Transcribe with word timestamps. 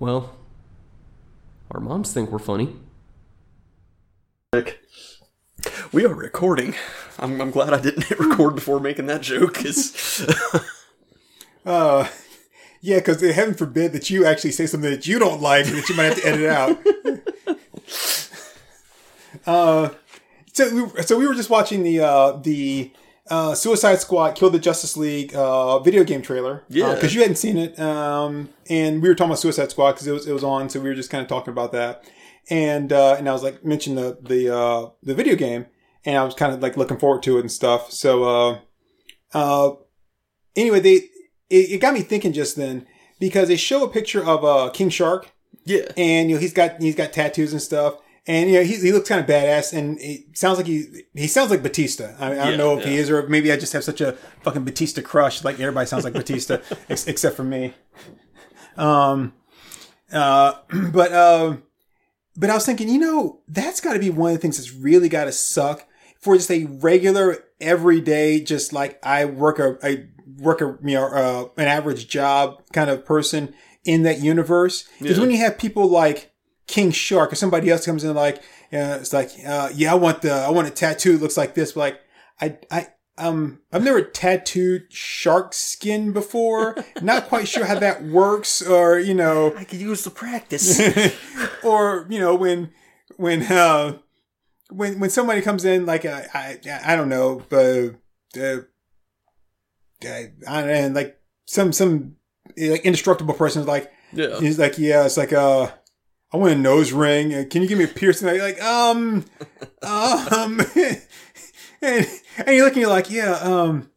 Well, 0.00 0.34
our 1.70 1.78
moms 1.80 2.12
think 2.12 2.30
we're 2.30 2.38
funny. 2.40 2.74
We 5.92 6.04
are 6.06 6.14
recording. 6.14 6.74
I'm, 7.18 7.40
I'm 7.40 7.50
glad 7.50 7.72
I 7.74 7.80
didn't 7.80 8.04
hit 8.04 8.18
record 8.20 8.54
before 8.54 8.80
making 8.80 9.06
that 9.06 9.20
joke. 9.22 9.54
'cause- 9.54 10.26
Uh, 11.66 12.08
yeah, 12.80 12.96
because 12.96 13.20
heaven 13.20 13.52
forbid 13.52 13.92
that 13.92 14.08
you 14.08 14.24
actually 14.24 14.50
say 14.52 14.66
something 14.66 14.90
that 14.90 15.06
you 15.06 15.18
don't 15.18 15.42
like 15.42 15.66
that 15.66 15.88
you 15.90 15.94
might 15.94 16.04
have 16.04 16.16
to 16.22 16.26
edit 16.26 16.46
out. 16.48 16.78
uh, 19.46 19.90
so 20.54 20.74
we, 20.94 21.02
so 21.02 21.18
we 21.18 21.26
were 21.26 21.34
just 21.34 21.50
watching 21.50 21.82
the 21.82 22.00
uh, 22.00 22.32
the 22.38 22.90
uh, 23.30 23.54
Suicide 23.54 24.00
Squad 24.00 24.34
Kill 24.34 24.50
the 24.50 24.58
Justice 24.58 24.96
League 24.96 25.34
uh, 25.34 25.78
video 25.78 26.04
game 26.04 26.20
trailer. 26.20 26.64
Yeah. 26.68 26.94
because 26.94 27.14
you 27.14 27.20
hadn't 27.20 27.36
seen 27.36 27.56
it, 27.56 27.78
um, 27.78 28.50
and 28.68 29.00
we 29.00 29.08
were 29.08 29.14
talking 29.14 29.30
about 29.30 29.38
Suicide 29.38 29.70
Squad 29.70 29.92
because 29.92 30.06
it 30.06 30.12
was 30.12 30.26
it 30.26 30.32
was 30.32 30.44
on, 30.44 30.68
so 30.68 30.80
we 30.80 30.88
were 30.88 30.94
just 30.94 31.10
kind 31.10 31.22
of 31.22 31.28
talking 31.28 31.52
about 31.52 31.72
that. 31.72 32.04
And 32.50 32.92
uh, 32.92 33.14
and 33.16 33.28
I 33.28 33.32
was 33.32 33.42
like 33.42 33.64
mentioned 33.64 33.96
the 33.96 34.18
the 34.20 34.54
uh, 34.54 34.90
the 35.02 35.14
video 35.14 35.36
game, 35.36 35.66
and 36.04 36.18
I 36.18 36.24
was 36.24 36.34
kind 36.34 36.52
of 36.52 36.60
like 36.60 36.76
looking 36.76 36.98
forward 36.98 37.22
to 37.22 37.38
it 37.38 37.40
and 37.40 37.52
stuff. 37.52 37.92
So 37.92 38.24
uh, 38.24 38.58
uh, 39.32 39.76
anyway, 40.56 40.80
they 40.80 40.94
it, 41.48 41.70
it 41.70 41.80
got 41.80 41.94
me 41.94 42.00
thinking 42.00 42.32
just 42.32 42.56
then 42.56 42.86
because 43.20 43.48
they 43.48 43.56
show 43.56 43.84
a 43.84 43.88
picture 43.88 44.24
of 44.24 44.44
uh, 44.44 44.70
King 44.70 44.88
Shark, 44.88 45.30
yeah. 45.64 45.92
and 45.96 46.28
you 46.28 46.36
know 46.36 46.40
he's 46.40 46.52
got 46.52 46.80
he's 46.82 46.96
got 46.96 47.12
tattoos 47.12 47.52
and 47.52 47.62
stuff, 47.62 47.98
and 48.30 48.48
you 48.48 48.58
know 48.58 48.62
he, 48.64 48.76
he 48.76 48.92
looks 48.92 49.08
kind 49.08 49.20
of 49.20 49.26
badass, 49.26 49.72
and 49.76 49.98
it 50.00 50.38
sounds 50.38 50.56
like 50.58 50.66
he 50.68 50.84
he 51.14 51.26
sounds 51.26 51.50
like 51.50 51.64
Batista. 51.64 52.14
I, 52.20 52.32
I 52.32 52.46
don't 52.50 52.58
know 52.58 52.78
if 52.78 52.84
he 52.84 52.96
is, 52.96 53.10
or 53.10 53.26
maybe 53.28 53.50
I 53.50 53.56
just 53.56 53.72
have 53.72 53.82
such 53.82 54.00
a 54.00 54.12
fucking 54.44 54.64
Batista 54.64 55.02
crush. 55.02 55.42
Like 55.42 55.58
everybody 55.58 55.86
sounds 55.86 56.04
like 56.04 56.12
Batista, 56.12 56.58
ex- 56.88 57.08
except 57.08 57.34
for 57.36 57.42
me. 57.42 57.74
Um, 58.76 59.32
uh, 60.12 60.54
but 60.92 61.12
um, 61.12 61.64
but 62.36 62.50
I 62.50 62.54
was 62.54 62.64
thinking, 62.64 62.88
you 62.88 63.00
know, 63.00 63.40
that's 63.48 63.80
got 63.80 63.94
to 63.94 63.98
be 63.98 64.10
one 64.10 64.30
of 64.30 64.36
the 64.36 64.40
things 64.40 64.58
that's 64.58 64.72
really 64.72 65.08
got 65.08 65.24
to 65.24 65.32
suck 65.32 65.86
for 66.20 66.36
just 66.36 66.50
a 66.50 66.64
regular, 66.66 67.38
everyday, 67.60 68.40
just 68.40 68.72
like 68.72 69.04
I 69.04 69.24
work 69.24 69.58
a, 69.58 69.76
I 69.82 70.04
work 70.38 70.60
a, 70.60 70.78
you 70.84 70.94
know, 70.94 71.06
uh, 71.06 71.48
an 71.60 71.66
average 71.66 72.06
job 72.08 72.62
kind 72.72 72.90
of 72.90 73.04
person 73.04 73.54
in 73.84 74.04
that 74.04 74.20
universe. 74.20 74.88
Because 75.00 75.16
Yeah. 75.16 75.22
when 75.22 75.30
you 75.32 75.38
have 75.38 75.58
people 75.58 75.88
like 75.88 76.30
King 76.70 76.90
Shark 76.90 77.32
or 77.32 77.36
somebody 77.36 77.68
else 77.68 77.84
comes 77.84 78.04
in 78.04 78.14
like, 78.14 78.36
uh, 78.72 78.98
it's 79.00 79.12
like, 79.12 79.30
uh, 79.46 79.70
yeah, 79.74 79.92
I 79.92 79.96
want 79.96 80.22
the, 80.22 80.32
I 80.32 80.50
want 80.50 80.68
a 80.68 80.70
tattoo 80.70 81.12
that 81.12 81.22
looks 81.22 81.36
like 81.36 81.54
this. 81.54 81.72
But 81.72 81.80
like, 81.80 82.00
I, 82.40 82.58
I, 82.70 82.86
um, 83.18 83.60
I've 83.72 83.84
never 83.84 84.00
tattooed 84.00 84.86
shark 84.90 85.52
skin 85.52 86.12
before. 86.12 86.76
Not 87.02 87.28
quite 87.28 87.48
sure 87.48 87.66
how 87.66 87.78
that 87.78 88.04
works 88.04 88.62
or, 88.62 88.98
you 88.98 89.14
know, 89.14 89.54
I 89.56 89.64
could 89.64 89.80
use 89.80 90.04
the 90.04 90.10
practice. 90.10 90.80
or 91.62 92.06
you 92.08 92.18
know 92.18 92.34
when 92.34 92.70
when 93.16 93.42
uh 93.44 93.96
when 94.70 95.00
when 95.00 95.10
somebody 95.10 95.40
comes 95.40 95.64
in 95.64 95.86
like 95.86 96.04
uh, 96.04 96.22
I 96.34 96.58
I 96.84 96.96
don't 96.96 97.08
know 97.08 97.42
but 97.48 97.94
uh, 98.40 98.60
I, 100.04 100.30
I 100.48 100.62
and 100.62 100.94
like 100.94 101.18
some 101.46 101.72
some 101.72 102.16
like 102.56 102.84
indestructible 102.84 103.34
person 103.34 103.62
is 103.62 103.68
like 103.68 103.92
yeah. 104.12 104.38
he's 104.40 104.58
like 104.58 104.78
yeah 104.78 105.04
it's 105.04 105.16
like 105.16 105.32
uh 105.32 105.70
I 106.32 106.36
want 106.36 106.52
a 106.52 106.56
nose 106.56 106.92
ring 106.92 107.34
Uh, 107.34 107.44
can 107.48 107.62
you 107.62 107.68
give 107.68 107.78
me 107.78 107.84
a 107.84 107.88
piercing 107.88 108.28
like, 108.28 108.40
like 108.40 108.62
um 108.62 109.24
um 109.82 110.60
and 111.82 112.06
and 112.38 112.48
you're 112.48 112.64
looking 112.64 112.82
you're 112.82 112.90
like 112.90 113.10
yeah 113.10 113.32
um 113.42 113.90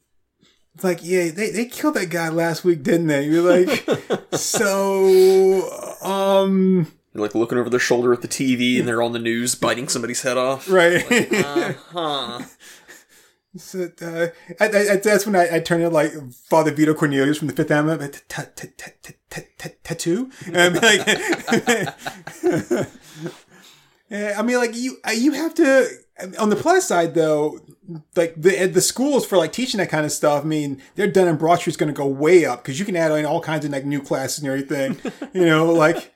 it's 0.75 0.84
like 0.84 1.00
yeah 1.03 1.30
they 1.30 1.52
they 1.52 1.66
killed 1.66 1.94
that 1.96 2.09
guy 2.09 2.30
last 2.30 2.63
week 2.63 2.81
didn't 2.84 3.07
they 3.07 3.25
you're 3.25 3.44
like 3.44 3.88
so 4.34 5.69
um 6.02 6.88
You're 7.13 7.22
like 7.24 7.35
looking 7.35 7.57
over 7.59 7.69
their 7.69 7.80
shoulder 7.80 8.12
at 8.13 8.22
the 8.24 8.28
TV 8.28 8.80
and 8.80 8.88
they're 8.88 9.03
on 9.03 9.12
the 9.13 9.19
news 9.19 9.53
biting 9.56 9.88
somebody's 9.88 10.24
head 10.24 10.38
off. 10.38 10.68
right 10.69 11.06
Huh. 11.91 12.40
So, 13.56 13.90
uh, 14.02 14.28
I, 14.59 14.66
I, 14.66 14.96
that's 14.97 15.28
when 15.28 15.36
I, 15.36 15.58
I 15.58 15.59
turned 15.59 15.84
into 15.84 15.94
like 15.94 16.12
Father 16.50 16.72
Vito 16.72 16.94
Cornelius 16.96 17.38
from 17.38 17.47
the 17.50 17.53
Fifth 17.53 17.69
Element. 17.69 18.24
"Ta- 18.28 18.47
ta- 18.56 18.68
ta- 18.78 18.88
ta- 19.03 19.12
ta- 19.30 19.41
ta- 19.58 19.69
Tattoo. 19.84 20.31
I 24.12 24.42
mean, 24.42 24.58
like 24.58 24.75
you, 24.75 24.97
uh, 25.08 25.12
you 25.12 25.31
have 25.34 25.53
to. 25.56 25.88
On 26.40 26.50
the 26.50 26.56
plus 26.56 26.88
side, 26.88 27.16
though, 27.16 27.59
like 28.16 28.36
the 28.40 28.68
the 28.68 28.81
schools 28.81 29.25
for 29.25 29.38
like 29.38 29.52
teaching 29.52 29.80
that 29.80 29.90
kind 29.90 30.06
of 30.06 30.12
stuff. 30.12 30.44
I 30.44 30.47
mean, 30.47 30.81
their 30.96 31.08
Dun 31.08 31.28
and 31.28 31.40
Bradstreet 31.40 31.74
is 31.74 31.78
going 31.78 31.94
to 31.94 31.97
go 31.97 32.06
way 32.06 32.46
up 32.46 32.63
because 32.63 32.80
you 32.80 32.86
can 32.86 32.96
add 32.96 33.12
in 33.12 33.25
all 33.25 33.42
kinds 33.42 33.66
of 33.66 33.72
like 33.72 33.86
new 33.86 34.02
classes 34.02 34.44
and 34.44 34.47
everything. 34.47 35.00
you 35.34 35.46
know, 35.46 35.72
like 35.72 36.12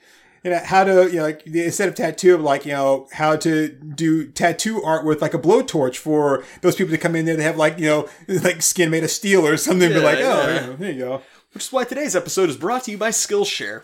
you 0.48 0.54
know 0.54 0.62
how 0.64 0.86
to 0.86 1.10
you 1.10 1.18
know 1.18 1.24
like 1.24 1.46
instead 1.46 1.90
of 1.90 1.96
tattoo 1.96 2.38
like 2.38 2.66
you 2.66 2.72
know 2.72 3.06
how 3.12 3.36
to 3.36 3.68
do 3.68 4.32
tattoo 4.32 4.82
art 4.82 5.04
with 5.04 5.22
like 5.22 5.34
a 5.34 5.38
blowtorch 5.38 5.98
for 5.98 6.46
those 6.62 6.74
people 6.74 6.92
to 6.92 6.98
come 6.98 7.18
in 7.18 7.26
there. 7.26 7.36
They 7.36 7.44
have 7.44 7.58
like 7.58 7.78
you 7.78 7.88
know 7.88 8.10
like 8.30 8.62
skin 8.62 8.90
made 8.90 9.04
of 9.04 9.12
steel 9.12 9.46
or 9.46 9.58
something. 9.58 9.92
Yeah, 9.92 9.98
like 9.98 10.20
oh 10.20 10.22
yeah. 10.22 10.76
there 10.78 10.92
you 10.94 11.00
go. 11.00 11.22
Which 11.52 11.66
is 11.66 11.72
why 11.74 11.84
today's 11.84 12.16
episode 12.16 12.50
is 12.50 12.56
brought 12.56 12.86
to 12.86 12.92
you 12.92 12.98
by 12.98 13.10
Skillshare. 13.10 13.84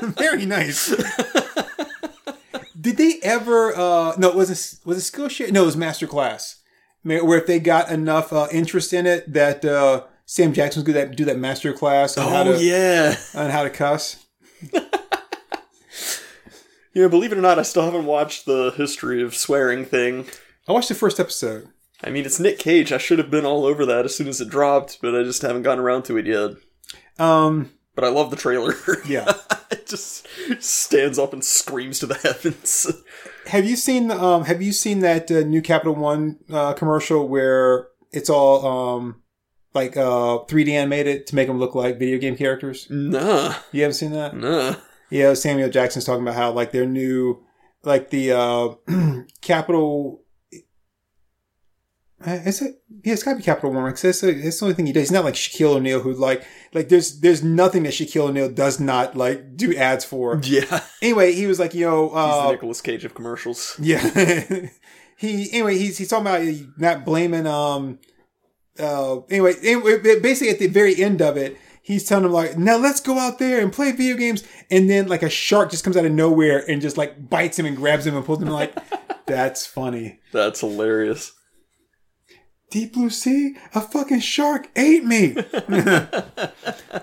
very 0.16 0.46
nice. 0.46 0.94
Did 2.80 2.98
they 2.98 3.14
ever 3.24 3.74
uh 3.74 4.14
no 4.18 4.30
was 4.30 4.50
it 4.50 4.86
was 4.86 4.98
it 4.98 5.12
skillshare? 5.12 5.50
No 5.50 5.64
it 5.64 5.66
was 5.66 5.76
masterclass 5.76 6.58
where 7.02 7.38
if 7.38 7.46
they 7.46 7.58
got 7.58 7.90
enough 7.90 8.32
uh, 8.32 8.46
interest 8.52 8.92
in 8.92 9.04
it 9.06 9.32
that 9.32 9.64
uh 9.64 10.04
sam 10.26 10.52
jackson 10.52 10.82
was 10.84 10.92
going 10.92 11.08
to 11.08 11.14
do 11.16 11.24
that 11.24 11.38
master 11.38 11.72
class 11.72 12.18
on 12.18 12.30
how 12.30 12.42
Oh 12.42 12.52
to 12.58 12.62
yeah. 12.62 13.16
on 13.34 13.50
how 13.50 13.62
to 13.62 13.70
cuss 13.70 14.24
You 16.94 17.02
know, 17.02 17.08
believe 17.10 17.30
it 17.30 17.36
or 17.36 17.42
not, 17.42 17.58
I 17.58 17.62
still 17.62 17.82
haven't 17.84 18.06
watched 18.06 18.46
the 18.46 18.72
history 18.74 19.22
of 19.22 19.34
swearing 19.34 19.84
thing. 19.84 20.24
i 20.66 20.72
watched 20.72 20.88
the 20.88 20.94
first 20.94 21.20
episode 21.20 21.68
I 22.02 22.10
mean, 22.10 22.24
it's 22.26 22.38
Nick 22.40 22.58
Cage. 22.58 22.90
I 22.92 22.98
should 22.98 23.18
have 23.18 23.30
been 23.30 23.46
all 23.46 23.64
over 23.64 23.84
that 23.86 24.04
as 24.04 24.14
soon 24.14 24.28
as 24.28 24.40
it 24.40 24.50
dropped, 24.50 24.98
but 25.00 25.14
I 25.18 25.22
just 25.22 25.40
haven't 25.42 25.62
gotten 25.62 25.82
around 25.82 26.04
to 26.04 26.16
it 26.18 26.26
yet. 26.26 26.52
um 27.18 27.70
But 27.94 28.04
I 28.04 28.08
love 28.08 28.30
the 28.30 28.36
trailer. 28.36 28.74
yeah 29.06 29.32
it 29.70 29.86
just 29.86 30.26
stands 30.60 31.18
up 31.18 31.32
and 31.32 31.44
screams 31.44 31.98
to 31.98 32.06
the 32.06 32.14
heavens. 32.22 32.86
Have 33.48 33.64
you 33.66 33.76
seen 33.76 34.10
um 34.10 34.44
have 34.44 34.62
you 34.62 34.72
seen 34.72 35.00
that 35.00 35.30
uh, 35.30 35.40
new 35.40 35.60
Capital 35.62 35.94
One 35.94 36.38
uh, 36.50 36.72
commercial 36.72 37.28
where 37.28 37.88
it's 38.12 38.30
all 38.30 38.64
um 38.66 39.22
like 39.76 39.96
uh 39.96 40.38
3D 40.48 40.70
animated 40.70 41.26
to 41.28 41.36
make 41.36 41.46
them 41.46 41.58
look 41.60 41.76
like 41.76 41.98
video 42.00 42.18
game 42.18 42.36
characters? 42.36 42.88
nah, 42.90 43.54
You 43.70 43.82
haven't 43.82 43.94
seen 43.94 44.10
that? 44.12 44.36
nah. 44.36 44.74
Yeah, 45.10 45.34
Samuel 45.34 45.68
Jackson's 45.70 46.04
talking 46.04 46.22
about 46.22 46.34
how 46.34 46.50
like 46.50 46.72
their 46.72 46.86
new 46.86 47.44
like 47.84 48.10
the 48.10 48.32
uh 48.32 48.74
Capital 49.40 50.24
uh, 52.26 52.30
is 52.46 52.62
it? 52.62 52.76
Yeah, 53.04 53.12
it's 53.12 53.22
gotta 53.22 53.36
be 53.36 53.42
Capital 53.42 53.72
One 53.72 53.84
because 53.84 54.00
that's, 54.02 54.20
the- 54.22 54.32
that's 54.32 54.58
the 54.58 54.64
only 54.64 54.74
thing 54.74 54.86
he 54.86 54.92
does. 54.92 55.02
He's 55.02 55.12
not 55.12 55.24
like 55.24 55.34
Shaquille 55.34 55.76
O'Neal, 55.76 56.00
who 56.00 56.14
like 56.14 56.42
like 56.72 56.88
there's 56.88 57.20
there's 57.20 57.44
nothing 57.44 57.82
that 57.82 57.92
Shaquille 57.92 58.30
O'Neal 58.30 58.48
does 58.48 58.80
not 58.80 59.14
like 59.16 59.54
do 59.56 59.76
ads 59.76 60.04
for. 60.04 60.40
Yeah, 60.42 60.80
Anyway, 61.02 61.32
he 61.32 61.46
was 61.46 61.58
like, 61.60 61.74
you 61.74 61.84
know, 61.84 62.06
he's 62.08 62.14
the 62.14 62.18
uh, 62.18 62.50
Nicolas 62.52 62.80
Cage 62.80 63.04
of 63.04 63.14
commercials. 63.14 63.76
yeah. 63.80 63.98
he 65.18 65.52
anyway, 65.52 65.76
he's 65.76 65.98
he's 65.98 66.08
talking 66.08 66.26
about 66.26 66.68
not 66.78 67.04
blaming 67.04 67.46
um 67.46 67.98
uh 68.78 69.20
anyway, 69.30 69.54
anyway 69.62 70.20
basically 70.20 70.50
at 70.50 70.58
the 70.58 70.66
very 70.66 71.02
end 71.02 71.20
of 71.22 71.36
it, 71.36 71.58
he's 71.82 72.04
telling 72.04 72.24
him 72.24 72.32
like, 72.32 72.58
now 72.58 72.76
let's 72.76 73.00
go 73.00 73.18
out 73.18 73.38
there 73.38 73.60
and 73.60 73.72
play 73.72 73.92
video 73.92 74.16
games 74.16 74.42
and 74.70 74.90
then 74.90 75.06
like 75.06 75.22
a 75.22 75.30
shark 75.30 75.70
just 75.70 75.84
comes 75.84 75.96
out 75.96 76.04
of 76.04 76.12
nowhere 76.12 76.64
and 76.68 76.82
just 76.82 76.96
like 76.96 77.28
bites 77.30 77.58
him 77.58 77.66
and 77.66 77.76
grabs 77.76 78.06
him 78.06 78.16
and 78.16 78.24
pulls 78.26 78.42
him 78.42 78.48
like 78.48 78.74
that's 79.26 79.66
funny. 79.66 80.20
That's 80.32 80.60
hilarious. 80.60 81.32
Deep 82.70 82.94
blue 82.94 83.10
sea, 83.10 83.56
a 83.74 83.80
fucking 83.80 84.20
shark 84.20 84.68
ate 84.74 85.04
me. 85.04 85.36
hey 85.68 87.02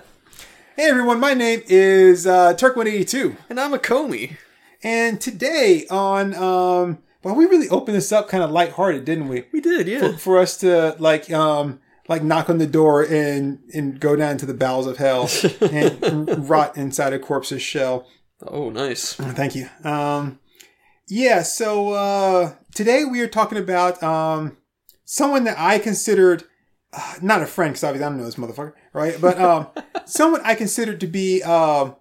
everyone, 0.78 1.20
my 1.20 1.34
name 1.34 1.62
is 1.68 2.28
uh 2.28 2.54
Turk182. 2.54 3.38
And 3.50 3.60
I'm 3.60 3.74
a 3.74 3.80
Comey. 3.80 4.38
And 4.84 5.22
today 5.22 5.86
on 5.90 6.34
um 6.36 7.00
well 7.24 7.36
we 7.36 7.46
really 7.46 7.70
opened 7.70 7.96
this 7.98 8.12
up 8.12 8.28
kind 8.28 8.44
of 8.44 8.52
lighthearted, 8.52 9.06
didn't 9.06 9.28
we? 9.28 9.46
We 9.52 9.62
did, 9.62 9.88
yeah. 9.88 10.12
For, 10.12 10.18
for 10.18 10.40
us 10.40 10.58
to 10.58 10.96
like 11.00 11.32
um 11.32 11.80
like 12.08 12.24
knock 12.24 12.50
on 12.50 12.58
the 12.58 12.68
door 12.68 13.04
and 13.04 13.60
and 13.74 14.00
go 14.00 14.16
down 14.16 14.38
to 14.38 14.46
the 14.46 14.54
bowels 14.54 14.88
of 14.88 14.98
hell 14.98 15.30
and 15.62 16.50
rot 16.50 16.78
inside 16.78 17.14
a 17.14 17.20
corpse's 17.20 17.62
shell. 17.62 18.08
Oh, 18.46 18.70
nice. 18.70 19.14
Thank 19.14 19.56
you. 19.56 19.70
Um 19.84 20.40
yeah, 21.08 21.44
so 21.44 21.94
uh 21.94 22.54
today 22.76 23.06
we 23.06 23.22
are 23.22 23.28
talking 23.28 23.58
about 23.58 24.02
um 24.04 24.58
someone 25.06 25.44
that 25.46 25.58
I 25.60 25.80
considered 25.80 26.44
uh, 26.92 27.16
not 27.22 27.42
a 27.42 27.46
friend 27.48 27.72
because 27.72 27.84
obviously 27.84 28.06
I 28.06 28.10
don't 28.10 28.18
know 28.18 28.26
this 28.26 28.36
motherfucker, 28.36 28.74
right? 28.94 29.20
But 29.20 29.40
um 29.40 29.68
someone 30.06 30.42
I 30.44 30.56
considered 30.56 31.00
to 31.02 31.08
be 31.08 31.42
um 31.44 31.96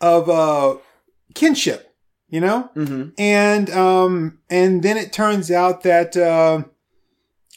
of 0.00 0.28
uh 0.28 0.76
kinship, 1.34 1.93
you 2.28 2.40
know? 2.40 2.70
Mm-hmm. 2.74 3.10
and 3.18 3.70
um 3.70 4.38
and 4.50 4.82
then 4.82 4.96
it 4.96 5.12
turns 5.12 5.50
out 5.50 5.82
that 5.82 6.16
uh, 6.16 6.64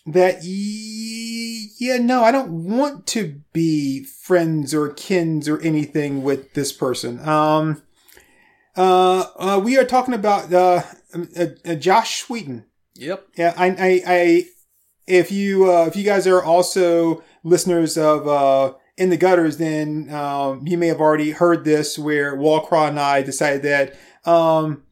that 0.05 0.35
y- 0.41 1.67
yeah, 1.79 1.97
no, 1.97 2.23
I 2.23 2.31
don't 2.31 2.67
want 2.67 3.05
to 3.07 3.41
be 3.53 4.03
friends 4.03 4.73
or 4.73 4.89
kins 4.89 5.47
or 5.47 5.59
anything 5.61 6.23
with 6.23 6.53
this 6.53 6.71
person. 6.71 7.27
Um, 7.27 7.83
uh, 8.75 9.25
uh 9.37 9.61
we 9.63 9.77
are 9.77 9.83
talking 9.83 10.13
about 10.13 10.53
uh, 10.53 10.83
uh, 11.13 11.45
uh 11.65 11.75
Josh 11.75 12.29
Whedon. 12.29 12.65
Yep. 12.95 13.27
Yeah, 13.35 13.53
I, 13.57 13.67
I, 13.67 14.01
I 14.07 14.45
if 15.07 15.31
you 15.31 15.71
uh, 15.71 15.85
if 15.85 15.95
you 15.95 16.03
guys 16.03 16.27
are 16.27 16.43
also 16.43 17.23
listeners 17.43 17.97
of 17.97 18.27
uh, 18.27 18.73
in 18.97 19.09
the 19.09 19.17
gutters, 19.17 19.57
then 19.57 20.09
um, 20.13 20.65
you 20.67 20.77
may 20.77 20.87
have 20.87 20.99
already 20.99 21.31
heard 21.31 21.63
this, 21.63 21.97
where 21.97 22.35
Walcraw 22.35 22.87
and 22.87 22.99
I 22.99 23.21
decided 23.21 23.61
that 23.63 23.95
um, 24.25 24.83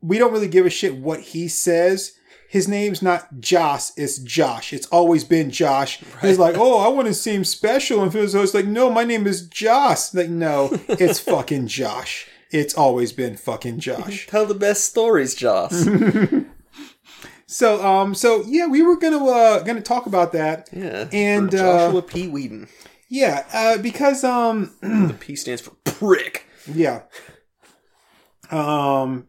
we 0.00 0.18
don't 0.18 0.32
really 0.32 0.48
give 0.48 0.66
a 0.66 0.70
shit 0.70 0.96
what 0.96 1.20
he 1.20 1.48
says. 1.48 2.12
His 2.48 2.68
name's 2.68 3.00
not 3.00 3.40
Josh, 3.40 3.90
it's 3.96 4.18
Josh. 4.18 4.74
It's 4.74 4.86
always 4.88 5.24
been 5.24 5.50
Josh. 5.50 6.00
He's 6.20 6.38
like, 6.38 6.56
oh, 6.58 6.78
I 6.80 6.88
want 6.94 7.08
to 7.08 7.14
seem 7.14 7.44
special. 7.44 8.02
And 8.02 8.12
so 8.12 8.42
it's 8.42 8.52
like, 8.52 8.66
no, 8.66 8.90
my 8.90 9.04
name 9.04 9.26
is 9.26 9.48
Josh. 9.48 10.12
Like, 10.12 10.28
no, 10.28 10.68
it's 10.88 11.18
fucking 11.32 11.68
Josh. 11.68 12.28
It's 12.50 12.74
always 12.74 13.12
been 13.12 13.38
fucking 13.38 13.78
Josh. 13.80 14.26
Tell 14.26 14.44
the 14.44 14.54
best 14.54 14.84
stories, 14.84 15.34
Joss. 15.34 15.88
So, 17.46 17.84
um, 17.86 18.14
so 18.14 18.42
yeah, 18.46 18.66
we 18.66 18.80
were 18.80 18.96
gonna 18.96 19.22
uh 19.22 19.62
gonna 19.62 19.82
talk 19.82 20.06
about 20.06 20.32
that. 20.32 20.70
yeah. 20.72 21.06
And, 21.12 21.50
for 21.50 21.56
uh, 21.58 21.60
Joshua 21.60 22.02
P. 22.02 22.26
Whedon. 22.28 22.66
Yeah, 23.10 23.44
uh, 23.52 23.76
because 23.76 24.24
um, 24.24 24.74
The 24.80 25.14
P 25.20 25.36
stands 25.36 25.60
for 25.60 25.72
prick. 25.84 26.46
yeah, 26.66 27.02
um, 28.52 29.26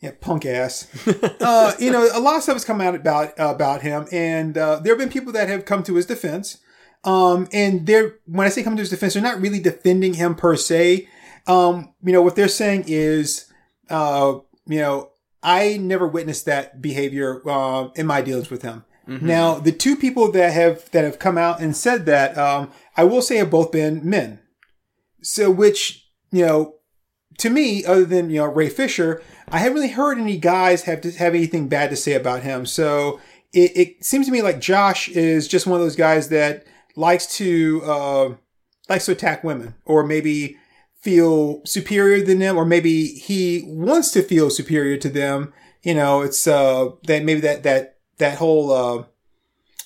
yeah, 0.00 0.12
punk 0.20 0.46
ass. 0.46 0.88
uh, 1.40 1.74
you 1.78 1.90
know, 1.90 2.08
a 2.12 2.20
lot 2.20 2.36
of 2.36 2.42
stuff 2.42 2.54
has 2.54 2.64
come 2.64 2.80
out 2.80 2.94
about 2.94 3.32
about 3.38 3.82
him, 3.82 4.06
and 4.12 4.56
uh, 4.56 4.80
there 4.80 4.92
have 4.92 4.98
been 4.98 5.08
people 5.08 5.32
that 5.32 5.48
have 5.48 5.64
come 5.64 5.82
to 5.84 5.94
his 5.94 6.06
defense. 6.06 6.58
Um, 7.04 7.48
and 7.52 7.86
they're 7.86 8.16
when 8.26 8.46
I 8.46 8.50
say 8.50 8.62
come 8.62 8.76
to 8.76 8.82
his 8.82 8.90
defense, 8.90 9.14
they're 9.14 9.22
not 9.22 9.40
really 9.40 9.60
defending 9.60 10.14
him 10.14 10.34
per 10.34 10.56
se. 10.56 11.08
Um, 11.46 11.94
you 12.02 12.12
know, 12.12 12.22
what 12.22 12.34
they're 12.34 12.48
saying 12.48 12.84
is, 12.88 13.50
uh, 13.88 14.38
you 14.66 14.80
know, 14.80 15.10
I 15.42 15.76
never 15.76 16.08
witnessed 16.08 16.46
that 16.46 16.82
behavior 16.82 17.48
uh, 17.48 17.88
in 17.94 18.06
my 18.06 18.22
dealings 18.22 18.50
with 18.50 18.62
him. 18.62 18.84
Now, 19.26 19.54
the 19.54 19.70
two 19.70 19.94
people 19.94 20.32
that 20.32 20.52
have 20.52 20.90
that 20.90 21.04
have 21.04 21.20
come 21.20 21.38
out 21.38 21.60
and 21.60 21.76
said 21.76 22.06
that, 22.06 22.36
um, 22.36 22.72
I 22.96 23.04
will 23.04 23.22
say, 23.22 23.36
have 23.36 23.50
both 23.50 23.70
been 23.70 24.08
men. 24.08 24.40
So, 25.22 25.50
which 25.50 26.10
you 26.32 26.44
know, 26.44 26.74
to 27.38 27.50
me, 27.50 27.84
other 27.84 28.04
than 28.04 28.30
you 28.30 28.40
know 28.40 28.46
Ray 28.46 28.68
Fisher, 28.68 29.22
I 29.48 29.58
haven't 29.58 29.74
really 29.74 29.90
heard 29.90 30.18
any 30.18 30.38
guys 30.38 30.82
have 30.82 31.00
to 31.02 31.10
have 31.12 31.34
anything 31.34 31.68
bad 31.68 31.90
to 31.90 31.96
say 31.96 32.14
about 32.14 32.42
him. 32.42 32.66
So 32.66 33.20
it, 33.52 33.76
it 33.76 34.04
seems 34.04 34.26
to 34.26 34.32
me 34.32 34.42
like 34.42 34.60
Josh 34.60 35.08
is 35.08 35.48
just 35.48 35.66
one 35.66 35.80
of 35.80 35.84
those 35.84 35.96
guys 35.96 36.28
that 36.28 36.66
likes 36.96 37.36
to 37.36 37.82
uh, 37.84 38.34
likes 38.88 39.06
to 39.06 39.12
attack 39.12 39.44
women, 39.44 39.74
or 39.84 40.04
maybe 40.04 40.56
feel 41.00 41.64
superior 41.64 42.24
than 42.24 42.38
them, 42.38 42.56
or 42.56 42.64
maybe 42.64 43.06
he 43.06 43.62
wants 43.66 44.10
to 44.12 44.22
feel 44.22 44.50
superior 44.50 44.96
to 44.96 45.08
them. 45.08 45.52
You 45.82 45.94
know, 45.94 46.22
it's 46.22 46.46
uh, 46.46 46.90
that 47.04 47.24
maybe 47.24 47.40
that 47.40 47.62
that 47.62 47.98
that 48.18 48.38
whole 48.38 48.72
uh, 48.72 49.04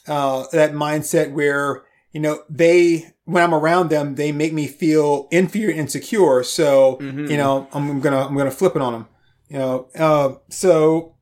uh, 0.08 0.46
that 0.52 0.72
mindset 0.72 1.32
where 1.32 1.82
you 2.12 2.20
know 2.20 2.42
they 2.48 3.12
when 3.30 3.42
I'm 3.42 3.54
around 3.54 3.90
them 3.90 4.14
they 4.16 4.32
make 4.32 4.52
me 4.52 4.66
feel 4.66 5.28
inferior 5.30 5.70
and 5.70 5.80
insecure. 5.80 6.42
So 6.42 6.98
you 7.00 7.36
know 7.36 7.68
I'm 7.72 8.00
gonna 8.00 8.26
I'm 8.26 8.36
gonna 8.36 8.50
flip 8.50 8.76
it 8.76 8.82
on 8.82 8.92
them. 8.92 9.06
You 9.48 9.58
know, 9.58 9.88
uh, 9.98 10.34
so 10.48 11.16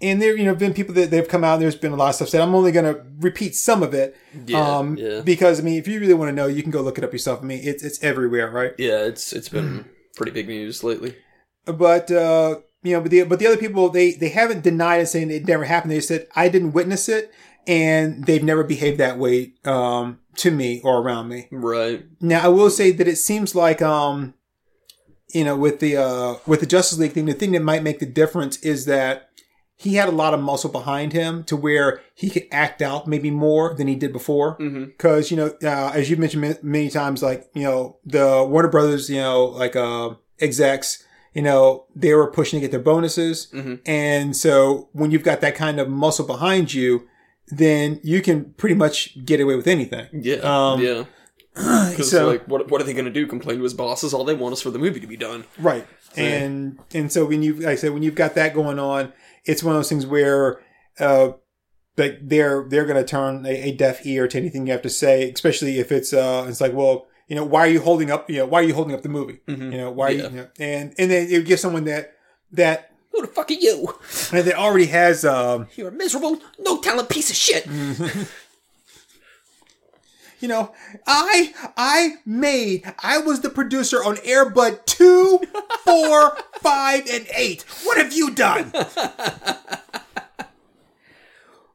and 0.00 0.20
there 0.20 0.36
you 0.36 0.44
know 0.44 0.54
been 0.54 0.74
people 0.74 0.94
that 0.94 1.10
they've 1.10 1.26
come 1.28 1.42
out. 1.44 1.58
There's 1.60 1.74
been 1.74 1.92
a 1.92 1.96
lot 1.96 2.10
of 2.10 2.14
stuff 2.16 2.28
said. 2.28 2.40
I'm 2.40 2.54
only 2.54 2.72
gonna 2.72 2.96
repeat 3.18 3.54
some 3.54 3.82
of 3.82 3.94
it. 3.94 4.14
Yeah, 4.46 4.78
um, 4.78 4.96
yeah. 4.96 5.20
Because 5.22 5.58
I 5.60 5.62
mean, 5.62 5.78
if 5.78 5.88
you 5.88 5.98
really 6.00 6.14
want 6.14 6.28
to 6.28 6.34
know, 6.34 6.46
you 6.46 6.62
can 6.62 6.70
go 6.70 6.82
look 6.82 6.98
it 6.98 7.04
up 7.04 7.12
yourself. 7.12 7.40
I 7.42 7.44
mean, 7.44 7.60
it's 7.62 7.82
it's 7.82 8.02
everywhere, 8.02 8.50
right? 8.50 8.74
Yeah, 8.78 9.04
it's 9.04 9.32
it's 9.32 9.48
been 9.48 9.86
pretty 10.16 10.32
big 10.32 10.48
news 10.48 10.84
lately. 10.84 11.16
but 11.64 12.10
uh 12.10 12.60
you 12.82 12.92
know 12.92 13.00
but 13.00 13.10
the 13.10 13.22
but 13.24 13.38
the 13.40 13.46
other 13.46 13.56
people 13.56 13.88
they 13.88 14.12
they 14.12 14.28
haven't 14.28 14.62
denied 14.62 15.00
it 15.00 15.06
saying 15.06 15.30
it 15.30 15.46
never 15.48 15.64
happened 15.64 15.90
they 15.90 16.00
said 16.00 16.28
i 16.36 16.48
didn't 16.48 16.72
witness 16.72 17.08
it 17.08 17.32
and 17.66 18.24
they've 18.26 18.44
never 18.44 18.62
behaved 18.64 18.98
that 18.98 19.18
way 19.18 19.54
um 19.64 20.18
to 20.36 20.50
me 20.50 20.80
or 20.84 20.98
around 21.00 21.28
me 21.28 21.48
Right. 21.50 22.04
now 22.20 22.40
i 22.44 22.48
will 22.48 22.70
say 22.70 22.90
that 22.92 23.08
it 23.08 23.16
seems 23.16 23.54
like 23.54 23.80
um 23.82 24.34
you 25.34 25.44
know 25.44 25.56
with 25.56 25.80
the 25.80 25.96
uh 25.96 26.36
with 26.46 26.60
the 26.60 26.66
justice 26.66 26.98
league 26.98 27.12
thing 27.12 27.24
the 27.26 27.32
thing 27.34 27.52
that 27.52 27.62
might 27.62 27.82
make 27.82 27.98
the 27.98 28.06
difference 28.06 28.56
is 28.58 28.84
that 28.86 29.28
he 29.78 29.96
had 29.96 30.08
a 30.08 30.12
lot 30.12 30.32
of 30.32 30.40
muscle 30.40 30.70
behind 30.70 31.12
him 31.12 31.44
to 31.44 31.54
where 31.56 32.00
he 32.14 32.30
could 32.30 32.44
act 32.50 32.80
out 32.80 33.06
maybe 33.06 33.30
more 33.30 33.74
than 33.74 33.86
he 33.88 33.94
did 33.94 34.12
before 34.12 34.56
Mm-hmm. 34.58 34.84
because 34.86 35.30
you 35.30 35.36
know 35.36 35.48
uh, 35.62 35.90
as 35.94 36.08
you've 36.08 36.18
mentioned 36.18 36.58
many 36.62 36.88
times 36.90 37.22
like 37.22 37.48
you 37.54 37.62
know 37.64 37.98
the 38.04 38.46
warner 38.48 38.68
brothers 38.68 39.10
you 39.10 39.16
know 39.20 39.44
like 39.46 39.74
uh 39.76 40.10
execs 40.40 41.02
you 41.34 41.42
know 41.42 41.84
they 41.94 42.14
were 42.14 42.30
pushing 42.30 42.58
to 42.58 42.62
get 42.64 42.70
their 42.70 42.80
bonuses 42.80 43.48
Mhm. 43.52 43.80
and 43.86 44.36
so 44.36 44.88
when 44.92 45.10
you've 45.10 45.22
got 45.24 45.40
that 45.42 45.54
kind 45.54 45.78
of 45.80 45.88
muscle 45.88 46.26
behind 46.26 46.72
you 46.72 47.06
then 47.48 48.00
you 48.02 48.20
can 48.22 48.52
pretty 48.54 48.74
much 48.74 49.24
get 49.24 49.40
away 49.40 49.54
with 49.54 49.66
anything 49.66 50.06
Yeah. 50.12 50.36
Um, 50.36 50.80
yeah. 50.80 51.04
Because 51.90 52.10
so 52.10 52.26
like, 52.28 52.46
what 52.48 52.70
what 52.70 52.80
are 52.80 52.84
they 52.84 52.92
going 52.92 53.06
to 53.06 53.10
do? 53.10 53.26
Complain 53.26 53.56
to 53.58 53.62
his 53.62 53.72
bosses? 53.74 54.12
All 54.12 54.24
they 54.24 54.34
want 54.34 54.52
is 54.52 54.60
for 54.60 54.70
the 54.70 54.78
movie 54.78 55.00
to 55.00 55.06
be 55.06 55.16
done. 55.16 55.44
right 55.58 55.86
and 56.16 56.78
and 56.94 57.10
so 57.12 57.24
when 57.26 57.42
you 57.42 57.54
like 57.54 57.66
I 57.66 57.74
said 57.76 57.92
when 57.92 58.02
you've 58.02 58.14
got 58.14 58.34
that 58.36 58.54
going 58.54 58.78
on 58.78 59.12
it's 59.44 59.62
one 59.62 59.74
of 59.74 59.78
those 59.78 59.88
things 59.88 60.06
where 60.06 60.60
uh 60.98 61.32
like 61.98 62.18
they're 62.22 62.64
they're 62.68 62.84
going 62.86 62.96
to 63.02 63.04
turn 63.04 63.44
a, 63.46 63.70
a 63.70 63.72
deaf 63.72 64.04
ear 64.06 64.26
to 64.28 64.38
anything 64.38 64.66
you 64.66 64.72
have 64.72 64.82
to 64.82 64.90
say 64.90 65.30
especially 65.30 65.78
if 65.78 65.92
it's 65.92 66.12
uh 66.14 66.46
it's 66.48 66.60
like 66.60 66.72
well 66.72 67.06
you 67.28 67.36
know 67.36 67.44
why 67.44 67.60
are 67.60 67.68
you 67.70 67.80
holding 67.80 68.10
up 68.10 68.28
you 68.30 68.36
know 68.38 68.46
why 68.46 68.60
are 68.60 68.64
you 68.64 68.74
holding 68.74 68.94
up 68.94 69.02
the 69.02 69.08
movie 69.10 69.40
you 69.46 69.56
know 69.56 69.90
why 69.90 70.06
are 70.08 70.10
you, 70.12 70.22
you 70.24 70.30
know, 70.30 70.48
and 70.58 70.94
and 70.98 71.10
then 71.10 71.26
it 71.30 71.44
gives 71.44 71.60
someone 71.60 71.84
that 71.84 72.14
that 72.52 72.92
Who 73.16 73.22
the 73.22 73.28
fuck 73.28 73.50
are 73.50 73.54
you? 73.54 73.94
and 74.32 74.46
that 74.46 74.54
already 74.54 74.86
has 74.86 75.24
um 75.24 75.68
You're 75.74 75.88
a 75.88 75.92
miserable, 75.92 76.38
no 76.58 76.80
talent 76.80 77.08
piece 77.08 77.30
of 77.30 77.36
shit. 77.36 77.66
you 80.38 80.48
know 80.48 80.70
i 81.06 81.54
i 81.78 82.16
made 82.26 82.84
i 83.02 83.16
was 83.16 83.40
the 83.40 83.48
producer 83.48 84.04
on 84.04 84.18
Air 84.22 84.50
Bud 84.50 84.80
2 84.86 85.40
4 85.84 86.36
5 86.60 87.06
and 87.10 87.26
8 87.34 87.64
what 87.84 87.96
have 87.96 88.12
you 88.12 88.30
done 88.32 88.70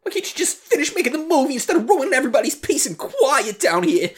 Why 0.04 0.12
can't 0.12 0.28
you 0.32 0.36
just 0.38 0.58
finish 0.58 0.94
making 0.96 1.14
the 1.14 1.20
movie 1.20 1.54
instead 1.56 1.76
of 1.78 1.88
ruining 1.90 2.14
everybody's 2.14 2.56
peace 2.56 2.86
and 2.86 2.98
quiet 2.98 3.60
down 3.60 3.84
here? 3.84 4.10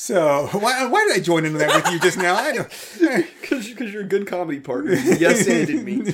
So 0.00 0.48
why, 0.52 0.86
why 0.86 1.04
did 1.06 1.16
i 1.18 1.20
join 1.20 1.44
into 1.44 1.58
that 1.58 1.74
with 1.74 1.92
you 1.92 2.00
just 2.00 2.16
now 2.16 2.34
i 2.34 2.52
don't 2.52 2.68
Because 3.40 3.92
you're 3.92 4.02
a 4.02 4.06
good 4.06 4.26
comedy 4.26 4.60
partner. 4.60 4.92
yes, 4.94 5.46
anded 5.48 5.84
me. 5.84 6.12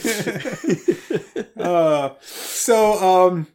So, 2.21 2.95
um, 2.95 3.47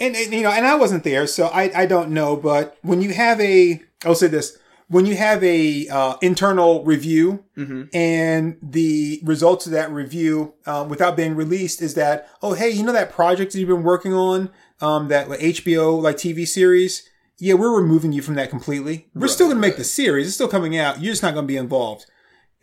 and, 0.00 0.16
and, 0.16 0.32
you 0.32 0.42
know, 0.42 0.50
and 0.50 0.66
I 0.66 0.74
wasn't 0.76 1.04
there, 1.04 1.26
so 1.26 1.46
I, 1.46 1.70
I 1.74 1.86
don't 1.86 2.10
know. 2.10 2.36
But 2.36 2.76
when 2.82 3.02
you 3.02 3.12
have 3.12 3.40
a, 3.40 3.82
I'll 4.04 4.14
say 4.14 4.26
this: 4.28 4.58
when 4.88 5.06
you 5.06 5.16
have 5.16 5.42
a 5.44 5.88
uh, 5.88 6.16
internal 6.22 6.84
review 6.84 7.44
and 7.92 8.56
the 8.62 9.20
results 9.24 9.66
of 9.66 9.72
that 9.72 9.90
review, 9.90 10.54
um, 10.66 10.88
without 10.88 11.16
being 11.16 11.34
released, 11.36 11.82
is 11.82 11.94
that 11.94 12.28
oh 12.42 12.54
hey, 12.54 12.70
you 12.70 12.82
know 12.82 12.92
that 12.92 13.12
project 13.12 13.52
that 13.52 13.58
you've 13.58 13.68
been 13.68 13.82
working 13.82 14.12
on, 14.14 14.50
um, 14.80 15.08
that 15.08 15.28
like, 15.28 15.40
HBO 15.40 16.00
like 16.02 16.16
TV 16.16 16.46
series. 16.46 17.07
Yeah, 17.38 17.54
we're 17.54 17.74
removing 17.74 18.12
you 18.12 18.22
from 18.22 18.34
that 18.34 18.50
completely. 18.50 19.08
We're 19.14 19.28
still 19.28 19.46
going 19.46 19.56
to 19.58 19.60
make 19.60 19.76
the 19.76 19.84
series. 19.84 20.26
It's 20.26 20.34
still 20.34 20.48
coming 20.48 20.76
out. 20.76 21.00
You're 21.00 21.12
just 21.12 21.22
not 21.22 21.34
going 21.34 21.44
to 21.44 21.52
be 21.52 21.56
involved. 21.56 22.06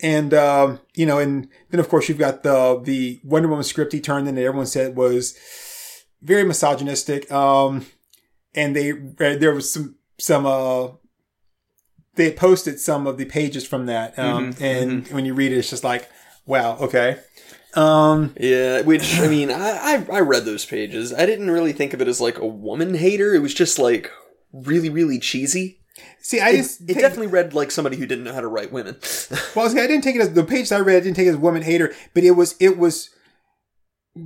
And 0.02 0.34
um, 0.34 0.82
you 0.94 1.06
know, 1.06 1.20
and 1.20 1.48
then 1.70 1.80
of 1.80 1.88
course 1.88 2.10
you've 2.10 2.18
got 2.18 2.44
the 2.44 2.82
the 2.84 3.22
Wonder 3.24 3.48
Woman 3.48 3.64
script 3.64 3.94
he 3.94 4.02
turned 4.02 4.28
in 4.28 4.36
that 4.36 4.44
everyone 4.44 4.66
said 4.66 4.98
was 4.98 5.38
very 6.22 6.44
misogynistic. 6.44 7.32
Um, 7.32 7.86
and 8.54 8.76
they 8.76 8.92
uh, 8.92 9.38
there 9.38 9.54
was 9.54 9.72
some 9.72 9.96
some 10.20 10.46
uh 10.46 10.90
they 12.16 12.32
posted 12.32 12.80
some 12.80 13.08
of 13.08 13.18
the 13.18 13.26
pages 13.26 13.66
from 13.66 13.86
that. 13.86 14.18
Um, 14.20 14.54
and 14.60 15.08
when 15.10 15.26
you 15.26 15.34
read 15.34 15.52
it, 15.52 15.58
it's 15.58 15.70
just 15.70 15.84
like, 15.84 16.10
wow, 16.46 16.78
okay. 16.78 17.18
Um, 17.74 18.34
Yeah, 18.40 18.82
which 18.82 19.20
I 19.20 19.28
mean, 19.28 19.52
I, 19.52 19.70
I 19.70 20.06
I 20.12 20.20
read 20.20 20.44
those 20.46 20.66
pages. 20.66 21.14
I 21.14 21.26
didn't 21.26 21.52
really 21.52 21.74
think 21.74 21.94
of 21.94 22.02
it 22.02 22.08
as 22.08 22.20
like 22.22 22.38
a 22.38 22.46
woman 22.46 22.96
hater. 22.96 23.34
It 23.34 23.40
was 23.40 23.54
just 23.54 23.80
like 23.80 24.12
really, 24.64 24.90
really 24.90 25.20
cheesy. 25.20 25.80
see, 26.20 26.40
I 26.42 26.56
just 26.56 26.82
It 26.82 26.88
take- 26.94 26.98
definitely 27.02 27.28
read 27.28 27.54
like 27.54 27.72
somebody 27.72 27.98
who 27.98 28.06
didn't 28.06 28.24
know 28.26 28.34
how 28.34 28.42
to 28.42 28.48
write 28.48 28.72
women. 28.72 28.96
Well, 29.56 29.70
see, 29.70 29.80
I 29.80 29.88
didn't 29.88 30.04
take 30.04 30.16
it 30.16 30.22
as 30.22 30.34
the 30.34 30.44
pages 30.44 30.72
I 30.72 30.80
read. 30.80 30.98
I 30.98 31.00
didn't 31.00 31.16
take 31.16 31.28
it 31.28 31.32
as 31.32 31.38
woman 31.38 31.62
hater, 31.64 31.94
but 32.14 32.24
it 32.24 32.32
was 32.32 32.56
it 32.60 32.78
was 32.78 33.10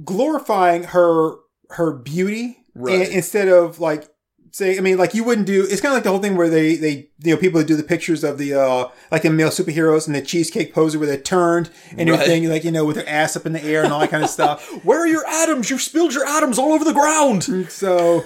glorifying 0.03 0.83
her 0.86 1.36
her 1.71 1.91
beauty 1.93 2.57
Right. 2.75 3.01
and, 3.01 3.13
instead 3.13 3.48
of 3.48 3.79
like 3.79 4.07
say, 4.51 4.77
I 4.77 4.81
mean, 4.81 4.98
like 4.98 5.13
you 5.13 5.24
wouldn't 5.24 5.45
do. 5.45 5.63
It's 5.69 5.79
kind 5.81 5.91
of 5.91 5.98
like 5.98 6.03
the 6.03 6.09
whole 6.09 6.19
thing 6.19 6.36
where 6.36 6.50
they, 6.50 6.75
they, 6.75 7.09
you 7.24 7.36
know, 7.36 7.38
people 7.38 7.59
that 7.59 7.67
do 7.67 7.75
the 7.75 7.83
pictures 7.83 8.24
of 8.24 8.39
the, 8.39 8.55
uh, 8.55 8.88
like 9.12 9.21
the 9.21 9.29
male 9.29 9.50
superheroes 9.50 10.07
and 10.07 10.15
the 10.15 10.21
cheesecake 10.24 10.74
poser 10.74 10.98
where 10.98 11.07
they 11.07 11.17
turned 11.17 11.69
and 11.95 12.09
Right. 12.09 12.19
everything, 12.19 12.50
like 12.50 12.63
you 12.63 12.71
know, 12.71 12.83
with 12.86 12.95
their 12.95 13.07
ass 13.07 13.36
up 13.36 13.45
in 13.45 13.53
the 13.53 13.63
air 13.63 13.83
and 13.83 13.93
all 13.93 14.00
that 14.00 14.09
kind 14.09 14.24
of 14.24 14.29
stuff. 14.39 14.65
Where 14.83 15.00
are 15.01 15.07
your 15.07 15.24
atoms? 15.27 15.69
You 15.69 15.77
spilled 15.77 16.13
your 16.15 16.25
atoms 16.25 16.57
all 16.57 16.71
over 16.74 16.83
the 16.83 16.93
ground. 16.93 17.43
So, 17.69 18.24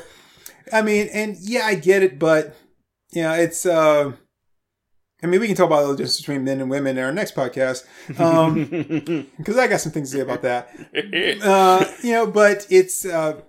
I 0.72 0.82
mean, 0.82 1.10
and 1.14 1.38
yeah, 1.40 1.66
I 1.66 1.76
get 1.76 2.04
it, 2.04 2.20
but 2.20 2.56
you 3.12 3.24
know, 3.24 3.34
it's. 3.34 3.66
uh 3.66 4.14
I 5.22 5.26
mean, 5.26 5.40
we 5.40 5.48
can 5.48 5.56
talk 5.56 5.68
about 5.68 5.88
the 5.88 5.94
difference 5.94 6.18
between 6.18 6.44
men 6.44 6.60
and 6.60 6.70
women 6.70 6.98
in 6.98 7.04
our 7.04 7.14
next 7.14 7.34
podcast, 7.34 7.86
because 9.38 9.58
I 9.58 9.68
got 9.68 9.80
some 9.80 9.94
things 9.94 10.12
to 10.12 10.18
say 10.18 10.22
about 10.22 10.42
that. 10.42 10.70
Uh, 11.42 11.86
you 12.04 12.12
know, 12.12 12.28
but 12.28 12.68
it's 12.70 13.06
uh, 13.06 13.40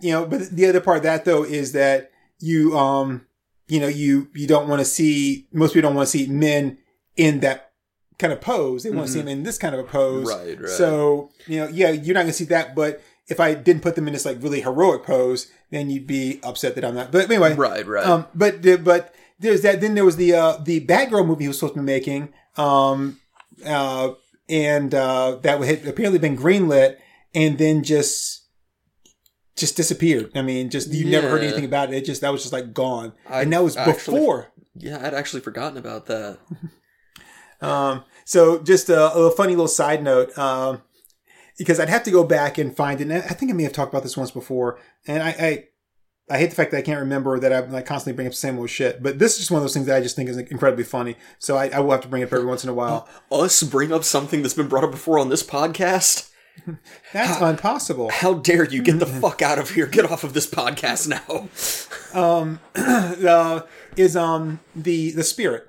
you 0.00 0.12
know, 0.12 0.26
but 0.26 0.48
the 0.50 0.66
other 0.66 0.80
part 0.80 0.98
of 0.98 1.02
that 1.02 1.24
though 1.24 1.42
is 1.44 1.72
that 1.72 2.12
you 2.38 2.76
um, 2.78 3.26
you 3.66 3.80
know, 3.80 3.88
you 3.88 4.28
you 4.34 4.46
don't 4.46 4.68
want 4.68 4.80
to 4.80 4.84
see 4.84 5.48
most 5.52 5.74
people 5.74 5.88
don't 5.88 5.96
want 5.96 6.08
to 6.08 6.18
see 6.18 6.26
men 6.30 6.78
in 7.16 7.40
that 7.40 7.72
kind 8.18 8.32
of 8.32 8.40
pose. 8.40 8.84
They 8.84 8.90
want 8.90 9.08
to 9.08 9.12
see 9.12 9.18
them 9.18 9.28
in 9.28 9.42
this 9.42 9.58
kind 9.58 9.74
of 9.74 9.80
a 9.80 9.84
pose. 9.84 10.28
Right, 10.28 10.60
right. 10.60 10.68
So 10.68 11.30
you 11.48 11.58
know, 11.58 11.68
yeah, 11.68 11.90
you're 11.90 12.14
not 12.14 12.22
gonna 12.22 12.32
see 12.32 12.44
that, 12.46 12.76
but. 12.76 13.02
If 13.26 13.40
I 13.40 13.54
didn't 13.54 13.80
put 13.80 13.94
them 13.94 14.06
in 14.06 14.12
this 14.12 14.26
like 14.26 14.42
really 14.42 14.60
heroic 14.60 15.02
pose, 15.02 15.50
then 15.74 15.90
you'd 15.90 16.06
be 16.06 16.40
upset 16.42 16.74
that 16.76 16.84
I'm 16.84 16.94
not. 16.94 17.12
But 17.12 17.30
anyway, 17.30 17.54
right, 17.54 17.86
right. 17.86 18.06
um, 18.06 18.26
but 18.34 18.62
but 18.84 19.14
there's 19.38 19.62
that. 19.62 19.80
Then 19.80 19.94
there 19.94 20.04
was 20.04 20.16
the 20.16 20.34
uh, 20.34 20.56
the 20.58 20.84
Batgirl 20.84 21.26
movie 21.26 21.44
he 21.44 21.48
was 21.48 21.58
supposed 21.58 21.74
to 21.74 21.80
be 21.80 21.84
making, 21.86 22.32
um, 22.56 23.18
uh, 23.66 24.12
and 24.48 24.94
uh, 24.94 25.36
that 25.42 25.60
had 25.60 25.86
apparently 25.86 26.18
been 26.18 26.36
greenlit, 26.36 26.96
and 27.34 27.58
then 27.58 27.82
just 27.82 28.46
just 29.56 29.76
disappeared. 29.76 30.30
I 30.34 30.42
mean, 30.42 30.70
just 30.70 30.92
you 30.92 31.04
never 31.10 31.28
heard 31.28 31.42
anything 31.42 31.64
about 31.64 31.92
it. 31.92 31.96
It 31.96 32.04
just 32.04 32.20
that 32.20 32.32
was 32.32 32.42
just 32.42 32.52
like 32.52 32.72
gone, 32.72 33.12
I 33.28 33.42
and 33.42 33.52
that 33.52 33.62
was 33.62 33.76
actually- 33.76 34.18
before. 34.18 34.52
yeah, 34.74 35.04
I'd 35.04 35.14
actually 35.14 35.40
forgotten 35.40 35.78
about 35.78 36.06
that. 36.06 36.38
Um, 37.60 38.04
so 38.24 38.62
just 38.62 38.90
a, 38.90 39.12
a 39.14 39.30
funny 39.30 39.52
little 39.52 39.68
side 39.68 40.02
note, 40.02 40.36
um, 40.36 40.82
because 41.58 41.78
I'd 41.80 41.88
have 41.88 42.04
to 42.04 42.10
go 42.10 42.24
back 42.24 42.58
and 42.58 42.74
find 42.76 43.00
it. 43.00 43.04
And 43.04 43.12
I 43.12 43.20
think 43.20 43.50
I 43.50 43.54
may 43.54 43.62
have 43.64 43.72
talked 43.72 43.92
about 43.92 44.02
this 44.02 44.16
once 44.16 44.30
before, 44.30 44.78
and 45.06 45.22
I, 45.22 45.28
I, 45.28 45.64
I 46.30 46.38
hate 46.38 46.50
the 46.50 46.56
fact 46.56 46.70
that 46.70 46.78
I 46.78 46.82
can't 46.82 47.00
remember 47.00 47.38
that 47.38 47.52
I'm 47.52 47.70
like 47.70 47.86
constantly 47.86 48.16
bringing 48.16 48.28
up 48.28 48.32
the 48.32 48.38
same 48.38 48.58
old 48.58 48.70
shit. 48.70 49.02
But 49.02 49.18
this 49.18 49.32
is 49.32 49.38
just 49.38 49.50
one 49.50 49.58
of 49.58 49.64
those 49.64 49.74
things 49.74 49.86
that 49.86 49.96
I 49.96 50.00
just 50.00 50.16
think 50.16 50.28
is 50.28 50.38
incredibly 50.38 50.84
funny. 50.84 51.16
So 51.38 51.56
I, 51.56 51.68
I 51.68 51.80
will 51.80 51.90
have 51.90 52.00
to 52.02 52.08
bring 52.08 52.22
it 52.22 52.26
up 52.26 52.32
every 52.32 52.46
once 52.46 52.64
in 52.64 52.70
a 52.70 52.74
while. 52.74 53.08
Us 53.30 53.62
bring 53.62 53.92
up 53.92 54.04
something 54.04 54.42
that's 54.42 54.54
been 54.54 54.68
brought 54.68 54.84
up 54.84 54.90
before 54.90 55.18
on 55.18 55.28
this 55.28 55.42
podcast? 55.42 56.30
That's 57.12 57.40
impossible. 57.40 58.10
How 58.10 58.34
dare 58.34 58.64
you 58.64 58.80
get 58.80 59.00
the 59.00 59.06
fuck 59.20 59.42
out 59.42 59.58
of 59.58 59.70
here? 59.70 59.86
Get 59.86 60.10
off 60.10 60.22
of 60.24 60.34
this 60.34 60.46
podcast 60.46 61.08
now. 61.08 61.48
um, 62.20 62.60
Uh, 62.76 63.62
is 63.96 64.16
um 64.16 64.60
the 64.74 65.10
the 65.12 65.22
spirit. 65.22 65.68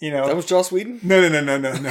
You 0.00 0.10
know, 0.10 0.26
That 0.26 0.36
was 0.36 0.46
Joss 0.46 0.72
Whedon? 0.72 1.00
No, 1.02 1.20
no, 1.20 1.28
no, 1.28 1.58
no, 1.58 1.58
no, 1.58 1.80
no. 1.80 1.90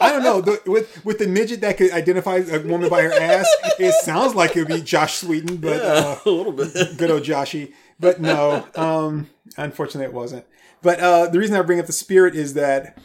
I 0.00 0.10
don't 0.10 0.22
know. 0.22 0.40
The, 0.40 0.60
with 0.66 1.04
with 1.04 1.18
the 1.18 1.26
midget 1.26 1.60
that 1.60 1.76
could 1.76 1.92
identify 1.92 2.36
a 2.36 2.60
woman 2.60 2.88
by 2.88 3.02
her 3.02 3.12
ass, 3.12 3.46
it 3.78 3.92
sounds 4.04 4.34
like 4.34 4.56
it 4.56 4.60
would 4.60 4.68
be 4.68 4.82
Josh 4.82 5.22
Whedon, 5.22 5.58
but 5.58 5.80
uh, 5.80 6.18
a 6.24 6.30
little 6.30 6.52
bit. 6.52 6.72
good 6.98 7.10
old 7.10 7.22
Joshy. 7.22 7.72
But 7.98 8.20
no, 8.20 8.66
um, 8.74 9.28
unfortunately, 9.56 10.06
it 10.06 10.12
wasn't. 10.12 10.44
But 10.82 11.00
uh, 11.00 11.26
the 11.28 11.38
reason 11.38 11.56
I 11.56 11.62
bring 11.62 11.80
up 11.80 11.86
the 11.86 11.92
spirit 11.92 12.34
is 12.34 12.54
that 12.54 12.98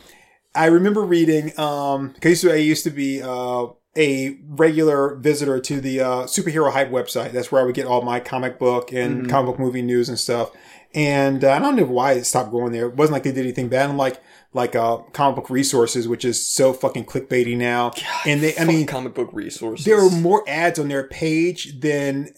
I 0.53 0.65
remember 0.65 1.01
reading 1.01 1.57
um, 1.59 2.09
because 2.09 2.45
I 2.45 2.55
used 2.55 2.83
to 2.83 2.89
be 2.89 3.21
uh, 3.21 3.67
a 3.97 4.37
regular 4.47 5.15
visitor 5.15 5.59
to 5.59 5.81
the 5.81 6.01
uh, 6.01 6.23
superhero 6.23 6.71
hype 6.71 6.91
website. 6.91 7.31
That's 7.31 7.51
where 7.51 7.61
I 7.61 7.65
would 7.65 7.75
get 7.75 7.85
all 7.85 8.01
my 8.01 8.19
comic 8.19 8.59
book 8.59 8.91
and 8.91 9.29
comic 9.29 9.51
book 9.51 9.59
movie 9.59 9.81
news 9.81 10.09
and 10.09 10.19
stuff. 10.19 10.51
And 10.93 11.43
uh, 11.43 11.53
I 11.53 11.59
don't 11.59 11.75
know 11.75 11.85
why 11.85 12.13
it 12.13 12.25
stopped 12.25 12.51
going 12.51 12.73
there. 12.73 12.87
It 12.87 12.95
wasn't 12.95 13.13
like 13.13 13.23
they 13.23 13.31
did 13.31 13.45
anything 13.45 13.69
bad. 13.69 13.89
I'm 13.89 13.97
like 13.97 14.21
uh, 14.75 14.97
comic 15.13 15.35
book 15.37 15.49
resources, 15.49 16.07
which 16.07 16.25
is 16.25 16.45
so 16.45 16.73
fucking 16.73 17.05
clickbaity 17.05 17.55
now. 17.57 17.91
and 18.25 18.41
they, 18.41 18.55
I 18.57 18.65
mean, 18.65 18.85
comic 18.85 19.13
book 19.13 19.29
resources. 19.33 19.85
there 19.85 19.99
are 20.03 20.09
more 20.09 20.43
ads 20.47 20.77
on 20.79 20.87
their 20.89 21.07
page 21.07 21.79
than 21.79 22.33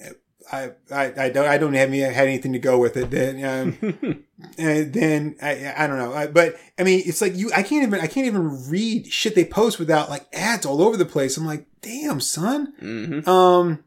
I, 0.51 0.71
I, 0.91 1.13
I 1.17 1.29
don't 1.29 1.47
I 1.47 1.57
don't 1.57 1.73
have 1.73 1.89
any, 1.89 1.99
had 2.01 2.27
anything 2.27 2.53
to 2.53 2.59
go 2.59 2.77
with 2.77 2.95
it. 2.97 3.09
Then 3.09 3.43
um, 3.43 4.23
and 4.57 4.93
then 4.93 5.35
I 5.41 5.73
I 5.75 5.87
don't 5.87 5.97
know. 5.97 6.13
I, 6.13 6.27
but 6.27 6.55
I 6.77 6.83
mean, 6.83 7.01
it's 7.05 7.21
like 7.21 7.35
you 7.35 7.51
I 7.55 7.63
can't 7.63 7.87
even 7.87 7.99
I 7.99 8.07
can't 8.07 8.27
even 8.27 8.69
read 8.69 9.07
shit 9.07 9.33
they 9.33 9.45
post 9.45 9.79
without 9.79 10.09
like 10.09 10.27
ads 10.33 10.65
all 10.65 10.81
over 10.81 10.97
the 10.97 11.05
place. 11.05 11.37
I'm 11.37 11.45
like, 11.47 11.65
damn 11.81 12.19
son. 12.19 12.73
Mhm. 12.81 13.27
Um. 13.27 13.83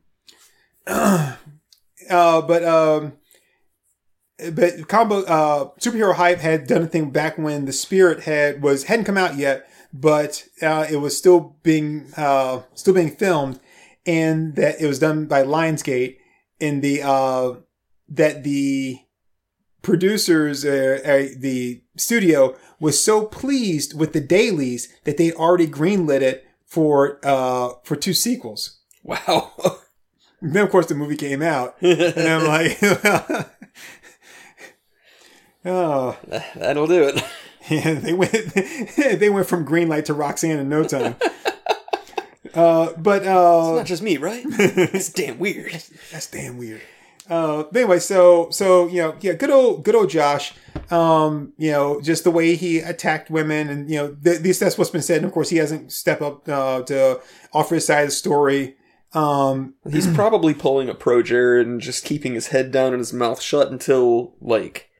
Uh, 2.08 2.40
but 2.40 2.62
um. 2.62 3.14
But 4.52 4.88
combo 4.88 5.22
uh 5.24 5.70
superhero 5.80 6.14
hype 6.14 6.40
had 6.40 6.66
done 6.66 6.82
a 6.82 6.86
thing 6.86 7.10
back 7.10 7.38
when 7.38 7.64
the 7.64 7.72
spirit 7.72 8.24
had 8.24 8.62
was 8.62 8.84
hadn't 8.84 9.06
come 9.06 9.16
out 9.16 9.36
yet, 9.36 9.68
but 9.92 10.44
uh, 10.60 10.86
it 10.90 10.96
was 10.96 11.16
still 11.16 11.56
being 11.62 12.12
uh 12.16 12.62
still 12.74 12.94
being 12.94 13.10
filmed, 13.10 13.60
and 14.04 14.54
that 14.56 14.80
it 14.80 14.86
was 14.86 14.98
done 14.98 15.26
by 15.26 15.42
Lionsgate 15.42 16.16
in 16.60 16.80
the 16.80 17.02
uh 17.02 17.54
that 18.08 18.44
the 18.44 18.98
producers 19.82 20.64
uh, 20.64 21.00
uh, 21.04 21.34
the 21.38 21.82
studio 21.96 22.56
was 22.78 23.02
so 23.02 23.24
pleased 23.24 23.98
with 23.98 24.12
the 24.12 24.20
dailies 24.20 24.92
that 25.04 25.16
they'd 25.16 25.34
already 25.34 25.66
greenlit 25.66 26.20
it 26.20 26.44
for 26.66 27.20
uh 27.24 27.70
for 27.84 27.96
two 27.96 28.12
sequels. 28.12 28.80
Wow. 29.02 29.52
And 30.40 30.52
then 30.54 30.64
of 30.64 30.70
course 30.70 30.86
the 30.86 30.94
movie 30.94 31.16
came 31.16 31.40
out, 31.40 31.76
and 31.80 32.28
I'm 32.28 32.46
like, 32.46 32.78
oh, 35.66 36.16
That'll 36.56 36.86
do 36.86 37.02
it. 37.04 37.22
yeah, 37.68 37.94
they 37.94 38.12
went 38.12 38.32
they 38.96 39.28
went 39.30 39.46
from 39.46 39.64
green 39.64 39.88
light 39.88 40.06
to 40.06 40.14
Roxanne 40.14 40.58
in 40.58 40.68
no 40.68 40.84
time. 40.84 41.16
Uh, 42.54 42.92
but 42.96 43.26
uh, 43.26 43.74
Not 43.76 43.86
just 43.86 44.02
me, 44.02 44.16
right? 44.16 44.42
It's 44.46 45.10
damn 45.10 45.38
weird. 45.38 45.72
That's 46.10 46.28
damn 46.30 46.56
weird. 46.56 46.80
Uh, 47.28 47.64
anyway, 47.74 47.98
so 47.98 48.48
so 48.50 48.86
you 48.86 49.02
know, 49.02 49.16
yeah, 49.20 49.32
good 49.34 49.50
old 49.50 49.84
good 49.84 49.94
old 49.94 50.08
Josh. 50.08 50.54
Um, 50.90 51.52
you 51.58 51.72
know, 51.72 52.00
just 52.00 52.24
the 52.24 52.30
way 52.30 52.54
he 52.54 52.78
attacked 52.78 53.30
women, 53.30 53.68
and 53.68 53.90
you 53.90 53.96
know, 53.96 54.16
th- 54.22 54.36
at 54.36 54.42
least 54.42 54.60
that's 54.60 54.78
what's 54.78 54.90
been 54.90 55.02
said. 55.02 55.18
And 55.18 55.26
of 55.26 55.32
course, 55.32 55.50
he 55.50 55.56
hasn't 55.56 55.92
stepped 55.92 56.22
up 56.22 56.48
uh, 56.48 56.82
to 56.82 57.20
offer 57.52 57.74
his 57.74 57.86
side 57.86 58.02
of 58.02 58.08
the 58.08 58.12
story. 58.12 58.76
Um, 59.12 59.74
He's 59.90 60.06
probably 60.06 60.52
pulling 60.54 60.88
a 60.88 60.94
pro 60.94 61.22
Jared 61.22 61.66
and 61.66 61.80
just 61.80 62.04
keeping 62.04 62.34
his 62.34 62.48
head 62.48 62.70
down 62.70 62.92
and 62.92 62.98
his 62.98 63.12
mouth 63.12 63.40
shut 63.40 63.72
until, 63.72 64.34
like, 64.40 64.90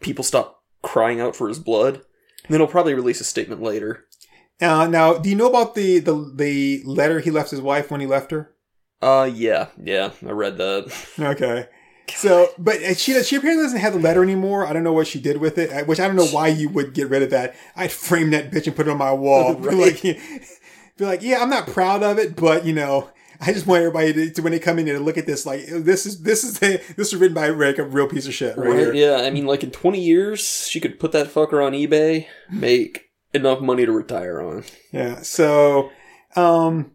people 0.00 0.24
stop 0.24 0.62
crying 0.82 1.20
out 1.20 1.36
for 1.36 1.48
his 1.48 1.58
blood. 1.58 1.94
And 2.44 2.54
then 2.54 2.60
he'll 2.60 2.66
probably 2.68 2.94
release 2.94 3.20
a 3.20 3.24
statement 3.24 3.62
later. 3.62 4.04
uh, 4.60 4.86
now, 4.86 5.14
do 5.14 5.28
you 5.28 5.36
know 5.36 5.48
about 5.48 5.74
the 5.74 5.98
the 5.98 6.32
the 6.34 6.82
letter 6.84 7.20
he 7.20 7.30
left 7.30 7.50
his 7.50 7.60
wife 7.60 7.90
when 7.90 8.00
he 8.00 8.06
left 8.06 8.30
her? 8.30 8.54
Uh, 9.02 9.30
yeah, 9.32 9.68
yeah, 9.82 10.10
I 10.26 10.30
read 10.30 10.56
that. 10.58 10.92
Okay. 11.18 11.66
So, 12.16 12.48
but 12.56 12.78
she 12.96 13.22
she 13.22 13.36
apparently 13.36 13.64
doesn't 13.64 13.80
have 13.80 13.92
the 13.92 13.98
letter 14.00 14.22
anymore. 14.22 14.66
I 14.66 14.72
don't 14.72 14.82
know 14.82 14.94
what 14.94 15.06
she 15.06 15.20
did 15.20 15.36
with 15.36 15.58
it. 15.58 15.86
Which 15.86 16.00
I 16.00 16.06
don't 16.06 16.16
know 16.16 16.26
why 16.26 16.48
you 16.48 16.70
would 16.70 16.94
get 16.94 17.10
rid 17.10 17.22
of 17.22 17.28
that. 17.30 17.54
I'd 17.76 17.92
frame 17.92 18.30
that 18.30 18.50
bitch 18.50 18.66
and 18.66 18.74
put 18.74 18.88
it 18.88 18.90
on 18.90 18.96
my 18.96 19.12
wall. 19.12 19.54
Be 19.56 19.70
like, 19.72 20.00
be 20.96 21.04
like, 21.04 21.22
yeah, 21.22 21.42
I'm 21.42 21.50
not 21.50 21.66
proud 21.68 22.02
of 22.02 22.18
it, 22.18 22.34
but 22.34 22.64
you 22.64 22.72
know, 22.72 23.10
I 23.40 23.52
just 23.52 23.66
want 23.66 23.80
everybody 23.80 24.12
to, 24.12 24.30
to 24.32 24.42
when 24.42 24.52
they 24.52 24.58
come 24.58 24.78
in 24.78 24.86
to 24.86 24.98
look 24.98 25.16
at 25.16 25.26
this, 25.26 25.46
like 25.46 25.66
this 25.66 26.06
is 26.06 26.22
this 26.22 26.42
is 26.42 26.58
the, 26.58 26.82
this 26.96 27.12
is 27.12 27.16
written 27.16 27.34
by 27.34 27.48
like 27.50 27.78
a 27.78 27.84
real 27.84 28.08
piece 28.08 28.26
of 28.26 28.34
shit 28.34 28.56
right, 28.56 28.86
Right? 28.86 28.94
Yeah, 28.94 29.22
I 29.24 29.30
mean, 29.30 29.46
like, 29.46 29.62
in 29.62 29.70
20 29.70 30.00
years, 30.00 30.66
she 30.68 30.80
could 30.80 30.98
put 30.98 31.12
that 31.12 31.28
fucker 31.28 31.64
on 31.64 31.72
eBay, 31.72 32.26
make 32.50 33.10
enough 33.32 33.60
money 33.60 33.86
to 33.86 33.92
retire 33.92 34.40
on. 34.40 34.64
Yeah. 34.92 35.22
So, 35.22 35.90
um, 36.34 36.92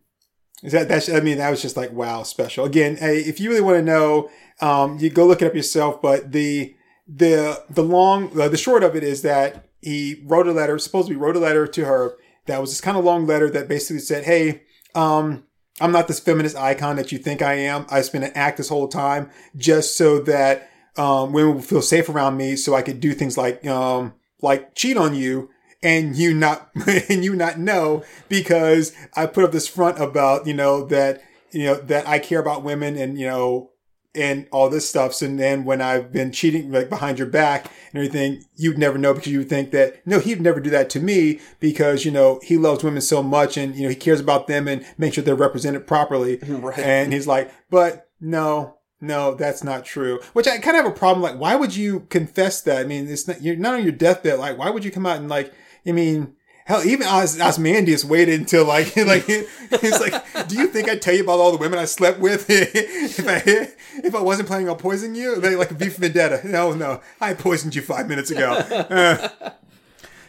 is 0.63 0.71
that 0.71 0.87
that's 0.87 1.09
I 1.09 1.19
mean 1.19 1.37
that 1.37 1.49
was 1.49 1.61
just 1.61 1.77
like 1.77 1.91
wow 1.91 2.23
special. 2.23 2.65
Again, 2.65 2.97
hey, 2.97 3.19
if 3.19 3.39
you 3.39 3.49
really 3.49 3.61
want 3.61 3.77
to 3.77 3.83
know, 3.83 4.29
um, 4.61 4.97
you 4.99 5.09
go 5.09 5.25
look 5.25 5.41
it 5.41 5.45
up 5.45 5.55
yourself. 5.55 6.01
But 6.01 6.31
the 6.31 6.75
the 7.07 7.63
the 7.69 7.83
long 7.83 8.29
the 8.29 8.57
short 8.57 8.83
of 8.83 8.95
it 8.95 9.03
is 9.03 9.21
that 9.23 9.65
he 9.81 10.23
wrote 10.25 10.47
a 10.47 10.53
letter. 10.53 10.79
Supposedly 10.79 11.15
wrote 11.17 11.35
a 11.35 11.39
letter 11.39 11.67
to 11.67 11.85
her 11.85 12.15
that 12.45 12.61
was 12.61 12.71
this 12.71 12.81
kind 12.81 12.97
of 12.97 13.03
long 13.03 13.27
letter 13.27 13.49
that 13.49 13.67
basically 13.67 13.99
said, 13.99 14.25
"Hey, 14.25 14.63
um." 14.95 15.43
I'm 15.81 15.91
not 15.91 16.07
this 16.07 16.19
feminist 16.19 16.55
icon 16.55 16.97
that 16.97 17.11
you 17.11 17.17
think 17.17 17.41
I 17.41 17.53
am. 17.53 17.85
I've 17.89 18.11
been 18.11 18.23
an 18.23 18.31
act 18.35 18.57
this 18.57 18.69
whole 18.69 18.87
time 18.87 19.29
just 19.55 19.97
so 19.97 20.19
that 20.19 20.69
um, 20.97 21.33
women 21.33 21.55
will 21.55 21.61
feel 21.61 21.81
safe 21.81 22.09
around 22.09 22.37
me, 22.37 22.55
so 22.55 22.75
I 22.75 22.83
could 22.83 22.99
do 22.99 23.13
things 23.13 23.37
like 23.37 23.65
um, 23.65 24.13
like 24.41 24.75
cheat 24.75 24.97
on 24.97 25.15
you 25.15 25.49
and 25.81 26.15
you 26.15 26.33
not 26.33 26.69
and 27.09 27.23
you 27.23 27.35
not 27.35 27.59
know 27.59 28.03
because 28.29 28.93
I 29.15 29.25
put 29.25 29.43
up 29.43 29.51
this 29.51 29.67
front 29.67 29.99
about 29.99 30.47
you 30.47 30.53
know 30.53 30.85
that 30.85 31.21
you 31.51 31.65
know 31.65 31.75
that 31.75 32.07
I 32.07 32.19
care 32.19 32.39
about 32.39 32.63
women 32.63 32.95
and 32.97 33.19
you 33.19 33.27
know 33.27 33.71
and 34.15 34.47
all 34.51 34.69
this 34.69 34.87
stuff. 34.87 35.13
So 35.13 35.27
then 35.27 35.65
when 35.65 35.81
I've 35.81 36.11
been 36.11 36.31
cheating 36.31 36.71
like 36.71 36.89
behind 36.89 37.17
your 37.17 37.27
back 37.27 37.65
and 37.65 37.95
everything, 37.95 38.43
you'd 38.55 38.77
never 38.77 38.97
know 38.97 39.13
because 39.13 39.31
you 39.31 39.39
would 39.39 39.49
think 39.49 39.71
that 39.71 40.05
no, 40.05 40.19
he'd 40.19 40.41
never 40.41 40.59
do 40.59 40.69
that 40.69 40.89
to 40.91 40.99
me 40.99 41.39
because 41.59 42.05
you 42.05 42.11
know 42.11 42.39
he 42.43 42.57
loves 42.57 42.83
women 42.83 43.01
so 43.01 43.23
much 43.23 43.57
and 43.57 43.75
you 43.75 43.83
know 43.83 43.89
he 43.89 43.95
cares 43.95 44.19
about 44.19 44.47
them 44.47 44.67
and 44.67 44.85
make 44.97 45.13
sure 45.13 45.23
they're 45.23 45.35
represented 45.35 45.87
properly. 45.87 46.39
Right. 46.63 46.79
And 46.79 47.11
he's 47.11 47.27
like, 47.27 47.51
but 47.69 48.09
no, 48.21 48.77
no, 49.01 49.33
that's 49.33 49.63
not 49.63 49.83
true. 49.83 50.21
Which 50.31 50.47
I 50.47 50.59
kind 50.59 50.77
of 50.77 50.85
have 50.85 50.93
a 50.93 50.97
problem. 50.97 51.21
Like, 51.21 51.39
why 51.39 51.55
would 51.55 51.75
you 51.75 52.01
confess 52.09 52.61
that? 52.61 52.77
I 52.77 52.83
mean, 52.85 53.09
it's 53.09 53.27
not, 53.27 53.41
you're 53.41 53.57
not 53.57 53.73
on 53.73 53.83
your 53.83 53.91
deathbed. 53.91 54.39
Like, 54.39 54.57
why 54.57 54.69
would 54.69 54.85
you 54.85 54.91
come 54.91 55.05
out 55.05 55.17
and 55.17 55.27
like, 55.27 55.51
I 55.85 55.91
mean, 55.91 56.35
hell, 56.65 56.85
even 56.85 57.05
Os- 57.07 57.39
Ozymandias 57.39 58.05
waited 58.05 58.39
until 58.39 58.65
like, 58.65 58.95
like, 58.97 59.25
he's 59.25 59.99
like, 59.99 60.47
do 60.47 60.55
you 60.55 60.67
think 60.67 60.89
I'd 60.89 61.01
tell 61.01 61.13
you 61.15 61.23
about 61.23 61.39
all 61.39 61.51
the 61.51 61.57
women 61.57 61.79
I 61.79 61.85
slept 61.85 62.19
with 62.19 62.45
if 62.49 63.27
I, 63.27 63.69
if 64.03 64.15
I 64.15 64.21
wasn't 64.21 64.47
planning 64.47 64.69
on 64.69 64.77
poisoning 64.77 65.15
you? 65.15 65.35
Like, 65.35 65.57
like 65.57 65.69
for 65.69 65.75
Vendetta. 66.01 66.41
No, 66.47 66.73
no, 66.73 67.01
I 67.21 67.33
poisoned 67.33 67.75
you 67.75 67.81
five 67.81 68.07
minutes 68.07 68.31
ago. 68.31 68.53
Uh, 68.93 69.51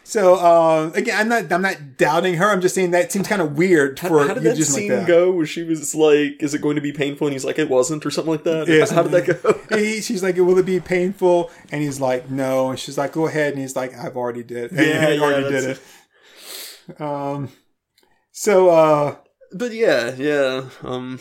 so, 0.07 0.35
um, 0.35 0.93
again, 0.93 1.19
I'm 1.19 1.27
not, 1.27 1.51
I'm 1.51 1.63
not 1.63 1.97
doubting 1.97 2.35
her. 2.35 2.45
I'm 2.51 2.61
just 2.61 2.75
saying 2.75 2.91
that 2.91 3.11
seems 3.11 3.27
kind 3.27 3.41
of 3.41 3.57
weird 3.57 3.99
for 3.99 4.27
How 4.27 4.35
did 4.35 4.43
you 4.43 4.49
that 4.49 4.55
just 4.55 4.71
like 4.73 4.81
scene 4.81 4.89
that. 4.89 5.07
go? 5.07 5.31
Where 5.31 5.47
she 5.47 5.63
was 5.63 5.95
like, 5.95 6.43
"Is 6.43 6.53
it 6.53 6.61
going 6.61 6.75
to 6.75 6.81
be 6.81 6.91
painful?" 6.91 7.25
And 7.25 7.33
he's 7.33 7.43
like, 7.43 7.57
"It 7.57 7.69
wasn't," 7.69 8.05
or 8.05 8.11
something 8.11 8.33
like 8.33 8.43
that. 8.43 8.67
Yeah, 8.67 8.85
How 8.93 9.01
did 9.01 9.11
that 9.13 9.41
go? 9.69 9.75
he, 9.79 10.01
she's 10.01 10.21
like, 10.21 10.35
"Will 10.37 10.59
it 10.59 10.65
be 10.67 10.79
painful?" 10.79 11.49
And 11.71 11.81
he's 11.81 11.99
like, 11.99 12.29
"No." 12.29 12.69
And 12.69 12.77
she's 12.79 12.99
like, 12.99 13.13
"Go 13.13 13.25
ahead." 13.25 13.53
And 13.53 13.61
he's 13.63 13.75
like, 13.75 13.95
"I've 13.97 14.15
already 14.15 14.43
did. 14.43 14.69
And 14.73 14.79
Yeah, 14.79 15.09
yeah, 15.09 15.21
already 15.21 15.49
did 15.49 15.63
it." 15.71 15.81
Um. 16.99 17.49
So, 18.31 18.69
uh, 18.69 19.15
But 19.53 19.73
yeah, 19.73 20.13
yeah. 20.15 20.69
Um, 20.83 21.19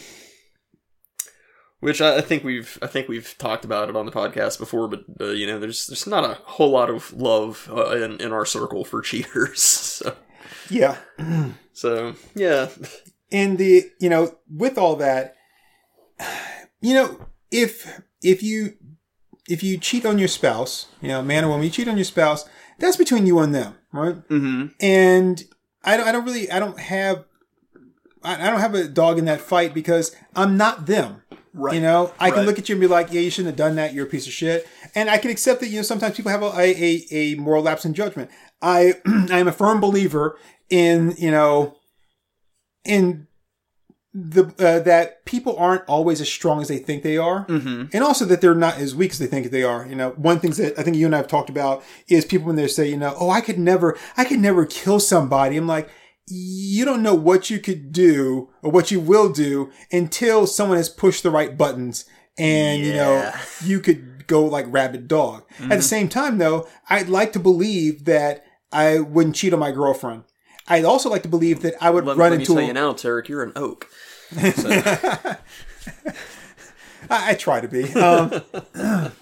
which 1.85 2.01
I, 2.01 2.17
I 2.17 2.21
think 2.23 2.45
we've 2.45 2.79
I 2.81 2.87
think 2.87 3.09
we've 3.09 3.35
talked 3.37 3.65
about 3.65 3.91
it 3.91 3.97
on 3.97 4.07
the 4.07 4.13
podcast 4.13 4.59
before, 4.59 4.89
but 4.89 5.05
uh, 5.21 5.33
you 5.33 5.47
know, 5.47 5.59
there's 5.59 5.87
there's 5.87 6.07
not 6.07 6.25
a 6.25 6.39
whole 6.43 6.71
lot 6.71 6.89
of 6.89 7.13
love 7.13 7.71
uh, 7.71 7.91
in 7.97 8.21
in 8.23 8.33
our 8.33 8.47
circle 8.47 8.85
for 8.85 9.03
cheaters. 9.03 9.63
So, 9.63 10.17
yeah. 10.71 10.97
so 11.75 12.15
yeah, 12.35 12.71
And 13.31 13.59
the 13.59 13.91
you 14.01 14.09
know, 14.09 14.39
with 14.51 14.79
all 14.79 14.97
that, 14.97 15.37
you 16.81 16.95
know, 16.95 17.27
if 17.51 18.01
if 18.23 18.43
you 18.43 18.75
if 19.47 19.63
you 19.63 19.77
cheat 19.77 20.07
on 20.07 20.19
your 20.19 20.29
spouse, 20.29 20.87
you 21.03 21.09
know, 21.09 21.23
man 21.23 21.45
or 21.45 21.49
woman, 21.49 21.65
you 21.65 21.71
cheat 21.71 21.89
on 21.89 21.99
your 21.99 22.05
spouse, 22.05 22.49
that's 22.79 22.97
between 22.97 23.27
you 23.27 23.39
and 23.41 23.55
them, 23.55 23.75
right? 23.93 24.17
mm-hmm. 24.29 24.69
and 24.81 25.45
I 25.85 25.97
don't, 25.97 26.07
I 26.07 26.13
don't 26.13 26.25
really, 26.25 26.51
I 26.51 26.59
don't 26.59 26.79
have, 26.79 27.25
I, 28.23 28.47
I 28.47 28.51
don't 28.51 28.61
have 28.61 28.75
a 28.75 28.89
dog 28.89 29.19
in 29.19 29.27
that 29.27 29.41
fight 29.41 29.75
because 29.75 30.15
I'm 30.35 30.57
not 30.57 30.87
them. 30.87 31.23
right. 31.53 31.75
You 31.75 31.81
know, 31.81 32.13
I 32.19 32.31
can 32.31 32.47
look 32.47 32.59
at 32.59 32.69
you 32.69 32.75
and 32.75 32.81
be 32.81 32.87
like, 32.87 33.13
yeah, 33.13 33.21
you 33.21 33.31
shouldn't 33.31 33.53
have 33.53 33.57
done 33.57 33.77
that. 33.77 33.93
You're 33.95 34.07
a 34.07 34.09
piece 34.09 34.27
of 34.27 34.33
shit. 34.33 34.67
And 34.95 35.11
I 35.11 35.19
can 35.19 35.31
accept 35.31 35.61
that, 35.61 35.69
you 35.69 35.77
know, 35.77 35.83
sometimes 35.83 36.17
people 36.17 36.31
have 36.31 36.43
a, 36.43 36.47
a, 36.57 37.07
a 37.11 37.35
moral 37.37 37.63
lapse 37.63 37.85
in 37.85 37.95
judgment. 37.95 38.31
I, 38.63 38.95
I 39.31 39.39
am 39.39 39.49
a 39.49 39.53
firm 39.53 39.81
believer 39.81 40.39
in, 40.71 41.15
you 41.19 41.31
know, 41.31 41.77
in 42.85 43.27
the, 44.17 44.45
uh, 44.65 44.79
that 44.85 45.25
people 45.25 45.57
aren't 45.57 45.83
always 45.89 46.21
as 46.21 46.29
strong 46.29 46.61
as 46.63 46.69
they 46.69 46.79
think 46.79 47.03
they 47.03 47.19
are 47.19 47.45
Mm-hmm. 47.47 47.87
and 47.93 48.05
also 48.05 48.25
that 48.27 48.41
they're 48.41 48.55
not 48.55 48.77
as 48.79 48.95
weak 48.95 49.11
as 49.11 49.19
they 49.19 49.27
think 49.27 49.51
they 49.51 49.65
are. 49.65 49.85
You 49.87 49.97
know, 49.97 50.11
one 50.11 50.39
thing 50.39 50.53
that 50.53 50.79
I 50.79 50.83
think 50.85 50.97
you 50.97 51.07
and 51.07 51.15
I 51.15 51.19
have 51.19 51.27
talked 51.29 51.51
about 51.51 51.83
is 52.09 52.25
people 52.25 52.47
when 52.47 52.57
they 52.57 52.69
say, 52.69 52.89
you 52.89 52.97
know, 52.97 53.15
oh, 53.19 53.31
I 53.31 53.41
could 53.41 53.59
never, 53.59 53.99
I 54.17 54.25
could 54.25 54.39
never 54.39 54.67
kill 54.67 55.01
somebody. 55.01 55.57
I'm 55.57 55.67
like, 55.67 55.89
you 56.29 56.85
don't 56.85 57.03
know 57.03 57.15
what 57.15 57.51
you 57.51 57.59
could 57.59 57.93
do 57.93 58.49
or 58.63 58.71
what 58.71 58.91
you 58.91 59.01
will 59.01 59.31
do 59.33 59.71
until 59.93 60.47
someone 60.47 60.79
has 60.79 60.89
pushed 60.89 61.23
the 61.23 61.31
right 61.31 61.59
buttons 61.59 62.05
and, 62.39 62.83
you 62.83 62.93
know, 62.95 63.33
you 63.65 63.81
could 63.81 64.27
go 64.27 64.45
like 64.45 64.65
rabid 64.69 65.07
dog. 65.09 65.43
At 65.61 65.69
the 65.77 65.83
same 65.83 66.09
time, 66.09 66.39
though, 66.39 66.67
I'd 66.89 67.09
like 67.09 67.33
to 67.35 67.39
believe 67.41 68.05
that 68.07 68.45
I 68.73 69.01
wouldn't 69.01 69.37
cheat 69.37 69.53
on 69.53 69.59
my 69.61 69.71
girlfriend. 69.71 70.25
I'd 70.67 70.85
also 70.85 71.11
like 71.11 71.23
to 71.23 71.29
believe 71.29 71.63
that 71.63 71.75
I 71.81 71.91
would 71.91 72.05
Let, 72.05 72.17
run 72.17 72.31
let 72.31 72.37
me 72.37 72.43
into 72.43 72.55
tell 72.55 72.63
a, 72.63 72.67
you 72.67 72.73
now, 72.73 72.93
Tarek, 72.93 73.29
you're 73.29 73.43
an 73.43 73.53
oak. 73.55 73.89
I, 74.37 75.37
I 77.11 77.35
try 77.35 77.61
to 77.61 77.69
be. 77.69 77.93
Um, 77.93 78.43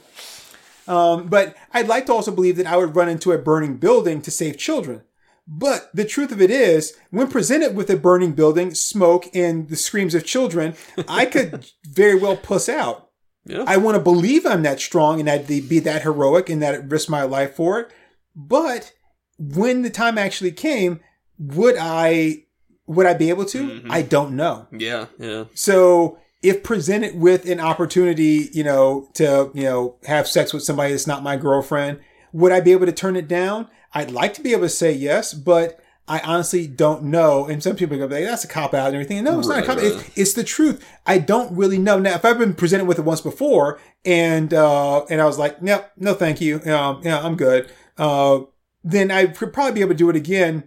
um, 0.88 1.28
but 1.28 1.56
I'd 1.72 1.88
like 1.88 2.06
to 2.06 2.12
also 2.12 2.30
believe 2.30 2.56
that 2.56 2.66
I 2.66 2.76
would 2.76 2.94
run 2.94 3.08
into 3.08 3.32
a 3.32 3.38
burning 3.38 3.76
building 3.76 4.22
to 4.22 4.30
save 4.30 4.56
children. 4.56 5.02
But 5.46 5.90
the 5.92 6.04
truth 6.04 6.30
of 6.30 6.40
it 6.40 6.50
is, 6.50 6.96
when 7.10 7.28
presented 7.28 7.74
with 7.74 7.90
a 7.90 7.96
burning 7.96 8.32
building, 8.32 8.74
smoke, 8.74 9.28
and 9.34 9.68
the 9.68 9.76
screams 9.76 10.14
of 10.14 10.24
children, 10.24 10.74
I 11.08 11.26
could 11.26 11.70
very 11.84 12.14
well 12.14 12.36
puss 12.36 12.68
out. 12.68 13.10
Yeah. 13.44 13.64
I 13.66 13.76
want 13.76 13.96
to 13.96 14.02
believe 14.02 14.46
I'm 14.46 14.62
that 14.62 14.80
strong 14.80 15.18
and 15.18 15.26
that 15.26 15.48
be 15.48 15.80
that 15.80 16.02
heroic 16.02 16.48
and 16.48 16.62
that 16.62 16.74
I'd 16.74 16.92
risk 16.92 17.08
my 17.08 17.22
life 17.22 17.56
for 17.56 17.80
it. 17.80 17.92
But 18.36 18.92
when 19.36 19.82
the 19.82 19.90
time 19.90 20.16
actually 20.16 20.52
came, 20.52 21.00
would 21.42 21.76
I 21.78 22.44
would 22.86 23.06
I 23.06 23.14
be 23.14 23.28
able 23.30 23.44
to? 23.46 23.58
Mhm. 23.62 23.86
I 23.90 24.02
don't 24.02 24.32
know. 24.36 24.66
yeah, 24.72 25.06
yeah. 25.18 25.44
So 25.54 26.18
if 26.42 26.62
presented 26.62 27.14
with 27.18 27.48
an 27.48 27.60
opportunity, 27.60 28.48
you 28.52 28.64
know, 28.64 29.08
to, 29.14 29.50
you 29.54 29.62
know, 29.62 29.94
have 30.06 30.26
sex 30.26 30.52
with 30.52 30.62
somebody 30.64 30.90
that's 30.90 31.06
not 31.06 31.22
my 31.22 31.36
girlfriend, 31.36 32.00
would 32.32 32.50
I 32.50 32.60
be 32.60 32.72
able 32.72 32.86
to 32.86 32.92
turn 32.92 33.14
it 33.14 33.28
down? 33.28 33.68
I'd 33.94 34.10
like 34.10 34.34
to 34.34 34.40
be 34.42 34.50
able 34.52 34.62
to 34.62 34.68
say 34.68 34.92
yes, 34.92 35.32
but 35.34 35.78
I 36.08 36.18
honestly 36.20 36.66
don't 36.66 37.04
know. 37.04 37.46
And 37.46 37.62
some 37.62 37.76
people 37.76 37.96
go, 37.96 38.06
like, 38.06 38.24
that's 38.24 38.42
a 38.42 38.48
cop 38.48 38.74
out 38.74 38.86
and 38.88 38.96
everything. 38.96 39.18
And 39.18 39.24
no, 39.26 39.38
it's 39.38 39.46
not 39.46 39.60
a 39.60 39.62
cop 39.62 39.78
out. 39.78 39.84
right. 39.84 39.92
It's, 39.94 40.18
it's 40.18 40.32
the 40.32 40.42
truth. 40.42 40.84
I 41.06 41.18
don't 41.18 41.56
really 41.56 41.78
know. 41.78 42.00
Now, 42.00 42.14
if 42.16 42.24
I've 42.24 42.38
been 42.38 42.54
presented 42.54 42.86
with 42.86 42.98
it 42.98 43.04
once 43.04 43.20
before 43.20 43.78
and, 44.04 44.52
uh, 44.52 45.04
and 45.04 45.20
I 45.20 45.26
was 45.26 45.38
like, 45.38 45.62
"Nope, 45.62 45.86
no, 45.96 46.12
thank 46.14 46.40
you. 46.40 46.56
Um, 46.64 47.02
yeah, 47.04 47.20
I'm 47.24 47.36
good. 47.36 47.70
Uh, 47.96 48.40
then 48.82 49.12
I 49.12 49.26
could 49.26 49.52
probably 49.52 49.74
be 49.74 49.80
able 49.80 49.90
to 49.92 49.96
do 49.96 50.10
it 50.10 50.16
again, 50.16 50.64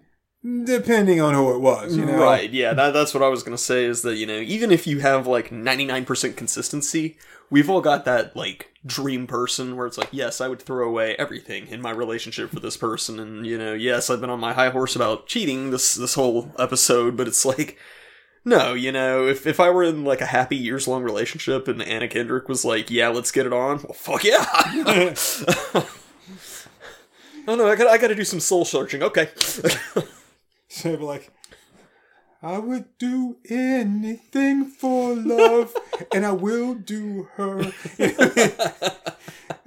depending 0.64 1.20
on 1.22 1.34
who 1.34 1.56
it 1.56 1.60
was, 1.60 1.98
you 1.98 2.06
know? 2.06 2.22
Right, 2.22 2.52
yeah, 2.52 2.74
that, 2.74 2.92
that's 2.92 3.14
what 3.14 3.24
I 3.24 3.30
was 3.30 3.42
gonna 3.44 3.58
say 3.58 3.86
is 3.86 4.04
that, 4.04 4.16
you 4.16 4.26
know, 4.26 4.38
even 4.40 4.72
if 4.72 4.86
you 4.86 5.00
have 5.00 5.26
like 5.26 5.50
99% 5.50 6.36
consistency, 6.36 7.18
we've 7.50 7.70
all 7.70 7.82
got 7.82 8.06
that 8.06 8.36
like 8.36 8.72
dream 8.86 9.26
person 9.26 9.76
where 9.76 9.88
it's 9.88 9.98
like, 9.98 10.10
yes, 10.12 10.42
I 10.42 10.48
would 10.48 10.62
throw 10.62 10.88
away 10.88 11.16
everything 11.18 11.68
in 11.68 11.82
my 11.82 11.92
relationship 11.92 12.52
for 12.52 12.60
this 12.60 12.78
person, 12.78 13.20
and 13.20 13.46
you 13.46 13.58
know, 13.58 13.74
yes, 13.74 14.10
I've 14.10 14.22
been 14.22 14.30
on 14.30 14.40
my 14.40 14.54
high 14.54 14.70
horse 14.70 14.96
about 14.96 15.28
cheating 15.28 15.72
this 15.72 15.96
this 15.96 16.14
whole 16.14 16.52
episode, 16.60 17.18
but 17.18 17.28
it's 17.28 17.46
like, 17.46 17.78
no, 18.44 18.74
you 18.74 18.92
know, 18.92 19.26
if 19.28 19.48
if 19.48 19.60
I 19.60 19.72
were 19.72 19.84
in 19.84 20.04
like 20.04 20.22
a 20.22 20.28
happy 20.28 20.58
years 20.58 20.88
long 20.88 21.02
relationship 21.02 21.68
and 21.68 21.82
Anna 21.82 22.08
Kendrick 22.08 22.48
was 22.48 22.64
like, 22.64 22.92
yeah, 22.92 23.08
let's 23.08 23.32
get 23.32 23.48
it 23.48 23.54
on, 23.54 23.78
well, 23.84 23.94
fuck 23.94 24.24
yeah. 24.24 24.46
oh 27.48 27.56
no, 27.56 27.68
I 27.68 27.76
got 27.76 27.88
I 27.88 27.98
got 27.98 28.10
to 28.10 28.16
do 28.16 28.24
some 28.24 28.40
soul 28.40 28.64
searching. 28.64 29.02
Okay. 29.02 29.30
So 30.82 30.90
they'd 30.90 30.98
be 31.00 31.06
like, 31.06 31.32
I 32.44 32.58
would 32.58 32.98
do 32.98 33.38
anything 33.50 34.66
for 34.66 35.16
love, 35.16 35.74
and 36.14 36.26
I 36.26 36.34
will 36.34 36.74
do 36.74 37.30
her. 37.36 37.72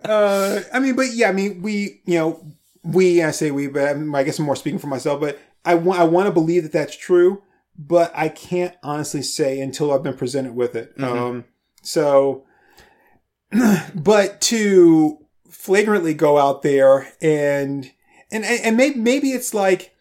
uh, 0.05 0.61
I 0.73 0.79
mean, 0.79 0.95
but 0.97 1.13
yeah, 1.15 1.31
I 1.31 1.33
mean, 1.33 1.63
we, 1.63 2.03
you 2.05 2.19
know, 2.19 2.47
we, 2.83 3.23
I 3.23 3.31
say 3.31 3.51
we, 3.51 3.69
but 3.69 3.85
I'm- 3.85 4.13
guess 4.13 4.39
I'm 4.39 4.45
more 4.45 4.55
speaking 4.55 4.79
for 4.79 4.87
myself, 4.87 5.19
but 5.21 5.39
I 5.65 5.75
want, 5.77 5.99
I 5.99 6.05
want 6.05 6.27
to 6.27 6.33
believe 6.33 6.63
that 6.65 6.73
that's 6.73 6.97
true, 6.97 7.43
but 7.79 8.13
I 8.15 8.29
can't 8.29 8.75
honestly 8.83 9.23
say 9.23 9.61
until 9.61 9.91
I've 9.91 10.03
been 10.03 10.17
presented 10.17 10.55
with 10.55 10.77
it. 10.77 10.93
Um, 11.03 11.47
so, 11.83 12.45
but 13.95 14.41
to 14.43 15.19
flagrantly 15.51 16.13
go 16.13 16.37
out 16.37 16.63
there 16.63 17.13
and, 17.23 17.91
and, 18.31 18.45
and 18.45 18.77
maybe, 18.77 18.99
maybe 18.99 19.33
it's 19.33 19.55
like, 19.55 19.95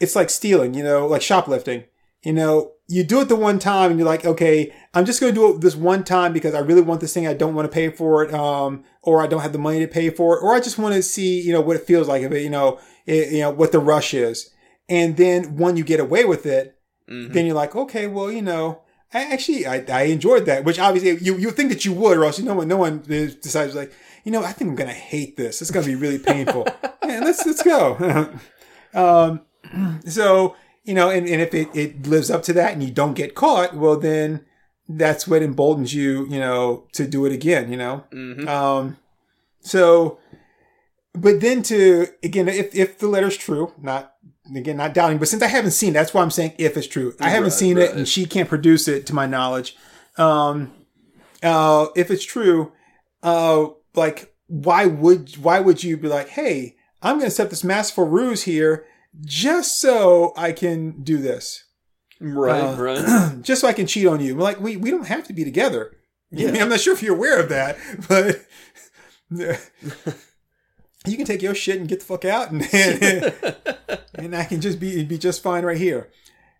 it's 0.00 0.16
like 0.16 0.30
stealing, 0.30 0.74
you 0.74 0.82
know, 0.82 1.06
like 1.06 1.22
shoplifting. 1.22 1.84
You 2.22 2.32
know, 2.34 2.72
you 2.86 3.02
do 3.04 3.20
it 3.22 3.28
the 3.28 3.36
one 3.36 3.58
time 3.58 3.90
and 3.90 3.98
you're 3.98 4.08
like, 4.08 4.26
okay, 4.26 4.74
I'm 4.92 5.06
just 5.06 5.20
going 5.20 5.32
to 5.34 5.40
do 5.40 5.54
it 5.54 5.60
this 5.62 5.74
one 5.76 6.04
time 6.04 6.32
because 6.34 6.54
I 6.54 6.58
really 6.58 6.82
want 6.82 7.00
this 7.00 7.14
thing. 7.14 7.26
I 7.26 7.32
don't 7.34 7.54
want 7.54 7.64
to 7.70 7.72
pay 7.74 7.88
for 7.88 8.22
it. 8.24 8.34
Um, 8.34 8.84
or 9.02 9.22
I 9.22 9.26
don't 9.26 9.40
have 9.40 9.52
the 9.54 9.58
money 9.58 9.78
to 9.80 9.86
pay 9.88 10.10
for 10.10 10.36
it. 10.36 10.42
Or 10.42 10.54
I 10.54 10.60
just 10.60 10.76
want 10.78 10.94
to 10.94 11.02
see, 11.02 11.40
you 11.40 11.52
know, 11.52 11.62
what 11.62 11.76
it 11.76 11.86
feels 11.86 12.08
like 12.08 12.22
if 12.22 12.30
it, 12.32 12.42
you 12.42 12.50
know, 12.50 12.78
it, 13.06 13.32
you 13.32 13.40
know, 13.40 13.50
what 13.50 13.72
the 13.72 13.78
rush 13.78 14.12
is. 14.12 14.50
And 14.88 15.16
then 15.16 15.56
when 15.56 15.76
you 15.78 15.84
get 15.84 16.00
away 16.00 16.24
with 16.24 16.44
it, 16.46 16.76
Mhm. 17.08 17.32
then 17.32 17.46
you're 17.46 17.54
like, 17.56 17.74
okay, 17.74 18.06
well, 18.06 18.30
you 18.30 18.42
know, 18.42 18.82
I 19.14 19.24
actually, 19.32 19.66
I, 19.66 19.84
I 19.88 20.02
enjoyed 20.02 20.44
that, 20.46 20.64
which 20.64 20.78
obviously 20.78 21.24
you, 21.24 21.36
you 21.38 21.50
think 21.50 21.70
that 21.70 21.84
you 21.84 21.92
would, 21.94 22.16
or 22.18 22.24
else, 22.24 22.38
you 22.38 22.44
know, 22.44 22.60
no 22.60 22.76
one 22.76 23.00
decides 23.00 23.74
like, 23.74 23.92
you 24.24 24.30
know, 24.30 24.44
I 24.44 24.52
think 24.52 24.68
I'm 24.70 24.76
going 24.76 24.90
to 24.90 24.94
hate 24.94 25.36
this. 25.36 25.60
It's 25.62 25.70
going 25.70 25.84
to 25.86 25.90
be 25.90 25.96
really 25.96 26.18
painful. 26.18 26.66
yeah, 27.04 27.20
let's, 27.20 27.44
let's 27.46 27.62
go. 27.62 28.30
um, 28.94 29.40
so, 30.06 30.56
you 30.84 30.94
know, 30.94 31.10
and, 31.10 31.26
and 31.28 31.40
if 31.40 31.54
it, 31.54 31.68
it 31.74 32.06
lives 32.06 32.30
up 32.30 32.42
to 32.44 32.52
that 32.54 32.72
and 32.72 32.82
you 32.82 32.90
don't 32.90 33.14
get 33.14 33.34
caught, 33.34 33.74
well, 33.74 33.96
then 33.98 34.44
that's 34.88 35.26
what 35.28 35.42
emboldens 35.42 35.94
you, 35.94 36.26
you 36.28 36.38
know, 36.40 36.86
to 36.92 37.06
do 37.06 37.24
it 37.26 37.32
again, 37.32 37.70
you 37.70 37.76
know? 37.76 38.04
Mhm. 38.12 38.48
Um, 38.48 38.96
so, 39.60 40.18
but 41.14 41.40
then 41.40 41.62
to, 41.64 42.06
again, 42.22 42.48
if, 42.48 42.74
if 42.74 42.98
the 42.98 43.06
letter's 43.08 43.36
true, 43.36 43.72
not, 43.80 44.14
again, 44.54 44.76
not 44.78 44.94
doubting, 44.94 45.18
but 45.18 45.28
since 45.28 45.42
I 45.42 45.46
haven't 45.48 45.72
seen 45.72 45.90
it, 45.90 45.94
that's 45.94 46.14
why 46.14 46.22
I'm 46.22 46.30
saying 46.30 46.54
if 46.58 46.76
it's 46.76 46.86
true. 46.86 47.14
I 47.20 47.28
haven't 47.28 47.50
Right, 47.50 47.52
seen 47.52 47.78
it 47.78 47.94
and 47.94 48.08
she 48.08 48.26
can't 48.26 48.48
produce 48.48 48.88
it 48.88 49.06
to 49.06 49.14
my 49.14 49.26
knowledge. 49.26 49.76
Um, 50.16 50.72
uh, 51.42 51.86
if 51.94 52.10
it's 52.10 52.24
true, 52.24 52.72
uh, 53.22 53.68
like, 53.94 54.34
why 54.46 54.86
would, 54.86 55.36
why 55.36 55.60
would 55.60 55.84
you 55.84 55.96
be 55.96 56.08
like, 56.08 56.30
hey, 56.30 56.76
I'm 57.02 57.16
going 57.16 57.28
to 57.28 57.34
set 57.34 57.50
this 57.50 57.64
masterful 57.64 58.06
ruse 58.06 58.42
here 58.42 58.84
just 59.22 59.80
so 59.80 60.32
I 60.36 60.52
can 60.52 61.02
do 61.02 61.18
this? 61.18 61.64
Right, 62.20 62.60
Uh, 62.60 62.76
right. 62.76 63.38
just 63.42 63.62
so 63.62 63.68
I 63.68 63.72
can 63.72 63.86
cheat 63.86 64.06
on 64.06 64.20
you. 64.20 64.34
Like, 64.34 64.60
we, 64.60 64.76
we 64.76 64.90
don't 64.90 65.06
have 65.06 65.26
to 65.28 65.32
be 65.32 65.44
together. 65.44 65.92
Yeah. 66.32 66.62
I'm 66.62 66.68
not 66.68 66.78
sure 66.78 66.94
if 66.94 67.02
you're 67.02 67.16
aware 67.16 67.40
of 67.40 67.48
that, 67.48 67.76
but 68.08 68.46
you 71.06 71.16
can 71.16 71.26
take 71.26 71.42
your 71.42 71.56
shit 71.56 71.80
and 71.80 71.88
get 71.88 71.98
the 71.98 72.06
fuck 72.06 72.24
out, 72.24 72.52
and 72.52 72.62
and 74.14 74.36
I 74.36 74.44
can 74.44 74.60
just 74.60 74.78
be 74.78 75.02
be 75.04 75.18
just 75.18 75.42
fine 75.42 75.64
right 75.64 75.76
here. 75.76 76.08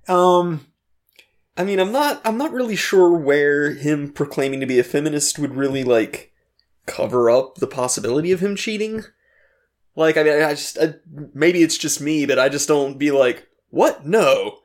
Um, 0.09 0.67
I 1.57 1.63
mean, 1.63 1.79
I'm 1.79 1.93
not 1.93 2.21
I'm 2.25 2.37
not 2.37 2.53
really 2.53 2.75
sure 2.75 3.13
where 3.13 3.73
him 3.75 4.11
proclaiming 4.13 4.59
to 4.59 4.67
be 4.67 4.81
a 4.81 4.83
feminist 4.83 5.39
would 5.39 5.55
really 5.55 5.85
like 5.85 6.33
cover 6.87 7.31
up 7.31 7.57
the 7.59 7.69
possibility 7.69 8.33
of 8.33 8.41
him 8.41 8.57
cheating. 8.57 9.05
Like, 10.01 10.17
I 10.17 10.23
mean, 10.23 10.43
I 10.43 10.55
just 10.55 10.79
I, 10.79 10.95
maybe 11.35 11.63
it's 11.63 11.77
just 11.77 12.01
me, 12.01 12.25
but 12.25 12.39
I 12.39 12.49
just 12.49 12.67
don't 12.67 12.97
be 12.97 13.11
like, 13.11 13.47
what? 13.69 14.07
No, 14.07 14.61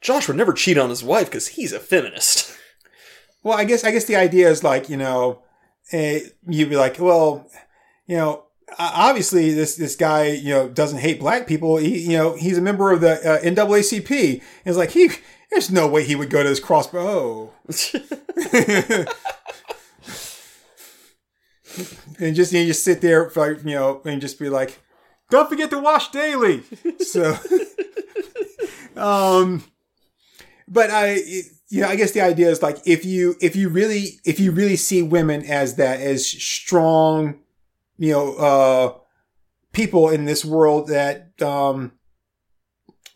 Josh 0.00 0.26
would 0.26 0.38
never 0.38 0.54
cheat 0.54 0.78
on 0.78 0.88
his 0.88 1.04
wife 1.04 1.26
because 1.26 1.48
he's 1.48 1.74
a 1.74 1.78
feminist. 1.78 2.56
well, 3.42 3.58
I 3.58 3.64
guess 3.64 3.84
I 3.84 3.90
guess 3.90 4.06
the 4.06 4.16
idea 4.16 4.48
is 4.48 4.64
like 4.64 4.88
you 4.88 4.96
know, 4.96 5.42
eh, 5.92 6.20
you'd 6.48 6.70
be 6.70 6.76
like, 6.76 6.98
well, 6.98 7.50
you 8.06 8.16
know. 8.16 8.44
Obviously, 8.78 9.54
this 9.54 9.76
this 9.76 9.96
guy 9.96 10.26
you 10.26 10.50
know 10.50 10.68
doesn't 10.68 10.98
hate 10.98 11.18
black 11.18 11.46
people. 11.46 11.78
He 11.78 12.00
you 12.00 12.18
know 12.18 12.36
he's 12.36 12.58
a 12.58 12.62
member 12.62 12.92
of 12.92 13.00
the 13.00 13.14
uh, 13.14 13.40
NAACP. 13.40 14.42
It's 14.66 14.76
like 14.76 14.90
he 14.90 15.08
there's 15.50 15.70
no 15.70 15.88
way 15.88 16.04
he 16.04 16.14
would 16.14 16.28
go 16.28 16.42
to 16.42 16.48
this 16.50 16.60
crossbow. 16.60 17.50
and 22.18 22.34
just 22.34 22.52
you 22.52 22.66
just 22.66 22.84
sit 22.84 23.00
there 23.00 23.30
for 23.30 23.54
like, 23.54 23.64
you 23.64 23.74
know 23.74 24.00
and 24.04 24.20
just 24.20 24.38
be 24.38 24.48
like 24.48 24.80
don't 25.30 25.48
forget 25.48 25.68
to 25.70 25.78
wash 25.78 26.10
daily. 26.10 26.62
So 27.00 27.36
um 28.96 29.62
but 30.66 30.90
i 30.90 31.14
you 31.68 31.80
know 31.80 31.88
i 31.88 31.96
guess 31.96 32.12
the 32.12 32.20
idea 32.20 32.48
is 32.48 32.62
like 32.62 32.78
if 32.84 33.04
you 33.04 33.36
if 33.40 33.56
you 33.56 33.68
really 33.68 34.20
if 34.24 34.40
you 34.40 34.50
really 34.50 34.76
see 34.76 35.02
women 35.02 35.44
as 35.44 35.76
that 35.76 36.00
as 36.00 36.26
strong 36.26 37.38
you 37.96 38.12
know 38.12 38.34
uh 38.34 38.92
people 39.72 40.08
in 40.08 40.24
this 40.24 40.44
world 40.44 40.88
that 40.88 41.40
um 41.40 41.92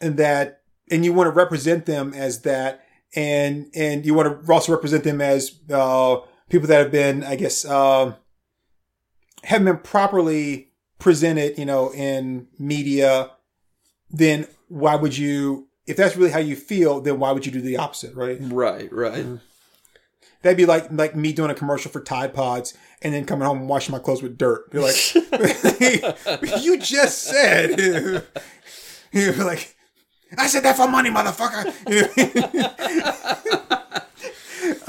and 0.01 0.17
that 0.17 0.63
and 0.91 1.05
you 1.05 1.13
want 1.13 1.27
to 1.27 1.33
represent 1.33 1.87
them 1.87 2.15
as 2.15 2.43
that 2.43 2.85
and 3.15 3.67
and 3.75 4.07
you 4.07 4.15
want 4.15 4.45
to 4.47 4.53
also 4.53 4.73
represent 4.73 5.05
them 5.05 5.21
as 5.21 5.59
uh 5.71 6.17
people 6.49 6.69
that 6.69 6.79
have 6.79 6.93
been 6.93 7.25
i 7.25 7.35
guess 7.35 7.65
um 7.65 8.15
haven't 9.43 9.67
been 9.67 9.79
properly 9.79 10.69
presented, 10.99 11.59
you 11.59 11.65
know, 11.65 11.93
in 11.93 12.49
media, 12.59 13.31
then 14.11 14.47
why 14.69 14.95
would 14.95 15.17
you, 15.17 15.69
if 15.87 15.97
that's 15.97 16.17
really 16.17 16.31
how 16.31 16.39
you 16.39 16.57
feel, 16.57 17.01
then 17.01 17.19
why 17.19 17.33
would 17.33 17.45
you 17.45 17.53
do 17.53 17.61
the 17.61 17.77
opposite, 17.77 18.15
right? 18.15 18.39
right, 18.41 18.93
right. 18.93 19.27
That'd 20.43 20.57
be 20.57 20.67
like 20.67 20.91
like 20.91 21.15
me 21.15 21.33
doing 21.33 21.51
a 21.51 21.55
commercial 21.55 21.91
for 21.91 22.01
Tide 22.01 22.35
Pods 22.35 22.75
and 23.01 23.15
then 23.15 23.25
coming 23.25 23.47
home 23.47 23.59
and 23.59 23.69
washing 23.69 23.93
my 23.93 24.01
clothes 24.01 24.23
with 24.23 24.37
dirt. 24.37 24.71
Be 24.71 24.79
like, 24.79 25.15
you 26.63 26.79
just 26.79 27.23
said, 27.23 27.79
you're 29.13 29.33
like, 29.45 29.77
I 30.37 30.49
said 30.49 30.65
that 30.65 30.77
for 30.77 30.89
money, 30.89 31.11
motherfucker. 31.11 31.69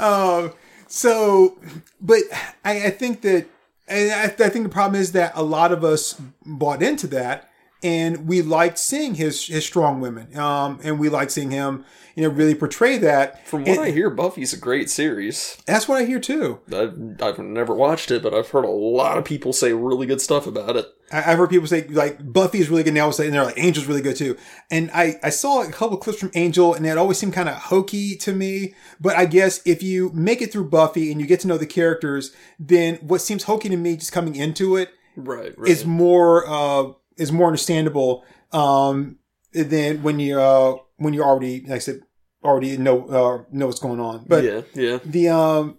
um, 0.00 0.52
so, 0.88 1.58
but 2.00 2.20
I, 2.64 2.86
I 2.86 2.90
think 2.90 3.20
that, 3.22 3.46
and 3.86 4.12
I, 4.12 4.24
I 4.24 4.48
think 4.48 4.64
the 4.64 4.68
problem 4.68 5.00
is 5.00 5.12
that 5.12 5.32
a 5.34 5.42
lot 5.42 5.72
of 5.72 5.84
us 5.84 6.20
bought 6.44 6.82
into 6.82 7.06
that, 7.08 7.50
and 7.84 8.26
we 8.26 8.42
liked 8.42 8.78
seeing 8.78 9.14
his 9.14 9.46
his 9.46 9.64
strong 9.64 10.00
women, 10.00 10.36
um, 10.36 10.80
and 10.82 10.98
we 10.98 11.08
liked 11.08 11.30
seeing 11.30 11.50
him, 11.52 11.84
you 12.16 12.22
know, 12.24 12.30
really 12.34 12.54
portray 12.56 12.98
that. 12.98 13.46
From 13.46 13.60
what 13.60 13.68
And 13.70 13.80
I 13.80 13.90
hear, 13.92 14.10
Buffy's 14.10 14.52
a 14.52 14.58
great 14.58 14.90
series. 14.90 15.56
that's 15.66 15.86
what 15.86 15.98
I 16.00 16.04
hear 16.04 16.18
too. 16.18 16.60
I've, 16.72 17.22
I've 17.22 17.38
never 17.38 17.74
watched 17.74 18.10
it, 18.10 18.22
but 18.22 18.34
I've 18.34 18.48
heard 18.48 18.64
a 18.64 18.68
lot 18.70 19.18
of 19.18 19.24
people 19.24 19.52
say 19.52 19.72
really 19.72 20.06
good 20.06 20.20
stuff 20.20 20.46
about 20.46 20.76
it. 20.76 20.86
I- 21.12 21.32
I've 21.32 21.38
heard 21.38 21.50
people 21.50 21.66
say 21.68 21.86
like 21.88 22.32
Buffy 22.32 22.58
is 22.58 22.70
really 22.70 22.82
good 22.82 22.94
now, 22.94 23.06
and 23.10 23.14
they're 23.32 23.44
like 23.44 23.58
Angel's 23.58 23.86
really 23.86 24.00
good 24.02 24.16
too. 24.16 24.36
And 24.70 24.90
I 24.92 25.20
I 25.22 25.30
saw 25.30 25.62
a 25.62 25.70
couple 25.70 25.96
clips 25.98 26.18
from 26.18 26.30
Angel, 26.34 26.72
and 26.74 26.86
it 26.86 26.96
always 26.98 27.18
seemed 27.18 27.34
kind 27.34 27.48
of 27.50 27.56
hokey 27.56 28.16
to 28.16 28.32
me. 28.32 28.74
But 29.00 29.14
I 29.16 29.26
guess 29.26 29.60
if 29.66 29.82
you 29.82 30.10
make 30.14 30.40
it 30.40 30.50
through 30.50 30.70
Buffy 30.70 31.12
and 31.12 31.20
you 31.20 31.26
get 31.26 31.40
to 31.40 31.46
know 31.48 31.58
the 31.58 31.66
characters, 31.66 32.32
then 32.58 32.96
what 33.02 33.20
seems 33.20 33.44
hokey 33.44 33.68
to 33.68 33.76
me 33.76 33.96
just 33.96 34.12
coming 34.12 34.34
into 34.36 34.76
it 34.76 34.88
Right, 35.16 35.56
right. 35.58 35.68
is 35.68 35.84
more 35.84 36.44
uh 36.48 36.92
is 37.16 37.30
more 37.32 37.46
understandable 37.46 38.24
um 38.52 39.18
than 39.52 40.02
when 40.02 40.18
you 40.20 40.40
uh 40.40 40.76
when 40.96 41.14
you 41.14 41.22
already 41.22 41.60
like 41.62 41.70
I 41.72 41.78
said 41.78 42.00
already 42.42 42.76
know 42.76 43.06
uh 43.08 43.44
know 43.50 43.66
what's 43.66 43.80
going 43.80 44.00
on. 44.00 44.24
But 44.28 44.44
yeah, 44.44 44.62
yeah. 44.74 44.98
the 45.04 45.28
um 45.28 45.78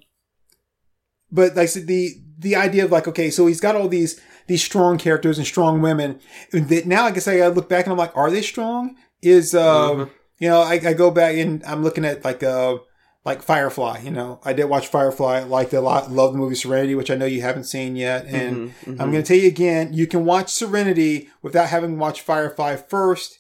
but 1.32 1.50
like 1.56 1.64
I 1.64 1.66
said, 1.66 1.88
the 1.88 2.12
the 2.38 2.56
idea 2.56 2.86
of 2.86 2.92
like 2.92 3.08
okay 3.08 3.30
so 3.30 3.48
he's 3.48 3.62
got 3.62 3.76
all 3.76 3.88
these 3.88 4.20
these 4.48 4.64
strong 4.64 4.98
characters 4.98 5.38
and 5.38 5.48
strong 5.48 5.82
women 5.82 6.20
that 6.52 6.86
now 6.86 7.06
i 7.06 7.12
guess 7.12 7.28
i 7.30 7.48
look 7.48 7.70
back 7.70 7.86
and 7.86 7.94
i'm 7.94 7.98
like 7.98 8.16
are 8.16 8.30
they 8.30 8.42
strong 8.42 8.96
is 9.22 9.56
um 9.56 9.98
Mhm. 9.98 10.10
you 10.40 10.50
know 10.50 10.62
I, 10.62 10.74
I 10.74 10.94
go 10.94 11.12
back 11.12 11.38
and 11.38 11.64
i'm 11.64 11.82
looking 11.82 12.04
at 12.04 12.26
like 12.26 12.44
uh 12.44 12.78
like 13.26 13.42
firefly 13.42 14.00
you 14.00 14.12
know 14.12 14.40
i 14.44 14.54
did 14.54 14.66
watch 14.66 14.88
firefly 14.88 15.40
I 15.40 15.44
liked 15.44 15.74
it 15.74 15.78
a 15.78 15.82
lot 15.82 16.12
love 16.12 16.34
the 16.34 16.38
movie 16.38 16.56
serenity 16.56 16.96
which 16.96 17.10
i 17.12 17.16
know 17.16 17.26
you 17.26 17.42
haven't 17.42 17.66
seen 17.66 17.96
yet 17.96 18.26
and 18.28 18.70
Mhm, 18.70 19.00
i'm 19.02 19.12
gonna 19.12 19.24
tell 19.24 19.38
you 19.38 19.48
again 19.48 19.92
you 19.94 20.08
can 20.08 20.24
watch 20.26 20.50
serenity 20.50 21.30
without 21.42 21.70
having 21.70 21.98
watched 21.98 22.22
firefly 22.22 22.76
first 22.76 23.40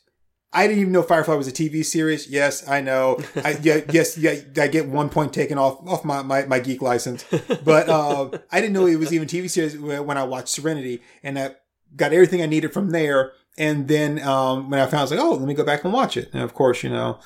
I 0.53 0.67
didn't 0.67 0.79
even 0.79 0.93
know 0.93 1.03
Firefly 1.03 1.35
was 1.35 1.49
a 1.49 1.51
TV 1.51 1.83
series. 1.83 2.29
Yes, 2.29 2.65
I 2.65 2.79
know. 2.79 3.19
I, 3.43 3.57
yeah, 3.61 3.81
yes, 3.91 4.17
yeah, 4.17 4.35
I 4.57 4.67
get 4.67 4.87
one 4.87 5.09
point 5.09 5.33
taken 5.33 5.57
off 5.57 5.85
off 5.85 6.05
my, 6.05 6.21
my, 6.21 6.45
my 6.45 6.59
geek 6.59 6.81
license, 6.81 7.25
but 7.65 7.89
uh, 7.89 8.29
I 8.49 8.61
didn't 8.61 8.71
know 8.71 8.85
it 8.85 8.95
was 8.95 9.11
even 9.11 9.27
TV 9.27 9.49
series 9.49 9.77
when 9.77 10.17
I 10.17 10.23
watched 10.23 10.47
Serenity, 10.47 11.01
and 11.23 11.37
I 11.37 11.55
got 11.93 12.13
everything 12.13 12.41
I 12.41 12.45
needed 12.45 12.71
from 12.71 12.91
there. 12.91 13.33
And 13.57 13.89
then 13.89 14.21
um, 14.21 14.69
when 14.69 14.79
I 14.79 14.85
found, 14.85 14.99
I 14.99 15.01
was 15.01 15.11
like, 15.11 15.19
oh, 15.19 15.31
let 15.33 15.41
me 15.45 15.53
go 15.55 15.65
back 15.65 15.83
and 15.83 15.91
watch 15.91 16.15
it. 16.15 16.29
And 16.31 16.41
of 16.41 16.53
course, 16.53 16.83
you 16.83 16.89
know, 16.89 17.19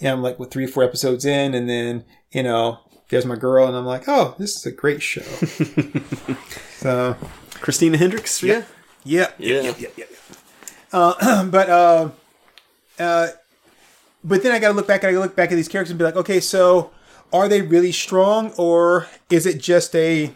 yeah, 0.00 0.12
I'm 0.12 0.22
like 0.22 0.38
with 0.38 0.50
three, 0.50 0.66
four 0.66 0.82
episodes 0.82 1.24
in, 1.24 1.54
and 1.54 1.68
then 1.68 2.04
you 2.32 2.42
know, 2.42 2.80
there's 3.08 3.26
my 3.26 3.36
girl, 3.36 3.66
and 3.66 3.76
I'm 3.76 3.86
like, 3.86 4.04
oh, 4.08 4.34
this 4.38 4.56
is 4.56 4.66
a 4.66 4.72
great 4.72 5.02
show. 5.02 5.20
so 6.76 7.16
Christina 7.60 7.96
Hendricks, 7.96 8.42
yeah. 8.42 8.64
yeah, 9.04 9.30
Yeah. 9.38 9.60
yeah, 9.60 9.74
yeah, 9.78 9.88
yeah. 9.96 10.04
Uh, 10.92 11.44
but 11.50 11.68
uh, 11.70 12.10
uh, 12.98 13.28
but 14.22 14.42
then 14.42 14.52
I 14.52 14.58
got 14.58 14.68
to 14.68 14.74
look 14.74 14.86
back. 14.86 15.04
I 15.04 15.08
got 15.08 15.18
to 15.18 15.20
look 15.20 15.36
back 15.36 15.50
at 15.52 15.54
these 15.56 15.68
characters 15.68 15.90
and 15.90 15.98
be 15.98 16.04
like, 16.04 16.16
okay, 16.16 16.40
so 16.40 16.90
are 17.32 17.48
they 17.48 17.62
really 17.62 17.92
strong, 17.92 18.52
or 18.56 19.06
is 19.30 19.46
it 19.46 19.58
just 19.60 19.94
a? 19.94 20.30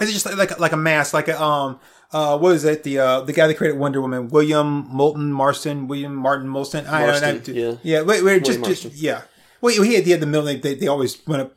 Is 0.00 0.08
it 0.08 0.12
just 0.12 0.26
like 0.26 0.36
like, 0.36 0.58
like 0.58 0.72
a 0.72 0.76
mask, 0.76 1.14
like 1.14 1.28
a 1.28 1.40
um. 1.40 1.78
Uh, 2.12 2.38
what 2.38 2.54
is 2.54 2.64
it? 2.64 2.82
The 2.82 2.98
uh, 2.98 3.20
the 3.22 3.32
guy 3.32 3.46
that 3.46 3.56
created 3.56 3.78
Wonder 3.78 4.00
Woman, 4.00 4.28
William 4.28 4.86
Moulton 4.88 5.32
Marston, 5.32 5.88
William 5.88 6.14
Martin 6.14 6.48
Moulton. 6.48 6.86
I 6.86 7.06
don't 7.06 7.20
know. 7.20 7.32
Marston, 7.32 7.54
yeah. 7.54 7.74
yeah. 7.82 8.02
Wait, 8.02 8.22
wait, 8.22 8.44
just, 8.44 8.62
just 8.64 8.94
yeah. 8.94 9.22
Well, 9.60 9.80
he 9.82 9.94
had, 9.94 10.04
he 10.04 10.10
had 10.10 10.20
the 10.20 10.26
middle 10.26 10.44
name. 10.44 10.60
They, 10.60 10.74
they 10.74 10.88
always 10.88 11.24
went 11.26 11.42
up 11.42 11.56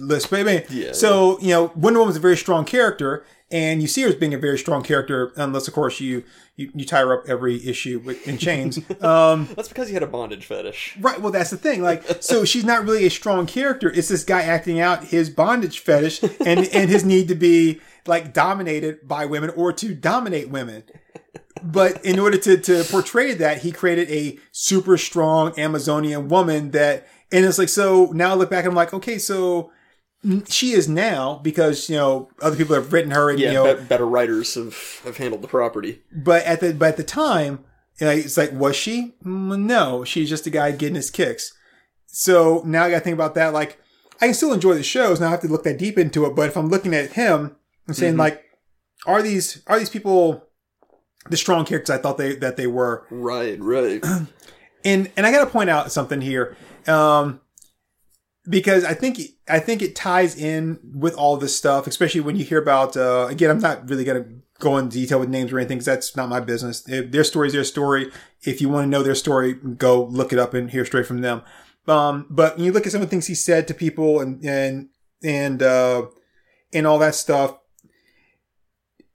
list, 0.00 0.30
but 0.30 0.40
I 0.40 0.42
mean, 0.42 0.62
Yeah, 0.70 0.92
so 0.92 1.38
you 1.40 1.50
know, 1.50 1.64
Wonder 1.74 1.80
Woman 1.80 1.98
Woman's 1.98 2.16
a 2.16 2.20
very 2.20 2.36
strong 2.36 2.64
character, 2.64 3.24
and 3.50 3.80
you 3.80 3.88
see 3.88 4.02
her 4.02 4.08
as 4.08 4.14
being 4.14 4.34
a 4.34 4.38
very 4.38 4.58
strong 4.58 4.82
character, 4.82 5.32
unless 5.36 5.68
of 5.68 5.74
course 5.74 6.00
you 6.00 6.24
you, 6.56 6.70
you 6.74 6.84
tie 6.84 7.00
her 7.00 7.20
up 7.20 7.28
every 7.28 7.66
issue 7.66 8.00
with, 8.04 8.26
in 8.26 8.38
chains. 8.38 8.78
um, 9.02 9.48
That's 9.54 9.68
because 9.68 9.88
he 9.88 9.94
had 9.94 10.02
a 10.02 10.06
bondage 10.06 10.44
fetish. 10.44 10.98
right. 11.00 11.20
Well, 11.20 11.32
that's 11.32 11.50
the 11.50 11.56
thing. 11.56 11.82
Like, 11.82 12.04
so 12.22 12.44
she's 12.44 12.64
not 12.64 12.84
really 12.84 13.06
a 13.06 13.10
strong 13.10 13.46
character. 13.46 13.90
It's 13.90 14.08
this 14.08 14.24
guy 14.24 14.42
acting 14.42 14.80
out 14.80 15.04
his 15.04 15.30
bondage 15.30 15.78
fetish 15.78 16.22
and 16.22 16.68
and 16.72 16.90
his 16.90 17.04
need 17.04 17.28
to 17.28 17.34
be 17.34 17.80
like 18.06 18.32
dominated 18.32 19.06
by 19.06 19.26
women 19.26 19.50
or 19.50 19.72
to 19.74 19.94
dominate 19.94 20.48
women. 20.50 20.84
But 21.62 22.04
in 22.04 22.18
order 22.18 22.38
to, 22.38 22.56
to 22.56 22.84
portray 22.84 23.34
that, 23.34 23.62
he 23.62 23.70
created 23.70 24.10
a 24.10 24.38
super 24.50 24.98
strong 24.98 25.58
Amazonian 25.58 26.28
woman 26.28 26.72
that, 26.72 27.06
and 27.30 27.44
it's 27.44 27.58
like, 27.58 27.68
so 27.68 28.10
now 28.12 28.32
I 28.32 28.34
look 28.34 28.50
back 28.50 28.64
and 28.64 28.72
I'm 28.72 28.76
like, 28.76 28.92
okay, 28.92 29.18
so 29.18 29.70
she 30.48 30.72
is 30.72 30.88
now 30.88 31.40
because, 31.42 31.88
you 31.88 31.96
know, 31.96 32.30
other 32.40 32.56
people 32.56 32.74
have 32.74 32.92
written 32.92 33.12
her 33.12 33.30
and, 33.30 33.38
Yeah, 33.38 33.48
you 33.48 33.54
know, 33.54 33.74
be- 33.76 33.82
better 33.84 34.06
writers 34.06 34.54
have, 34.54 34.76
have 35.04 35.16
handled 35.18 35.42
the 35.42 35.48
property. 35.48 36.02
but 36.12 36.44
at 36.44 36.60
the, 36.60 36.74
but 36.74 36.88
at 36.90 36.96
the 36.96 37.04
time, 37.04 37.64
it's 37.98 38.36
like, 38.36 38.52
was 38.52 38.74
she? 38.74 39.14
Mm, 39.24 39.60
No, 39.64 40.02
she's 40.04 40.28
just 40.28 40.46
a 40.46 40.50
guy 40.50 40.72
getting 40.72 40.96
his 40.96 41.10
kicks. 41.10 41.52
So 42.06 42.62
now 42.66 42.84
I 42.84 42.90
got 42.90 42.98
to 42.98 43.04
think 43.04 43.14
about 43.14 43.34
that. 43.36 43.52
Like, 43.52 43.78
I 44.20 44.26
can 44.26 44.34
still 44.34 44.52
enjoy 44.52 44.74
the 44.74 44.82
shows. 44.82 45.20
Now 45.20 45.28
I 45.28 45.30
have 45.30 45.40
to 45.42 45.48
look 45.48 45.62
that 45.64 45.78
deep 45.78 45.96
into 45.98 46.24
it. 46.26 46.34
But 46.34 46.48
if 46.48 46.56
I'm 46.56 46.68
looking 46.68 46.94
at 46.94 47.12
him, 47.12 47.56
I'm 47.88 47.94
saying 47.94 48.16
like, 48.16 48.42
are 49.06 49.22
these 49.22 49.62
are 49.66 49.78
these 49.78 49.90
people 49.90 50.48
the 51.28 51.36
strong 51.36 51.64
characters 51.64 51.90
I 51.90 51.98
thought 51.98 52.18
they 52.18 52.34
that 52.36 52.56
they 52.56 52.66
were? 52.66 53.06
Right, 53.10 53.58
right. 53.60 54.02
And 54.84 55.12
and 55.16 55.24
I 55.24 55.30
got 55.30 55.44
to 55.44 55.50
point 55.50 55.70
out 55.70 55.92
something 55.92 56.20
here, 56.20 56.56
um, 56.88 57.40
because 58.48 58.84
I 58.84 58.94
think 58.94 59.20
I 59.48 59.60
think 59.60 59.80
it 59.80 59.94
ties 59.94 60.36
in 60.36 60.80
with 60.92 61.14
all 61.14 61.36
this 61.36 61.56
stuff, 61.56 61.86
especially 61.86 62.20
when 62.20 62.34
you 62.34 62.44
hear 62.44 62.60
about. 62.60 62.96
Uh, 62.96 63.28
again, 63.30 63.48
I'm 63.48 63.60
not 63.60 63.88
really 63.88 64.02
going 64.02 64.24
to 64.24 64.30
go 64.58 64.76
in 64.78 64.88
detail 64.88 65.20
with 65.20 65.28
names 65.28 65.52
or 65.52 65.60
anything 65.60 65.78
because 65.78 65.86
that's 65.86 66.16
not 66.16 66.28
my 66.28 66.40
business. 66.40 66.82
If 66.88 67.12
their 67.12 67.22
story 67.22 67.46
is 67.46 67.52
their 67.52 67.62
story. 67.62 68.10
If 68.42 68.60
you 68.60 68.68
want 68.68 68.86
to 68.86 68.88
know 68.88 69.04
their 69.04 69.14
story, 69.14 69.52
go 69.52 70.02
look 70.02 70.32
it 70.32 70.40
up 70.40 70.52
and 70.52 70.68
hear 70.68 70.84
straight 70.84 71.06
from 71.06 71.20
them. 71.20 71.42
Um, 71.86 72.26
but 72.28 72.56
when 72.56 72.64
you 72.64 72.72
look 72.72 72.84
at 72.84 72.90
some 72.90 73.02
of 73.02 73.06
the 73.06 73.10
things 73.10 73.28
he 73.28 73.36
said 73.36 73.68
to 73.68 73.74
people 73.74 74.18
and 74.18 74.44
and 74.44 74.88
and 75.22 75.62
uh, 75.62 76.06
and 76.72 76.86
all 76.86 76.98
that 76.98 77.14
stuff. 77.14 77.56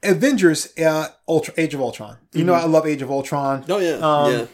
Avengers, 0.04 0.78
uh, 0.78 1.08
Ultra, 1.28 1.54
Age 1.58 1.74
of 1.74 1.82
Ultron. 1.82 2.18
You 2.34 2.44
know, 2.44 2.54
I 2.54 2.66
love 2.66 2.86
Age 2.86 3.02
of 3.02 3.10
Ultron. 3.12 3.66
Oh 3.70 3.80
yeah, 3.80 3.96
Um, 3.96 4.32
yeah, 4.32 4.46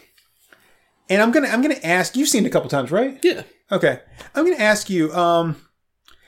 And 1.10 1.22
I'm 1.22 1.30
gonna 1.32 1.48
I'm 1.48 1.60
gonna 1.62 1.80
ask. 1.84 2.16
You've 2.16 2.28
seen 2.28 2.44
it 2.44 2.48
a 2.48 2.50
couple 2.50 2.68
times, 2.70 2.90
right? 2.90 3.18
yeah. 3.22 3.42
Okay. 3.72 4.00
I'm 4.34 4.44
gonna 4.44 4.62
ask 4.62 4.88
you. 4.90 5.12
Um, 5.14 5.56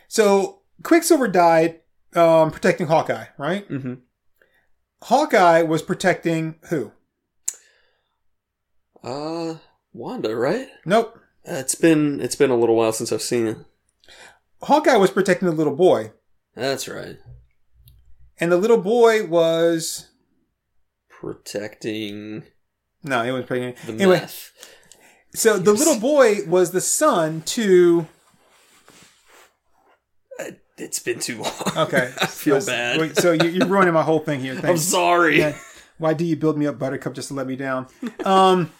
so 0.08 0.60
Quicksilver 0.82 1.28
died 1.28 1.80
um, 2.14 2.50
protecting 2.50 2.86
Hawkeye, 2.86 3.26
right? 3.38 3.68
Mm-hmm. 3.68 3.94
Hawkeye 5.02 5.62
was 5.62 5.82
protecting 5.82 6.56
who? 6.70 6.92
Uh, 9.02 9.56
Wanda, 9.92 10.34
right? 10.34 10.68
Nope. 10.84 11.18
Uh, 11.48 11.54
it's 11.54 11.74
been 11.74 12.20
it's 12.20 12.36
been 12.36 12.50
a 12.50 12.56
little 12.56 12.74
while 12.76 12.92
since 12.92 13.12
I've 13.12 13.22
seen 13.22 13.46
it. 13.46 13.56
Hawkeye 14.62 14.96
was 14.96 15.10
protecting 15.10 15.48
the 15.48 15.54
little 15.54 15.76
boy, 15.76 16.12
That's 16.54 16.88
right. 16.88 17.18
And 18.38 18.50
the 18.52 18.56
little 18.56 18.80
boy 18.80 19.26
was 19.26 20.08
Protecting 21.08 22.42
no, 23.02 23.22
he 23.24 23.30
was 23.30 23.44
protecting. 23.44 23.96
the 23.96 24.02
Anyway, 24.02 24.20
meth. 24.20 24.50
so 25.34 25.58
the 25.58 25.72
little 25.72 25.98
boy 26.00 26.44
was 26.46 26.72
the 26.72 26.80
son 26.80 27.42
to. 27.42 28.06
Uh, 30.40 30.44
It's 30.76 30.98
been 30.98 31.20
too 31.20 31.40
long. 31.42 31.52
Okay, 31.76 32.12
I 32.20 32.26
feel 32.26 32.60
So- 32.60 32.72
bad. 32.72 33.00
wait, 33.00 33.16
So 33.16 33.32
you- 33.32 33.48
you're 33.50 33.66
ruining 33.68 33.94
my 33.94 34.02
whole 34.02 34.18
thing 34.20 34.40
here. 34.40 34.58
I'm 34.64 34.76
sorry. 34.76 35.38
Yeah. 35.38 35.56
Why 35.98 36.12
do 36.14 36.24
you 36.24 36.36
build 36.36 36.58
me 36.58 36.66
up, 36.66 36.78
Buttercup, 36.78 37.14
just 37.14 37.28
to 37.28 37.34
let 37.34 37.46
me 37.46 37.56
down? 37.56 37.86
Um, 38.24 38.70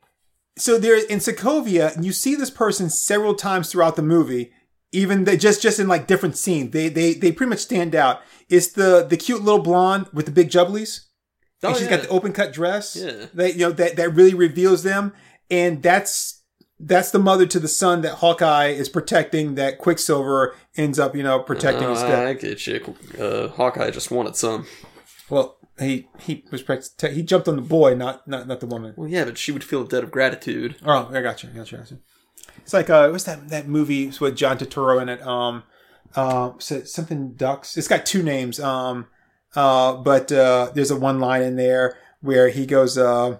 so 0.58 0.76
there 0.78 0.96
in 1.06 1.18
Sokovia, 1.20 2.02
you 2.02 2.12
see 2.12 2.34
this 2.34 2.50
person 2.50 2.90
several 2.90 3.34
times 3.34 3.70
throughout 3.70 3.96
the 3.96 4.02
movie. 4.02 4.52
Even 4.92 5.24
they 5.24 5.36
just 5.36 5.60
just 5.62 5.78
in 5.78 5.86
like 5.88 6.06
different 6.06 6.36
scenes, 6.36 6.70
they 6.72 6.88
they 6.88 7.12
they 7.12 7.30
pretty 7.32 7.50
much 7.50 7.58
stand 7.60 7.94
out. 7.94 8.20
It's 8.48 8.68
the 8.68 9.04
the 9.08 9.16
cute 9.18 9.42
little 9.42 9.60
blonde 9.60 10.06
with 10.14 10.24
the 10.26 10.32
big 10.32 10.48
jubblies, 10.48 11.06
Oh, 11.62 11.68
and 11.68 11.76
she's 11.76 11.84
yeah. 11.86 11.96
got 11.96 12.02
the 12.04 12.08
open 12.08 12.32
cut 12.32 12.52
dress. 12.52 12.96
Yeah. 12.96 13.26
that 13.34 13.54
you 13.54 13.60
know 13.66 13.72
that 13.72 13.96
that 13.96 14.14
really 14.14 14.32
reveals 14.34 14.82
them, 14.84 15.12
and 15.50 15.82
that's 15.82 16.42
that's 16.80 17.10
the 17.10 17.18
mother 17.18 17.44
to 17.44 17.58
the 17.60 17.68
son 17.68 18.00
that 18.02 18.14
Hawkeye 18.16 18.68
is 18.68 18.88
protecting. 18.88 19.56
That 19.56 19.76
Quicksilver 19.78 20.54
ends 20.76 20.98
up 20.98 21.14
you 21.14 21.22
know 21.22 21.38
protecting 21.40 21.88
Oh, 21.88 21.90
instead. 21.90 22.26
I 22.26 22.32
get 22.32 22.66
you. 22.66 22.94
Uh, 23.18 23.48
Hawkeye 23.48 23.90
just 23.90 24.10
wanted 24.10 24.36
some. 24.36 24.66
Well, 25.28 25.58
he 25.78 26.08
he 26.20 26.44
was 26.50 26.62
protect- 26.62 27.12
he 27.14 27.22
jumped 27.22 27.46
on 27.48 27.56
the 27.56 27.62
boy, 27.62 27.94
not 27.94 28.26
not 28.26 28.48
not 28.48 28.60
the 28.60 28.66
woman. 28.66 28.94
Well, 28.96 29.08
yeah, 29.10 29.24
but 29.26 29.36
she 29.36 29.52
would 29.52 29.64
feel 29.64 29.82
a 29.82 29.86
debt 29.88 30.02
of 30.04 30.10
gratitude. 30.10 30.76
Oh, 30.82 31.10
I 31.12 31.20
got 31.20 31.42
you. 31.42 31.50
I 31.52 31.56
got 31.58 31.70
you. 31.72 31.76
I 31.78 31.80
got 31.82 31.90
you. 31.90 31.98
It's 32.58 32.72
like 32.72 32.90
uh, 32.90 33.08
what's 33.10 33.24
that 33.24 33.48
that 33.48 33.68
movie 33.68 34.12
with 34.20 34.36
John 34.36 34.58
Turturro 34.58 35.00
in 35.00 35.08
it? 35.08 35.22
Um, 35.26 35.62
uh, 36.14 36.52
something 36.58 37.32
ducks. 37.32 37.76
It's 37.76 37.88
got 37.88 38.06
two 38.06 38.22
names. 38.22 38.60
Um, 38.60 39.06
uh, 39.54 39.94
but 39.94 40.30
uh, 40.30 40.70
there's 40.74 40.90
a 40.90 40.96
one 40.96 41.20
line 41.20 41.42
in 41.42 41.56
there 41.56 41.96
where 42.20 42.48
he 42.48 42.66
goes, 42.66 42.98
uh, 42.98 43.38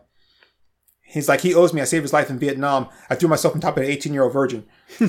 he's 1.03 1.29
like, 1.29 1.41
he 1.41 1.55
owes 1.55 1.73
me. 1.73 1.81
I 1.81 1.85
saved 1.85 2.03
his 2.03 2.13
life 2.13 2.31
in 2.31 2.39
Vietnam. 2.39 2.89
I 3.11 3.15
threw 3.15 3.29
myself 3.29 3.55
on 3.55 3.61
top 3.61 3.77
of 3.77 3.83
an 3.83 3.91
18 3.91 4.13
year 4.13 4.23
old 4.25 4.33
virgin. 4.33 4.67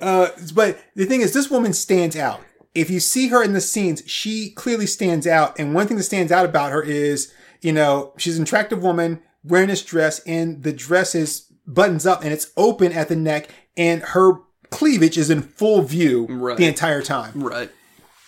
uh, 0.00 0.28
but 0.54 0.78
the 0.94 1.06
thing 1.06 1.20
is, 1.20 1.32
this 1.32 1.50
woman 1.50 1.72
stands 1.72 2.16
out. 2.16 2.40
If 2.74 2.90
you 2.90 2.98
see 3.00 3.28
her 3.28 3.42
in 3.42 3.52
the 3.52 3.60
scenes, 3.60 4.02
she 4.06 4.50
clearly 4.50 4.86
stands 4.86 5.26
out. 5.26 5.58
And 5.58 5.74
one 5.74 5.86
thing 5.86 5.96
that 5.96 6.02
stands 6.02 6.32
out 6.32 6.44
about 6.44 6.72
her 6.72 6.82
is, 6.82 7.32
you 7.60 7.72
know, 7.72 8.12
she's 8.16 8.36
an 8.36 8.42
attractive 8.42 8.82
woman 8.82 9.22
wearing 9.44 9.68
this 9.68 9.84
dress, 9.84 10.20
and 10.20 10.62
the 10.62 10.72
dress 10.72 11.14
is 11.14 11.52
buttons 11.66 12.06
up 12.06 12.22
and 12.22 12.32
it's 12.32 12.50
open 12.56 12.92
at 12.92 13.08
the 13.08 13.16
neck, 13.16 13.48
and 13.76 14.02
her 14.02 14.34
cleavage 14.70 15.16
is 15.18 15.30
in 15.30 15.42
full 15.42 15.82
view 15.82 16.26
Right. 16.28 16.56
the 16.56 16.66
entire 16.66 17.02
time. 17.02 17.42
Right. 17.42 17.70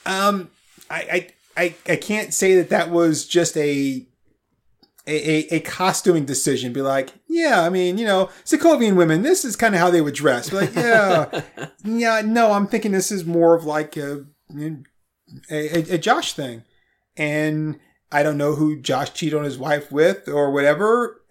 Um, 0.05 0.51
I, 0.91 1.29
I, 1.57 1.63
I, 1.63 1.75
I 1.93 1.97
can't 1.97 2.33
say 2.33 2.55
that 2.57 2.69
that 2.71 2.91
was 2.91 3.27
just 3.27 3.57
a, 3.57 4.07
a, 5.07 5.55
a, 5.55 5.61
costuming 5.61 6.25
decision. 6.25 6.73
Be 6.73 6.83
like, 6.83 7.11
yeah, 7.29 7.63
I 7.63 7.69
mean, 7.71 7.99
you 7.99 8.07
know, 8.07 8.31
Sokovian 8.45 8.95
women, 8.95 9.23
this 9.23 9.45
is 9.45 9.57
kind 9.57 9.75
of 9.75 9.81
how 9.81 9.91
they 9.91 10.01
would 10.01 10.15
dress. 10.15 10.51
Be 10.51 10.57
like, 10.57 10.75
yeah, 10.75 11.43
yeah, 11.85 12.23
no, 12.25 12.53
I'm 12.53 12.67
thinking 12.67 12.93
this 12.93 13.11
is 13.11 13.25
more 13.25 13.55
of 13.55 13.65
like 13.65 13.97
a, 13.97 14.27
a, 14.57 14.77
a, 15.51 15.95
a 15.95 15.99
Josh 15.99 16.35
thing. 16.35 16.63
And 17.17 17.81
I 18.13 18.23
don't 18.23 18.39
know 18.39 18.55
who 18.55 18.81
Josh 18.81 19.13
cheated 19.13 19.39
on 19.39 19.45
his 19.45 19.59
wife 19.59 19.91
with 19.91 20.29
or 20.29 20.53
whatever. 20.53 21.23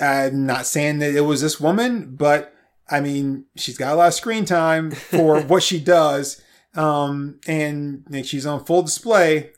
I'm 0.00 0.46
not 0.46 0.66
saying 0.66 0.98
that 0.98 1.14
it 1.14 1.22
was 1.22 1.40
this 1.40 1.58
woman, 1.60 2.14
but 2.16 2.54
I 2.90 3.00
mean, 3.00 3.46
she's 3.56 3.78
got 3.78 3.92
a 3.92 3.96
lot 3.96 4.08
of 4.08 4.14
screen 4.14 4.44
time 4.44 4.90
for 4.90 5.40
what 5.42 5.62
she 5.62 5.80
does. 5.80 6.40
Um, 6.74 7.40
and, 7.46 8.04
and 8.12 8.24
she's 8.26 8.46
on 8.46 8.64
full 8.64 8.82
display. 8.82 9.50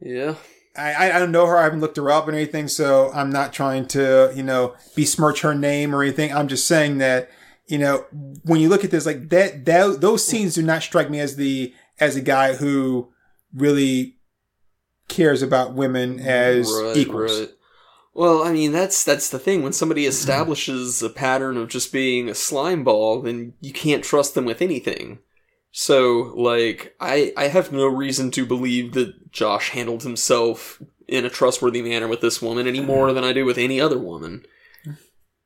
Yeah. 0.00 0.34
I, 0.76 1.12
I- 1.12 1.18
don't 1.18 1.32
know 1.32 1.46
her. 1.46 1.56
I 1.56 1.64
haven't 1.64 1.80
looked 1.80 1.96
her 1.96 2.10
up 2.10 2.28
or 2.28 2.32
anything, 2.32 2.68
so 2.68 3.10
I'm 3.12 3.30
not 3.30 3.52
trying 3.52 3.86
to, 3.88 4.32
you 4.34 4.42
know, 4.42 4.74
besmirch 4.94 5.40
her 5.40 5.54
name 5.54 5.94
or 5.94 6.02
anything. 6.02 6.32
I'm 6.32 6.46
just 6.48 6.66
saying 6.68 6.98
that, 6.98 7.30
you 7.66 7.78
know, 7.78 8.04
when 8.44 8.60
you 8.60 8.68
look 8.68 8.84
at 8.84 8.90
this, 8.90 9.04
like 9.06 9.28
that, 9.30 9.64
that 9.64 10.00
those 10.00 10.26
scenes 10.26 10.54
do 10.54 10.62
not 10.62 10.82
strike 10.82 11.10
me 11.10 11.20
as 11.20 11.36
the 11.36 11.74
as 12.00 12.14
a 12.16 12.20
guy 12.20 12.54
who 12.54 13.10
really 13.52 14.16
cares 15.08 15.42
about 15.42 15.74
women 15.74 16.20
as 16.20 16.70
Right, 16.70 16.96
equals. 16.96 17.40
right. 17.40 17.50
Well, 18.14 18.42
I 18.42 18.52
mean, 18.52 18.72
that's 18.72 19.04
that's 19.04 19.30
the 19.30 19.38
thing. 19.38 19.62
When 19.62 19.72
somebody 19.72 20.06
establishes 20.06 21.02
a 21.02 21.10
pattern 21.10 21.56
of 21.56 21.68
just 21.68 21.92
being 21.92 22.28
a 22.28 22.34
slime 22.34 22.82
ball, 22.84 23.22
then 23.22 23.54
you 23.60 23.72
can't 23.72 24.02
trust 24.04 24.34
them 24.34 24.44
with 24.44 24.60
anything. 24.60 25.20
So, 25.70 26.32
like, 26.36 26.94
I 27.00 27.32
I 27.36 27.48
have 27.48 27.72
no 27.72 27.86
reason 27.86 28.30
to 28.32 28.46
believe 28.46 28.94
that 28.94 29.30
Josh 29.30 29.70
handled 29.70 30.02
himself 30.02 30.82
in 31.06 31.24
a 31.24 31.30
trustworthy 31.30 31.82
manner 31.82 32.08
with 32.08 32.20
this 32.20 32.42
woman 32.42 32.66
any 32.66 32.80
more 32.80 33.12
than 33.12 33.24
I 33.24 33.32
do 33.32 33.44
with 33.44 33.58
any 33.58 33.80
other 33.80 33.98
woman. 33.98 34.44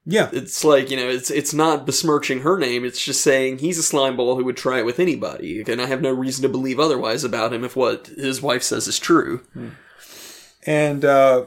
Yeah, 0.05 0.31
It's 0.33 0.65
like, 0.65 0.91
you 0.91 0.97
know, 0.97 1.09
it's 1.09 1.31
it's 1.31 1.55
not 1.55 1.87
besmirching 1.87 2.41
her 2.41 2.59
name, 2.59 2.85
it's 2.85 3.05
just 3.05 3.21
saying 3.21 3.59
he's 3.59 3.79
a 3.79 3.85
slime 3.85 4.17
ball 4.17 4.35
who 4.37 4.45
would 4.45 4.57
try 4.57 4.79
it 4.81 4.85
with 4.85 4.99
anybody. 4.99 5.63
And 5.65 5.81
I 5.81 5.87
have 5.87 6.03
no 6.03 6.11
reason 6.11 6.43
to 6.43 6.49
believe 6.49 6.81
otherwise 6.81 7.23
about 7.23 7.53
him 7.53 7.63
if 7.63 7.77
what 7.77 8.09
his 8.09 8.43
wife 8.43 8.65
says 8.65 8.89
is 8.89 8.99
true. 8.99 9.43
and 10.67 11.05
uh, 11.05 11.45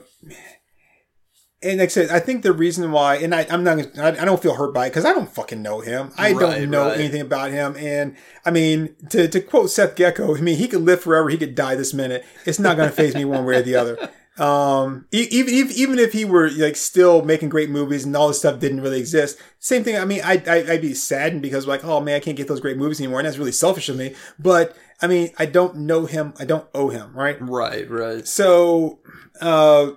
and 1.64 1.80
like 1.80 1.88
I 1.88 1.92
said, 1.92 2.10
I 2.10 2.20
think 2.20 2.44
the 2.44 2.54
reason 2.54 2.92
why, 2.92 3.16
and 3.18 3.34
I, 3.34 3.48
I'm 3.50 3.64
not, 3.64 3.98
I, 3.98 4.10
I 4.10 4.26
don't 4.26 4.42
feel 4.42 4.56
hurt 4.56 4.74
by 4.74 4.88
it 4.88 4.90
because 4.90 5.06
I 5.06 5.14
don't 5.14 5.30
fucking 5.34 5.62
know 5.62 5.80
him. 5.80 6.12
I 6.18 6.32
Right, 6.34 6.40
don't 6.40 6.70
know 6.70 6.88
right. 6.88 7.00
anything 7.00 7.22
about 7.22 7.52
him, 7.52 7.76
and 7.78 8.16
I 8.46 8.52
mean, 8.52 8.96
to 9.10 9.28
to 9.28 9.42
quote 9.42 9.70
Seth 9.72 9.96
Gecko, 9.96 10.36
I 10.38 10.42
mean, 10.42 10.58
he 10.58 10.68
could 10.68 10.82
live 10.82 11.02
forever, 11.02 11.30
he 11.30 11.38
could 11.38 11.56
die 11.56 11.76
this 11.76 11.94
minute. 11.94 12.24
It's 12.46 12.60
not 12.60 12.78
going 12.78 12.90
to 12.90 12.96
phase 12.96 13.16
me 13.16 13.26
one 13.26 13.46
way 13.46 13.58
or 13.58 13.62
the 13.62 13.76
other. 13.76 14.10
Um, 14.38 15.08
even 15.12 15.54
even 15.54 15.76
even 15.78 16.00
if 16.00 16.12
he 16.12 16.26
were 16.26 16.50
like 16.52 16.76
still 16.76 17.24
making 17.24 17.48
great 17.48 17.70
movies 17.70 18.04
and 18.04 18.14
all 18.18 18.28
this 18.28 18.40
stuff 18.40 18.60
didn't 18.60 18.82
really 18.82 19.00
exist, 19.00 19.40
same 19.60 19.84
thing. 19.86 19.96
I 19.98 20.04
mean, 20.04 20.20
I, 20.26 20.44
I 20.46 20.74
I'd 20.74 20.82
be 20.82 20.94
saddened 20.94 21.42
because 21.42 21.66
like, 21.68 21.86
oh 21.86 22.02
man, 22.02 22.18
I 22.18 22.20
can't 22.20 22.36
get 22.36 22.50
those 22.50 22.60
great 22.60 22.76
movies 22.76 23.00
anymore, 23.00 23.20
and 23.20 23.26
that's 23.28 23.38
really 23.38 23.54
selfish 23.54 23.88
of 23.88 23.96
me. 23.96 24.14
But 24.38 24.76
I 25.02 25.08
mean, 25.08 25.30
I 25.40 25.46
don't 25.46 25.78
know 25.78 26.06
him, 26.06 26.34
I 26.38 26.44
don't 26.44 26.68
owe 26.74 26.90
him, 26.90 27.14
right? 27.16 27.38
Right, 27.42 27.90
right. 27.90 28.28
So, 28.28 29.00
uh, 29.40 29.92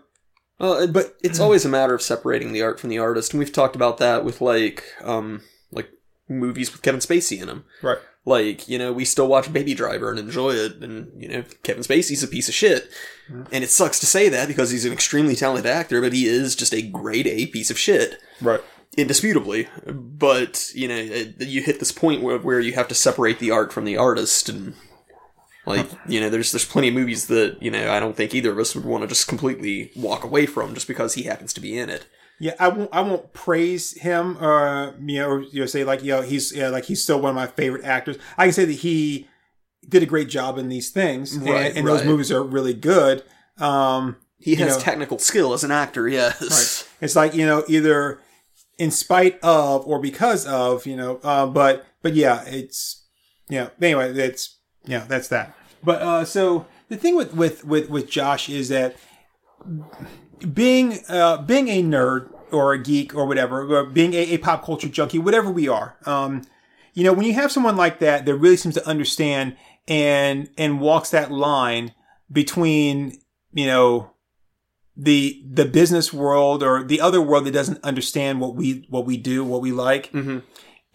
Well, 0.58 0.78
it- 0.78 0.92
But- 0.92 1.16
it's 1.22 1.40
always 1.40 1.64
a 1.64 1.68
matter 1.68 1.94
of 1.94 2.02
separating 2.02 2.52
the 2.52 2.62
art 2.62 2.80
from 2.80 2.90
the 2.90 2.98
artist, 2.98 3.32
and 3.32 3.38
we've 3.38 3.52
talked 3.52 3.76
about 3.76 3.98
that 3.98 4.24
with 4.24 4.40
like, 4.40 4.84
um, 5.02 5.42
like 5.70 5.88
movies 6.28 6.72
with 6.72 6.82
Kevin 6.82 7.00
Spacey 7.00 7.40
in 7.40 7.46
them. 7.48 7.64
right. 7.82 7.98
Like, 8.24 8.68
you 8.68 8.76
know, 8.78 8.92
we 8.92 9.06
still 9.06 9.26
watch 9.26 9.50
Baby 9.50 9.72
Driver 9.72 10.10
and 10.10 10.18
enjoy 10.18 10.50
it, 10.50 10.82
and 10.82 11.10
you 11.16 11.28
know, 11.28 11.44
Kevin 11.62 11.82
Spacey's 11.82 12.22
a 12.22 12.28
piece 12.28 12.46
of 12.48 12.54
shit, 12.54 12.90
and 13.50 13.64
it 13.64 13.70
sucks 13.70 13.98
to 14.00 14.06
say 14.06 14.28
that 14.28 14.48
because 14.48 14.70
he's 14.70 14.84
an 14.84 14.92
extremely 14.92 15.34
talented 15.34 15.64
actor, 15.70 16.02
but 16.02 16.12
he 16.12 16.26
is 16.26 16.54
just 16.54 16.74
a 16.74 16.82
grade 16.82 17.26
A 17.26 17.46
piece 17.46 17.70
of 17.70 17.78
shit, 17.78 18.18
Right. 18.42 18.60
indisputably. 18.98 19.68
But 19.86 20.70
you 20.74 20.88
know, 20.88 20.96
it, 20.96 21.40
you 21.40 21.62
hit 21.62 21.78
this 21.78 21.92
point 21.92 22.22
where 22.22 22.36
where 22.38 22.60
you 22.60 22.72
have 22.72 22.88
to 22.88 22.94
separate 22.94 23.38
the 23.38 23.50
art 23.50 23.72
from 23.72 23.86
the 23.86 23.96
artist, 23.96 24.50
and 24.50 24.74
like, 25.68 25.86
you 26.08 26.20
know, 26.20 26.30
there's 26.30 26.52
there's 26.52 26.64
plenty 26.64 26.88
of 26.88 26.94
movies 26.94 27.26
that 27.26 27.62
you 27.62 27.70
know 27.70 27.92
I 27.92 28.00
don't 28.00 28.16
think 28.16 28.34
either 28.34 28.52
of 28.52 28.58
us 28.58 28.74
would 28.74 28.84
want 28.84 29.02
to 29.02 29.08
just 29.08 29.28
completely 29.28 29.92
walk 29.96 30.24
away 30.24 30.46
from 30.46 30.74
just 30.74 30.88
because 30.88 31.14
he 31.14 31.24
happens 31.24 31.52
to 31.54 31.60
be 31.60 31.78
in 31.78 31.90
it. 31.90 32.06
Yeah, 32.40 32.54
I 32.60 32.68
won't. 32.68 32.90
I 32.92 33.00
won't 33.00 33.32
praise 33.32 33.98
him, 34.00 34.36
or 34.42 34.94
you 35.04 35.18
know, 35.18 35.28
or 35.28 35.40
you 35.42 35.60
know, 35.60 35.66
say 35.66 35.82
like, 35.84 36.02
you 36.04 36.12
know, 36.12 36.22
he's 36.22 36.54
yeah, 36.54 36.68
like 36.68 36.84
he's 36.84 37.02
still 37.02 37.20
one 37.20 37.30
of 37.30 37.36
my 37.36 37.48
favorite 37.48 37.84
actors. 37.84 38.16
I 38.36 38.44
can 38.46 38.52
say 38.52 38.64
that 38.64 38.72
he 38.72 39.26
did 39.88 40.02
a 40.02 40.06
great 40.06 40.28
job 40.28 40.58
in 40.58 40.68
these 40.68 40.90
things, 40.90 41.34
and- 41.34 41.48
Right, 41.48 41.74
and, 41.74 41.86
those 41.86 42.00
right. 42.00 42.06
movies 42.06 42.30
are 42.30 42.42
really 42.42 42.74
good. 42.74 43.24
Um, 43.58 44.16
He 44.38 44.54
has 44.56 44.76
know- 44.76 44.82
technical 44.82 45.18
skill 45.18 45.52
as 45.52 45.64
an 45.64 45.70
actor, 45.72 46.06
yes. 46.08 46.40
Right. 46.40 47.04
It's 47.04 47.16
like 47.16 47.34
you 47.34 47.44
know, 47.46 47.64
either 47.68 48.20
in 48.78 48.92
spite 48.92 49.40
of 49.42 49.84
or 49.86 49.98
because 49.98 50.46
of, 50.46 50.86
you 50.86 50.94
know. 50.94 51.18
Uh, 51.24 51.46
but 51.46 51.86
but 52.02 52.14
yeah, 52.14 52.44
it's 52.46 53.04
yeah. 53.48 53.70
Anyway, 53.82 54.12
it's 54.12 54.58
yeah, 54.84 55.04
that's 55.08 55.26
that. 55.28 55.56
But 55.82 56.02
uh, 56.02 56.24
so 56.24 56.66
the 56.88 56.96
thing 56.96 57.16
with 57.16 57.34
with 57.34 57.64
with 57.64 57.88
with 57.90 58.08
Josh 58.08 58.48
is 58.48 58.68
that 58.68 58.96
being 60.52 61.00
uh, 61.08 61.38
being 61.42 61.68
a 61.68 61.82
nerd 61.82 62.32
or 62.50 62.72
a 62.72 62.82
geek 62.82 63.14
or 63.14 63.26
whatever, 63.26 63.76
or 63.76 63.84
being 63.84 64.14
a, 64.14 64.34
a 64.34 64.38
pop 64.38 64.64
culture 64.64 64.88
junkie, 64.88 65.18
whatever 65.18 65.50
we 65.50 65.68
are, 65.68 65.96
um, 66.06 66.42
you 66.94 67.04
know, 67.04 67.12
when 67.12 67.26
you 67.26 67.34
have 67.34 67.52
someone 67.52 67.76
like 67.76 67.98
that 68.00 68.26
that 68.26 68.34
really 68.34 68.56
seems 68.56 68.74
to 68.74 68.86
understand 68.86 69.56
and 69.86 70.50
and 70.56 70.80
walks 70.80 71.10
that 71.10 71.30
line 71.30 71.94
between, 72.30 73.18
you 73.52 73.66
know, 73.66 74.10
the 74.96 75.42
the 75.48 75.64
business 75.64 76.12
world 76.12 76.62
or 76.62 76.82
the 76.82 77.00
other 77.00 77.22
world 77.22 77.44
that 77.44 77.52
doesn't 77.52 77.82
understand 77.84 78.40
what 78.40 78.54
we 78.54 78.86
what 78.88 79.06
we 79.06 79.16
do, 79.16 79.44
what 79.44 79.60
we 79.60 79.72
like. 79.72 80.10
Mhm. 80.12 80.42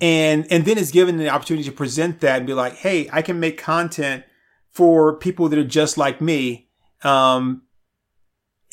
And 0.02 0.46
and 0.52 0.65
then 0.65 0.78
is 0.78 0.91
given 0.91 1.17
the 1.17 1.30
opportunity 1.30 1.63
to 1.69 1.72
present 1.72 2.19
that 2.22 2.38
and 2.38 2.48
be 2.48 2.54
like, 2.54 2.76
"Hey, 2.76 3.10
I 3.13 3.22
can 3.22 3.39
make 3.39 3.58
content 3.58 4.24
for 4.73 5.17
people 5.17 5.49
that 5.49 5.59
are 5.59 5.63
just 5.63 5.97
like 5.97 6.21
me." 6.21 6.69
Um 7.03 7.63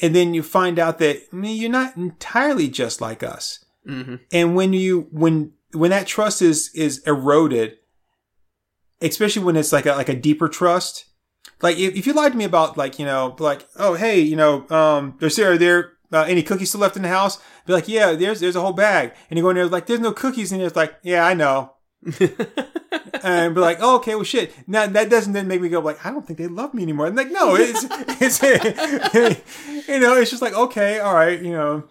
and 0.03 0.15
then 0.15 0.35
you 0.35 0.43
find 0.43 0.79
out 0.79 0.99
that 0.99 1.23
I 1.33 1.37
mean, 1.37 1.61
you're 1.61 1.71
not 1.71 1.97
entirely 1.97 2.69
just 2.69 3.01
like 3.01 3.23
us. 3.23 3.65
Mm-hmm. 3.87 4.17
And 4.33 4.57
when 4.57 4.73
you 4.73 5.09
when 5.11 5.53
when 5.73 5.91
that 5.91 6.07
trust 6.07 6.43
is 6.43 6.71
is 6.75 6.99
eroded, 7.07 7.77
especially 9.01 9.45
when 9.45 9.57
it's 9.57 9.73
like 9.73 9.87
a 9.87 9.93
like 9.93 10.09
a 10.09 10.17
deeper 10.17 10.49
trust, 10.49 11.07
like 11.63 11.79
if, 11.79 11.95
if 11.95 12.07
you 12.07 12.13
lied 12.13 12.33
to 12.33 12.39
me 12.39 12.45
about 12.45 12.77
like 12.77 12.99
you 12.99 13.07
know 13.07 13.37
like 13.39 13.67
oh 13.77 13.95
hey 13.95 14.21
you 14.21 14.37
know 14.37 14.69
um 14.71 15.17
there's 15.21 15.37
there 15.37 15.53
are 15.53 15.59
there 15.59 15.93
uh, 16.13 16.25
any 16.27 16.43
cookies 16.43 16.71
still 16.71 16.81
left 16.81 16.97
in 16.97 17.03
the 17.03 17.09
house? 17.09 17.39
Be 17.67 17.73
like 17.73 17.89
yeah 17.89 18.13
there's 18.13 18.41
there's 18.41 18.57
a 18.57 18.61
whole 18.61 18.73
bag, 18.73 19.13
and 19.29 19.39
you 19.39 19.43
go 19.43 19.51
in 19.51 19.57
there 19.57 19.67
like 19.67 19.87
there's 19.87 20.01
no 20.01 20.13
cookies, 20.13 20.53
and 20.53 20.63
it's 20.63 20.77
like 20.77 20.95
yeah 21.03 21.25
I 21.25 21.35
know. 21.35 21.75
and 23.23 23.55
be 23.55 23.61
like, 23.61 23.79
oh, 23.81 23.97
okay, 23.97 24.15
well, 24.15 24.25
shit. 24.25 24.53
Now 24.69 24.87
that 24.87 25.11
doesn't 25.11 25.33
then 25.33 25.49
make 25.49 25.61
me 25.61 25.69
go 25.69 25.81
like, 25.81 26.05
I 26.05 26.11
don't 26.11 26.27
think 26.27 26.39
they 26.39 26.47
love 26.47 26.75
me 26.75 26.83
anymore. 26.83 27.07
I'm 27.07 27.15
like, 27.15 27.31
no, 27.31 27.57
it's, 27.57 27.87
it's, 28.21 28.43
you 29.89 30.01
know, 30.01 30.17
it's 30.17 30.31
just 30.31 30.43
like, 30.43 30.55
okay, 30.55 30.99
all 31.01 31.15
right, 31.15 31.41
you 31.41 31.53
know, 31.53 31.85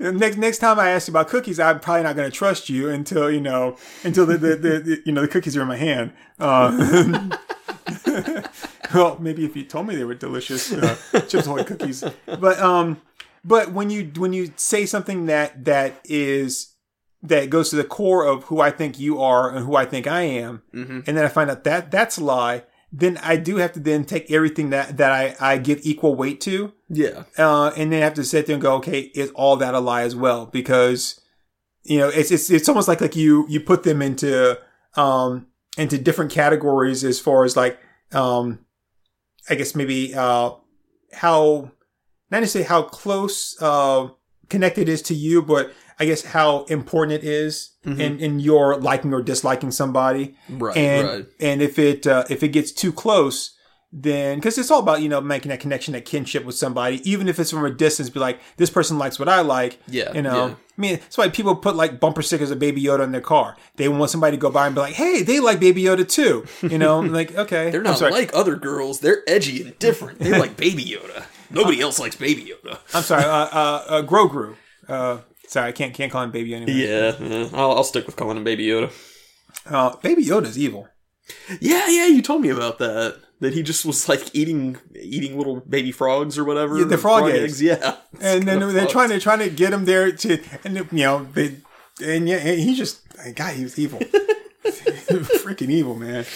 next 0.00 0.36
next 0.36 0.58
time 0.58 0.78
I 0.78 0.90
ask 0.90 1.08
you 1.08 1.12
about 1.12 1.28
cookies, 1.28 1.60
I'm 1.60 1.80
probably 1.80 2.04
not 2.04 2.16
going 2.16 2.30
to 2.30 2.36
trust 2.36 2.68
you 2.68 2.88
until 2.88 3.30
you 3.30 3.40
know 3.40 3.76
until 4.02 4.26
the, 4.26 4.38
the, 4.38 4.56
the, 4.56 4.78
the 4.80 5.02
you 5.04 5.12
know 5.12 5.22
the 5.22 5.28
cookies 5.28 5.56
are 5.56 5.62
in 5.62 5.68
my 5.68 5.76
hand. 5.76 6.12
Uh, 6.38 7.28
well, 8.94 9.18
maybe 9.20 9.44
if 9.44 9.54
you 9.56 9.64
told 9.64 9.86
me 9.86 9.94
they 9.94 10.04
were 10.04 10.14
delicious 10.14 10.72
uh, 10.72 10.96
chips 11.28 11.46
ahoy 11.46 11.64
cookies, 11.64 12.02
but 12.26 12.58
um, 12.58 13.00
but 13.44 13.72
when 13.72 13.90
you 13.90 14.10
when 14.16 14.32
you 14.32 14.52
say 14.56 14.86
something 14.86 15.26
that 15.26 15.64
that 15.66 16.00
is 16.04 16.69
that 17.22 17.50
goes 17.50 17.70
to 17.70 17.76
the 17.76 17.84
core 17.84 18.24
of 18.26 18.44
who 18.44 18.60
I 18.60 18.70
think 18.70 18.98
you 18.98 19.20
are 19.20 19.54
and 19.54 19.64
who 19.66 19.76
I 19.76 19.84
think 19.84 20.06
I 20.06 20.22
am, 20.22 20.62
Mhm. 20.74 21.04
and 21.06 21.16
then 21.16 21.24
I 21.24 21.28
find 21.28 21.50
out 21.50 21.64
that 21.64 21.90
that's 21.90 22.18
a 22.18 22.24
lie. 22.24 22.64
Then 22.92 23.18
I 23.22 23.36
do 23.36 23.56
have 23.56 23.72
to 23.74 23.80
then 23.80 24.04
take 24.04 24.30
everything 24.30 24.70
that 24.70 24.96
that 24.96 25.12
I 25.12 25.36
I 25.38 25.58
give 25.58 25.80
equal 25.82 26.14
weight 26.16 26.40
to 26.42 26.72
Yeah. 26.88 27.24
uh, 27.38 27.70
and 27.76 27.92
then 27.92 28.02
I 28.02 28.04
have 28.04 28.14
to 28.14 28.24
sit 28.24 28.46
there 28.46 28.54
and 28.54 28.62
go, 28.62 28.74
okay, 28.76 29.00
is 29.14 29.30
all 29.34 29.56
that 29.58 29.74
a 29.74 29.80
lie 29.80 30.02
as 30.02 30.16
well? 30.16 30.46
Because 30.46 31.20
you 31.84 31.98
know, 31.98 32.08
it's 32.08 32.30
it's 32.30 32.50
it's 32.50 32.68
almost 32.68 32.88
like 32.88 33.00
like 33.00 33.16
you 33.16 33.46
you 33.48 33.60
put 33.60 33.82
them 33.84 34.02
into 34.02 34.58
um 34.96 35.46
into 35.78 35.98
different 35.98 36.30
categories 36.32 37.04
as 37.04 37.20
far 37.20 37.44
as 37.44 37.56
like 37.56 37.78
um 38.12 38.58
I 39.48 39.54
guess 39.54 39.74
maybe 39.74 40.14
uh 40.14 40.50
how 41.12 41.70
not 42.30 42.40
necessarily 42.40 42.68
how 42.68 42.82
close 42.82 43.56
uh 43.62 44.08
connected 44.48 44.88
is 44.88 45.00
to 45.02 45.14
you, 45.14 45.42
but 45.42 45.72
I 46.00 46.06
guess 46.06 46.24
how 46.24 46.64
important 46.64 47.22
it 47.22 47.24
is 47.26 47.70
in 47.84 48.18
in 48.18 48.40
your 48.40 48.76
liking 48.78 49.12
or 49.14 49.22
disliking 49.22 49.70
somebody 49.70 50.34
Right. 50.48 50.76
and 50.76 51.08
right. 51.08 51.26
and 51.38 51.62
if 51.62 51.78
it 51.78 52.06
uh, 52.06 52.24
if 52.30 52.42
it 52.42 52.48
gets 52.48 52.72
too 52.72 52.92
close 52.92 53.56
then 53.92 54.38
because 54.38 54.56
it's 54.56 54.70
all 54.70 54.78
about 54.78 55.02
you 55.02 55.08
know 55.08 55.20
making 55.20 55.48
that 55.50 55.58
connection 55.58 55.92
that 55.94 56.04
kinship 56.04 56.44
with 56.44 56.54
somebody 56.54 57.00
even 57.10 57.26
if 57.28 57.40
it's 57.40 57.50
from 57.50 57.64
a 57.64 57.70
distance 57.70 58.08
be 58.08 58.20
like 58.20 58.38
this 58.56 58.70
person 58.70 58.98
likes 58.98 59.18
what 59.18 59.28
i 59.28 59.40
like 59.40 59.80
Yeah, 59.88 60.12
you 60.12 60.22
know 60.22 60.46
yeah. 60.46 60.54
i 60.54 60.80
mean 60.80 60.96
that's 60.98 61.18
why 61.18 61.28
people 61.28 61.56
put 61.56 61.74
like 61.74 61.98
bumper 61.98 62.22
stickers 62.22 62.52
of 62.52 62.60
baby 62.60 62.80
yoda 62.80 63.02
in 63.02 63.10
their 63.10 63.20
car 63.20 63.56
they 63.76 63.88
want 63.88 64.12
somebody 64.12 64.36
to 64.36 64.40
go 64.40 64.48
by 64.48 64.66
and 64.66 64.76
be 64.76 64.80
like 64.80 64.94
hey 64.94 65.22
they 65.24 65.40
like 65.40 65.58
baby 65.58 65.82
yoda 65.82 66.08
too 66.08 66.46
you 66.62 66.78
know 66.78 67.00
like 67.18 67.34
okay 67.36 67.70
They're 67.70 67.82
not 67.82 67.98
sorry. 67.98 68.12
like 68.12 68.30
other 68.32 68.54
girls. 68.54 69.00
They're 69.00 69.24
edgy 69.26 69.62
and 69.62 69.76
different. 69.80 70.20
They 70.20 70.38
like 70.38 70.56
Baby 70.56 70.84
Yoda. 70.84 71.24
Nobody 71.50 71.80
else 71.80 71.98
likes 71.98 72.14
Baby 72.14 72.52
Yoda. 72.52 72.78
i'm 72.94 73.02
sorry 73.02 73.24
uh 73.24 73.28
uh, 73.28 73.84
uh 73.88 74.02
grogu 74.02 74.54
uh 74.88 75.18
sorry 75.50 75.68
i 75.68 75.72
can't 75.72 75.94
can't 75.94 76.10
call 76.12 76.22
him 76.22 76.30
baby 76.30 76.54
anymore 76.54 76.74
Yeah, 76.74 77.14
yeah. 77.20 77.48
I'll, 77.52 77.72
I'll 77.72 77.84
stick 77.84 78.06
with 78.06 78.16
calling 78.16 78.36
him 78.36 78.44
Baby 78.44 78.66
Yoda. 78.66 78.90
uh 79.66 79.96
baby 79.96 80.24
yoda's 80.24 80.58
evil 80.58 80.88
Yeah, 81.60 81.86
yeah. 81.88 82.06
You 82.06 82.22
told 82.22 82.42
me 82.42 82.48
about 82.48 82.78
that. 82.78 83.20
That 83.40 83.54
he 83.54 83.62
just 83.62 83.84
was 83.86 84.08
like 84.08 84.34
eating 84.34 84.78
eating 85.00 85.38
little 85.38 85.60
baby 85.60 85.92
frogs 85.92 86.36
or 86.36 86.44
whatever. 86.44 86.78
Yeah, 86.78 86.84
the 86.84 86.98
frog 86.98 87.30
eggs. 87.30 87.62
Yeah. 87.62 87.96
and 88.20 88.42
then 88.48 88.58
they're 88.74 88.86
trying 88.86 89.10
to 89.10 89.20
trying 89.20 89.38
to 89.38 89.48
get 89.48 89.72
him 89.72 89.84
there 89.84 90.10
to, 90.12 90.42
and 90.64 90.76
you 90.76 91.04
know, 91.04 91.26
they, 91.32 91.56
and 92.04 92.28
yeah, 92.28 92.36
and 92.36 92.60
he 92.60 92.74
just, 92.74 93.02
God, 93.34 93.54
he 93.54 93.62
was 93.62 93.78
evil, 93.78 93.98
freaking 94.64 95.70
evil, 95.70 95.94
man. 95.94 96.26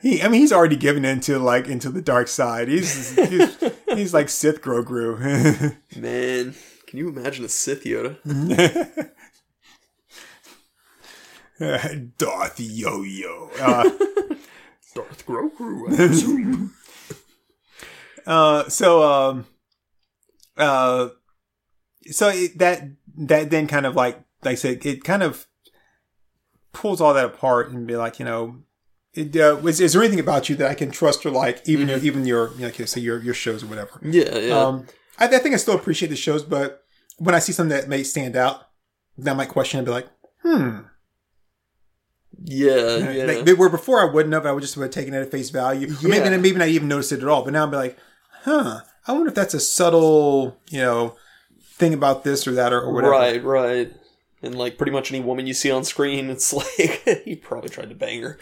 He, 0.00 0.22
I 0.22 0.28
mean, 0.28 0.40
he's 0.40 0.52
already 0.52 0.76
given 0.76 1.04
into 1.04 1.38
like 1.38 1.68
into 1.68 1.90
the 1.90 2.02
dark 2.02 2.28
side. 2.28 2.68
He's 2.68 3.14
he's, 3.16 3.56
he's 3.94 4.14
like 4.14 4.28
Sith 4.28 4.62
Grogu. 4.62 5.76
Man, 5.96 6.54
can 6.88 6.98
you 6.98 7.08
imagine 7.08 7.44
a 7.44 7.48
Sith 7.50 7.84
Yoda? 7.84 8.16
Darth 12.18 12.58
Yo-Yo. 12.58 13.50
Uh, 13.60 13.82
Darth 14.94 15.26
Grogu. 15.26 16.70
uh, 18.26 18.68
so 18.70 19.02
um, 19.02 19.44
uh, 20.56 21.08
so 22.10 22.28
it, 22.28 22.56
that 22.58 22.84
that 23.18 23.50
then 23.50 23.66
kind 23.66 23.84
of 23.84 23.94
like 23.94 24.24
like 24.42 24.52
I 24.52 24.54
said, 24.54 24.86
it 24.86 25.04
kind 25.04 25.22
of 25.22 25.46
pulls 26.72 27.02
all 27.02 27.12
that 27.12 27.26
apart 27.26 27.70
and 27.70 27.86
be 27.86 27.96
like, 27.96 28.18
you 28.18 28.24
know, 28.24 28.62
it, 29.12 29.36
uh, 29.36 29.58
is, 29.66 29.80
is 29.80 29.92
there 29.92 30.02
anything 30.02 30.20
about 30.20 30.48
you 30.48 30.56
that 30.56 30.70
I 30.70 30.74
can 30.74 30.90
trust 30.90 31.26
or 31.26 31.30
like, 31.30 31.68
even 31.68 31.88
your, 31.88 31.98
even 31.98 32.24
your, 32.24 32.52
you 32.52 32.60
know, 32.60 32.66
like, 32.66 32.88
say 32.88 33.00
your 33.00 33.20
your 33.20 33.34
shows 33.34 33.62
or 33.62 33.66
whatever. 33.66 34.00
yeah, 34.02 34.38
yeah. 34.38 34.58
Um, 34.58 34.86
I, 35.18 35.26
I 35.26 35.38
think 35.38 35.54
I 35.54 35.58
still 35.58 35.74
appreciate 35.74 36.08
the 36.08 36.16
shows, 36.16 36.42
but 36.42 36.84
when 37.18 37.34
I 37.34 37.38
see 37.38 37.52
something 37.52 37.76
that 37.76 37.88
may 37.88 38.02
stand 38.02 38.36
out, 38.36 38.62
then 39.16 39.34
I 39.34 39.36
might 39.36 39.48
question 39.48 39.78
and 39.78 39.86
be 39.86 39.92
like, 39.92 40.08
hmm. 40.42 40.78
yeah, 42.44 43.10
yeah. 43.10 43.24
Like, 43.24 43.58
where 43.58 43.68
before 43.68 44.00
I 44.00 44.04
wouldn't 44.12 44.32
have, 44.32 44.46
I 44.46 44.52
would 44.52 44.60
just 44.62 44.74
have 44.76 44.90
taken 44.90 45.14
it 45.14 45.20
at 45.22 45.30
face 45.30 45.50
value. 45.50 45.88
Or 45.88 46.08
maybe 46.08 46.24
Yeah. 46.24 46.36
maybe 46.36 46.58
not 46.58 46.68
even 46.68 46.88
noticed 46.88 47.12
it 47.12 47.22
at 47.22 47.28
all. 47.28 47.42
But 47.42 47.52
now 47.52 47.64
I'd 47.66 47.70
be 47.70 47.76
like, 47.76 47.98
huh. 48.42 48.80
I 49.06 49.12
wonder 49.12 49.28
if 49.28 49.34
that's 49.34 49.54
a 49.54 49.60
subtle, 49.60 50.58
you 50.70 50.80
know, 50.80 51.16
thing 51.72 51.94
about 51.94 52.24
this 52.24 52.46
or 52.46 52.52
that 52.52 52.72
or, 52.72 52.80
or 52.82 52.92
whatever. 52.92 53.12
Right, 53.12 53.42
right. 53.42 53.92
And 54.42 54.54
like 54.56 54.76
pretty 54.76 54.92
much 54.92 55.10
any 55.10 55.24
woman 55.24 55.46
you 55.46 55.54
see 55.54 55.70
on 55.70 55.84
screen, 55.84 56.30
it's 56.30 56.52
like 56.78 57.22
he 57.24 57.34
probably 57.34 57.70
tried 57.70 57.88
to 57.88 57.94
bang 57.94 58.22
her. 58.22 58.38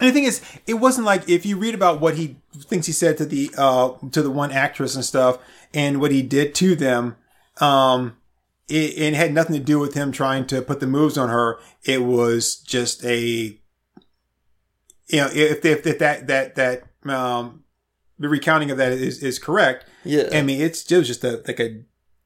And 0.00 0.08
the 0.08 0.12
thing 0.12 0.24
is, 0.24 0.40
it 0.66 0.74
wasn't 0.74 1.06
like 1.06 1.28
if 1.28 1.44
you 1.44 1.58
read 1.58 1.74
about 1.74 2.00
what 2.00 2.14
he 2.16 2.36
thinks 2.56 2.86
he 2.86 2.92
said 2.92 3.18
to 3.18 3.26
the 3.26 3.50
uh 3.56 3.90
to 4.12 4.22
the 4.22 4.30
one 4.30 4.50
actress 4.50 4.94
and 4.94 5.04
stuff, 5.04 5.38
and 5.74 6.00
what 6.00 6.10
he 6.12 6.22
did 6.22 6.54
to 6.56 6.74
them, 6.74 7.16
um, 7.60 8.16
it, 8.68 8.98
it 8.98 9.14
had 9.14 9.32
nothing 9.34 9.56
to 9.56 9.62
do 9.62 9.78
with 9.78 9.94
him 9.94 10.12
trying 10.12 10.46
to 10.48 10.62
put 10.62 10.80
the 10.80 10.86
moves 10.86 11.18
on 11.18 11.28
her. 11.28 11.58
It 11.84 12.02
was 12.02 12.56
just 12.56 13.04
a, 13.04 13.58
you 15.08 15.16
know, 15.16 15.28
if 15.32 15.64
if, 15.64 15.86
if 15.86 15.98
that 15.98 16.26
that 16.28 16.54
that 16.56 16.84
um 17.04 17.64
the 18.18 18.28
recounting 18.28 18.70
of 18.70 18.76
that 18.78 18.92
is 18.92 19.22
is 19.22 19.38
correct, 19.38 19.86
Yeah, 20.04 20.28
I 20.32 20.42
mean 20.42 20.60
it's 20.60 20.90
it 20.90 20.96
was 20.98 21.06
just 21.08 21.24
a 21.24 21.42
like 21.46 21.60
a 21.60 21.82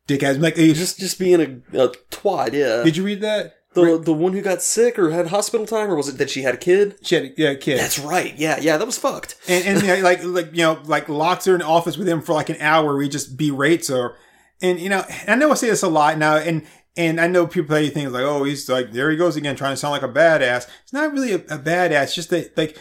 dick 0.06 0.22
ass 0.22 0.36
like. 0.36 0.56
just 0.56 0.98
just 0.98 1.18
being 1.18 1.40
a, 1.40 1.78
a 1.84 1.88
twat. 2.10 2.52
Yeah. 2.52 2.82
did 2.82 2.96
you 2.96 3.04
read 3.04 3.20
that? 3.22 3.56
The 3.74 3.98
the 3.98 4.12
one 4.12 4.32
who 4.32 4.40
got 4.40 4.62
sick 4.62 4.98
or 4.98 5.10
had 5.10 5.28
hospital 5.28 5.66
time, 5.66 5.90
or 5.90 5.96
was 5.96 6.08
it 6.08 6.18
that 6.18 6.30
she 6.30 6.42
had 6.42 6.54
a 6.54 6.58
kid? 6.58 6.96
She 7.02 7.14
had 7.14 7.34
yeah, 7.36 7.50
a 7.50 7.56
kid. 7.56 7.78
That's 7.78 7.98
right. 7.98 8.36
Yeah, 8.38 8.58
yeah. 8.60 8.76
That 8.76 8.86
was 8.86 8.98
fucked. 8.98 9.36
and, 9.48 9.64
and 9.64 9.82
you 9.82 9.88
know, 9.88 10.00
like 10.00 10.24
like 10.24 10.50
you 10.52 10.62
know 10.62 10.80
like 10.84 11.08
locks 11.08 11.44
her 11.44 11.54
in 11.54 11.60
the 11.60 11.66
office 11.66 11.96
with 11.96 12.08
him 12.08 12.22
for 12.22 12.32
like 12.32 12.48
an 12.48 12.56
hour 12.60 12.94
where 12.94 13.02
he 13.02 13.08
just 13.08 13.36
berates 13.36 13.88
her 13.88 14.16
and 14.62 14.80
you 14.80 14.88
know 14.88 15.04
i 15.28 15.34
know 15.34 15.50
i 15.50 15.54
say 15.54 15.68
this 15.68 15.82
a 15.82 15.88
lot 15.88 16.18
now 16.18 16.36
and 16.36 16.66
and 16.96 17.20
i 17.20 17.26
know 17.26 17.46
people 17.46 17.74
say 17.74 17.88
things 17.90 18.12
like 18.12 18.22
oh 18.22 18.44
he's 18.44 18.68
like 18.68 18.92
there 18.92 19.10
he 19.10 19.16
goes 19.16 19.36
again 19.36 19.56
trying 19.56 19.72
to 19.72 19.76
sound 19.76 19.92
like 19.92 20.02
a 20.02 20.08
badass 20.08 20.68
it's 20.82 20.92
not 20.92 21.12
really 21.12 21.32
a, 21.32 21.36
a 21.36 21.58
badass 21.58 22.14
just 22.14 22.30
that 22.30 22.56
like 22.56 22.78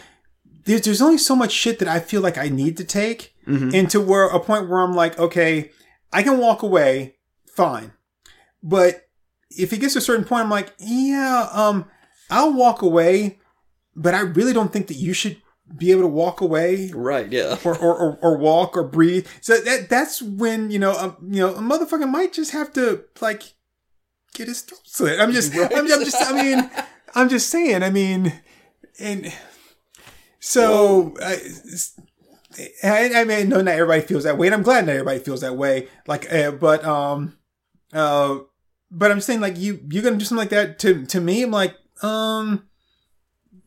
there's, 0.64 0.82
there's 0.82 1.02
only 1.02 1.18
so 1.18 1.36
much 1.36 1.52
shit 1.52 1.78
that 1.78 1.88
i 1.88 2.00
feel 2.00 2.20
like 2.20 2.38
i 2.38 2.48
need 2.48 2.76
to 2.76 2.84
take 2.84 3.34
mm-hmm. 3.46 3.74
into 3.74 4.00
where 4.00 4.26
a 4.26 4.40
point 4.40 4.68
where 4.68 4.80
i'm 4.80 4.94
like 4.94 5.18
okay 5.18 5.70
i 6.12 6.22
can 6.22 6.38
walk 6.38 6.62
away 6.62 7.16
fine 7.46 7.92
but 8.62 9.03
if 9.58 9.72
it 9.72 9.78
gets 9.78 9.92
to 9.94 9.98
a 9.98 10.02
certain 10.02 10.24
point 10.24 10.44
i'm 10.44 10.50
like 10.50 10.72
yeah 10.78 11.48
um 11.52 11.84
i'll 12.30 12.52
walk 12.52 12.82
away 12.82 13.38
but 13.96 14.14
i 14.14 14.20
really 14.20 14.52
don't 14.52 14.72
think 14.72 14.86
that 14.88 14.94
you 14.96 15.12
should 15.12 15.40
be 15.78 15.90
able 15.90 16.02
to 16.02 16.08
walk 16.08 16.40
away 16.42 16.90
Right. 16.94 17.30
Yeah. 17.32 17.56
or, 17.64 17.76
or, 17.78 17.96
or, 17.96 18.18
or 18.20 18.36
walk 18.36 18.76
or 18.76 18.84
breathe. 18.84 19.26
So 19.40 19.56
that 19.58 19.88
that's 19.88 20.20
when 20.20 20.70
you 20.70 20.78
know 20.78 20.92
um, 20.92 21.16
you 21.30 21.40
know 21.40 21.54
a 21.54 21.58
motherfucker 21.60 22.08
might 22.08 22.34
just 22.34 22.50
have 22.50 22.70
to 22.74 23.04
like 23.22 23.54
get 24.34 24.46
his 24.48 24.60
throat 24.60 24.82
slit. 24.84 25.18
I'm 25.20 25.32
just 25.32 25.54
I'm, 25.56 25.72
I'm 25.72 25.86
just 25.88 26.16
I 26.20 26.32
mean 26.32 26.70
I'm 27.14 27.30
just 27.30 27.48
saying. 27.48 27.82
I 27.82 27.88
mean, 27.88 28.34
and 29.00 29.32
so 30.38 31.14
I, 31.22 31.38
I, 32.82 33.20
I 33.20 33.24
mean, 33.24 33.48
no, 33.48 33.60
not 33.62 33.74
everybody 33.74 34.02
feels 34.02 34.24
that 34.24 34.36
way, 34.36 34.48
and 34.48 34.54
I'm 34.54 34.62
glad 34.62 34.86
not 34.86 34.92
everybody 34.92 35.20
feels 35.20 35.40
that 35.40 35.56
way. 35.56 35.88
Like, 36.06 36.30
uh, 36.32 36.50
but 36.52 36.84
um, 36.84 37.38
uh, 37.92 38.38
but 38.94 39.10
I'm 39.10 39.20
saying 39.20 39.40
like 39.40 39.58
you 39.58 39.80
you're 39.90 40.02
gonna 40.02 40.16
do 40.16 40.24
something 40.24 40.42
like 40.42 40.50
that 40.50 40.78
to 40.80 41.04
to 41.06 41.20
me. 41.20 41.42
I'm 41.42 41.50
like, 41.50 41.74
Um, 42.02 42.64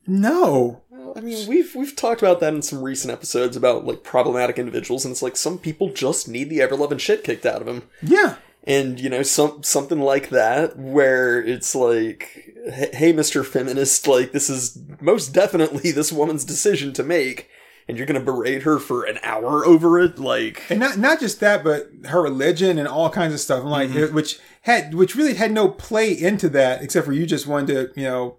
no. 0.05 0.81
Well, 0.89 1.13
I 1.15 1.21
mean, 1.21 1.47
we've 1.47 1.73
we've 1.75 1.95
talked 1.95 2.21
about 2.21 2.39
that 2.39 2.53
in 2.53 2.61
some 2.61 2.81
recent 2.81 3.11
episodes 3.11 3.55
about 3.57 3.85
like 3.85 4.03
problematic 4.03 4.57
individuals, 4.57 5.05
and 5.05 5.11
it's 5.11 5.21
like 5.21 5.35
some 5.37 5.57
people 5.57 5.91
just 5.91 6.27
need 6.27 6.49
the 6.49 6.61
ever 6.61 6.75
loving 6.75 6.97
shit 6.97 7.23
kicked 7.23 7.45
out 7.45 7.59
of 7.61 7.65
them, 7.67 7.83
Yeah. 8.01 8.35
and 8.63 8.99
you 8.99 9.09
know, 9.09 9.23
some 9.23 9.63
something 9.63 9.99
like 9.99 10.29
that 10.29 10.77
where 10.77 11.41
it's 11.43 11.75
like, 11.75 12.53
"Hey- 12.73 12.89
hey, 12.93 13.11
Mister 13.13 13.43
Feminist, 13.43 14.07
like 14.07 14.31
this 14.31 14.49
is 14.49 14.77
most 15.01 15.33
definitely 15.33 15.91
this 15.91 16.11
woman's 16.11 16.45
decision 16.45 16.93
to 16.93 17.03
make, 17.03 17.49
and 17.87 17.97
you're 17.97 18.05
gonna 18.07 18.19
berate 18.19 18.63
her 18.63 18.79
for 18.79 19.03
an 19.03 19.19
hour 19.23 19.65
over 19.65 19.99
it, 19.99 20.19
like, 20.19 20.63
and 20.69 20.79
not 20.79 20.97
not 20.97 21.19
just 21.19 21.39
that, 21.39 21.63
but 21.63 21.89
her 22.05 22.21
religion 22.21 22.77
and 22.77 22.87
all 22.87 23.09
kinds 23.09 23.33
of 23.33 23.39
stuff. 23.39 23.63
I'm 23.63 23.69
like, 23.69 23.91
which 24.11 24.39
had 24.61 24.93
which 24.93 25.15
really 25.15 25.35
had 25.35 25.51
no 25.51 25.69
play 25.69 26.11
into 26.11 26.49
that, 26.49 26.81
except 26.83 27.05
for 27.05 27.13
you 27.13 27.25
just 27.25 27.47
wanted 27.47 27.93
to, 27.93 28.01
you 28.01 28.07
know, 28.07 28.37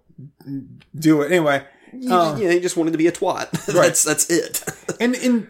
do 0.95 1.21
it 1.21 1.31
anyway. 1.31 1.63
you, 1.93 2.13
Um, 2.13 2.37
you 2.37 2.45
know, 2.45 2.51
he 2.51 2.59
just 2.59 2.77
wanted 2.77 2.91
to 2.91 2.97
be 2.97 3.07
a 3.07 3.11
twat. 3.11 3.49
that's 3.73 4.03
that's 4.03 4.29
it. 4.29 4.63
And 4.99 5.15
and 5.15 5.47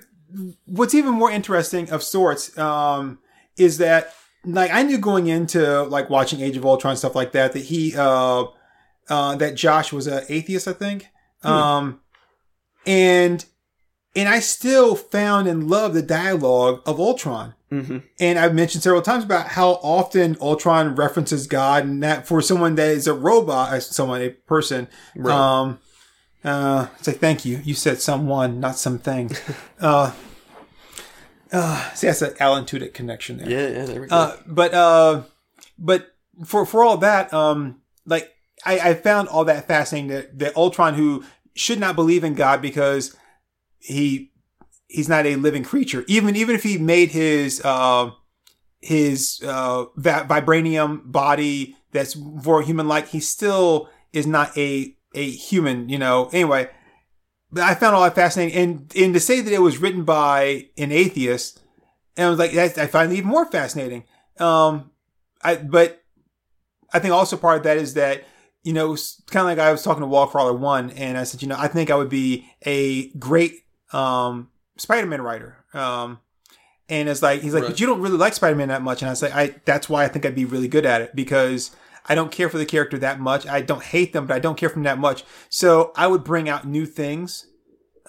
what's 0.65 0.93
even 0.93 1.13
more 1.13 1.31
interesting 1.31 1.89
of 1.89 2.03
sorts 2.03 2.55
um, 2.57 3.17
is 3.57 3.79
that 3.79 4.13
like 4.45 4.71
I 4.71 4.83
knew 4.83 4.97
going 4.99 5.27
into 5.27 5.83
like 5.83 6.09
watching 6.09 6.39
Age 6.41 6.55
of 6.55 6.65
Ultron 6.65 6.91
and 6.91 6.99
stuff 6.99 7.15
like 7.15 7.31
that 7.33 7.53
that 7.53 7.65
he 7.65 7.95
uh, 7.97 8.45
uh, 9.09 9.35
that 9.37 9.55
Josh 9.55 9.91
was 9.91 10.05
an 10.07 10.23
atheist, 10.29 10.67
I 10.67 10.73
think, 10.73 11.07
um, 11.43 11.99
and 12.85 13.43
and 14.15 14.27
I 14.29 14.39
still 14.39 14.95
found 14.95 15.47
and 15.47 15.69
loved 15.69 15.93
the 15.95 16.01
dialogue 16.01 16.81
of 16.85 16.99
Ultron. 16.99 17.53
hmm 17.69 17.97
And 18.19 18.39
I've 18.39 18.55
mentioned 18.55 18.83
several 18.83 19.01
times 19.01 19.23
about 19.23 19.49
how 19.49 19.73
often 19.83 20.35
Ultron 20.41 20.95
references 20.95 21.47
God, 21.47 21.85
and 21.85 22.01
that 22.03 22.27
for 22.27 22.41
someone 22.41 22.75
that 22.75 22.89
is 22.89 23.07
a 23.07 23.13
robot, 23.13 23.73
as 23.73 23.85
someone 23.87 24.21
a 24.21 24.29
person, 24.29 24.87
Right. 25.15 25.33
um, 25.35 25.79
uh, 26.43 26.87
it's 26.97 27.07
like 27.07 27.19
thank 27.19 27.43
you. 27.45 27.59
You 27.63 27.73
said 27.75 27.99
someone, 28.01 28.59
not 28.59 28.75
something. 28.77 29.31
uh, 29.81 30.13
uh, 31.51 31.89
see, 31.93 32.07
that's 32.07 32.21
an 32.21 32.33
Alan 32.39 32.65
Tudyk 32.65 32.93
connection 32.93 33.37
there. 33.37 33.49
Yeah, 33.49 33.67
yeah, 33.79 33.85
there 33.85 34.01
we 34.01 34.07
go. 34.07 34.15
Uh, 34.15 34.37
but 34.47 34.73
uh, 34.73 35.21
but 35.77 36.15
for 36.45 36.65
for 36.65 36.83
all 36.83 36.97
that, 36.97 37.33
um, 37.33 37.81
like 38.05 38.31
I, 38.65 38.79
I 38.79 38.93
found 38.93 39.27
all 39.29 39.45
that 39.45 39.67
fascinating 39.67 40.09
that, 40.09 40.39
that 40.39 40.55
Ultron, 40.55 40.93
who 40.93 41.23
should 41.55 41.79
not 41.79 41.95
believe 41.95 42.23
in 42.23 42.35
God 42.35 42.61
because 42.61 43.15
he 43.79 44.31
he's 44.87 45.09
not 45.09 45.25
a 45.25 45.35
living 45.35 45.63
creature, 45.63 46.03
even 46.07 46.35
even 46.35 46.55
if 46.55 46.63
he 46.63 46.77
made 46.77 47.11
his 47.11 47.61
uh, 47.63 48.11
his 48.81 49.41
uh, 49.43 49.85
vibranium 49.97 51.11
body 51.11 51.75
that's 51.91 52.15
more 52.15 52.61
human 52.61 52.87
like, 52.87 53.07
he 53.07 53.19
still 53.19 53.89
is 54.13 54.27
not 54.27 54.55
a 54.57 54.95
a 55.15 55.29
human. 55.29 55.89
You 55.89 55.97
know. 55.97 56.29
Anyway. 56.31 56.69
But 57.51 57.63
I 57.63 57.73
found 57.73 57.95
all 57.95 58.03
that 58.03 58.13
fascinating, 58.13 58.55
and 58.55 58.93
and 58.95 59.11
to 59.15 59.19
say 59.19 59.41
that 59.41 59.51
it 59.51 59.61
was 59.61 59.79
written 59.79 60.03
by 60.03 60.67
an 60.77 60.91
atheist, 60.91 61.59
and 62.15 62.27
I 62.27 62.29
was 62.29 62.37
like, 62.37 62.53
I 62.53 62.85
find 62.85 63.11
it 63.11 63.15
even 63.15 63.27
more 63.27 63.49
fascinating. 63.49 64.03
Um, 64.37 64.91
I 65.41 65.55
but 65.55 66.03
I 66.93 66.99
think 66.99 67.13
also 67.13 67.37
part 67.37 67.57
of 67.57 67.63
that 67.63 67.77
is 67.77 67.95
that 67.95 68.23
you 68.63 68.73
know 68.73 68.95
kind 69.31 69.49
of 69.49 69.57
like 69.57 69.59
I 69.59 69.71
was 69.71 69.83
talking 69.83 70.01
to 70.01 70.07
Wallcrawler 70.07 70.57
one, 70.57 70.91
and 70.91 71.17
I 71.17 71.23
said, 71.23 71.41
you 71.41 71.47
know, 71.47 71.55
I 71.57 71.67
think 71.67 71.89
I 71.89 71.95
would 71.95 72.09
be 72.09 72.47
a 72.65 73.09
great 73.13 73.63
um 73.91 74.49
Spider-Man 74.77 75.21
writer. 75.21 75.57
Um, 75.73 76.19
and 76.87 77.09
it's 77.09 77.21
like 77.21 77.41
he's 77.41 77.53
like, 77.53 77.63
Right. 77.63 77.69
but 77.71 77.79
you 77.79 77.85
don't 77.87 78.01
really 78.01 78.17
like 78.17 78.33
Spider-Man 78.33 78.69
that 78.69 78.81
much, 78.81 79.01
and 79.01 79.11
I 79.11 79.13
say, 79.13 79.29
like, 79.33 79.51
I 79.51 79.55
that's 79.65 79.89
why 79.89 80.03
I 80.03 80.07
think 80.07 80.25
I'd 80.25 80.35
be 80.35 80.45
really 80.45 80.67
good 80.67 80.85
at 80.85 81.01
it 81.01 81.15
because. 81.15 81.71
I 82.11 82.15
don't 82.15 82.31
care 82.31 82.49
for 82.49 82.57
the 82.57 82.65
character 82.65 82.97
that 82.97 83.19
much. 83.19 83.45
I 83.45 83.61
don't 83.61 83.83
hate 83.83 84.13
them, 84.13 84.25
but 84.25 84.33
I 84.33 84.39
don't 84.39 84.57
care 84.57 84.69
for 84.69 84.75
them 84.75 84.83
that 84.83 84.97
much. 84.97 85.23
So 85.49 85.91
I 85.95 86.07
would 86.07 86.23
bring 86.23 86.49
out 86.49 86.65
new 86.65 86.87
things 86.87 87.45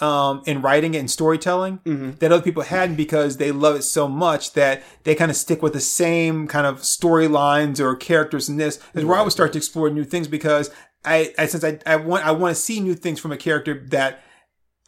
um, 0.01 0.41
in 0.47 0.62
writing 0.62 0.95
it 0.95 0.99
and 1.01 1.11
storytelling 1.11 1.81
Mhm. 1.85 2.18
that 2.20 2.33
other 2.33 2.41
people 2.43 2.62
hadn't 2.62 2.95
because 2.97 3.37
they 3.37 3.51
love 3.53 3.76
it 3.76 3.83
so 3.83 4.09
much 4.09 4.55
that 4.55 4.83
they 5.05 5.14
kind 5.14 5.31
of 5.31 5.37
stick 5.37 5.61
with 5.61 5.74
the 5.74 5.81
same 5.81 6.47
kind 6.47 6.66
of 6.66 6.81
storylines 6.81 7.78
or 7.78 7.95
characters 7.95 8.49
in 8.49 8.57
this 8.57 8.78
is 8.95 9.05
where 9.05 9.18
I 9.18 9.22
would 9.22 9.33
start 9.33 9.53
to 9.53 9.59
explore 9.59 9.91
new 9.91 10.05
things 10.05 10.28
because 10.28 10.70
I, 11.05 11.35
I 11.37 11.45
since 11.45 11.64
I, 11.64 11.78
I 11.85 11.97
want 11.97 12.24
I 12.26 12.31
want 12.31 12.57
to 12.57 12.62
see 12.62 12.81
new 12.81 12.95
things 12.95 13.20
from 13.20 13.33
a 13.33 13.37
character 13.37 13.85
that 13.91 14.22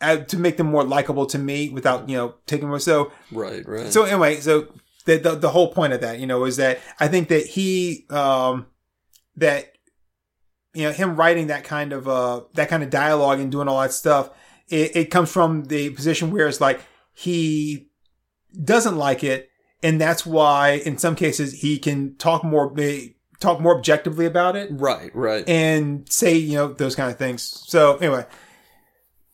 to 0.02 0.38
make 0.38 0.56
them 0.56 0.66
more 0.66 0.84
likable 0.84 1.26
to 1.26 1.38
me 1.38 1.68
without 1.68 2.08
you 2.08 2.16
know 2.16 2.34
taking 2.46 2.68
more 2.68 2.80
so 2.80 3.12
right, 3.30 3.66
right. 3.66 3.92
so 3.92 4.04
anyway, 4.04 4.36
so 4.36 4.68
the, 5.04 5.16
the 5.16 5.34
the 5.34 5.50
whole 5.50 5.72
point 5.72 5.92
of 5.92 6.00
that, 6.00 6.18
you 6.18 6.26
know, 6.26 6.44
is 6.44 6.56
that 6.56 6.80
I 7.00 7.08
think 7.08 7.28
that 7.28 7.46
he 7.46 8.06
um 8.10 8.66
that 9.36 9.72
you 10.74 10.84
know 10.84 10.92
him 10.92 11.16
writing 11.16 11.48
that 11.48 11.64
kind 11.64 11.92
of 11.92 12.08
uh 12.08 12.42
that 12.54 12.68
kind 12.68 12.82
of 12.82 12.90
dialogue 12.90 13.40
and 13.40 13.50
doing 13.50 13.68
all 13.68 13.80
that 13.80 13.92
stuff, 13.92 14.30
it, 14.68 14.96
it 14.96 15.04
comes 15.10 15.30
from 15.30 15.64
the 15.64 15.90
position 15.90 16.30
where 16.30 16.46
it's 16.46 16.60
like 16.60 16.80
he 17.12 17.88
doesn't 18.64 18.96
like 18.96 19.24
it, 19.24 19.50
and 19.82 20.00
that's 20.00 20.26
why 20.26 20.82
in 20.84 20.98
some 20.98 21.16
cases 21.16 21.60
he 21.60 21.78
can 21.78 22.16
talk 22.16 22.44
more 22.44 22.74
talk 23.40 23.60
more 23.60 23.76
objectively 23.76 24.24
about 24.24 24.54
it 24.54 24.70
right, 24.72 25.10
right. 25.14 25.48
and 25.48 26.10
say 26.10 26.34
you 26.36 26.54
know 26.54 26.72
those 26.72 26.94
kind 26.94 27.10
of 27.10 27.18
things. 27.18 27.42
So 27.42 27.96
anyway, 27.96 28.24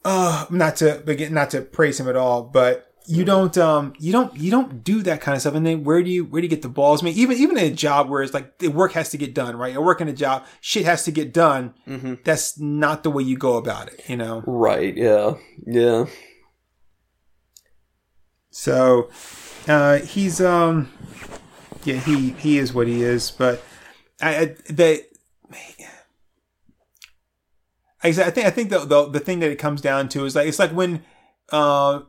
uh, 0.05 0.46
not 0.51 0.76
to 0.76 1.03
begin, 1.05 1.34
not 1.34 1.51
to 1.51 1.62
praise 1.62 1.99
him 2.01 2.09
at 2.09 2.16
all, 2.16 2.42
but 2.42 2.84
you 3.11 3.24
don't 3.24 3.57
um 3.57 3.94
you 3.99 4.12
don't 4.12 4.36
you 4.36 4.51
don't 4.51 4.84
do 4.84 5.03
that 5.03 5.22
kind 5.22 5.34
of 5.34 5.40
stuff. 5.40 5.55
And 5.55 5.64
then 5.64 5.82
where 5.82 6.03
do 6.03 6.11
you 6.11 6.26
where 6.26 6.42
do 6.42 6.44
you 6.44 6.51
get 6.51 6.61
the 6.61 6.68
balls? 6.68 7.03
I 7.03 7.07
mean, 7.07 7.14
even 7.16 7.38
even 7.38 7.57
in 7.57 7.72
a 7.72 7.74
job 7.74 8.11
where 8.11 8.22
it's 8.22 8.34
like 8.34 8.59
the 8.59 8.68
work 8.68 8.92
has 8.92 9.09
to 9.11 9.16
get 9.16 9.34
done, 9.34 9.57
right? 9.57 9.74
A 9.74 9.80
work 9.80 10.03
in 10.03 10.09
a 10.09 10.12
job, 10.12 10.44
shit 10.61 10.84
has 10.84 11.05
to 11.05 11.11
get 11.11 11.32
done. 11.32 11.74
hmm 11.86 12.14
That's 12.24 12.59
not 12.61 13.03
the 13.05 13.11
way 13.11 13.22
you 13.22 13.38
go 13.38 13.57
about 13.57 13.88
it, 13.88 14.03
you 14.09 14.16
know. 14.16 14.42
Right, 14.46 14.94
yeah, 14.94 15.34
yeah. 15.66 16.05
So 18.51 19.11
uh, 19.66 19.99
he's 19.99 20.40
um 20.42 20.92
yeah 21.84 21.96
he 21.96 22.32
he 22.32 22.59
is 22.59 22.74
what 22.74 22.88
he 22.88 23.03
is, 23.03 23.30
but 23.30 23.62
I, 24.20 24.36
I 24.36 24.44
the 24.68 25.05
I, 28.03 28.09
I 28.09 28.30
think 28.30 28.46
I 28.46 28.51
think 28.51 28.70
the, 28.70 28.80
the 28.80 29.09
the 29.09 29.20
thing 29.20 29.40
that 29.40 29.51
it 29.51 29.57
comes 29.57 29.80
down 29.80 30.09
to 30.11 30.24
is 30.24 30.34
like 30.36 30.46
it's 30.49 30.59
like 30.59 30.70
when 30.72 31.03
uh 31.51 32.01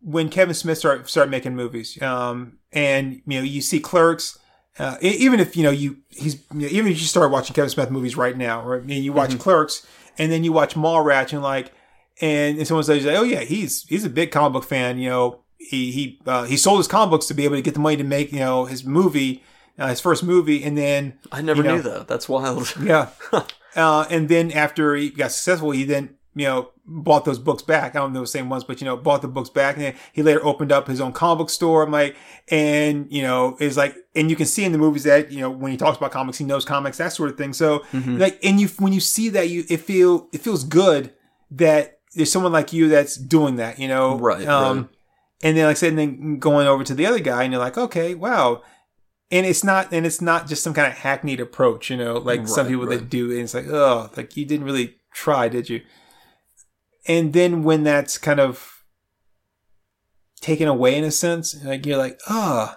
when 0.00 0.28
Kevin 0.28 0.54
Smith 0.54 0.78
start 0.78 1.08
start 1.08 1.28
making 1.28 1.56
movies 1.56 2.00
um 2.02 2.58
and 2.72 3.14
you 3.26 3.38
know 3.38 3.42
you 3.42 3.60
see 3.60 3.80
Clerks 3.80 4.38
uh, 4.78 4.96
even 5.00 5.40
if 5.40 5.56
you 5.56 5.62
know 5.62 5.70
you 5.70 5.96
he's 6.10 6.34
you 6.52 6.60
know, 6.60 6.66
even 6.68 6.92
if 6.92 6.98
you 7.00 7.06
start 7.06 7.30
watching 7.30 7.54
Kevin 7.54 7.70
Smith 7.70 7.90
movies 7.90 8.16
right 8.16 8.36
now 8.36 8.60
or 8.62 8.80
mean, 8.82 9.02
you 9.02 9.12
watch 9.12 9.36
Clerks 9.38 9.86
and 10.18 10.30
then 10.30 10.44
you 10.44 10.52
watch 10.52 10.74
Mallrats 10.74 11.32
and 11.32 11.42
like 11.42 11.72
and, 12.20 12.58
and 12.58 12.66
someone 12.66 12.84
says 12.84 13.04
like, 13.04 13.16
oh 13.16 13.22
yeah 13.22 13.40
he's 13.40 13.84
he's 13.88 14.04
a 14.04 14.10
big 14.10 14.30
comic 14.30 14.52
book 14.52 14.64
fan 14.64 14.98
you 14.98 15.08
know 15.08 15.40
he 15.58 15.90
he 15.90 16.20
uh, 16.26 16.44
he 16.44 16.56
sold 16.56 16.78
his 16.78 16.86
comic 16.88 17.10
books 17.10 17.26
to 17.26 17.34
be 17.34 17.44
able 17.44 17.56
to 17.56 17.62
get 17.62 17.74
the 17.74 17.80
money 17.80 17.96
to 17.96 18.04
make 18.04 18.32
you 18.32 18.38
know 18.38 18.66
his 18.66 18.84
movie 18.84 19.42
uh, 19.78 19.88
his 19.88 20.00
first 20.00 20.22
movie 20.22 20.62
and 20.62 20.76
then 20.76 21.18
I 21.32 21.40
never 21.42 21.62
You 21.62 21.68
know. 21.68 21.76
knew 21.76 21.82
that. 21.82 22.06
That's 22.08 22.28
wild. 22.28 22.74
yeah. 22.82 23.08
uh, 23.76 24.06
and 24.10 24.28
then 24.28 24.50
after 24.52 24.94
he 24.96 25.10
got 25.10 25.30
successful, 25.32 25.70
he 25.70 25.84
then, 25.84 26.16
you 26.34 26.46
know, 26.46 26.70
bought 26.84 27.24
those 27.24 27.38
books 27.38 27.62
back. 27.62 27.94
I 27.96 27.98
don't 27.98 28.12
know 28.12 28.20
the 28.20 28.26
same 28.26 28.48
ones, 28.48 28.64
but, 28.64 28.80
you 28.80 28.84
know, 28.84 28.96
bought 28.96 29.22
the 29.22 29.28
books 29.28 29.48
back. 29.50 29.76
And 29.76 29.84
then 29.84 29.94
he 30.12 30.22
later 30.22 30.44
opened 30.44 30.70
up 30.72 30.86
his 30.86 31.00
own 31.00 31.12
comic 31.12 31.38
book 31.38 31.50
store. 31.50 31.82
I'm 31.82 31.90
like, 31.90 32.14
and, 32.48 33.10
you 33.10 33.22
know, 33.22 33.56
is 33.58 33.76
like, 33.76 33.96
and 34.14 34.30
you 34.30 34.36
can 34.36 34.46
see 34.46 34.64
in 34.64 34.72
the 34.72 34.78
movies 34.78 35.04
that, 35.04 35.32
you 35.32 35.40
know, 35.40 35.50
when 35.50 35.72
he 35.72 35.78
talks 35.78 35.96
about 35.96 36.12
comics, 36.12 36.38
he 36.38 36.44
knows 36.44 36.64
comics, 36.64 36.98
that 36.98 37.12
sort 37.12 37.30
of 37.30 37.36
thing. 37.38 37.52
So, 37.52 37.84
like, 38.18 38.38
and 38.44 38.60
you, 38.60 38.68
when 38.78 38.92
you 38.92 39.00
see 39.00 39.28
that, 39.30 39.48
you, 39.48 39.64
it 39.68 39.78
feel, 39.80 40.28
it 40.32 40.40
feels 40.42 40.62
good 40.64 41.12
that 41.50 41.98
there's 42.14 42.30
someone 42.30 42.52
like 42.52 42.72
you 42.72 42.88
that's 42.88 43.16
doing 43.16 43.56
that, 43.56 43.78
you 43.78 43.88
know? 43.88 44.18
Right, 44.18 44.46
Um, 44.46 44.76
right. 44.78 44.88
and 45.42 45.56
then, 45.56 45.66
like 45.66 45.76
I 45.76 45.78
said, 45.78 45.88
and 45.90 45.98
then 45.98 46.38
going 46.38 46.66
over 46.66 46.84
to 46.84 46.94
the 46.94 47.06
other 47.06 47.20
guy 47.20 47.42
and 47.44 47.52
you're 47.52 47.60
like, 47.60 47.78
okay, 47.78 48.14
wow 48.14 48.62
and 49.30 49.44
it's 49.46 49.64
not 49.64 49.92
and 49.92 50.06
it's 50.06 50.20
not 50.20 50.46
just 50.48 50.62
some 50.62 50.72
kind 50.74 50.86
of 50.90 50.98
hackneyed 50.98 51.40
approach 51.40 51.90
you 51.90 51.96
know 51.96 52.14
like 52.14 52.46
some 52.48 52.66
Right, 52.66 52.72
people 52.72 52.86
that 52.86 53.08
do 53.10 53.30
and 53.32 53.40
it's 53.40 53.54
like 53.54 53.66
oh 53.68 54.10
like 54.16 54.36
you 54.36 54.44
didn't 54.44 54.66
really 54.66 54.96
try 55.12 55.48
did 55.48 55.68
you? 55.68 55.80
And 57.08 57.32
then 57.32 57.62
when 57.62 57.84
that's 57.84 58.18
kind 58.18 58.40
of 58.40 58.82
taken 60.40 60.68
away 60.68 60.96
in 60.96 61.04
a 61.04 61.10
sense 61.10 61.62
like 61.64 61.86
you're 61.86 61.96
like 61.98 62.20
oh 62.28 62.76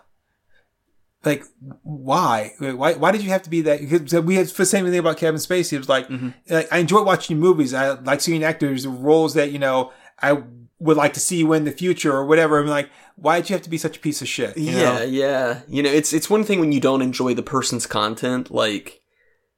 like 1.26 1.44
why? 1.84 2.54
Why 2.60 2.94
why 2.94 3.12
did 3.12 3.22
you 3.24 3.30
have 3.30 3.44
to 3.44 3.50
be 3.50 3.60
that? 3.64 3.82
Because 3.82 4.24
we 4.24 4.36
had 4.36 4.48
the 4.48 4.66
same 4.66 4.86
thing 4.86 4.98
about 5.00 5.18
Kevin 5.18 5.38
Spacey 5.40 5.74
it 5.74 5.80
was 5.80 5.90
like, 5.90 6.08
Mhm. 6.08 6.34
like 6.50 6.72
I 6.72 6.78
enjoy 6.78 7.04
watching 7.04 7.38
movies. 7.38 7.74
I 7.74 7.90
like 8.00 8.22
seeing 8.22 8.42
actors 8.42 8.88
roles 8.88 9.34
that 9.34 9.52
you 9.52 9.60
know 9.60 9.92
I 10.22 10.42
would 10.80 10.98
like 10.98 11.14
to 11.14 11.20
see 11.20 11.38
you 11.38 11.54
in 11.54 11.66
the 11.66 11.72
future 11.72 12.14
or 12.14 12.26
whatever 12.26 12.60
I'm 12.60 12.68
like 12.68 12.90
why 13.22 13.40
did 13.40 13.50
you 13.50 13.54
have 13.54 13.64
to 13.64 13.70
be 13.70 13.78
such 13.78 13.98
a 13.98 14.00
piece 14.00 14.22
of 14.22 14.28
shit 14.28 14.58
yeah, 14.58 15.00
know? 15.00 15.02
yeah. 15.04 15.62
You 15.68 15.84
know, 15.84 15.90
it's 15.90 16.14
it's 16.14 16.30
one 16.30 16.44
thing 16.44 16.60
when 16.60 16.72
you 16.72 16.80
don't 16.80 17.02
enjoy 17.02 17.34
the 17.34 17.44
person's 17.44 17.86
content, 17.86 18.52
like 18.52 19.02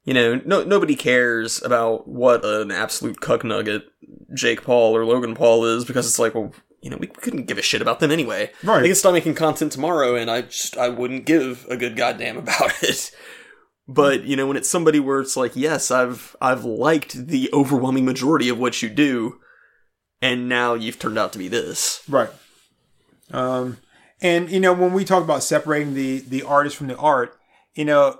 you 0.03 0.13
know, 0.13 0.41
no 0.45 0.63
nobody 0.63 0.95
cares 0.95 1.61
about 1.63 2.07
what 2.07 2.43
an 2.43 2.72
absolute 2.72 3.22
cuck 3.22 3.43
nugget 3.43 3.84
Jake 4.34 4.63
Paul 4.63 4.95
or 4.95 5.05
Logan 5.05 5.36
Paul 5.36 5.65
is 5.65 5.86
because 5.86 6.07
it's 6.07 6.19
like, 6.19 6.34
well, 6.34 6.53
you 6.82 6.89
know, 6.89 6.97
we 6.97 7.07
couldn't 7.07 7.45
give 7.45 7.59
a 7.59 7.61
shit 7.61 7.82
about 7.82 7.99
them 7.99 8.11
anyway. 8.11 8.51
Right. 8.63 8.82
They 8.82 8.88
could 8.88 8.97
stop 8.97 9.13
making 9.13 9.36
content 9.36 9.72
tomorrow, 9.72 10.15
and 10.15 10.32
I 10.32 10.41
just 10.41 10.78
I 10.78 10.89
wouldn't 10.89 11.26
give 11.26 11.67
a 11.69 11.78
good 11.78 11.95
goddamn 11.95 12.38
about 12.38 12.72
it. 12.82 13.11
But 13.88 14.24
you 14.24 14.36
know, 14.36 14.47
when 14.47 14.57
it's 14.57 14.69
somebody 14.69 14.99
where 14.99 15.19
it's 15.19 15.38
like, 15.38 15.55
yes, 15.55 15.91
I've 15.91 16.36
I've 16.41 16.63
liked 16.63 17.28
the 17.28 17.49
overwhelming 17.53 18.05
majority 18.05 18.49
of 18.49 18.57
what 18.57 18.82
you 18.82 18.89
do, 18.89 19.39
and 20.22 20.47
now 20.47 20.74
you've 20.74 20.99
turned 20.99 21.17
out 21.17 21.34
to 21.34 21.39
be 21.39 21.47
this. 21.47 22.03
Right. 22.07 22.30
Um, 23.32 23.78
and 24.22 24.49
you 24.49 24.59
know, 24.59 24.74
when 24.74 24.93
we 24.93 25.03
talk 25.03 25.24
about 25.24 25.43
separating 25.43 25.93
the 25.93 26.19
the 26.19 26.43
artist 26.43 26.76
from 26.76 26.88
the 26.88 26.97
art, 26.97 27.38
you 27.74 27.86
know, 27.86 28.19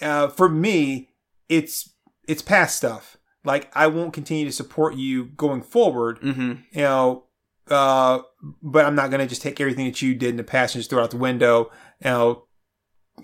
uh, 0.00 0.28
for 0.28 0.48
me, 0.48 1.10
it's 1.48 1.92
it's 2.28 2.42
past 2.42 2.76
stuff. 2.76 3.16
Like 3.44 3.70
I 3.74 3.86
won't 3.88 4.12
continue 4.12 4.44
to 4.44 4.52
support 4.52 4.94
you 4.94 5.26
going 5.26 5.62
forward. 5.62 6.20
Mm-hmm. 6.20 6.52
You 6.72 6.82
know, 6.82 7.24
uh, 7.68 8.20
but 8.62 8.84
I'm 8.84 8.94
not 8.94 9.10
gonna 9.10 9.26
just 9.26 9.42
take 9.42 9.60
everything 9.60 9.86
that 9.86 10.00
you 10.02 10.14
did 10.14 10.30
in 10.30 10.36
the 10.36 10.44
past 10.44 10.74
and 10.74 10.80
just 10.80 10.90
throw 10.90 11.00
it 11.00 11.04
out 11.04 11.10
the 11.10 11.16
window. 11.16 11.70
You 12.04 12.10
know, 12.10 12.44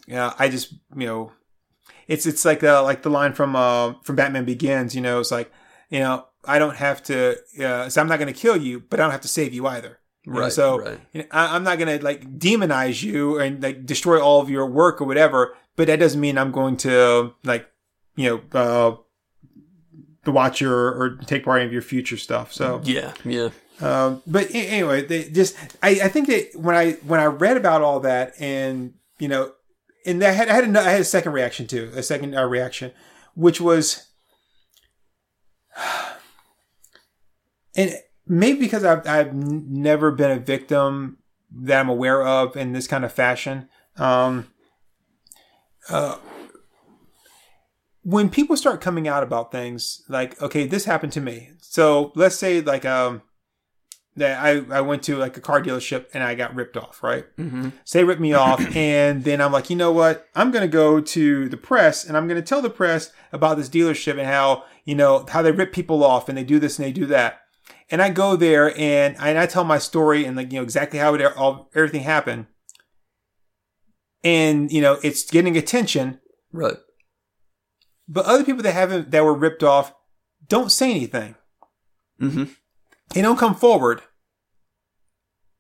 yeah, 0.09 0.33
I 0.39 0.49
just 0.49 0.73
you 0.97 1.07
know, 1.07 1.33
it's 2.09 2.27
it's 2.27 2.45
like 2.45 2.65
uh, 2.65 2.83
like 2.83 3.03
the 3.03 3.11
line 3.11 3.35
from 3.35 3.55
uh, 3.55 3.95
from 4.03 4.17
Batman 4.17 4.45
Begins. 4.45 4.95
You 4.95 5.01
know, 5.03 5.21
it's 5.21 5.31
like 5.31 5.53
you 5.91 6.01
know, 6.01 6.27
I 6.45 6.59
don't 6.59 6.77
have 6.77 7.03
to. 7.05 7.37
Uh, 7.61 7.89
so 7.89 8.01
I'm 8.01 8.09
not 8.09 8.19
gonna 8.19 8.33
kill 8.33 8.57
you, 8.57 8.81
but 8.81 9.01
I 9.01 9.05
don't 9.05 9.13
have 9.13 9.21
to 9.23 9.29
save 9.29 9.53
you 9.55 9.67
either. 9.67 9.99
You 10.25 10.33
know, 10.33 10.41
Right, 10.41 10.53
so 10.53 10.81
right. 10.81 11.01
you 11.13 11.23
know, 11.23 11.29
I, 11.31 11.55
I'm 11.55 11.63
not 11.65 11.79
gonna 11.79 11.99
like 11.99 12.39
demonize 12.39 13.03
you 13.03 13.39
and 13.39 13.63
like 13.63 13.87
destroy 13.87 14.21
all 14.21 14.41
of 14.41 14.51
your 14.51 14.67
work 14.67 15.01
or 15.01 15.05
whatever. 15.05 15.55
But 15.77 15.89
that 15.89 15.99
doesn't 16.01 16.21
mean 16.21 16.39
I'm 16.39 16.53
going 16.53 16.77
to 16.79 17.35
like 17.45 17.71
you 18.17 18.43
know 18.53 18.59
uh, 18.59 18.97
to 20.25 20.33
watch 20.33 20.61
your 20.61 20.75
or 20.75 21.17
take 21.27 21.45
part 21.45 21.63
in 21.63 21.71
your 21.71 21.83
future 21.83 22.17
stuff. 22.17 22.53
So 22.53 22.81
Yeah, 22.85 23.13
yeah. 23.25 23.51
um, 23.81 24.23
but 24.27 24.49
anyway, 24.53 25.05
they 25.07 25.29
just 25.29 25.57
I, 25.83 25.91
I 26.05 26.09
think 26.09 26.27
that 26.29 26.51
when 26.57 26.75
I 26.75 26.93
when 27.07 27.21
I 27.21 27.27
read 27.27 27.57
about 27.57 27.83
all 27.83 28.01
that 28.01 28.35
and 28.41 28.95
you 29.19 29.29
know, 29.29 29.53
and 30.05 30.23
I 30.25 30.31
had 30.33 30.49
I 30.49 30.55
had 30.55 30.65
a, 30.77 30.81
I 30.81 30.91
had 30.91 31.01
a 31.01 31.05
second 31.05 31.33
reaction 31.33 31.67
too, 31.67 31.93
a 31.95 32.03
second 32.03 32.35
uh, 32.35 32.45
reaction, 32.45 32.93
which 33.35 33.61
was, 33.61 34.09
and 37.77 37.95
maybe 38.27 38.61
because 38.61 38.85
I've 38.85 39.07
I've 39.07 39.35
never 39.35 40.11
been 40.11 40.31
a 40.31 40.39
victim 40.39 41.19
that 41.51 41.81
I'm 41.81 41.89
aware 41.89 42.27
of 42.27 42.57
in 42.57 42.73
this 42.73 42.87
kind 42.87 43.05
of 43.05 43.13
fashion. 43.13 43.69
Um, 43.97 44.49
uh, 45.89 46.19
when 48.03 48.31
people 48.31 48.57
start 48.57 48.81
coming 48.81 49.09
out 49.09 49.23
about 49.23 49.51
things 49.51 50.03
like, 50.09 50.41
okay, 50.41 50.67
this 50.67 50.85
happened 50.85 51.13
to 51.13 51.21
me. 51.21 51.51
So 51.61 52.13
let's 52.15 52.37
say 52.37 52.61
like 52.61 52.85
um 52.85 53.23
that 54.17 54.43
I, 54.43 54.63
I 54.79 54.81
went 54.81 55.03
to 55.05 55.17
like 55.17 55.37
a 55.37 55.41
car 55.41 55.61
dealership 55.63 56.07
and 56.15 56.23
I 56.23 56.35
got 56.35 56.55
ripped 56.55 56.77
off, 56.77 57.03
right? 57.03 57.25
Mm-hmm. 57.37 57.69
Say 57.85 58.03
rip 58.03 58.19
me 58.19 58.33
off, 58.33 58.61
and 58.77 59.25
then 59.25 59.41
I'm 59.41 59.53
like, 59.53 59.69
you 59.71 59.77
know 59.77 59.93
what? 59.93 60.27
I'm 60.35 60.51
gonna 60.51 60.69
go 60.69 61.01
to 61.01 61.49
the 61.49 61.57
press 61.57 62.05
and 62.05 62.17
I'm 62.17 62.27
gonna 62.27 62.43
tell 62.43 62.63
the 62.63 62.71
press 62.71 63.13
about 63.33 63.57
this 63.59 63.69
dealership 63.69 64.13
and 64.19 64.27
how 64.27 64.65
you 64.85 64.95
know 64.95 65.27
how 65.29 65.43
they 65.43 65.53
rip 65.53 65.73
people 65.73 66.03
off 66.05 66.29
and 66.29 66.37
they 66.39 66.45
do 66.45 66.59
this 66.59 66.79
and 66.79 66.87
they 66.87 66.93
do 66.93 67.07
that. 67.07 67.41
And 67.91 68.01
I 68.03 68.11
go 68.11 68.37
there 68.37 68.77
and 68.79 69.17
I, 69.19 69.29
and 69.31 69.39
I 69.39 69.47
tell 69.47 69.65
my 69.65 69.79
story 69.79 70.25
and 70.25 70.37
like 70.37 70.51
you 70.53 70.59
know 70.59 70.65
exactly 70.65 70.99
how 70.99 71.15
it 71.15 71.23
all 71.37 71.71
everything 71.75 72.03
happened. 72.03 72.47
And 74.25 74.73
you 74.73 74.81
know 74.81 74.99
it's 75.03 75.31
getting 75.31 75.57
attention, 75.57 76.21
Right. 76.53 76.77
but 78.09 78.25
other 78.25 78.45
people 78.45 78.63
that 78.63 78.73
haven't 78.73 79.11
that 79.11 79.25
were 79.25 79.35
ripped 79.35 79.63
off 79.63 79.93
don't 80.49 80.73
say 80.73 80.91
anything. 80.91 81.35
Mm-hmm. 82.21 82.45
They 83.11 83.23
don't 83.23 83.39
come 83.39 83.55
forward. 83.55 84.03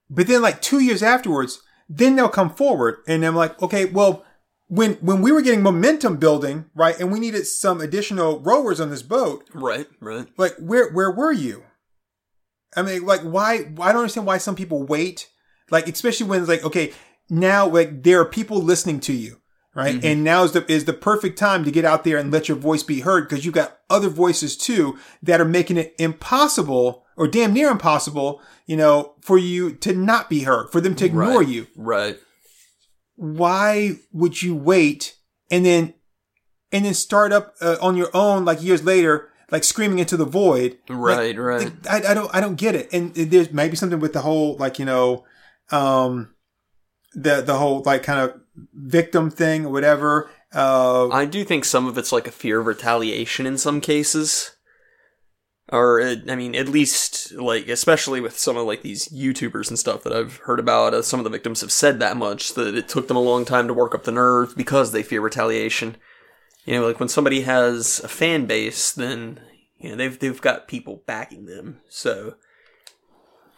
But 0.08 0.26
then 0.26 0.42
like 0.42 0.62
two 0.62 0.80
years 0.80 1.02
afterwards, 1.02 1.60
then 1.88 2.16
they'll 2.16 2.28
come 2.28 2.50
forward. 2.50 2.98
And 3.08 3.24
I'm 3.24 3.34
like, 3.36 3.60
okay, 3.62 3.86
well, 3.86 4.24
when 4.68 4.94
when 4.94 5.22
we 5.22 5.30
were 5.32 5.42
getting 5.42 5.62
momentum 5.62 6.16
building, 6.16 6.66
right, 6.74 6.98
and 6.98 7.12
we 7.12 7.20
needed 7.20 7.46
some 7.46 7.80
additional 7.80 8.40
rowers 8.40 8.80
on 8.80 8.90
this 8.90 9.02
boat, 9.02 9.48
Right. 9.54 9.86
Right. 10.00 10.26
like 10.36 10.56
where 10.58 10.90
where 10.92 11.10
were 11.10 11.32
you? 11.32 11.64
I 12.76 12.82
mean, 12.82 13.06
like 13.06 13.22
why 13.22 13.54
I 13.80 13.92
don't 13.92 14.02
understand 14.02 14.26
why 14.26 14.38
some 14.38 14.56
people 14.56 14.82
wait. 14.84 15.28
Like, 15.70 15.88
especially 15.88 16.26
when 16.26 16.40
it's 16.40 16.48
like, 16.48 16.64
okay, 16.64 16.92
now 17.30 17.66
like 17.68 18.02
there 18.02 18.20
are 18.20 18.24
people 18.24 18.58
listening 18.62 19.00
to 19.00 19.12
you. 19.12 19.40
Right. 19.76 20.02
And 20.02 20.24
now 20.24 20.42
is 20.44 20.52
the 20.52 20.64
is 20.72 20.86
the 20.86 20.94
perfect 20.94 21.38
time 21.38 21.62
to 21.64 21.70
get 21.70 21.84
out 21.84 22.02
there 22.02 22.16
and 22.16 22.32
let 22.32 22.48
your 22.48 22.56
voice 22.56 22.82
be 22.82 23.00
heard 23.00 23.28
because 23.28 23.44
you've 23.44 23.54
got 23.54 23.76
other 23.90 24.08
voices 24.08 24.56
too 24.56 24.98
that 25.22 25.38
are 25.38 25.44
making 25.44 25.76
it 25.76 25.94
impossible 25.98 27.04
or 27.14 27.28
damn 27.28 27.52
near 27.52 27.70
impossible, 27.70 28.40
you 28.64 28.74
know, 28.74 29.14
for 29.20 29.36
you 29.36 29.74
to 29.74 29.92
not 29.92 30.30
be 30.30 30.44
heard, 30.44 30.70
for 30.72 30.80
them 30.80 30.94
to 30.94 31.04
ignore 31.04 31.40
Right. 31.40 31.48
you. 31.48 31.66
Right. 31.76 32.18
Why 33.16 33.96
would 34.12 34.42
you 34.42 34.54
wait 34.54 35.16
and 35.50 35.64
then 35.66 35.92
and 36.72 36.86
then 36.86 36.94
start 36.94 37.32
up 37.32 37.54
uh, 37.60 37.76
on 37.82 37.96
your 37.98 38.08
own 38.14 38.46
like 38.46 38.62
years 38.62 38.82
later, 38.82 39.28
like 39.50 39.62
screaming 39.62 39.98
into 39.98 40.16
the 40.16 40.24
void? 40.24 40.78
Right. 40.88 41.36
right. 41.38 41.64
Like, 41.64 41.86
I, 42.06 42.12
I 42.12 42.14
don't 42.14 42.34
I 42.34 42.40
don't 42.40 42.56
get 42.56 42.74
it. 42.74 42.88
And 42.94 43.14
there's 43.14 43.52
maybe 43.52 43.76
something 43.76 44.00
with 44.00 44.14
the 44.14 44.22
whole 44.22 44.56
like 44.56 44.78
you 44.78 44.86
know, 44.86 45.24
um, 45.70 46.34
the 47.14 47.42
the 47.42 47.56
whole 47.56 47.82
like 47.84 48.02
kind 48.02 48.20
of 48.20 48.40
victim 48.72 49.30
thing 49.30 49.66
or 49.66 49.72
whatever. 49.72 50.30
Uh, 50.54 51.08
I 51.08 51.24
do 51.24 51.44
think 51.44 51.64
some 51.64 51.86
of 51.86 51.98
it's 51.98 52.12
like 52.12 52.26
a 52.26 52.32
fear 52.32 52.60
of 52.60 52.66
retaliation 52.66 53.46
in 53.46 53.58
some 53.58 53.80
cases. 53.80 54.52
Or, 55.68 56.00
uh, 56.00 56.14
I 56.28 56.36
mean, 56.36 56.54
at 56.54 56.68
least, 56.68 57.32
like, 57.32 57.66
especially 57.66 58.20
with 58.20 58.38
some 58.38 58.56
of, 58.56 58.66
like, 58.66 58.82
these 58.82 59.08
YouTubers 59.08 59.68
and 59.68 59.76
stuff 59.76 60.04
that 60.04 60.12
I've 60.12 60.36
heard 60.44 60.60
about, 60.60 60.94
uh, 60.94 61.02
some 61.02 61.18
of 61.18 61.24
the 61.24 61.30
victims 61.30 61.60
have 61.60 61.72
said 61.72 61.98
that 61.98 62.16
much, 62.16 62.54
that 62.54 62.76
it 62.76 62.88
took 62.88 63.08
them 63.08 63.16
a 63.16 63.20
long 63.20 63.44
time 63.44 63.66
to 63.66 63.74
work 63.74 63.92
up 63.92 64.04
the 64.04 64.12
nerve 64.12 64.56
because 64.56 64.92
they 64.92 65.02
fear 65.02 65.20
retaliation. 65.20 65.96
You 66.64 66.76
know, 66.76 66.86
like, 66.86 67.00
when 67.00 67.08
somebody 67.08 67.40
has 67.40 67.98
a 68.04 68.08
fan 68.08 68.46
base, 68.46 68.92
then, 68.92 69.40
you 69.76 69.90
know, 69.90 69.96
they've, 69.96 70.16
they've 70.16 70.40
got 70.40 70.68
people 70.68 71.02
backing 71.04 71.46
them. 71.46 71.80
So, 71.88 72.36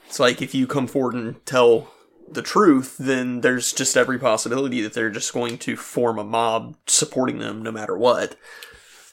it's 0.06 0.18
like, 0.18 0.40
if 0.40 0.54
you 0.54 0.66
come 0.66 0.86
forward 0.86 1.12
and 1.12 1.44
tell 1.44 1.92
the 2.32 2.42
truth, 2.42 2.96
then 2.98 3.40
there's 3.40 3.72
just 3.72 3.96
every 3.96 4.18
possibility 4.18 4.80
that 4.82 4.92
they're 4.94 5.10
just 5.10 5.32
going 5.32 5.58
to 5.58 5.76
form 5.76 6.18
a 6.18 6.24
mob 6.24 6.76
supporting 6.86 7.38
them 7.38 7.62
no 7.62 7.72
matter 7.72 7.96
what. 7.96 8.36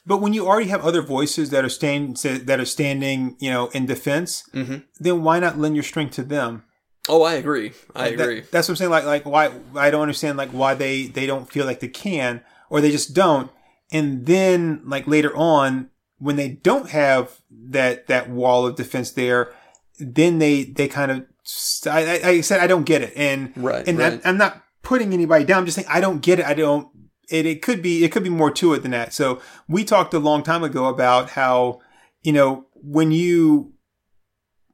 but 0.08 0.22
when 0.22 0.34
you 0.34 0.46
already 0.46 0.68
have 0.70 0.86
other 0.86 1.02
voices 1.02 1.50
that 1.50 1.66
are 1.66 1.70
stand 1.70 2.16
that 2.18 2.60
are 2.60 2.66
standing, 2.66 3.36
you 3.40 3.50
know, 3.50 3.68
in 3.70 3.88
defense, 3.88 4.44
Mhm. 4.54 4.84
then 5.00 5.24
why 5.24 5.40
not 5.40 5.58
lend 5.58 5.76
your 5.76 5.84
strength 5.84 6.14
to 6.16 6.24
them? 6.24 6.62
Oh, 7.10 7.24
I 7.24 7.34
agree. 7.34 7.72
I 7.96 8.12
That- 8.12 8.20
agree. 8.22 8.44
that's 8.52 8.68
what 8.68 8.74
I'm 8.74 8.76
saying. 8.78 8.92
Like, 8.92 9.06
like 9.06 9.26
why 9.26 9.50
I 9.76 9.90
don't 9.90 10.04
understand 10.04 10.38
like 10.38 10.52
why 10.52 10.76
they 10.76 11.08
they 11.08 11.26
don't 11.26 11.52
feel 11.52 11.66
like 11.66 11.80
they 11.80 11.88
can 11.88 12.42
or 12.70 12.82
they 12.82 12.92
just 12.92 13.16
don't. 13.16 13.50
And 13.92 14.28
then 14.28 14.82
like 14.86 15.08
later 15.08 15.36
on, 15.36 15.90
when 16.20 16.36
they 16.36 16.50
don't 16.50 16.90
have 16.92 17.40
that 17.70 18.06
that 18.08 18.30
wall 18.30 18.68
of 18.68 18.76
defense 18.76 19.10
there, 19.12 19.52
then 20.00 20.38
they 20.38 20.66
they 20.66 20.88
kind 20.88 21.10
of 21.12 21.26
I, 21.86 22.20
I, 22.24 22.42
said 22.42 22.60
I 22.60 22.68
don't 22.68 22.86
get 22.86 23.02
it, 23.02 23.14
and 23.16 23.54
Right, 23.56 23.88
and 23.88 23.98
right. 23.98 24.14
I'm, 24.14 24.22
I'm 24.26 24.38
not 24.38 24.64
putting 24.82 25.14
anybody 25.14 25.46
down. 25.46 25.60
I'm 25.60 25.66
just 25.66 25.76
saying 25.76 25.88
I 25.90 26.00
don't 26.00 26.22
get 26.22 26.40
it. 26.40 26.46
I 26.46 26.54
don't. 26.54 26.88
It, 27.30 27.46
it 27.46 27.62
could 27.62 27.82
be 27.82 28.04
it 28.04 28.12
could 28.12 28.24
be 28.24 28.30
more 28.30 28.52
to 28.52 28.74
it 28.74 28.82
than 28.84 28.92
that. 28.92 29.14
So 29.14 29.42
we 29.68 29.84
talked 29.84 30.14
a 30.14 30.20
long 30.20 30.44
time 30.44 30.64
ago 30.64 30.86
about 30.86 31.32
how 31.32 31.82
you 32.24 32.32
know 32.34 32.66
when 32.74 33.12
you 33.12 33.74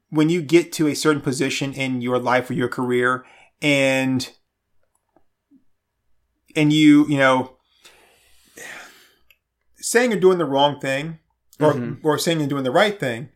when 0.09 0.29
you 0.29 0.41
get 0.41 0.71
to 0.73 0.87
a 0.87 0.95
certain 0.95 1.21
position 1.21 1.73
in 1.73 2.01
your 2.01 2.19
life 2.19 2.49
or 2.49 2.53
your 2.53 2.67
career 2.67 3.25
and 3.61 4.29
and 6.55 6.73
you 6.73 7.07
you 7.07 7.17
know 7.17 7.55
saying 9.77 10.11
you're 10.11 10.19
doing 10.19 10.37
the 10.37 10.45
wrong 10.45 10.79
thing 10.79 11.19
or 11.59 11.73
Mhm. 11.73 11.99
or 12.03 12.17
saying 12.17 12.39
you're 12.39 12.49
doing 12.49 12.63
the 12.63 12.71
right 12.71 12.99
thing 12.99 13.29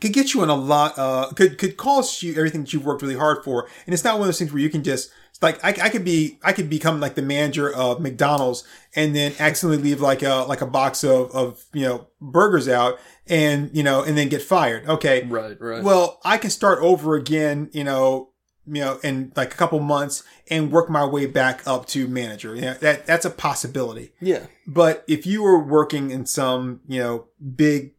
could 0.00 0.12
get 0.12 0.34
you 0.34 0.42
in 0.42 0.48
a 0.48 0.54
lot 0.54 0.98
uh 0.98 1.30
could 1.34 1.58
could 1.58 1.76
cost 1.76 2.22
you 2.22 2.34
everything 2.34 2.62
that 2.62 2.72
you've 2.72 2.84
worked 2.84 3.02
really 3.02 3.16
hard 3.16 3.42
for 3.44 3.68
and 3.86 3.94
it's 3.94 4.04
not 4.04 4.14
one 4.14 4.22
of 4.22 4.28
those 4.28 4.38
things 4.38 4.52
where 4.52 4.60
you 4.62 4.70
can 4.70 4.82
just 4.82 5.10
like 5.42 5.62
I, 5.62 5.68
I 5.68 5.88
could 5.90 6.04
be 6.04 6.38
I 6.42 6.52
could 6.52 6.70
become 6.70 6.98
like 7.00 7.14
the 7.14 7.22
manager 7.22 7.70
of 7.74 8.00
McDonald's 8.00 8.64
and 8.94 9.14
then 9.14 9.32
accidentally 9.38 9.82
leave 9.82 10.00
like 10.00 10.22
a 10.22 10.46
like 10.48 10.60
a 10.62 10.66
box 10.66 11.04
of 11.04 11.30
of 11.32 11.64
you 11.74 11.82
know 11.86 12.06
burgers 12.20 12.68
out 12.68 12.98
and 13.26 13.70
you 13.76 13.82
know 13.82 14.02
and 14.02 14.16
then 14.16 14.28
get 14.28 14.42
fired 14.42 14.88
okay 14.88 15.24
Right, 15.24 15.60
right. 15.60 15.82
well, 15.82 16.20
I 16.24 16.38
can 16.38 16.48
start 16.50 16.78
over 16.80 17.16
again, 17.16 17.68
you 17.72 17.84
know, 17.84 18.30
you 18.66 18.80
know, 18.80 18.98
in 19.04 19.32
like 19.36 19.52
a 19.52 19.56
couple 19.56 19.78
months 19.80 20.22
and 20.50 20.72
work 20.72 20.88
my 20.88 21.04
way 21.04 21.26
back 21.26 21.60
up 21.66 21.84
to 21.88 22.08
manager. 22.08 22.54
Yeah, 22.56 22.74
that 22.74 23.04
that's 23.06 23.24
a 23.26 23.30
possibility. 23.30 24.12
yeah. 24.20 24.46
But 24.66 25.04
if 25.06 25.26
you 25.26 25.42
were 25.42 25.58
working 25.62 26.10
in 26.10 26.24
some, 26.26 26.80
you 26.88 26.98
know, 27.00 27.26
big 27.54 27.92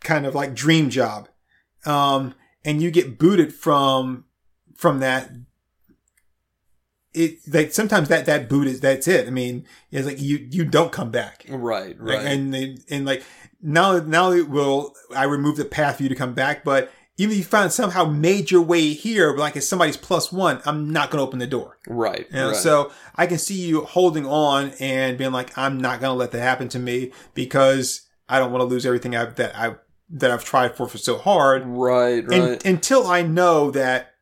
kind 0.00 0.26
of 0.26 0.34
like 0.34 0.54
dream 0.54 0.90
job, 0.90 1.28
um, 1.86 2.34
and 2.64 2.82
you 2.82 2.90
get 2.90 3.18
booted 3.18 3.52
from 3.52 4.24
from 4.74 5.00
that, 5.00 5.30
it 7.12 7.38
like 7.52 7.72
sometimes 7.72 8.08
that 8.08 8.26
that 8.26 8.48
boot 8.48 8.66
is 8.66 8.80
that's 8.80 9.08
it. 9.08 9.26
I 9.26 9.30
mean, 9.30 9.66
it's 9.90 10.06
like 10.06 10.20
you 10.20 10.46
you 10.50 10.64
don't 10.64 10.92
come 10.92 11.10
back. 11.10 11.44
Right, 11.48 11.96
Right. 11.98 12.26
And 12.26 12.52
they, 12.52 12.78
and 12.90 13.06
like 13.06 13.22
now 13.62 13.98
now 13.98 14.32
it 14.32 14.48
will 14.48 14.94
I 15.14 15.24
remove 15.24 15.56
the 15.56 15.64
path 15.64 15.98
for 15.98 16.02
you 16.02 16.08
to 16.08 16.14
come 16.14 16.34
back, 16.34 16.64
but 16.64 16.92
even 17.16 17.32
if 17.32 17.38
you 17.38 17.44
found 17.44 17.72
somehow 17.72 18.04
made 18.04 18.50
your 18.50 18.62
way 18.62 18.92
here, 18.92 19.36
like 19.36 19.56
if 19.56 19.62
somebody's 19.62 19.96
plus 19.96 20.32
one, 20.32 20.60
I'm 20.66 20.90
not 20.92 21.10
going 21.10 21.20
to 21.20 21.26
open 21.26 21.38
the 21.38 21.46
door. 21.46 21.78
Right. 21.86 22.26
You 22.30 22.36
know, 22.36 22.48
right. 22.48 22.56
So 22.56 22.90
I 23.14 23.26
can 23.26 23.38
see 23.38 23.54
you 23.54 23.82
holding 23.84 24.26
on 24.26 24.72
and 24.80 25.16
being 25.16 25.30
like, 25.30 25.56
I'm 25.56 25.78
not 25.78 26.00
going 26.00 26.10
to 26.10 26.18
let 26.18 26.32
that 26.32 26.40
happen 26.40 26.68
to 26.70 26.80
me 26.80 27.12
because 27.34 28.08
I 28.28 28.40
don't 28.40 28.50
want 28.50 28.62
to 28.62 28.66
lose 28.66 28.84
everything 28.84 29.14
I've, 29.14 29.36
that 29.36 29.56
I 29.56 29.76
that 30.10 30.30
I've 30.30 30.44
tried 30.44 30.76
for 30.76 30.88
for 30.88 30.98
so 30.98 31.18
hard. 31.18 31.64
right, 31.66 32.26
right. 32.26 32.32
And, 32.32 32.66
until 32.66 33.06
I 33.06 33.22
know 33.22 33.70
that 33.70 34.14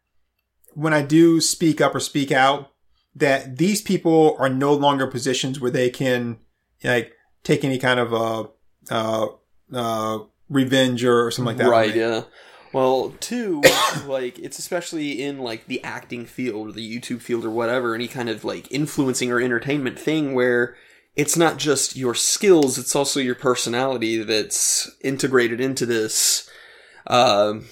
when 0.74 0.94
I 0.94 1.02
do 1.02 1.40
speak 1.40 1.80
up 1.80 1.94
or 1.94 2.00
speak 2.00 2.32
out, 2.32 2.72
that 3.14 3.58
these 3.58 3.82
people 3.82 4.36
are 4.38 4.48
no 4.48 4.72
longer 4.72 5.06
positions 5.06 5.60
where 5.60 5.70
they 5.70 5.90
can 5.90 6.38
like 6.82 7.12
take 7.42 7.64
any 7.64 7.78
kind 7.78 8.00
of 8.00 8.14
uh 8.14 8.46
uh 8.90 9.26
uh 9.72 10.18
revenge 10.48 11.04
or 11.04 11.30
something 11.30 11.56
like 11.56 11.64
that. 11.64 11.70
right 11.70 11.94
yeah 11.94 12.22
well 12.72 13.14
two 13.20 13.62
like 14.06 14.38
it's 14.38 14.58
especially 14.58 15.22
in 15.22 15.38
like 15.38 15.66
the 15.66 15.82
acting 15.84 16.24
field 16.24 16.68
or 16.68 16.72
the 16.72 16.98
youtube 16.98 17.20
field 17.20 17.44
or 17.44 17.50
whatever 17.50 17.94
any 17.94 18.08
kind 18.08 18.28
of 18.28 18.44
like 18.44 18.70
influencing 18.70 19.30
or 19.30 19.40
entertainment 19.40 19.98
thing 19.98 20.34
where 20.34 20.74
it's 21.16 21.36
not 21.36 21.58
just 21.58 21.96
your 21.96 22.14
skills 22.14 22.78
it's 22.78 22.96
also 22.96 23.20
your 23.20 23.34
personality 23.34 24.22
that's 24.22 24.90
integrated 25.02 25.60
into 25.60 25.86
this 25.86 26.48
um 27.06 27.66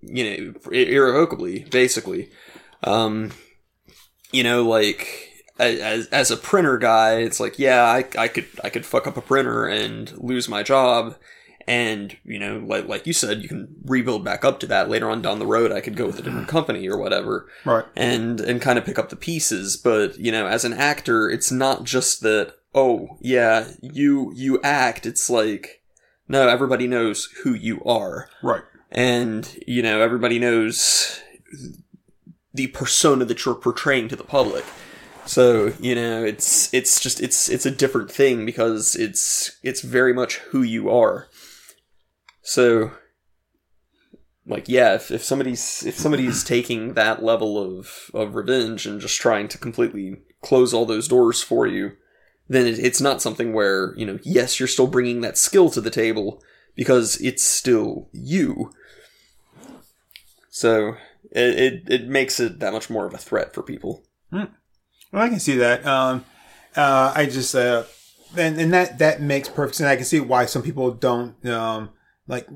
you 0.00 0.24
know 0.24 0.72
irrevocably 0.72 1.64
basically. 1.70 2.30
Um 2.82 3.32
you 4.32 4.42
know 4.42 4.64
like 4.64 5.30
as 5.58 6.06
as 6.06 6.30
a 6.30 6.36
printer 6.36 6.78
guy 6.78 7.16
it's 7.18 7.38
like 7.40 7.58
yeah 7.58 7.84
i 7.84 8.04
i 8.18 8.28
could 8.28 8.46
i 8.64 8.70
could 8.70 8.86
fuck 8.86 9.06
up 9.06 9.16
a 9.16 9.20
printer 9.20 9.66
and 9.66 10.16
lose 10.18 10.48
my 10.48 10.62
job 10.62 11.16
and 11.70 12.16
you 12.24 12.38
know 12.38 12.58
like 12.66 12.86
like 12.88 13.06
you 13.06 13.12
said 13.12 13.42
you 13.42 13.48
can 13.48 13.68
rebuild 13.84 14.24
back 14.24 14.44
up 14.44 14.58
to 14.60 14.66
that. 14.66 14.88
Later 14.90 15.08
on 15.08 15.22
down 15.22 15.38
the 15.38 15.46
road 15.46 15.70
i 15.72 15.80
could 15.80 15.96
go 15.96 16.06
with 16.06 16.18
a 16.18 16.22
different 16.22 16.48
company 16.56 16.88
or 16.88 16.98
whatever 16.98 17.46
Right. 17.64 17.84
and 17.96 18.40
and 18.40 18.60
kind 18.60 18.78
of 18.78 18.84
pick 18.84 18.98
up 18.98 19.08
the 19.10 19.16
pieces. 19.16 19.76
But 19.76 20.18
you 20.18 20.32
know 20.32 20.46
as 20.46 20.64
an 20.64 20.72
actor 20.72 21.30
it's 21.30 21.50
not 21.52 21.84
just 21.84 22.20
that 22.22 22.54
oh 22.74 23.16
yeah 23.20 23.68
you 23.80 24.32
you 24.34 24.60
act. 24.62 25.06
It's 25.06 25.30
like 25.30 25.82
no 26.28 26.48
everybody 26.48 26.86
knows 26.86 27.28
who 27.44 27.54
you 27.54 27.82
are. 27.84 28.28
Right. 28.42 28.62
and 28.90 29.42
you 29.66 29.82
know 29.82 30.00
everybody 30.00 30.38
knows 30.40 31.20
the 32.52 32.66
persona 32.68 33.24
that 33.24 33.44
you're 33.44 33.54
portraying 33.54 34.08
to 34.08 34.16
the 34.16 34.24
public. 34.24 34.64
So 35.26 35.72
you 35.80 35.94
know 35.94 36.24
it's 36.24 36.72
it's 36.74 36.98
just 37.00 37.20
it's 37.20 37.48
it's 37.48 37.66
a 37.66 37.70
different 37.70 38.10
thing 38.10 38.44
because 38.44 38.96
it's 38.96 39.56
it's 39.62 39.82
very 39.82 40.12
much 40.12 40.36
who 40.50 40.62
you 40.62 40.90
are 40.90 41.28
so 42.42 42.92
like 44.46 44.68
yeah 44.68 44.94
if, 44.94 45.10
if 45.10 45.22
somebody's 45.22 45.84
if 45.84 45.96
somebody's 45.96 46.44
taking 46.54 46.94
that 46.94 47.22
level 47.22 47.58
of 47.58 48.10
of 48.14 48.34
revenge 48.34 48.86
and 48.86 49.00
just 49.00 49.20
trying 49.20 49.48
to 49.48 49.58
completely 49.58 50.16
close 50.42 50.72
all 50.72 50.86
those 50.86 51.08
doors 51.08 51.42
for 51.42 51.66
you 51.66 51.92
then 52.48 52.66
it, 52.66 52.78
it's 52.78 53.00
not 53.00 53.22
something 53.22 53.52
where 53.52 53.94
you 53.96 54.06
know 54.06 54.18
yes 54.22 54.58
you're 54.58 54.66
still 54.66 54.86
bringing 54.86 55.20
that 55.20 55.38
skill 55.38 55.70
to 55.70 55.80
the 55.80 55.90
table 55.90 56.42
because 56.74 57.20
it's 57.20 57.44
still 57.44 58.08
you 58.12 58.72
so 60.48 60.94
it, 61.32 61.58
it, 61.58 61.82
it 61.88 62.08
makes 62.08 62.40
it 62.40 62.58
that 62.58 62.72
much 62.72 62.90
more 62.90 63.06
of 63.06 63.14
a 63.14 63.18
threat 63.18 63.54
for 63.54 63.62
people 63.62 64.02
Well, 65.12 65.22
I 65.22 65.28
can 65.28 65.40
see 65.40 65.56
that. 65.56 65.84
Um, 65.86 66.24
uh, 66.76 67.12
I 67.14 67.26
just, 67.26 67.54
uh, 67.54 67.84
and, 68.36 68.60
and 68.60 68.72
that, 68.72 68.98
that 68.98 69.20
makes 69.20 69.48
perfect 69.48 69.76
sense. 69.76 69.88
I 69.88 69.96
can 69.96 70.04
see 70.04 70.20
why 70.20 70.46
some 70.46 70.62
people 70.62 70.90
don't, 70.92 71.44
um, 71.46 71.90
like, 72.30 72.48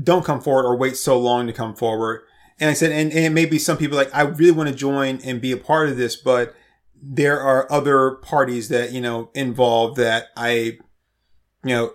don't 0.00 0.24
come 0.24 0.40
forward 0.40 0.66
or 0.66 0.76
wait 0.76 0.96
so 0.96 1.18
long 1.18 1.46
to 1.46 1.52
come 1.52 1.74
forward. 1.74 2.22
And 2.58 2.68
I 2.68 2.74
said, 2.74 2.92
and, 2.92 3.10
and 3.12 3.24
it 3.24 3.30
may 3.30 3.46
be 3.46 3.58
some 3.58 3.76
people 3.76 3.96
like, 3.96 4.14
I 4.14 4.22
really 4.22 4.52
want 4.52 4.68
to 4.68 4.74
join 4.74 5.20
and 5.24 5.40
be 5.40 5.52
a 5.52 5.56
part 5.56 5.88
of 5.88 5.96
this, 5.96 6.16
but 6.16 6.54
there 6.94 7.40
are 7.40 7.70
other 7.72 8.12
parties 8.12 8.68
that, 8.68 8.92
you 8.92 9.00
know, 9.00 9.30
involved 9.34 9.96
that 9.96 10.26
I, 10.36 10.78
you 11.64 11.74
know, 11.74 11.92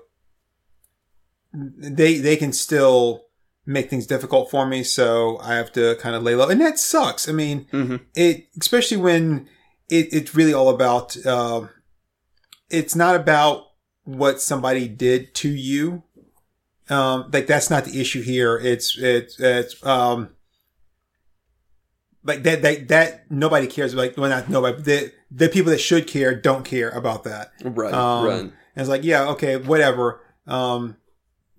they, 1.53 2.17
they 2.17 2.35
can 2.35 2.53
still 2.53 3.25
make 3.65 3.89
things 3.89 4.07
difficult 4.07 4.49
for 4.49 4.65
me. 4.65 4.83
So 4.83 5.37
I 5.41 5.55
have 5.55 5.71
to 5.73 5.95
kind 5.97 6.15
of 6.15 6.23
lay 6.23 6.35
low. 6.35 6.49
And 6.49 6.61
that 6.61 6.79
sucks. 6.79 7.27
I 7.27 7.33
mean, 7.33 7.67
mm-hmm. 7.71 7.97
it 8.15 8.47
especially 8.59 8.97
when 8.97 9.47
it, 9.89 10.07
it's 10.11 10.35
really 10.35 10.53
all 10.53 10.69
about 10.69 11.17
uh, 11.25 11.67
it's 12.69 12.95
not 12.95 13.15
about 13.15 13.65
what 14.03 14.41
somebody 14.41 14.87
did 14.87 15.33
to 15.35 15.49
you 15.49 16.03
um 16.89 17.29
like 17.31 17.47
that's 17.47 17.69
not 17.69 17.85
the 17.85 17.99
issue 17.99 18.21
here. 18.21 18.57
It's 18.57 18.97
it's 18.97 19.39
it's 19.39 19.85
um 19.85 20.29
like 22.23 22.43
that 22.43 22.61
that 22.61 22.87
that 22.87 23.31
nobody 23.31 23.67
cares 23.67 23.93
like 23.95 24.17
well 24.17 24.29
not 24.29 24.49
nobody 24.49 24.81
the 24.81 25.13
the 25.29 25.49
people 25.49 25.71
that 25.71 25.79
should 25.79 26.07
care 26.07 26.35
don't 26.35 26.65
care 26.65 26.89
about 26.89 27.23
that. 27.23 27.51
Right 27.63 27.93
um, 27.93 28.25
right. 28.25 28.39
and 28.41 28.53
it's 28.75 28.89
like 28.89 29.03
yeah 29.03 29.29
okay 29.29 29.57
whatever. 29.57 30.21
Um 30.45 30.97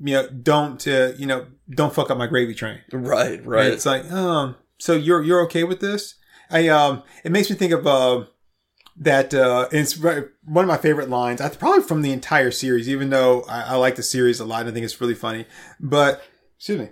you 0.00 0.14
know 0.14 0.28
don't 0.28 0.86
uh, 0.86 1.12
you 1.18 1.26
know 1.26 1.46
don't 1.68 1.94
fuck 1.94 2.10
up 2.10 2.18
my 2.18 2.26
gravy 2.26 2.54
train. 2.54 2.80
Right 2.92 3.40
and 3.40 3.46
right 3.46 3.66
it's 3.72 3.86
like, 3.86 4.10
um, 4.10 4.56
so 4.78 4.94
you're 4.94 5.22
you're 5.22 5.42
okay 5.42 5.64
with 5.64 5.80
this? 5.80 6.14
I 6.50 6.68
um, 6.68 7.02
it 7.24 7.32
makes 7.32 7.50
me 7.50 7.56
think 7.56 7.72
of 7.72 7.86
uh, 7.86 8.24
that. 8.98 9.34
Uh, 9.34 9.68
it's 9.72 9.96
one 9.98 10.64
of 10.64 10.66
my 10.66 10.76
favorite 10.76 11.08
lines. 11.08 11.40
I 11.40 11.48
probably 11.48 11.82
from 11.82 12.02
the 12.02 12.12
entire 12.12 12.50
series, 12.50 12.88
even 12.88 13.10
though 13.10 13.42
I, 13.48 13.62
I 13.62 13.74
like 13.76 13.96
the 13.96 14.02
series 14.02 14.40
a 14.40 14.44
lot. 14.44 14.60
and 14.60 14.70
I 14.70 14.72
think 14.72 14.84
it's 14.84 15.00
really 15.00 15.14
funny. 15.14 15.46
But 15.80 16.22
excuse 16.56 16.78
me. 16.78 16.88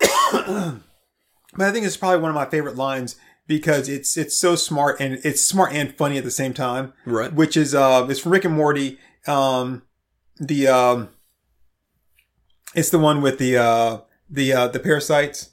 but 0.00 1.68
I 1.68 1.72
think 1.72 1.86
it's 1.86 1.96
probably 1.96 2.20
one 2.20 2.30
of 2.30 2.34
my 2.34 2.46
favorite 2.46 2.76
lines 2.76 3.16
because 3.46 3.88
it's 3.88 4.16
it's 4.16 4.36
so 4.38 4.54
smart 4.54 5.00
and 5.00 5.18
it's 5.24 5.44
smart 5.44 5.72
and 5.72 5.94
funny 5.96 6.18
at 6.18 6.24
the 6.24 6.30
same 6.30 6.54
time. 6.54 6.92
right 7.04 7.32
Which 7.32 7.56
is 7.56 7.74
uh, 7.74 8.06
it's 8.08 8.20
from 8.20 8.32
Rick 8.32 8.44
and 8.44 8.54
Morty. 8.54 8.98
Um, 9.26 9.82
the 10.38 10.68
um, 10.68 11.08
it's 12.74 12.90
the 12.90 12.98
one 12.98 13.22
with 13.22 13.38
the 13.38 13.56
uh 13.56 14.00
the 14.30 14.52
uh 14.52 14.68
the 14.68 14.78
parasites 14.78 15.50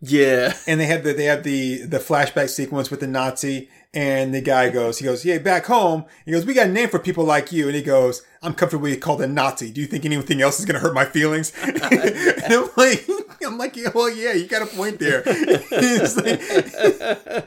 yeah. 0.00 0.54
And 0.66 0.80
they 0.80 0.86
have 0.86 1.04
the 1.04 1.12
they 1.12 1.24
have 1.24 1.42
the 1.42 1.82
the 1.82 1.98
flashback 1.98 2.48
sequence 2.48 2.90
with 2.90 3.00
the 3.00 3.06
Nazi 3.06 3.68
and 3.94 4.34
the 4.34 4.40
guy 4.42 4.68
goes 4.68 4.98
he 4.98 5.04
goes 5.04 5.24
yeah 5.24 5.38
back 5.38 5.66
home. 5.66 6.04
He 6.24 6.32
goes 6.32 6.44
we 6.44 6.54
got 6.54 6.66
a 6.68 6.72
name 6.72 6.88
for 6.88 6.98
people 6.98 7.24
like 7.24 7.50
you. 7.52 7.66
And 7.66 7.74
he 7.74 7.82
goes 7.82 8.22
I'm 8.42 8.54
comfortably 8.54 8.96
called 8.96 9.22
a 9.22 9.26
Nazi. 9.26 9.70
Do 9.70 9.80
you 9.80 9.86
think 9.86 10.04
anything 10.04 10.42
else 10.42 10.58
is 10.60 10.66
gonna 10.66 10.80
hurt 10.80 10.94
my 10.94 11.04
feelings? 11.04 11.52
And 11.62 12.54
I'm 12.54 12.68
like 12.76 13.08
I'm 13.46 13.58
like 13.58 13.76
yeah, 13.76 13.90
well 13.94 14.10
yeah 14.10 14.32
you 14.32 14.46
got 14.46 14.62
a 14.62 14.66
point 14.66 14.98
there. 14.98 15.22
It's, 15.26 16.16
like, 16.16 17.46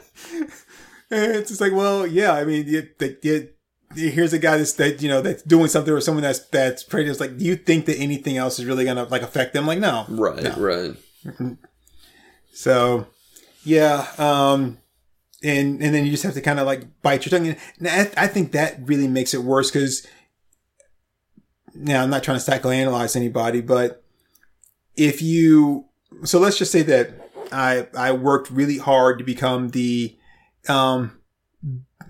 it's 1.12 1.50
just 1.50 1.62
like 1.62 1.74
well 1.74 2.06
yeah 2.06 2.34
I 2.34 2.45
mean 2.45 2.68
you, 2.68 3.50
here's 3.95 4.34
a 4.34 4.39
guy 4.39 4.58
that's 4.58 4.74
that 4.74 5.02
you 5.02 5.10
know 5.10 5.22
that's 5.22 5.41
doing 5.43 5.68
something 5.68 5.93
or 5.93 6.02
someone 6.02 6.24
that's 6.24 6.39
that's 6.47 6.84
pretty 6.84 7.10
just 7.10 7.20
like 7.20 7.38
do 7.38 7.45
you 7.45 7.56
think 7.56 7.86
that 7.86 7.97
anything 7.97 8.38
else 8.38 8.60
is 8.60 8.66
really 8.66 8.86
gonna 8.86 9.04
like 9.06 9.22
affect 9.22 9.54
them? 9.54 9.66
Like 9.68 9.80
no. 9.80 10.06
Right 10.10 10.43
No. 10.43 10.56
right 10.58 10.95
so, 12.54 13.08
yeah, 13.64 14.08
um, 14.18 14.80
and 15.43 15.82
and 15.82 15.93
then 15.95 16.06
you 16.06 16.12
just 16.12 16.24
have 16.24 16.34
to 16.34 16.41
kind 16.41 16.60
of 16.60 16.66
like 16.66 17.02
bite 17.02 17.26
your 17.26 17.32
tongue. 17.38 17.56
And 17.80 17.88
I, 17.88 18.24
I 18.24 18.28
think 18.28 18.52
that 18.52 18.78
really 18.88 19.08
makes 19.08 19.34
it 19.34 19.43
worse 19.43 19.72
because 19.72 20.06
now 21.74 22.04
I'm 22.04 22.10
not 22.10 22.24
trying 22.24 22.39
to 22.39 22.52
psychoanalyze 22.52 23.16
anybody, 23.16 23.62
but 23.62 24.04
if 24.95 25.22
you 25.22 25.86
so 26.24 26.39
let's 26.39 26.58
just 26.58 26.72
say 26.72 26.82
that 26.84 27.30
I 27.52 27.88
I 27.97 28.12
worked 28.12 28.50
really 28.52 28.78
hard 28.78 29.20
to 29.20 29.24
become 29.24 29.70
the 29.70 30.18
um 30.68 31.20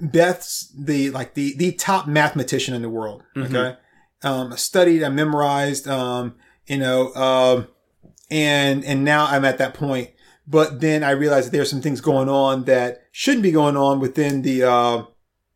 Beth's 0.01 0.73
the 0.77 1.11
like 1.11 1.33
the 1.33 1.55
the 1.57 1.73
top 1.73 2.07
mathematician 2.07 2.73
in 2.73 2.81
the 2.81 2.89
world. 2.89 3.23
Mhm. 3.35 3.45
Okay, 3.47 3.77
um, 4.23 4.53
I 4.53 4.55
studied, 4.55 5.03
I 5.03 5.09
memorized, 5.09 5.87
um, 5.87 6.35
you 6.67 6.77
know, 6.77 7.13
um, 7.15 7.67
and 8.31 8.83
and 8.85 9.03
now 9.03 9.25
I'm 9.25 9.43
at 9.45 9.57
that 9.57 9.73
point. 9.73 10.09
But 10.49 10.81
then 10.81 11.03
I 11.03 11.11
realized 11.11 11.47
that 11.47 11.51
there's 11.51 11.69
some 11.69 11.81
things 11.81 12.01
going 12.01 12.27
on 12.27 12.65
that 12.65 13.03
shouldn't 13.11 13.43
be 13.43 13.51
going 13.51 13.77
on 13.77 13.99
within 13.99 14.41
the 14.41 14.63
uh, 14.63 15.03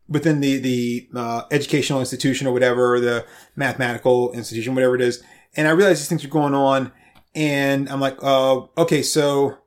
within 0.07 0.39
the 0.39 0.59
the 0.59 1.09
uh, 1.15 1.41
educational 1.49 1.99
institution 1.99 2.45
or 2.45 2.53
whatever, 2.53 2.99
the 2.99 3.25
mathematical 3.55 4.31
institution, 4.33 4.75
whatever 4.75 4.93
it 4.93 5.01
is. 5.01 5.23
And 5.55 5.67
I 5.67 5.71
realized 5.71 5.99
these 6.01 6.09
things 6.09 6.23
are 6.23 6.29
going 6.29 6.53
on, 6.53 6.91
and 7.33 7.89
I'm 7.89 7.99
like, 7.99 8.17
uh, 8.21 8.61
okay, 8.77 9.01
so 9.01 9.57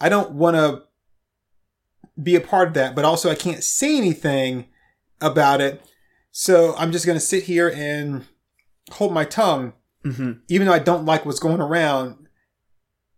I 0.00 0.10
don't 0.10 0.32
want 0.32 0.56
to 0.56 0.82
be 2.22 2.36
a 2.36 2.40
part 2.40 2.68
of 2.68 2.74
that, 2.74 2.94
but 2.94 3.06
also 3.06 3.30
I 3.30 3.34
can't 3.34 3.64
say 3.64 3.96
anything 3.96 4.66
about 5.20 5.62
it. 5.62 5.82
So 6.30 6.74
I'm 6.76 6.92
just 6.92 7.06
going 7.06 7.16
to 7.16 7.24
sit 7.24 7.44
here 7.44 7.72
and 7.74 8.26
hold 8.92 9.14
my 9.14 9.24
tongue, 9.24 9.72
mm-hmm. 10.04 10.32
even 10.48 10.66
though 10.66 10.74
I 10.74 10.78
don't 10.78 11.06
like 11.06 11.24
what's 11.24 11.40
going 11.40 11.62
around. 11.62 12.28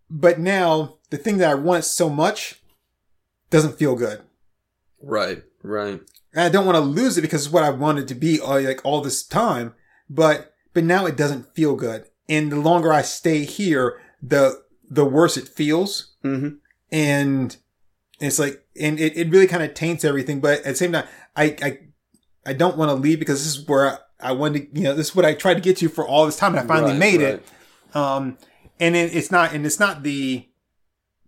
But 0.08 0.38
now 0.38 0.95
the 1.10 1.16
thing 1.16 1.38
that 1.38 1.50
I 1.50 1.54
want 1.54 1.84
so 1.84 2.08
much 2.08 2.60
doesn't 3.50 3.78
feel 3.78 3.94
good. 3.94 4.22
right 5.02 5.42
right 5.62 6.00
And 6.32 6.42
I 6.44 6.48
don't 6.48 6.66
want 6.66 6.76
to 6.76 6.80
lose 6.82 7.16
it 7.18 7.22
because 7.22 7.46
it's 7.46 7.52
what 7.52 7.62
I 7.64 7.70
wanted 7.70 8.08
to 8.08 8.14
be 8.14 8.40
all, 8.40 8.60
like 8.60 8.80
all 8.84 9.00
this 9.00 9.22
time. 9.22 9.74
But 10.08 10.52
but 10.72 10.84
now 10.84 11.06
it 11.06 11.16
doesn't 11.16 11.54
feel 11.54 11.74
good. 11.76 12.04
And 12.28 12.50
the 12.52 12.56
longer 12.60 12.92
I 12.92 13.02
stay 13.02 13.44
here, 13.44 14.00
the 14.22 14.62
the 14.88 15.04
worse 15.04 15.36
it 15.36 15.48
feels. 15.48 16.14
Mhm. 16.24 16.58
And 16.92 17.56
it's 18.20 18.38
like, 18.38 18.64
and 18.80 18.98
it, 19.00 19.16
it 19.16 19.30
really 19.30 19.46
kind 19.46 19.62
of 19.62 19.74
taints 19.74 20.04
everything. 20.04 20.40
But 20.40 20.58
at 20.58 20.64
the 20.64 20.74
same 20.76 20.92
time, 20.92 21.06
I, 21.36 21.56
I, 21.62 21.78
I 22.46 22.52
don't 22.52 22.76
want 22.76 22.90
to 22.90 22.94
leave 22.94 23.18
because 23.18 23.44
this 23.44 23.56
is 23.58 23.66
where 23.68 23.86
I, 24.20 24.30
I 24.30 24.32
wanted 24.32 24.72
to, 24.74 24.78
you 24.80 24.84
know, 24.84 24.94
this 24.94 25.08
is 25.08 25.16
what 25.16 25.24
I 25.24 25.34
tried 25.34 25.54
to 25.54 25.60
get 25.60 25.76
to 25.78 25.88
for 25.88 26.06
all 26.06 26.24
this 26.24 26.36
time. 26.36 26.54
And 26.54 26.60
I 26.64 26.66
finally 26.66 26.92
Right, 26.92 26.98
made 26.98 27.20
right. 27.20 27.34
it. 27.34 27.96
Um, 27.96 28.38
and 28.80 28.94
it, 28.96 29.14
it's 29.14 29.30
not, 29.30 29.52
and 29.52 29.66
it's 29.66 29.78
not 29.80 30.02
the, 30.02 30.48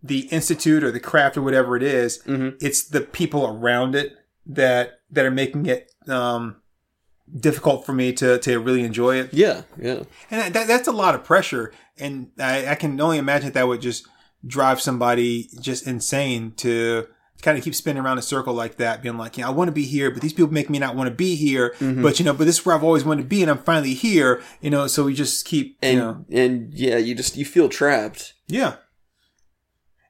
the 0.02 0.20
institute 0.30 0.84
or 0.84 0.90
the 0.92 1.00
craft 1.00 1.36
or 1.36 1.42
whatever 1.42 1.76
it 1.76 1.82
is. 1.82 2.22
Mhm. 2.26 2.56
It's 2.60 2.84
the 2.84 3.00
people 3.00 3.46
around 3.46 3.94
it 3.94 4.12
that, 4.46 5.00
that 5.10 5.24
are 5.24 5.30
making 5.30 5.66
it, 5.66 5.90
um, 6.08 6.56
difficult 7.40 7.84
for 7.84 7.92
me 7.92 8.12
to, 8.14 8.38
to 8.38 8.58
really 8.58 8.82
enjoy 8.84 9.16
it. 9.16 9.34
Yeah, 9.34 9.62
yeah. 9.80 10.04
And 10.30 10.54
that, 10.54 10.66
that's 10.66 10.88
a 10.88 10.92
lot 10.92 11.14
of 11.14 11.24
pressure. 11.24 11.72
And 11.98 12.30
I, 12.38 12.68
I 12.68 12.74
can 12.74 12.98
only 13.00 13.18
imagine 13.18 13.48
that, 13.48 13.54
that 13.54 13.68
would 13.68 13.80
just 13.82 14.06
drive 14.46 14.80
somebody 14.80 15.50
just 15.60 15.86
insane 15.86 16.52
to 16.58 17.06
kind 17.42 17.58
of 17.58 17.62
keep 17.64 17.74
spinning 17.74 18.02
around 18.02 18.18
a 18.18 18.22
circle 18.22 18.54
like 18.54 18.76
that, 18.76 19.02
being 19.02 19.18
like, 19.18 19.36
you 19.36 19.42
know, 19.42 19.48
I 19.48 19.52
want 19.52 19.68
to 19.68 19.72
be 19.72 19.84
here, 19.84 20.10
but 20.10 20.22
these 20.22 20.32
people 20.32 20.52
make 20.52 20.70
me 20.70 20.78
not 20.78 20.96
want 20.96 21.08
to 21.08 21.14
be 21.14 21.34
here. 21.36 21.74
Mm-hmm. 21.80 22.02
But, 22.02 22.18
you 22.18 22.24
know, 22.24 22.32
but 22.32 22.44
this 22.46 22.58
is 22.60 22.66
where 22.66 22.74
I've 22.74 22.82
always 22.84 23.04
wanted 23.04 23.22
to 23.22 23.28
be 23.28 23.42
and 23.42 23.50
I'm 23.50 23.58
finally 23.58 23.94
here, 23.94 24.42
you 24.60 24.70
know, 24.70 24.86
so 24.86 25.04
we 25.04 25.12
just 25.14 25.44
keep, 25.44 25.76
And 25.82 25.94
you 25.94 26.00
know, 26.00 26.24
and 26.30 26.72
yeah, 26.74 26.96
you 26.96 27.14
just 27.14 27.36
you 27.36 27.44
feel 27.44 27.68
trapped. 27.68 28.34
yeah. 28.46 28.76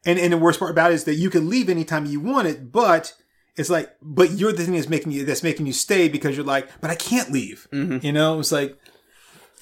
And, 0.08 0.18
and 0.18 0.32
the 0.32 0.38
worst 0.38 0.58
part 0.58 0.70
about 0.70 0.90
it 0.90 0.94
is 0.94 1.04
that 1.04 1.16
you 1.16 1.28
can 1.28 1.50
leave 1.50 1.68
anytime 1.68 2.06
you 2.06 2.18
want 2.18 2.48
it, 2.48 2.72
but 2.72 3.14
it's 3.56 3.68
like, 3.68 3.94
but 4.00 4.30
you're 4.30 4.52
the 4.52 4.64
thing 4.64 4.74
that's 4.74 4.88
making 4.88 5.12
you, 5.12 5.26
that's 5.26 5.42
making 5.42 5.66
you 5.66 5.74
stay 5.74 6.08
because 6.08 6.34
you're 6.34 6.46
like, 6.46 6.68
but 6.80 6.90
I 6.90 6.94
can't 6.94 7.30
leave. 7.30 7.68
You 7.72 8.12
know, 8.12 8.40
it's 8.40 8.50
like, 8.50 8.78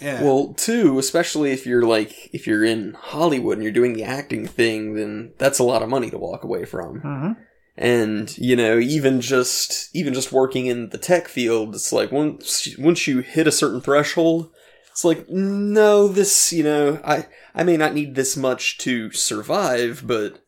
yeah. 0.00 0.22
Well, 0.22 0.54
too, 0.54 0.98
especially 0.98 1.50
if 1.50 1.66
you're 1.66 1.82
like 1.82 2.30
if 2.32 2.46
you're 2.46 2.64
in 2.64 2.94
Hollywood 2.94 3.56
and 3.56 3.64
you're 3.64 3.72
doing 3.72 3.94
the 3.94 4.04
acting 4.04 4.46
thing, 4.46 4.94
then 4.94 5.32
that's 5.38 5.58
a 5.58 5.64
lot 5.64 5.82
of 5.82 5.88
money 5.88 6.10
to 6.10 6.18
walk 6.18 6.44
away 6.44 6.64
from. 6.64 7.00
Mhm. 7.00 7.36
And 7.78 8.38
you 8.38 8.56
know, 8.56 8.78
even 8.78 9.20
just 9.20 9.88
even 9.96 10.14
just 10.14 10.32
working 10.32 10.66
in 10.66 10.90
the 10.90 10.98
tech 10.98 11.28
field, 11.28 11.74
it's 11.74 11.92
like 11.92 12.12
once 12.12 12.68
once 12.78 13.06
you 13.06 13.20
hit 13.20 13.46
a 13.46 13.52
certain 13.52 13.80
threshold, 13.80 14.50
it's 14.96 15.04
like 15.04 15.28
no, 15.28 16.08
this 16.08 16.54
you 16.54 16.62
know, 16.62 16.98
I 17.04 17.26
I 17.54 17.64
may 17.64 17.76
not 17.76 17.92
need 17.92 18.14
this 18.14 18.34
much 18.34 18.78
to 18.78 19.12
survive, 19.12 20.02
but 20.06 20.42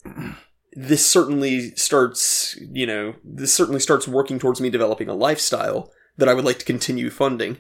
this 0.73 1.05
certainly 1.05 1.73
starts 1.77 2.59
you 2.73 2.87
know 2.87 3.15
this 3.23 3.53
certainly 3.53 3.79
starts 3.79 4.09
working 4.09 4.39
towards 4.39 4.59
me 4.59 4.71
developing 4.71 5.11
a 5.11 5.15
lifestyle 5.15 5.93
that 6.17 6.31
I 6.31 6.35
would 6.35 6.47
like 6.47 6.59
to 6.61 6.65
continue 6.65 7.11
funding. 7.11 7.59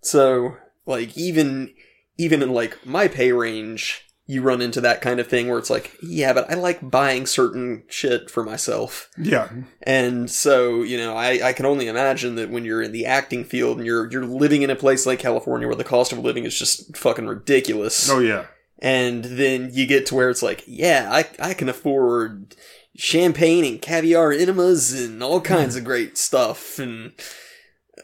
So 0.00 0.56
like 0.84 1.16
even 1.16 1.72
even 2.18 2.42
in 2.42 2.52
like 2.52 2.84
my 2.84 3.06
pay 3.06 3.30
range, 3.30 4.04
you 4.26 4.40
run 4.40 4.62
into 4.62 4.80
that 4.80 5.02
kind 5.02 5.20
of 5.20 5.26
thing 5.26 5.48
where 5.48 5.58
it's 5.58 5.68
like, 5.68 5.96
yeah, 6.02 6.32
but 6.32 6.50
I 6.50 6.54
like 6.54 6.90
buying 6.90 7.26
certain 7.26 7.82
shit 7.88 8.30
for 8.30 8.42
myself. 8.42 9.10
yeah. 9.18 9.50
And 9.82 10.30
so, 10.30 10.82
you 10.82 10.96
know, 10.96 11.14
I, 11.14 11.48
I 11.48 11.52
can 11.52 11.66
only 11.66 11.88
imagine 11.88 12.36
that 12.36 12.50
when 12.50 12.64
you're 12.64 12.82
in 12.82 12.92
the 12.92 13.04
acting 13.04 13.44
field 13.44 13.76
and 13.78 13.86
you're 13.86 14.10
you're 14.10 14.24
living 14.24 14.62
in 14.62 14.70
a 14.70 14.76
place 14.76 15.04
like 15.04 15.18
California 15.18 15.66
where 15.66 15.76
the 15.76 15.84
cost 15.84 16.12
of 16.12 16.18
living 16.18 16.44
is 16.44 16.58
just 16.58 16.96
fucking 16.96 17.26
ridiculous. 17.26 18.08
Oh, 18.08 18.20
yeah. 18.20 18.46
And 18.78 19.24
then 19.24 19.70
you 19.72 19.86
get 19.86 20.06
to 20.06 20.14
where 20.14 20.30
it's 20.30 20.42
like, 20.42 20.64
yeah, 20.66 21.08
I 21.12 21.50
I 21.50 21.54
can 21.54 21.68
afford 21.68 22.56
champagne 22.96 23.64
and 23.64 23.82
caviar 23.82 24.32
enemas 24.32 24.92
and 24.92 25.22
all 25.22 25.40
hmm. 25.40 25.46
kinds 25.46 25.76
of 25.76 25.84
great 25.84 26.16
stuff 26.16 26.78
and 26.78 27.12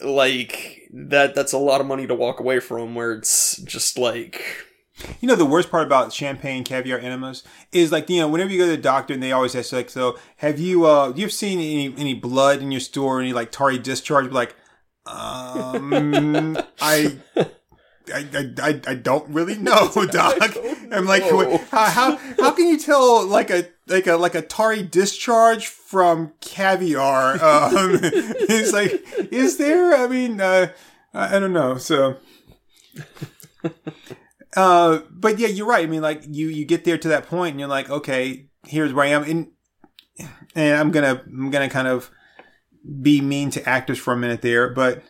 like 0.02 0.88
that 0.92 1.34
that's 1.34 1.52
a 1.52 1.58
lot 1.58 1.80
of 1.80 1.86
money 1.86 2.06
to 2.06 2.14
walk 2.14 2.40
away 2.40 2.58
from 2.58 2.94
where 2.94 3.12
it's 3.12 3.56
just 3.58 3.98
like 3.98 4.42
You 5.20 5.28
know, 5.28 5.34
the 5.34 5.46
worst 5.46 5.70
part 5.70 5.86
about 5.86 6.12
champagne, 6.12 6.64
caviar, 6.64 6.98
enemas 6.98 7.42
is 7.72 7.92
like, 7.92 8.09
you 8.11 8.20
know, 8.20 8.28
whenever 8.28 8.51
you 8.51 8.59
go 8.59 8.64
to 8.64 8.70
the 8.70 8.76
doctor 8.76 9.14
and 9.14 9.22
they 9.22 9.32
always 9.32 9.55
ask, 9.55 9.72
like, 9.72 9.90
so 9.90 10.18
have 10.36 10.59
you, 10.59 10.86
uh, 10.86 11.12
you 11.14 11.22
have 11.22 11.32
seen 11.32 11.59
any, 11.59 11.94
any 11.96 12.14
blood 12.14 12.61
in 12.62 12.70
your 12.70 12.80
store, 12.80 13.20
any 13.20 13.32
like 13.32 13.51
tarry 13.53 13.78
discharge? 13.78 14.30
Like, 14.30 14.57
um, 15.07 16.57
I, 16.80 17.16
I, 18.12 18.51
I, 18.62 18.80
I, 18.86 18.94
don't 18.94 19.28
really 19.28 19.57
know, 19.59 19.90
doc. 20.11 20.36
I'm 20.92 21.07
like, 21.07 21.22
how, 21.22 21.86
how, 21.88 22.16
how 22.16 22.51
can 22.53 22.66
you 22.66 22.78
tell 22.78 23.26
like 23.26 23.51
a, 23.51 23.68
like 23.86 24.07
a, 24.07 24.16
like 24.16 24.34
a 24.34 24.42
tarry 24.42 24.82
discharge 24.82 25.66
from 25.66 26.32
caviar? 26.40 27.38
Um, 27.42 27.98
it's 28.03 28.72
like, 28.72 29.03
is 29.32 29.57
there, 29.59 29.94
I 29.94 30.07
mean, 30.07 30.40
uh, 30.40 30.68
I, 31.14 31.36
I 31.36 31.38
don't 31.38 31.53
know. 31.53 31.76
So, 31.78 32.16
uh, 34.57 35.01
but 35.11 35.38
yeah, 35.38 35.48
you're 35.48 35.66
right. 35.66 35.84
I 35.84 35.88
mean, 35.88 36.03
like 36.03 36.24
you, 36.28 36.48
you 36.48 36.64
get 36.64 36.84
there 36.84 36.98
to 36.98 37.09
that 37.09 37.26
point 37.26 37.53
and 37.53 37.61
you're 37.61 37.68
like, 37.68 37.90
okay, 37.90 38.46
here's 38.66 38.92
where 38.92 39.07
I 39.07 39.11
am. 39.11 39.22
And, 39.24 39.48
and 40.55 40.76
I'm 40.76 40.90
gonna, 40.90 41.22
I'm 41.26 41.51
gonna 41.51 41.70
kind 41.70 41.88
of 41.88 42.11
be 43.01 43.20
mean 43.20 43.51
to 43.51 43.68
actors 43.68 43.98
for 43.98 44.12
a 44.12 44.16
minute 44.16 44.42
there, 44.42 44.70
but 44.70 45.03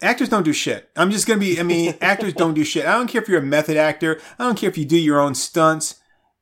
actors 0.00 0.28
don't 0.28 0.44
do 0.44 0.52
shit. 0.52 0.90
I'm 0.96 1.10
just 1.10 1.26
gonna 1.26 1.40
be, 1.40 1.60
I 1.60 1.62
mean, 1.62 1.94
actors 2.00 2.32
don't 2.32 2.54
do 2.54 2.64
shit. 2.64 2.86
I 2.86 2.92
don't 2.92 3.08
care 3.08 3.22
if 3.22 3.28
you're 3.28 3.40
a 3.40 3.46
method 3.46 3.76
actor. 3.76 4.20
I 4.38 4.44
don't 4.44 4.58
care 4.58 4.70
if 4.70 4.78
you 4.78 4.84
do 4.84 4.98
your 4.98 5.20
own 5.20 5.34
stunts. 5.34 5.96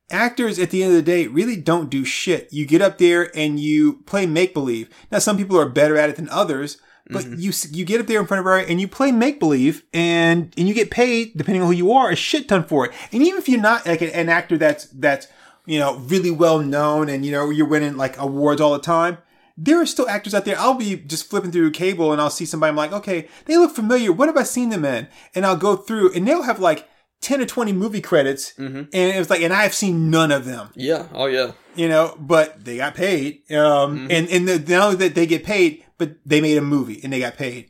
Actors 0.09 0.59
at 0.59 0.71
the 0.71 0.83
end 0.83 0.91
of 0.91 0.97
the 0.97 1.01
day 1.01 1.27
really 1.27 1.55
don't 1.55 1.89
do 1.89 2.03
shit. 2.03 2.51
You 2.51 2.65
get 2.65 2.81
up 2.81 2.97
there 2.97 3.35
and 3.35 3.59
you 3.59 4.01
play 4.03 4.25
make 4.25 4.53
believe. 4.53 4.89
Now, 5.09 5.19
some 5.19 5.37
people 5.37 5.57
are 5.57 5.69
better 5.69 5.97
at 5.97 6.09
it 6.09 6.17
than 6.17 6.27
others, 6.29 6.77
but 7.09 7.23
mm-hmm. 7.23 7.39
you 7.39 7.49
s- 7.49 7.71
you 7.71 7.85
get 7.85 7.99
up 7.99 8.07
there 8.07 8.19
in 8.19 8.27
front 8.27 8.39
of 8.39 8.47
everybody 8.47 8.71
and 8.71 8.79
you 8.79 8.87
play 8.87 9.11
make 9.11 9.39
believe 9.39 9.83
and 9.93 10.53
and 10.57 10.67
you 10.67 10.73
get 10.73 10.91
paid 10.91 11.33
depending 11.35 11.61
on 11.61 11.67
who 11.67 11.73
you 11.73 11.91
are 11.91 12.09
a 12.09 12.15
shit 12.15 12.47
ton 12.47 12.63
for 12.63 12.85
it. 12.85 12.93
And 13.11 13.21
even 13.23 13.39
if 13.39 13.49
you're 13.49 13.61
not 13.61 13.85
like 13.85 14.01
an, 14.01 14.09
an 14.09 14.29
actor 14.29 14.57
that's 14.57 14.85
that's 14.85 15.27
you 15.65 15.79
know 15.79 15.95
really 15.97 16.31
well 16.31 16.59
known 16.59 17.09
and 17.09 17.25
you 17.25 17.31
know 17.31 17.49
you're 17.49 17.67
winning 17.67 17.97
like 17.97 18.17
awards 18.17 18.61
all 18.61 18.73
the 18.73 18.79
time, 18.79 19.17
there 19.57 19.81
are 19.81 19.85
still 19.85 20.09
actors 20.09 20.33
out 20.33 20.45
there. 20.45 20.57
I'll 20.57 20.73
be 20.73 20.95
just 20.95 21.29
flipping 21.29 21.51
through 21.51 21.71
cable 21.71 22.11
and 22.11 22.21
I'll 22.21 22.29
see 22.29 22.45
somebody. 22.45 22.69
I'm 22.69 22.75
like, 22.75 22.93
okay, 22.93 23.27
they 23.45 23.57
look 23.57 23.75
familiar. 23.75 24.11
What 24.11 24.29
have 24.29 24.37
I 24.37 24.43
seen 24.43 24.69
them 24.69 24.85
in? 24.85 25.07
And 25.35 25.45
I'll 25.45 25.57
go 25.57 25.75
through 25.75 26.13
and 26.13 26.27
they'll 26.27 26.43
have 26.43 26.59
like. 26.59 26.87
10 27.21 27.39
or 27.39 27.45
20 27.45 27.71
movie 27.73 28.01
credits 28.01 28.53
mm-hmm. 28.57 28.77
and 28.77 28.89
it 28.91 29.15
was 29.15 29.29
like 29.29 29.41
and 29.41 29.53
i've 29.53 29.75
seen 29.75 30.09
none 30.09 30.31
of 30.31 30.43
them 30.43 30.69
yeah 30.73 31.05
oh 31.13 31.27
yeah 31.27 31.51
you 31.75 31.87
know, 31.87 32.15
but 32.19 32.63
they 32.63 32.77
got 32.77 32.95
paid. 32.95 33.41
Um, 33.51 33.99
mm-hmm. 33.99 34.07
and, 34.11 34.29
and 34.29 34.47
the, 34.47 34.59
not 34.59 34.85
only 34.85 35.07
that 35.07 35.15
they 35.15 35.25
get 35.25 35.43
paid, 35.43 35.85
but 36.01 36.15
they 36.25 36.41
made 36.41 36.57
a 36.57 36.61
movie 36.61 36.99
and 37.03 37.13
they 37.13 37.19
got 37.19 37.37
paid. 37.37 37.69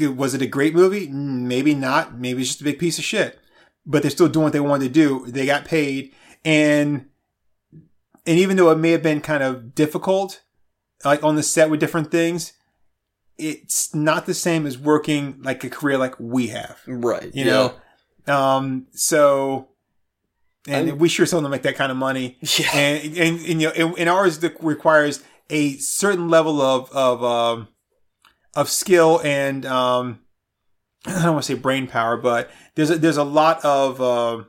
Was 0.00 0.34
it 0.34 0.42
a 0.42 0.46
great 0.46 0.74
movie? 0.74 1.08
Mm, 1.08 1.42
Maybe 1.46 1.74
not. 1.74 2.18
Maybe 2.18 2.42
it's 2.42 2.50
just 2.50 2.60
a 2.60 2.64
big 2.64 2.78
piece 2.78 2.98
of 2.98 3.04
shit, 3.04 3.38
but 3.86 4.02
they're 4.02 4.10
still 4.10 4.28
doing 4.28 4.44
what 4.44 4.52
they 4.52 4.60
wanted 4.60 4.84
to 4.84 4.90
do. 4.90 5.24
They 5.26 5.46
got 5.46 5.64
paid. 5.64 6.12
And, 6.44 7.06
and 8.26 8.38
even 8.38 8.56
though 8.58 8.70
it 8.70 8.76
may 8.78 8.90
have 8.90 9.02
been 9.02 9.22
kind 9.22 9.42
of 9.42 9.74
difficult, 9.74 10.42
like 11.04 11.24
on 11.24 11.36
the 11.36 11.42
set 11.42 11.70
with 11.70 11.80
different 11.80 12.10
things, 12.10 12.52
it's 13.38 13.94
not 13.94 14.26
the 14.26 14.34
same 14.34 14.66
as 14.66 14.76
working 14.76 15.40
like 15.42 15.64
a 15.64 15.70
career 15.70 15.96
like 15.96 16.14
we 16.20 16.48
have 16.48 16.78
right 16.86 17.34
you 17.34 17.46
yeah. 17.46 17.50
know 18.26 18.34
um 18.34 18.86
so 18.92 19.68
and 20.68 20.88
I'm- 20.90 20.98
we 20.98 21.08
sure 21.08 21.24
still 21.24 21.40
don't 21.40 21.50
make 21.50 21.62
that 21.62 21.74
kind 21.76 21.90
of 21.90 21.96
money 21.96 22.36
Yeah. 22.58 22.70
and 22.74 23.16
and, 23.16 23.40
and 23.40 23.62
you 23.62 23.68
know 23.68 23.72
and, 23.74 23.98
and 23.98 24.08
ours 24.10 24.38
requires 24.60 25.22
a 25.50 25.76
certain 25.76 26.28
level 26.28 26.60
of 26.60 26.90
of 26.92 27.22
um 27.22 27.68
of 28.54 28.68
skill 28.68 29.20
and 29.24 29.66
um 29.66 30.20
I 31.06 31.22
don't 31.22 31.32
want 31.32 31.44
to 31.44 31.54
say 31.54 31.58
brain 31.58 31.86
power, 31.86 32.16
but 32.16 32.50
there's 32.74 32.90
a, 32.90 32.98
there's 32.98 33.16
a 33.16 33.24
lot 33.24 33.64
of 33.64 34.00
uh, 34.00 34.44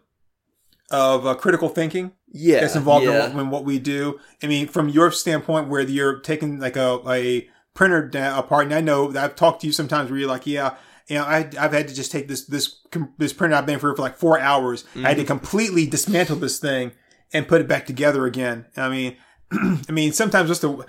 of 0.89 1.25
uh, 1.25 1.35
critical 1.35 1.69
thinking 1.69 2.11
yeah 2.33 2.59
that's 2.59 2.75
involved 2.75 3.05
yeah. 3.05 3.27
in, 3.27 3.33
what, 3.33 3.41
in 3.41 3.49
what 3.49 3.63
we 3.63 3.79
do. 3.79 4.19
I 4.43 4.47
mean, 4.47 4.67
from 4.67 4.89
your 4.89 5.11
standpoint, 5.11 5.69
where 5.69 5.81
you're 5.81 6.19
taking 6.19 6.59
like 6.59 6.75
a, 6.75 6.99
a 7.07 7.49
printer 7.73 8.07
down 8.07 8.37
apart, 8.37 8.65
and 8.65 8.73
I 8.73 8.81
know 8.81 9.11
that 9.11 9.23
I've 9.23 9.35
talked 9.35 9.61
to 9.61 9.67
you 9.67 9.73
sometimes 9.73 10.09
where 10.09 10.19
you're 10.19 10.27
like, 10.27 10.45
yeah, 10.45 10.75
you 11.07 11.15
know, 11.15 11.23
I, 11.23 11.49
I've 11.57 11.71
had 11.71 11.87
to 11.87 11.93
just 11.93 12.11
take 12.11 12.27
this 12.27 12.45
this 12.45 12.81
com- 12.91 13.13
this 13.17 13.31
printer 13.31 13.55
I've 13.55 13.65
been 13.65 13.79
for 13.79 13.95
for 13.95 14.01
like 14.01 14.17
four 14.17 14.37
hours. 14.39 14.83
I 14.95 15.09
had 15.09 15.17
to 15.17 15.23
completely 15.23 15.85
dismantle 15.85 16.37
this 16.37 16.59
thing 16.59 16.91
and 17.31 17.47
put 17.47 17.61
it 17.61 17.67
back 17.67 17.85
together 17.85 18.25
again. 18.25 18.65
I 18.75 18.89
mean, 18.89 19.15
I 19.89 19.91
mean, 19.91 20.13
sometimes 20.13 20.49
just 20.49 20.61
the 20.61 20.85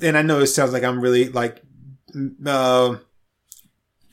and 0.00 0.16
I 0.16 0.22
know 0.22 0.40
it 0.40 0.46
sounds 0.48 0.72
like 0.72 0.84
I'm 0.84 1.00
really 1.00 1.28
like 1.28 1.62
uh, 2.44 2.96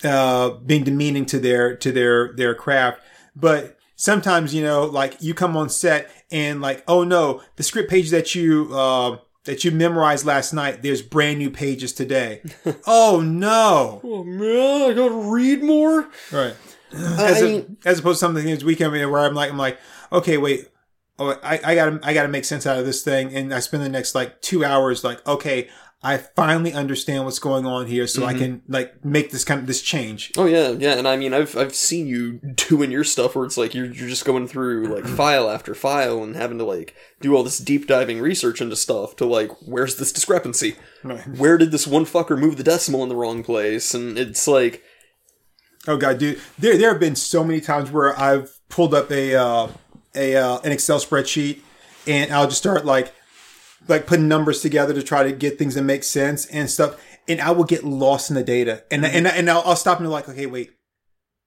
uh, 0.04 0.50
being 0.52 0.84
demeaning 0.84 1.26
to 1.28 1.40
their 1.40 1.76
to 1.78 1.92
their 1.92 2.34
their 2.34 2.56
craft, 2.56 3.02
but 3.36 3.78
sometimes 3.96 4.54
you 4.54 4.64
know, 4.64 4.86
like 4.86 5.22
you 5.22 5.34
come 5.34 5.58
on 5.58 5.70
set 5.70 6.10
and 6.32 6.62
like, 6.62 6.84
oh 6.88 7.04
no, 7.04 7.42
the 7.58 7.64
script 7.64 7.90
page 7.90 8.10
that 8.12 8.34
you 8.36 8.70
uh, 8.72 9.18
that 9.46 9.64
you 9.64 9.72
memorized 9.72 10.26
last 10.26 10.54
night, 10.54 10.82
there's 10.82 11.02
brand 11.02 11.40
new 11.40 11.50
pages 11.50 11.94
today. 11.94 12.42
oh 12.88 13.22
no, 13.22 14.02
oh 14.04 14.24
man 14.24 14.92
i 14.92 14.94
gotta 14.94 15.14
read 15.14 15.64
more 15.64 16.10
right? 16.32 16.56
I 16.92 17.32
As, 17.32 17.42
mean- 17.42 17.78
as 17.86 18.00
opposed 18.00 18.18
to 18.18 18.20
something 18.26 18.46
this 18.46 18.64
weekend 18.64 18.92
where 18.92 19.20
I'm 19.20 19.36
like, 19.36 19.52
I'm 19.52 19.58
like, 19.58 19.78
okay, 20.12 20.38
wait. 20.38 20.68
Oh, 21.20 21.38
I, 21.43 21.59
I 21.63 21.76
gotta 21.76 21.99
I 22.01 22.13
gotta 22.13 22.30
make 22.30 22.45
sense 22.45 22.65
out 22.65 22.80
of 22.80 22.86
this 22.86 23.03
thing, 23.03 23.36
and 23.36 23.53
I 23.53 23.59
spend 23.59 23.84
the 23.84 23.89
next 23.89 24.15
like 24.15 24.41
two 24.41 24.63
hours 24.63 25.03
like, 25.03 25.26
okay, 25.28 25.70
I 26.01 26.15
finally 26.15 26.72
understand 26.72 27.26
what's 27.26 27.39
going 27.39 27.65
on 27.65 27.88
here, 27.88 28.07
so 28.07 28.22
Mm-hmm. 28.22 28.30
I 28.30 28.34
can 28.39 28.61
like 28.70 29.03
make 29.03 29.32
this 29.32 29.43
kind 29.43 29.59
of 29.59 29.67
this 29.67 29.82
change. 29.82 30.32
Oh 30.38 30.45
yeah, 30.45 30.70
yeah, 30.70 30.93
and 30.97 31.05
I 31.05 31.17
mean, 31.17 31.34
I've 31.34 31.57
I've 31.57 31.76
seen 31.76 32.07
you 32.07 32.39
doing 32.55 32.89
your 32.89 33.03
stuff 33.03 33.36
where 33.36 33.43
it's 33.43 33.57
like 33.57 33.74
you're 33.76 33.86
you're 33.88 34.07
just 34.07 34.24
going 34.24 34.47
through 34.47 34.88
like 34.88 35.05
file 35.17 35.49
after 35.49 35.76
file 35.76 36.24
and 36.24 36.38
having 36.38 36.57
to 36.59 36.63
like 36.63 36.95
do 37.20 37.36
all 37.36 37.43
this 37.43 37.57
deep 37.59 37.86
diving 37.86 38.22
research 38.22 38.61
into 38.61 38.78
stuff 38.78 39.17
to 39.17 39.26
like 39.26 39.51
where's 39.65 39.97
this 39.97 40.13
discrepancy? 40.13 40.76
Right. 41.03 41.28
Where 41.28 41.57
did 41.57 41.72
this 41.72 41.86
one 41.86 42.05
fucker 42.05 42.39
move 42.39 42.55
the 42.55 42.63
decimal 42.63 43.03
in 43.03 43.09
the 43.09 43.17
wrong 43.17 43.43
place? 43.43 43.93
And 43.93 44.17
it's 44.17 44.47
like, 44.47 44.82
Oh 45.86 45.97
god, 45.97 46.17
dude, 46.20 46.39
there 46.57 46.78
there 46.78 46.91
have 46.91 46.99
been 47.01 47.17
so 47.17 47.43
many 47.43 47.59
times 47.59 47.91
where 47.91 48.17
I've 48.17 48.57
pulled 48.70 48.93
up 48.93 49.11
a 49.11 49.36
uh, 49.36 49.67
a 50.16 50.36
uh, 50.36 50.60
an 50.60 50.72
Excel 50.72 50.99
spreadsheet 50.99 51.62
and 52.07 52.32
I'll 52.32 52.47
just 52.47 52.57
start 52.60 52.86
like 52.86 53.14
like 53.88 54.05
putting 54.07 54.28
numbers 54.28 54.62
together 54.62 54.93
to 54.93 55.01
try 55.03 55.24
to 55.24 55.32
get 55.32 55.57
things 55.57 55.76
that 55.76 55.84
make 55.84 56.03
sense 56.03 56.45
and 56.47 56.70
stuff, 56.70 57.01
and 57.28 57.39
I 57.41 57.51
will 57.51 57.64
get 57.64 57.84
lost 57.84 58.30
in 58.30 58.36
the 58.36 58.43
data, 58.43 58.84
and 58.91 59.05
and 59.05 59.28
and 59.28 59.49
I'll, 59.49 59.64
I'll 59.66 59.76
stop 59.76 59.99
and 59.99 60.05
be 60.05 60.10
like, 60.10 60.28
okay, 60.30 60.45
wait, 60.45 60.72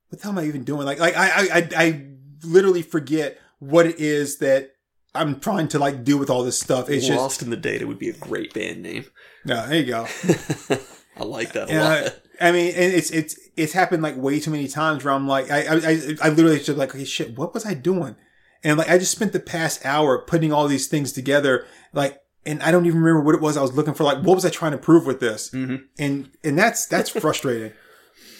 what 0.08 0.18
the 0.20 0.22
hell 0.24 0.32
am 0.32 0.38
I 0.38 0.46
even 0.48 0.64
doing? 0.64 0.84
Like 0.86 0.98
like 0.98 1.16
I 1.16 1.28
I 1.28 1.48
I, 1.58 1.68
I 1.76 2.06
literally 2.44 2.82
forget 2.82 3.38
what 3.58 3.86
it 3.86 3.98
is 4.00 4.38
that 4.38 4.72
I'm 5.14 5.40
trying 5.40 5.68
to 5.68 5.78
like 5.78 6.04
do 6.04 6.16
with 6.18 6.30
all 6.30 6.42
this 6.42 6.58
stuff. 6.58 6.88
It's 6.88 7.06
just 7.06 7.18
Lost 7.18 7.42
in 7.42 7.50
the 7.50 7.56
Data 7.56 7.86
would 7.86 7.98
be 7.98 8.08
a 8.08 8.14
great 8.14 8.54
band 8.54 8.82
name. 8.82 9.04
no, 9.44 9.66
there 9.66 9.78
you 9.80 9.86
go. 9.86 10.06
I 11.16 11.24
like 11.24 11.52
that 11.52 11.68
a 11.68 11.72
Yeah, 11.72 12.00
lot. 12.04 12.14
I 12.40 12.50
mean, 12.52 12.72
and 12.74 12.92
it's 12.92 13.10
it's 13.10 13.38
it's 13.56 13.72
happened 13.72 14.02
like 14.02 14.16
way 14.16 14.40
too 14.40 14.50
many 14.50 14.68
times 14.68 15.04
where 15.04 15.12
I'm 15.12 15.28
like, 15.28 15.50
I 15.50 15.62
I 15.64 15.74
I, 15.74 16.16
I 16.22 16.28
literally 16.30 16.58
just 16.58 16.78
like, 16.78 16.94
okay, 16.94 17.04
shit, 17.04 17.36
what 17.36 17.52
was 17.54 17.66
I 17.66 17.74
doing? 17.74 18.16
And 18.64 18.78
like, 18.78 18.88
I 18.88 18.98
just 18.98 19.12
spent 19.12 19.32
the 19.32 19.40
past 19.40 19.84
hour 19.84 20.18
putting 20.18 20.52
all 20.52 20.68
these 20.68 20.86
things 20.86 21.12
together, 21.12 21.66
like, 21.92 22.18
and 22.46 22.62
I 22.62 22.70
don't 22.70 22.86
even 22.86 23.00
remember 23.00 23.20
what 23.24 23.34
it 23.34 23.40
was 23.40 23.56
I 23.56 23.62
was 23.62 23.72
looking 23.72 23.94
for. 23.94 24.04
Like, 24.04 24.18
what 24.22 24.34
was 24.34 24.44
I 24.44 24.50
trying 24.50 24.72
to 24.72 24.78
prove 24.78 25.06
with 25.06 25.20
this? 25.20 25.50
Mhm. 25.50 25.84
And 25.98 26.30
and 26.44 26.58
that's 26.58 26.86
that's 26.86 27.10
frustrating. 27.24 27.72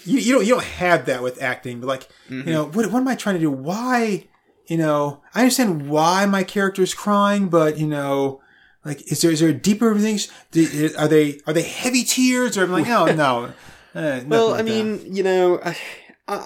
you 0.04 0.18
you 0.18 0.32
don't 0.32 0.44
you 0.46 0.54
don't 0.54 0.64
have 0.64 1.06
that 1.06 1.22
with 1.22 1.42
acting, 1.42 1.80
but 1.80 1.86
like, 1.86 2.08
you 2.28 2.42
know, 2.44 2.64
what 2.66 2.90
what 2.92 3.00
am 3.00 3.08
I 3.08 3.14
trying 3.14 3.36
to 3.36 3.40
do? 3.40 3.50
Why? 3.50 4.28
You 4.68 4.76
know, 4.78 5.22
I 5.34 5.40
understand 5.40 5.88
why 5.88 6.24
my 6.26 6.44
character 6.44 6.82
is 6.82 6.94
crying, 6.94 7.48
but 7.48 7.78
you 7.78 7.86
know. 7.86 8.40
Like, 8.84 9.12
is 9.12 9.20
there 9.22 9.30
is 9.30 9.38
there 9.38 9.50
a 9.50 9.52
deeper 9.54 9.96
thing? 9.96 10.18
Are 10.98 11.06
they 11.06 11.38
are 11.46 11.52
they 11.52 11.62
heavy 11.62 12.02
tears? 12.02 12.58
Or 12.58 12.64
I'm 12.64 12.72
like, 12.72 12.88
oh 12.88 13.06
no, 13.14 13.52
Eh, 13.94 14.00
nothing 14.00 14.28
Well, 14.28 14.48
like 14.50 14.54
I 14.60 14.62
that. 14.62 14.64
mean, 14.68 15.14
you 15.14 15.22
know, 15.22 15.60
I- 15.64 15.76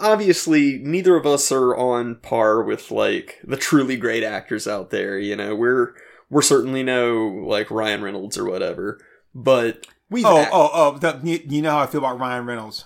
obviously, 0.01 0.79
neither 0.79 1.17
of 1.17 1.27
us 1.27 1.51
are 1.53 1.77
on 1.77 2.17
par 2.17 2.63
with 2.63 2.91
like 2.91 3.41
the 3.45 3.57
truly 3.57 3.97
great 3.97 4.23
actors 4.23 4.67
out 4.67 4.91
there. 4.91 5.19
You 5.19 5.37
know, 5.37 5.55
we're 5.55 5.95
we're 6.31 6.43
certainly 6.43 6.83
no 6.83 7.27
like 7.27 7.71
Ryan 7.71 8.03
Reynolds 8.03 8.37
or 8.39 8.45
whatever, 8.45 8.99
but 9.35 9.87
we've 10.11 10.25
oh 10.25 10.39
act- 10.39 10.51
oh 10.53 10.71
oh, 10.73 10.99
the, 10.99 11.21
you, 11.23 11.41
you 11.49 11.63
know 11.63 11.71
how 11.71 11.81
I 11.81 11.87
feel 11.87 12.01
about 12.01 12.19
Ryan 12.19 12.47
Reynolds. 12.47 12.85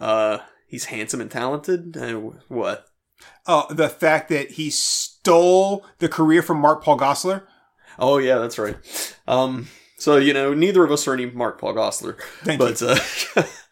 uh, 0.00 0.38
he's 0.66 0.86
handsome 0.86 1.20
and 1.20 1.30
talented. 1.30 1.96
Uh, 1.96 2.14
what? 2.48 2.86
Oh, 3.46 3.66
the 3.70 3.88
fact 3.88 4.28
that 4.28 4.52
he 4.52 4.70
stole 4.70 5.86
the 5.98 6.08
career 6.08 6.42
from 6.42 6.58
Mark 6.60 6.82
Paul 6.82 6.98
Gosselaar. 6.98 7.42
Oh 7.98 8.18
yeah, 8.18 8.38
that's 8.38 8.58
right. 8.58 8.76
Um, 9.26 9.68
so 9.98 10.16
you 10.16 10.34
know, 10.34 10.52
neither 10.52 10.84
of 10.84 10.92
us 10.92 11.08
are 11.08 11.14
any 11.14 11.26
Mark 11.26 11.58
Paul 11.60 11.74
Gosselaar, 11.74 12.20
Thank 12.42 12.58
but 12.58 12.82
uh, 12.82 12.98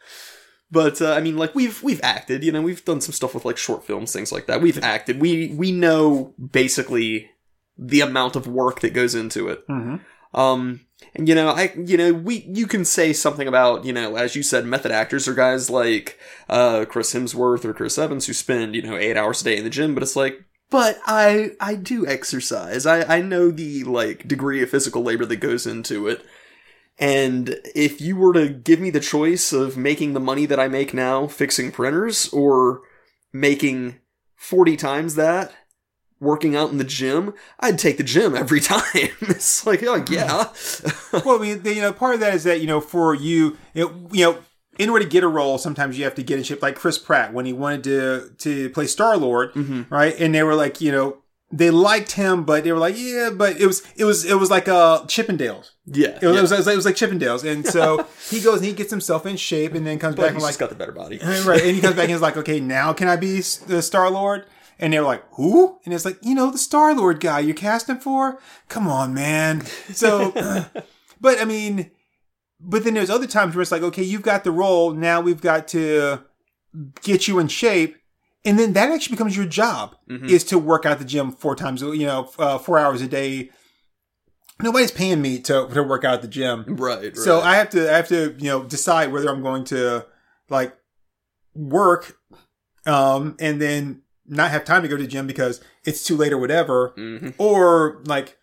but 0.75 1.01
uh, 1.01 1.15
I 1.15 1.21
mean, 1.21 1.39
like 1.39 1.55
we've 1.55 1.83
we've 1.83 2.01
acted. 2.03 2.45
You 2.45 2.53
know, 2.53 2.61
we've 2.61 2.85
done 2.85 3.01
some 3.01 3.15
stuff 3.15 3.35
with 3.35 3.47
like 3.47 3.57
short 3.57 3.87
films, 3.87 4.13
things 4.13 4.31
like 4.31 4.47
that. 4.49 4.61
We've 4.61 4.83
acted. 4.83 5.23
We 5.23 5.55
we 5.55 5.73
know 5.73 6.35
basically 6.37 7.31
the 7.79 8.03
amount 8.03 8.37
of 8.37 8.47
work 8.47 8.81
that 8.81 8.93
goes 8.93 9.15
into 9.15 9.49
it. 9.49 9.67
Mm-hmm. 9.69 9.97
Um, 10.39 10.81
and 11.15 11.29
you 11.29 11.35
know, 11.35 11.49
I, 11.49 11.73
you 11.77 11.97
know, 11.97 12.13
we, 12.13 12.45
you 12.49 12.67
can 12.67 12.85
say 12.85 13.13
something 13.13 13.47
about, 13.47 13.85
you 13.85 13.93
know, 13.93 14.17
as 14.17 14.35
you 14.35 14.43
said, 14.43 14.67
method 14.67 14.91
actors 14.91 15.29
are 15.29 15.35
guys 15.35 15.71
like, 15.71 16.19
uh, 16.49 16.85
Chris 16.89 17.15
Hemsworth 17.15 17.65
or 17.65 17.73
Chris 17.73 17.99
Evans 17.99 18.27
who 18.27 18.33
spend, 18.33 18.75
you 18.75 18.83
know, 18.83 18.97
eight 18.97 19.17
hours 19.17 19.41
a 19.41 19.45
day 19.45 19.57
in 19.59 19.65
the 19.65 19.71
gym, 19.71 19.95
but 19.95 20.03
it's 20.03 20.17
like, 20.17 20.45
but 20.71 20.99
I, 21.07 21.53
I 21.61 21.77
do 21.77 22.07
exercise. 22.07 22.85
I, 22.85 23.03
I 23.19 23.21
know 23.21 23.51
the, 23.51 23.85
like, 23.85 24.27
degree 24.27 24.63
of 24.63 24.71
physical 24.71 25.03
labor 25.03 25.25
that 25.27 25.37
goes 25.37 25.67
into 25.67 26.09
it. 26.09 26.25
And 26.99 27.57
if 27.75 28.01
you 28.01 28.17
were 28.17 28.33
to 28.35 28.49
give 28.49 28.81
me 28.81 28.91
the 28.91 29.01
choice 29.01 29.53
of 29.53 29.77
making 29.77 30.13
the 30.13 30.21
money 30.21 30.47
that 30.47 30.61
I 30.61 30.69
make 30.69 30.95
now 30.95 31.27
fixing 31.27 31.73
printers 31.73 32.29
or 32.29 32.83
making 33.33 34.01
40 34.37 34.77
times 34.77 35.17
that 35.17 35.53
working 36.21 36.57
out 36.57 36.71
in 36.71 36.79
the 36.79 36.85
gym, 36.85 37.35
I'd 37.61 37.79
take 37.79 37.99
the 37.99 38.05
gym 38.05 38.35
every 38.35 38.61
time. 38.61 38.81
it's 38.95 39.67
like, 39.67 39.83
oh 39.83 40.01
hmm. 40.01 40.13
yeah. 40.13 40.53
well, 41.25 41.39
I 41.39 41.43
mean, 41.43 41.63
the, 41.63 41.75
you 41.75 41.83
know, 41.83 41.93
part 41.93 42.15
of 42.15 42.21
that 42.21 42.35
is 42.35 42.45
that 42.45 42.61
you 42.61 42.67
know, 42.67 42.81
for 42.81 43.15
you, 43.15 43.59
you 43.75 43.85
know, 43.85 44.09
you 44.13 44.25
know, 44.25 44.39
in 44.79 44.91
order 44.91 45.05
to 45.05 45.11
get 45.11 45.23
a 45.23 45.29
role, 45.29 45.59
sometimes 45.59 45.97
you 45.97 46.05
have 46.05 46.17
to 46.17 46.23
get 46.23 46.39
in 46.39 46.45
shape. 46.45 46.63
Like 46.63 46.75
Chris 46.75 46.99
Pratt 46.99 47.33
when 47.33 47.47
he 47.47 47.53
wanted 47.53 47.85
to 47.85 48.31
to 48.39 48.71
play 48.71 48.87
Star 48.87 49.17
Lord, 49.17 49.53
mm-hmm. 49.55 49.83
right? 49.95 50.15
And 50.19 50.35
they 50.35 50.43
were 50.43 50.55
like, 50.55 50.81
you 50.81 50.91
know, 50.91 51.19
they 51.57 51.71
liked 51.71 52.13
him, 52.13 52.43
but 52.43 52.65
they 52.65 52.73
were 52.73 52.79
like, 52.79 52.97
yeah, 52.99 53.31
but 53.31 53.61
it 53.61 53.67
was 53.67 53.83
it 53.97 54.05
was 54.05 54.25
it 54.25 54.35
was 54.35 54.51
like 54.51 54.67
uh 54.67 55.03
Chippendales. 55.05 55.71
yeah. 55.87 56.19
It 56.21 56.27
was, 56.27 56.35
yeah. 56.35 56.39
it 56.39 56.43
was, 56.43 56.53
it 56.53 56.57
was 56.57 56.67
like, 56.67 56.73
it 56.73 56.77
was 56.77 56.85
like 56.85 56.97
Chippendales, 56.97 57.51
and 57.51 57.65
so 57.65 58.07
he 58.31 58.41
goes 58.41 58.57
and 58.57 58.67
he 58.67 58.73
gets 58.73 58.91
himself 58.91 59.25
in 59.25 59.37
shape, 59.37 59.75
and 59.75 59.87
then 59.87 60.01
comes 60.01 60.17
but 60.17 60.23
back 60.23 60.33
and 60.33 60.43
like, 60.43 60.59
got 60.59 60.71
the 60.71 60.75
better 60.75 60.93
body. 60.93 61.19
right, 61.23 61.63
and 61.63 61.77
he 61.77 61.81
comes 61.81 61.95
back 61.95 62.05
and 62.05 62.11
he's 62.11 62.21
like, 62.21 62.37
okay, 62.37 62.59
now 62.59 62.93
can 62.93 63.07
I 63.07 63.15
be 63.17 63.37
the 63.37 63.83
Star 63.83 64.11
Lord? 64.11 64.47
And 64.81 64.93
they're 64.93 65.03
like, 65.03 65.23
who? 65.35 65.79
And 65.85 65.95
it's 65.95 66.05
like, 66.05 66.19
you 66.23 66.35
know, 66.35 66.51
the 66.51 66.59
Star 66.59 66.93
Lord 66.93 67.21
guy 67.21 67.39
you're 67.39 67.55
casting 67.55 67.99
for. 67.99 68.41
Come 68.69 68.89
on, 68.89 69.15
man. 69.15 69.65
So, 69.93 70.33
but 71.21 71.41
I 71.41 71.45
mean, 71.45 71.93
but 72.59 72.83
then 72.83 72.95
there's 72.95 73.11
other 73.11 73.29
times 73.29 73.55
where 73.55 73.63
it's 73.63 73.71
like, 73.71 73.83
okay, 73.83 74.03
you've 74.03 74.23
got 74.23 74.43
the 74.43 74.51
role. 74.51 74.91
Now 74.91 75.21
we've 75.21 75.41
got 75.41 75.69
to 75.69 76.25
get 77.03 77.29
you 77.29 77.39
in 77.39 77.47
shape. 77.47 77.97
And 78.45 78.59
then 78.59 78.75
that 78.75 78.91
actually 78.91 79.15
becomes 79.17 79.37
your 79.37 79.47
job 79.47 79.97
Mhm. 80.09 80.29
is 80.29 80.45
to 80.45 80.59
work 80.59 80.85
out 80.85 80.99
the 80.99 81.05
gym 81.05 81.33
four 81.33 81.57
times, 81.57 81.81
you 81.81 82.07
know, 82.07 82.31
uh, 82.39 82.59
four 82.59 82.79
hours 82.79 83.01
a 83.01 83.07
day. 83.09 83.51
Nobody's 84.63 84.93
paying 84.93 85.21
me 85.21 85.39
to, 85.41 85.67
to 85.69 85.83
work 85.83 86.05
out 86.05 86.15
at 86.15 86.23
the 86.23 86.29
gym. 86.29 86.65
Right, 86.69 87.03
right. 87.05 87.17
So 87.17 87.41
I 87.41 87.57
have 87.57 87.71
to 87.71 87.91
I 87.93 87.97
have 87.97 88.09
to 88.09 88.35
you 88.39 88.49
know 88.51 88.63
decide 88.63 89.13
whether 89.13 89.29
I'm 89.29 89.43
going 89.43 89.65
to 89.65 90.07
like 90.49 90.77
work, 91.55 92.19
um, 92.87 93.37
and 93.41 93.61
then 93.61 94.03
not 94.27 94.51
have 94.51 94.65
time 94.65 94.83
to 94.83 94.89
go 94.89 94.97
to 94.97 95.03
the 95.03 95.09
gym 95.09 95.27
because 95.27 95.61
it's 95.85 96.05
too 96.05 96.17
late 96.17 96.33
or 96.33 96.39
whatever, 96.39 96.93
hmm 96.97 97.31
or 97.39 98.03
like 98.07 98.39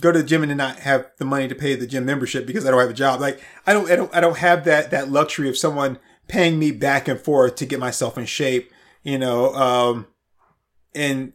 go 0.00 0.12
to 0.12 0.18
the 0.20 0.24
gym 0.28 0.42
and 0.42 0.50
then 0.50 0.58
not 0.58 0.80
have 0.80 1.10
the 1.18 1.24
money 1.24 1.48
to 1.48 1.54
pay 1.54 1.74
the 1.74 1.86
gym 1.86 2.04
membership 2.04 2.46
because 2.46 2.66
I 2.66 2.70
don't 2.70 2.80
have 2.80 2.90
a 2.90 2.94
job. 2.94 3.20
Like 3.20 3.40
I 3.66 3.72
don't 3.72 3.90
I 3.90 3.96
don't 3.96 4.14
I 4.14 4.20
don't 4.20 4.36
have 4.38 4.64
that 4.64 4.90
that 4.90 5.10
luxury 5.10 5.48
of 5.48 5.56
someone 5.56 5.98
paying 6.28 6.58
me 6.58 6.70
back 6.70 7.08
and 7.08 7.18
forth 7.18 7.56
to 7.56 7.66
get 7.66 7.80
myself 7.80 8.18
in 8.18 8.26
shape. 8.26 8.70
You 9.06 9.18
know, 9.18 9.54
um, 9.54 10.08
and 10.92 11.32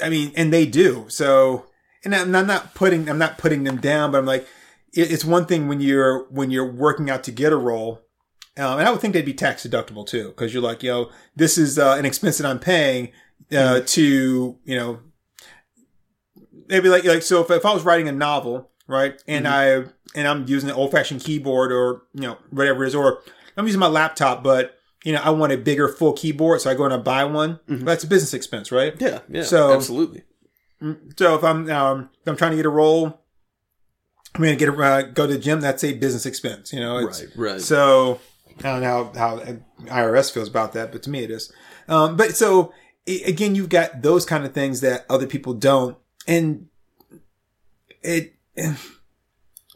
I 0.00 0.08
mean, 0.08 0.30
and 0.36 0.52
they 0.52 0.66
do. 0.66 1.06
So 1.08 1.66
and 2.04 2.14
I'm 2.14 2.30
not 2.30 2.74
putting 2.76 3.10
I'm 3.10 3.18
not 3.18 3.38
putting 3.38 3.64
them 3.64 3.78
down, 3.78 4.12
but 4.12 4.18
I'm 4.18 4.24
like, 4.24 4.46
it's 4.92 5.24
one 5.24 5.46
thing 5.46 5.66
when 5.66 5.80
you're 5.80 6.28
when 6.30 6.52
you're 6.52 6.70
working 6.70 7.10
out 7.10 7.24
to 7.24 7.32
get 7.32 7.52
a 7.52 7.56
role, 7.56 8.02
um, 8.56 8.78
and 8.78 8.86
I 8.86 8.92
would 8.92 9.00
think 9.00 9.14
they'd 9.14 9.24
be 9.24 9.34
tax 9.34 9.66
deductible 9.66 10.06
too, 10.06 10.28
because 10.28 10.54
you're 10.54 10.62
like, 10.62 10.84
you 10.84 10.90
know, 10.90 11.10
this 11.34 11.58
is 11.58 11.76
uh, 11.76 11.96
an 11.98 12.04
expense 12.04 12.38
that 12.38 12.46
I'm 12.46 12.60
paying 12.60 13.10
uh, 13.50 13.80
to, 13.84 14.56
you 14.64 14.76
know, 14.76 15.00
maybe 16.68 16.88
like 16.88 17.02
like 17.02 17.22
so 17.22 17.42
if, 17.42 17.50
if 17.50 17.66
I 17.66 17.74
was 17.74 17.82
writing 17.82 18.06
a 18.06 18.12
novel, 18.12 18.70
right, 18.86 19.20
and 19.26 19.48
I 19.48 19.86
and 20.14 20.28
I'm 20.28 20.46
using 20.46 20.70
an 20.70 20.76
old 20.76 20.92
fashioned 20.92 21.24
keyboard 21.24 21.72
or 21.72 22.02
you 22.14 22.22
know 22.22 22.38
whatever 22.50 22.84
it 22.84 22.86
is, 22.86 22.94
or 22.94 23.22
I'm 23.56 23.66
using 23.66 23.80
my 23.80 23.88
laptop, 23.88 24.44
but 24.44 24.77
you 25.08 25.14
know 25.14 25.22
I 25.24 25.30
want 25.30 25.52
a 25.52 25.56
bigger 25.56 25.88
full 25.88 26.12
keyboard, 26.12 26.60
so 26.60 26.70
I 26.70 26.74
go 26.74 26.84
and 26.84 26.92
I 26.92 26.98
buy 26.98 27.24
one. 27.24 27.60
That's 27.66 28.04
a 28.04 28.06
business 28.06 28.34
expense, 28.34 28.70
right? 28.70 28.94
Yeah, 29.00 29.20
yeah. 29.26 29.42
So- 29.42 29.72
absolutely. 29.72 30.24
So 31.16 31.34
if 31.34 31.42
I'm 31.42 31.68
um, 31.70 32.10
if 32.20 32.28
I'm 32.28 32.36
trying 32.36 32.50
to 32.52 32.56
get 32.58 32.66
a 32.66 32.70
role, 32.82 33.06
I'm 34.34 34.42
going 34.42 34.56
to 34.56 34.64
get 34.64 34.68
a, 34.68 34.76
uh, 34.80 35.02
go 35.02 35.26
to 35.26 35.32
the 35.32 35.38
gym. 35.38 35.60
That's 35.62 35.82
a 35.82 35.94
business 35.94 36.26
expense, 36.26 36.72
you 36.74 36.80
know. 36.80 36.98
It's, 36.98 37.22
Right, 37.22 37.52
right. 37.52 37.60
So 37.60 38.20
I 38.58 38.62
don't 38.62 38.82
know 38.82 39.10
how, 39.14 39.36
how 39.38 39.56
IRS 39.86 40.30
feels 40.30 40.46
about 40.48 40.74
that, 40.74 40.92
but 40.92 41.02
to 41.04 41.10
me 41.10 41.24
it 41.24 41.30
is. 41.30 41.50
Um, 41.88 42.16
but 42.18 42.36
so 42.36 42.74
again, 43.08 43.54
you've 43.54 43.70
got 43.70 44.02
those 44.02 44.26
kind 44.26 44.44
of 44.44 44.52
things 44.52 44.82
that 44.82 45.06
other 45.08 45.26
people 45.26 45.54
don't, 45.54 45.96
and 46.26 46.66
it. 48.02 48.34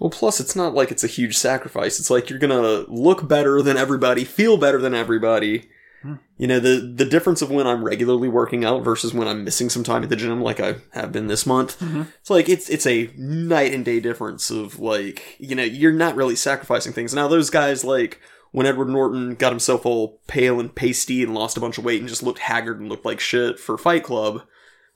Well, 0.03 0.11
plus 0.11 0.41
it's 0.41 0.57
not 0.57 0.75
like 0.75 0.91
it's 0.91 1.05
a 1.05 1.07
huge 1.07 1.37
sacrifice. 1.37 2.01
It's 2.01 2.11
like 2.11 2.29
you're 2.29 2.41
gonna 2.41 2.85
look 2.89 3.29
better 3.29 3.63
than 3.63 3.77
everybody, 3.77 4.25
feel 4.25 4.57
better 4.57 4.79
than 4.79 4.97
everybody. 4.97 5.69
Hmm. 6.03 6.15
You 6.37 6.49
know 6.49 6.59
the 6.59 6.81
the 6.81 7.05
difference 7.05 7.41
of 7.41 7.53
when 7.53 7.69
I'm 7.69 7.85
regularly 7.85 8.29
working 8.29 8.65
out 8.65 8.83
versus 8.83 9.15
when 9.15 9.29
I'm 9.29 9.45
missing 9.45 9.71
some 9.71 9.85
time 9.85 10.03
at 10.03 10.09
the 10.09 10.17
gym, 10.17 10.43
like 10.43 10.59
I 10.59 10.75
have 10.91 11.13
been 11.13 11.29
this 11.29 11.47
month. 11.47 11.79
Mm-hmm. 11.79 12.03
It's 12.21 12.31
like 12.31 12.49
it's 12.49 12.69
it's 12.69 12.85
a 12.85 13.13
night 13.17 13.73
and 13.73 13.85
day 13.85 14.01
difference 14.01 14.51
of 14.51 14.81
like 14.81 15.37
you 15.39 15.55
know 15.55 15.63
you're 15.63 15.93
not 15.93 16.17
really 16.17 16.35
sacrificing 16.35 16.93
things. 16.93 17.15
Now 17.15 17.29
those 17.29 17.49
guys 17.49 17.85
like 17.85 18.21
when 18.51 18.67
Edward 18.67 18.89
Norton 18.89 19.37
got 19.37 19.53
himself 19.53 19.87
all 19.87 20.19
pale 20.27 20.59
and 20.59 20.75
pasty 20.75 21.23
and 21.23 21.33
lost 21.33 21.57
a 21.57 21.61
bunch 21.61 21.79
of 21.79 21.85
weight 21.85 22.01
and 22.01 22.09
just 22.09 22.25
looked 22.25 22.41
haggard 22.41 22.81
and 22.81 22.89
looked 22.89 23.07
like 23.07 23.21
shit 23.21 23.61
for 23.61 23.79
Fight 23.79 24.03
Club. 24.03 24.43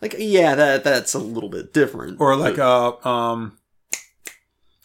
Like 0.02 0.16
yeah, 0.18 0.56
that 0.56 0.82
that's 0.82 1.14
a 1.14 1.20
little 1.20 1.48
bit 1.48 1.72
different. 1.72 2.20
Or 2.20 2.34
like 2.34 2.56
But- 2.56 3.06
uh 3.06 3.08
um 3.08 3.58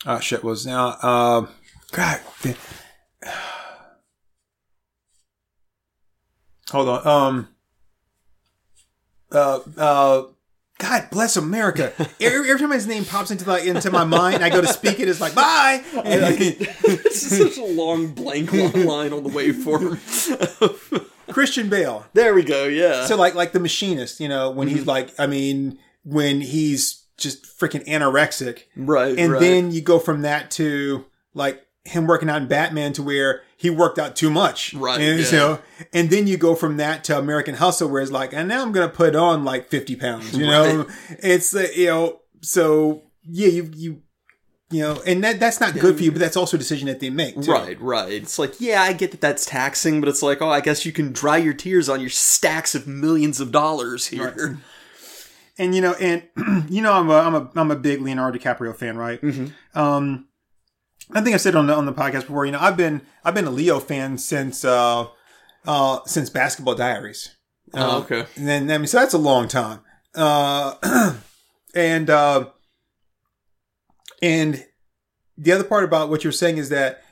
Oh 0.06 0.20
shit! 0.20 0.44
Was 0.44 0.66
now? 0.66 0.98
Uh, 1.02 1.48
God. 1.92 2.20
the- 2.42 2.58
Hold 6.72 6.90
on. 6.90 7.08
Um. 7.08 7.48
Uh. 9.32 9.60
Uh. 9.78 10.24
God 10.80 11.10
bless 11.12 11.38
America. 11.38 11.94
Every, 12.20 12.50
every 12.50 12.60
time 12.60 12.72
his 12.72 12.88
name 12.88 13.06
pops 13.06 13.30
into 13.30 13.48
like 13.48 13.66
into 13.66 13.92
my 13.92 14.04
mind, 14.04 14.44
I 14.44 14.50
go 14.50 14.62
to 14.62 14.68
speak 14.68 15.00
it. 15.00 15.08
It's 15.08 15.22
like 15.22 15.36
bye. 15.36 15.84
And, 16.04 16.22
like, 16.24 16.38
this 16.40 17.32
is 17.32 17.38
such 17.38 17.58
a 17.60 17.64
long 17.72 18.08
blank 18.16 18.52
line 18.52 19.14
on 19.14 19.22
the 19.24 19.30
waveform. 19.30 20.00
Christian 21.34 21.70
Bale. 21.70 22.06
there 22.14 22.34
we 22.34 22.42
go. 22.44 22.66
Yeah. 22.66 23.06
So 23.06 23.16
like 23.16 23.36
like 23.36 23.52
the 23.52 23.60
machinist, 23.60 24.20
you 24.20 24.28
know, 24.28 24.50
when 24.50 24.68
he's 24.68 24.88
like, 24.88 25.12
I 25.20 25.28
mean, 25.28 25.78
when 26.04 26.42
he's 26.42 27.01
just 27.22 27.44
freaking 27.44 27.86
anorexic, 27.88 28.64
right. 28.76 29.18
and 29.18 29.34
right. 29.34 29.40
then 29.40 29.72
you 29.72 29.82
go 29.82 30.00
from 30.00 30.22
that 30.24 30.52
to 30.52 31.06
like 31.34 31.66
him 31.84 32.06
working 32.06 32.30
out 32.30 32.42
in 32.42 32.48
Batman 32.48 32.94
to 32.94 33.04
where 33.04 33.42
he 33.58 33.70
worked 33.70 33.98
out 33.98 34.16
too 34.16 34.30
much, 34.30 34.74
Right, 34.74 35.02
And 35.02 35.20
yeah. 35.20 35.26
so, 35.26 35.60
and 35.94 36.10
then 36.10 36.28
you 36.28 36.38
go 36.38 36.56
from 36.56 36.78
that 36.78 37.04
to 37.06 37.18
American 37.18 37.56
Hustle, 37.56 37.90
where 37.90 38.02
it's 38.02 38.12
like, 38.12 38.34
and 38.34 38.48
now 38.48 38.62
I'm 38.62 38.72
gonna 38.72 38.90
put 38.90 39.16
on 39.16 39.44
like 39.44 39.70
50 39.70 39.96
pounds, 39.96 40.38
you 40.38 40.46
know? 40.46 40.88
It's 41.10 41.56
uh, 41.56 41.68
you 41.76 41.88
know, 41.88 42.20
so 42.42 43.04
yeah, 43.24 43.48
you 43.48 43.72
you 43.76 44.02
you 44.72 44.82
know, 44.82 45.02
and 45.06 45.24
that 45.24 45.40
that's 45.40 45.60
not 45.60 45.78
good 45.78 45.98
for 45.98 46.04
you, 46.04 46.12
but 46.12 46.20
that's 46.20 46.38
also 46.38 46.56
a 46.56 46.60
decision 46.60 46.88
that 46.88 47.02
they 47.02 47.10
make, 47.10 47.40
too. 47.42 47.52
Right, 47.52 47.80
right. 47.82 48.12
It's 48.12 48.40
like, 48.40 48.60
yeah, 48.62 48.82
I 48.82 48.94
get 48.94 49.12
that 49.12 49.20
that's 49.20 49.46
taxing, 49.46 50.00
but 50.00 50.08
it's 50.08 50.24
like, 50.24 50.42
oh, 50.42 50.50
I 50.50 50.62
guess 50.62 50.86
you 50.86 50.94
can 50.94 51.12
dry 51.12 51.38
your 51.38 51.54
tears 51.54 51.90
on 51.90 52.00
your 52.00 52.10
stacks 52.10 52.74
of 52.74 52.88
millions 52.88 53.42
of 53.42 53.52
dollars 53.52 54.08
here. 54.08 54.60
And 55.62 55.76
you 55.76 55.82
know, 55.82 55.94
and 55.94 56.24
you 56.70 56.82
know, 56.82 56.92
I'm 56.94 57.10
a 57.10 57.14
I'm 57.14 57.36
a 57.36 57.52
I'm 57.56 57.72
a 57.72 57.76
big 57.76 58.02
Leonardo 58.02 58.38
DiCaprio 58.40 58.76
fan, 58.76 58.98
right? 58.98 59.22
Mm-hmm. 59.22 59.80
Um, 59.80 60.28
I 61.14 61.22
think 61.22 61.34
I've 61.36 61.42
said 61.42 61.56
on 61.56 61.68
the 61.68 61.76
on 61.76 61.86
the 61.86 61.94
podcast 61.94 62.22
before. 62.22 62.46
You 62.46 62.52
know, 62.54 62.60
I've 62.60 62.78
been 62.78 63.02
I've 63.24 63.36
been 63.36 63.46
a 63.46 63.52
Leo 63.52 63.80
fan 63.80 64.18
since 64.18 64.66
uh 64.66 65.08
uh 65.68 66.00
since 66.06 66.30
Basketball 66.30 66.76
Diaries. 66.76 67.36
Oh, 67.74 67.98
Uh, 67.98 68.00
okay. 68.00 68.26
And 68.36 68.48
then 68.48 68.72
I 68.72 68.78
mean, 68.78 68.88
so 68.88 69.00
that's 69.00 69.14
a 69.14 69.18
long 69.20 69.48
time. 69.48 69.82
Uh, 70.16 71.14
and 71.76 72.10
uh, 72.10 72.46
and 74.22 74.66
the 75.38 75.52
other 75.52 75.64
part 75.64 75.84
about 75.84 76.10
what 76.10 76.24
you're 76.24 76.34
saying 76.34 76.58
is 76.58 76.70
that 76.70 77.04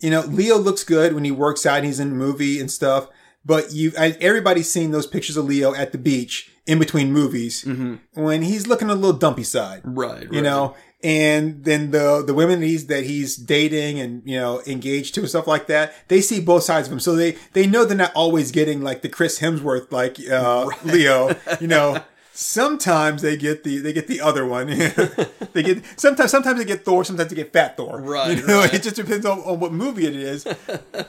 you 0.00 0.10
know 0.10 0.20
Leo 0.20 0.58
looks 0.58 0.84
good 0.84 1.12
when 1.12 1.24
he 1.24 1.30
works 1.30 1.66
out. 1.66 1.78
And 1.78 1.86
he's 1.86 2.00
in 2.00 2.08
a 2.12 2.14
movie 2.14 2.60
and 2.60 2.70
stuff. 2.70 3.08
But 3.46 3.72
you, 3.72 3.92
everybody's 3.96 4.70
seen 4.70 4.90
those 4.90 5.06
pictures 5.06 5.36
of 5.36 5.44
Leo 5.44 5.72
at 5.72 5.92
the 5.92 5.98
beach 5.98 6.50
in 6.66 6.78
between 6.80 7.12
movies 7.12 7.64
Mm-hmm. 7.64 8.20
when 8.20 8.42
he's 8.42 8.66
looking 8.66 8.90
a 8.90 8.94
little 8.94 9.16
dumpy 9.16 9.44
side 9.44 9.82
Right, 9.84 10.22
right. 10.24 10.32
you 10.32 10.42
know? 10.42 10.74
And 11.04 11.62
then 11.64 11.90
the 11.92 12.24
the 12.26 12.34
women 12.34 12.60
he's 12.62 12.86
that 12.86 13.04
he's 13.04 13.36
dating 13.36 14.00
and 14.00 14.22
you 14.24 14.38
know 14.40 14.62
engaged 14.66 15.14
to 15.14 15.20
and 15.20 15.28
stuff 15.28 15.46
like 15.46 15.66
that 15.68 15.92
they 16.08 16.20
see 16.20 16.40
both 16.40 16.64
sides 16.64 16.88
of 16.88 16.92
him. 16.92 17.00
So 17.00 17.14
they 17.14 17.36
they 17.52 17.66
know 17.66 17.84
they're 17.84 17.96
not 17.96 18.12
always 18.14 18.50
getting 18.50 18.80
like 18.82 19.02
the 19.02 19.08
chris 19.08 19.38
hemsworth 19.38 19.92
like 19.92 20.16
uh 20.28 20.66
leo 20.84 21.36
you 21.60 21.68
know? 21.68 22.02
Sometimes 22.32 23.22
they 23.22 23.36
get 23.36 23.64
the 23.64 23.78
they 23.78 23.92
get 23.92 24.08
the 24.08 24.20
other 24.20 24.44
one. 24.46 24.68
They 25.52 25.62
get 25.62 25.82
sometimes 25.98 26.30
sometimes 26.30 26.58
they 26.58 26.66
get 26.66 26.84
thor 26.84 27.02
sometimes 27.02 27.30
they 27.30 27.36
get 27.36 27.50
fat 27.50 27.78
thor. 27.78 27.98
Right, 27.98 28.36
you 28.38 28.46
know 28.46 28.58
right. 28.60 28.74
it 28.74 28.82
just 28.82 28.96
depends 28.96 29.24
on, 29.24 29.38
on 29.40 29.58
what 29.58 29.72
movie 29.72 30.06
it 30.06 30.14
is. 30.14 30.44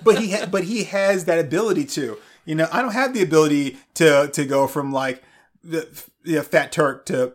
But 0.04 0.20
he 0.20 0.32
ha- 0.32 0.46
but 0.50 0.64
he 0.64 0.86
has 0.86 1.26
that 1.26 1.38
ability 1.38 1.84
to 1.98 2.18
you 2.48 2.56
know 2.56 2.68
i 2.72 2.82
don't 2.82 2.94
have 2.94 3.14
the 3.14 3.22
ability 3.22 3.78
to 3.94 4.28
to 4.34 4.44
go 4.46 4.66
from 4.66 4.92
like 4.92 5.22
the 5.64 5.88
yeah, 6.24 6.42
fat 6.42 6.72
turk 6.72 7.06
to 7.06 7.34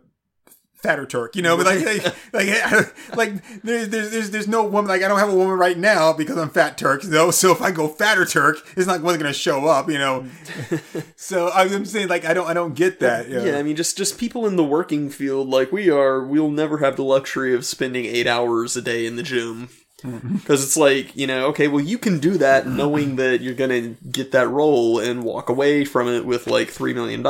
fatter 0.82 1.06
Turk, 1.06 1.36
you 1.36 1.42
know, 1.42 1.56
but 1.56 1.64
like, 1.64 1.86
like, 1.86 2.32
like, 2.32 3.16
like 3.16 3.62
there's, 3.62 3.88
there's, 3.88 4.10
there's, 4.10 4.30
there's 4.30 4.48
no 4.48 4.64
woman, 4.64 4.88
like, 4.88 5.02
I 5.02 5.08
don't 5.08 5.20
have 5.20 5.28
a 5.28 5.34
woman 5.34 5.56
right 5.56 5.78
now 5.78 6.12
because 6.12 6.36
I'm 6.36 6.50
fat 6.50 6.76
Turk, 6.76 7.04
you 7.04 7.10
know, 7.10 7.30
so 7.30 7.52
if 7.52 7.62
I 7.62 7.70
go 7.70 7.86
fatter 7.86 8.24
Turk, 8.24 8.56
it's 8.76 8.88
not 8.88 9.00
one 9.00 9.14
going 9.14 9.32
to 9.32 9.32
show 9.32 9.66
up, 9.66 9.88
you 9.88 9.98
know. 9.98 10.26
so 11.16 11.50
I'm 11.52 11.84
saying, 11.84 12.08
like, 12.08 12.24
I 12.24 12.34
don't, 12.34 12.48
I 12.48 12.52
don't 12.52 12.74
get 12.74 12.98
that. 12.98 13.28
You 13.28 13.36
know? 13.36 13.44
Yeah, 13.44 13.58
I 13.58 13.62
mean, 13.62 13.76
just 13.76 13.96
just 13.96 14.18
people 14.18 14.44
in 14.44 14.56
the 14.56 14.64
working 14.64 15.08
field 15.08 15.48
like 15.48 15.70
we 15.70 15.88
are, 15.88 16.24
we'll 16.24 16.50
never 16.50 16.78
have 16.78 16.96
the 16.96 17.04
luxury 17.04 17.54
of 17.54 17.64
spending 17.64 18.04
eight 18.04 18.26
hours 18.26 18.76
a 18.76 18.82
day 18.82 19.06
in 19.06 19.14
the 19.14 19.22
gym. 19.22 19.68
Because 20.32 20.64
it's 20.64 20.76
like, 20.76 21.14
you 21.16 21.26
know, 21.26 21.46
okay, 21.48 21.68
well, 21.68 21.84
you 21.84 21.98
can 21.98 22.18
do 22.18 22.38
that 22.38 22.66
knowing 22.66 23.16
that 23.16 23.40
you're 23.40 23.54
going 23.54 23.70
to 23.70 24.08
get 24.08 24.32
that 24.32 24.48
role 24.48 24.98
and 24.98 25.24
walk 25.24 25.48
away 25.48 25.84
from 25.84 26.08
it 26.08 26.24
with 26.24 26.46
like 26.46 26.68
$3 26.68 26.94
million. 26.94 27.24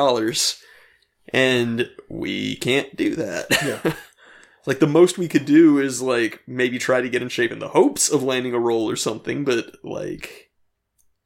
And 1.32 1.90
we 2.08 2.56
can't 2.56 2.94
do 2.96 3.14
that. 3.16 3.46
Yeah. 3.64 3.94
like, 4.66 4.80
the 4.80 4.86
most 4.86 5.18
we 5.18 5.28
could 5.28 5.44
do 5.44 5.78
is, 5.78 6.02
like, 6.02 6.42
maybe 6.46 6.78
try 6.78 7.00
to 7.00 7.08
get 7.08 7.22
in 7.22 7.28
shape 7.28 7.52
in 7.52 7.58
the 7.58 7.68
hopes 7.68 8.10
of 8.10 8.22
landing 8.22 8.54
a 8.54 8.58
role 8.58 8.90
or 8.90 8.96
something, 8.96 9.44
but, 9.44 9.76
like, 9.82 10.52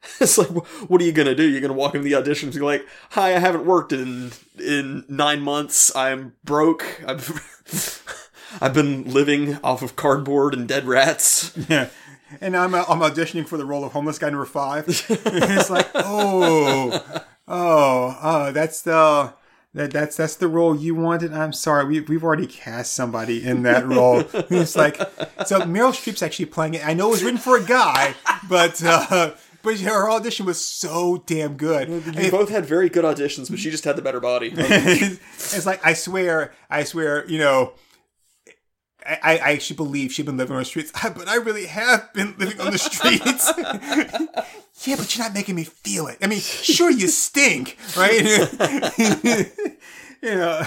it's 0.21 0.39
like, 0.39 0.49
what 0.49 1.01
are 1.01 1.05
you 1.05 1.13
gonna 1.13 1.35
do? 1.35 1.49
You're 1.49 1.61
gonna 1.61 1.73
walk 1.73 1.95
into 1.95 2.05
the 2.05 2.15
audition 2.15 2.49
and 2.49 2.55
be 2.55 2.63
like, 2.63 2.87
"Hi, 3.11 3.35
I 3.35 3.39
haven't 3.39 3.67
worked 3.67 3.93
in 3.93 4.33
in 4.59 5.05
nine 5.09 5.41
months. 5.41 5.95
I'm 5.97 6.35
broke. 6.45 7.03
I've 7.07 8.26
I've 8.61 8.75
been 8.75 9.05
living 9.13 9.59
off 9.63 9.83
of 9.83 9.97
cardboard 9.97 10.55
and 10.55 10.67
dead 10.69 10.87
rats." 10.87 11.57
Yeah. 11.69 11.89
And 12.41 12.57
I'm, 12.57 12.75
I'm 12.75 13.01
auditioning 13.01 13.47
for 13.47 13.57
the 13.57 13.65
role 13.65 13.85
of 13.85 13.93
homeless 13.93 14.19
guy 14.19 14.31
number 14.31 14.47
five. 14.47 14.85
it's 14.89 15.71
like, 15.71 15.89
oh, 15.95 17.25
oh, 17.47 18.19
oh, 18.23 18.53
that's 18.53 18.83
the, 18.83 19.33
that, 19.75 19.93
that's, 19.93 20.17
that's 20.17 20.37
the 20.37 20.49
role 20.49 20.77
you 20.77 20.95
wanted. 20.95 21.33
I'm 21.33 21.53
sorry. 21.53 21.85
We, 21.85 22.01
we've 22.01 22.25
already 22.25 22.47
cast 22.47 22.95
somebody 22.95 23.45
in 23.45 23.63
that 23.63 23.87
role. 23.87 24.25
it's 24.33 24.77
like, 24.77 24.97
so 25.47 25.61
Meryl 25.61 25.93
Streep's 25.93 26.23
actually 26.23 26.47
playing 26.47 26.75
it. 26.75 26.87
I 26.87 26.95
know 26.95 27.09
it 27.09 27.13
was 27.13 27.25
written 27.25 27.39
for 27.39 27.57
a 27.57 27.65
guy, 27.65 28.15
but, 28.49 28.83
uh, 28.85 29.33
but 29.63 29.81
her 29.81 30.11
audition 30.11 30.47
was 30.47 30.65
so 30.65 31.23
damn 31.27 31.57
good. 31.57 32.17
We 32.17 32.31
both 32.31 32.49
had 32.49 32.67
very 32.67 32.89
good 32.89 33.05
auditions, 33.05 33.51
but 33.51 33.61
she 33.61 33.71
just 33.71 33.85
had 33.85 33.97
the 33.97 34.03
better 34.03 34.21
body. 34.21 34.53
it's 34.57 35.67
like 35.67 35.85
I 35.85 35.93
swear, 35.93 36.53
I 36.71 36.85
swear, 36.85 37.29
you 37.29 37.39
know, 37.39 37.73
I, 39.07 39.39
I 39.39 39.53
actually 39.53 39.77
believe 39.77 40.13
she'd 40.13 40.27
been 40.27 40.37
living 40.37 40.55
on 40.57 40.61
the 40.61 40.65
streets, 40.65 40.93
but 41.03 41.29
I 41.29 41.37
really 41.37 41.67
have 41.67 42.13
been 42.13 42.35
living 42.39 42.61
on 42.61 42.73
the 42.73 42.79
streets. 42.79 43.53
yeah, 44.87 44.97
but 44.97 45.17
you're 45.17 45.25
not 45.25 45.35
making 45.35 45.55
me 45.55 45.65
feel 45.65 46.09
it. 46.09 46.19
I 46.23 46.27
mean, 46.27 46.41
sure 46.41 46.91
you 46.91 47.09
stink, 47.09 47.79
right? 47.97 48.23
you 50.23 50.35
know. 50.35 50.63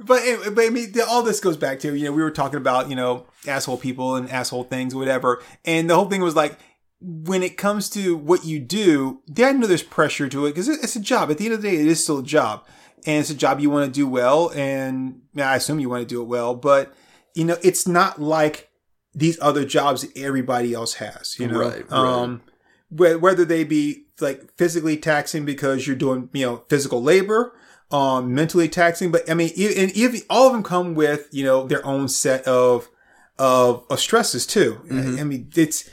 But, 0.00 0.22
anyway, 0.22 0.50
but 0.50 0.64
I 0.64 0.68
mean, 0.70 0.92
all 1.08 1.22
this 1.22 1.40
goes 1.40 1.56
back 1.56 1.78
to, 1.80 1.94
you 1.94 2.06
know, 2.06 2.12
we 2.12 2.22
were 2.22 2.32
talking 2.32 2.58
about, 2.58 2.90
you 2.90 2.96
know, 2.96 3.26
asshole 3.46 3.78
people 3.78 4.16
and 4.16 4.28
asshole 4.28 4.64
things, 4.64 4.94
whatever. 4.94 5.42
And 5.64 5.88
the 5.88 5.94
whole 5.94 6.10
thing 6.10 6.20
was 6.20 6.34
like, 6.34 6.58
when 7.00 7.42
it 7.42 7.56
comes 7.56 7.88
to 7.90 8.16
what 8.16 8.44
you 8.44 8.58
do, 8.58 9.22
I 9.38 9.52
know 9.52 9.66
there's 9.66 9.82
pressure 9.82 10.28
to 10.28 10.46
it 10.46 10.50
because 10.50 10.68
it's 10.68 10.96
a 10.96 11.00
job. 11.00 11.30
At 11.30 11.38
the 11.38 11.44
end 11.44 11.54
of 11.54 11.62
the 11.62 11.70
day, 11.70 11.76
it 11.76 11.86
is 11.86 12.02
still 12.02 12.18
a 12.18 12.24
job. 12.24 12.66
And 13.06 13.20
it's 13.20 13.30
a 13.30 13.34
job 13.34 13.60
you 13.60 13.70
want 13.70 13.86
to 13.86 13.92
do 13.92 14.08
well. 14.08 14.50
And 14.50 15.20
I 15.36 15.56
assume 15.56 15.78
you 15.78 15.90
want 15.90 16.02
to 16.02 16.08
do 16.08 16.22
it 16.22 16.26
well. 16.26 16.54
But, 16.54 16.92
you 17.34 17.44
know, 17.44 17.56
it's 17.62 17.86
not 17.86 18.20
like 18.20 18.70
these 19.14 19.38
other 19.40 19.64
jobs 19.64 20.02
that 20.02 20.16
everybody 20.16 20.72
else 20.72 20.94
has, 20.94 21.38
you 21.38 21.46
know? 21.46 21.60
Right, 21.60 21.90
right. 21.90 21.98
Um, 21.98 22.42
whether 22.90 23.44
they 23.44 23.64
be 23.64 24.04
like 24.20 24.52
physically 24.56 24.96
taxing 24.96 25.44
because 25.44 25.86
you're 25.86 25.96
doing, 25.96 26.30
you 26.32 26.46
know, 26.46 26.56
physical 26.68 27.02
labor, 27.02 27.52
um, 27.90 28.34
mentally 28.34 28.68
taxing. 28.68 29.10
But 29.10 29.28
I 29.28 29.34
mean, 29.34 29.50
and 29.50 29.92
if 29.94 30.22
all 30.30 30.46
of 30.46 30.52
them 30.52 30.62
come 30.62 30.94
with, 30.94 31.28
you 31.32 31.44
know, 31.44 31.66
their 31.66 31.84
own 31.84 32.08
set 32.08 32.46
of, 32.46 32.88
of, 33.38 33.84
of 33.90 33.98
stresses 33.98 34.46
too. 34.46 34.80
I, 34.90 35.20
I 35.20 35.24
mean, 35.24 35.50
it's, 35.56 35.88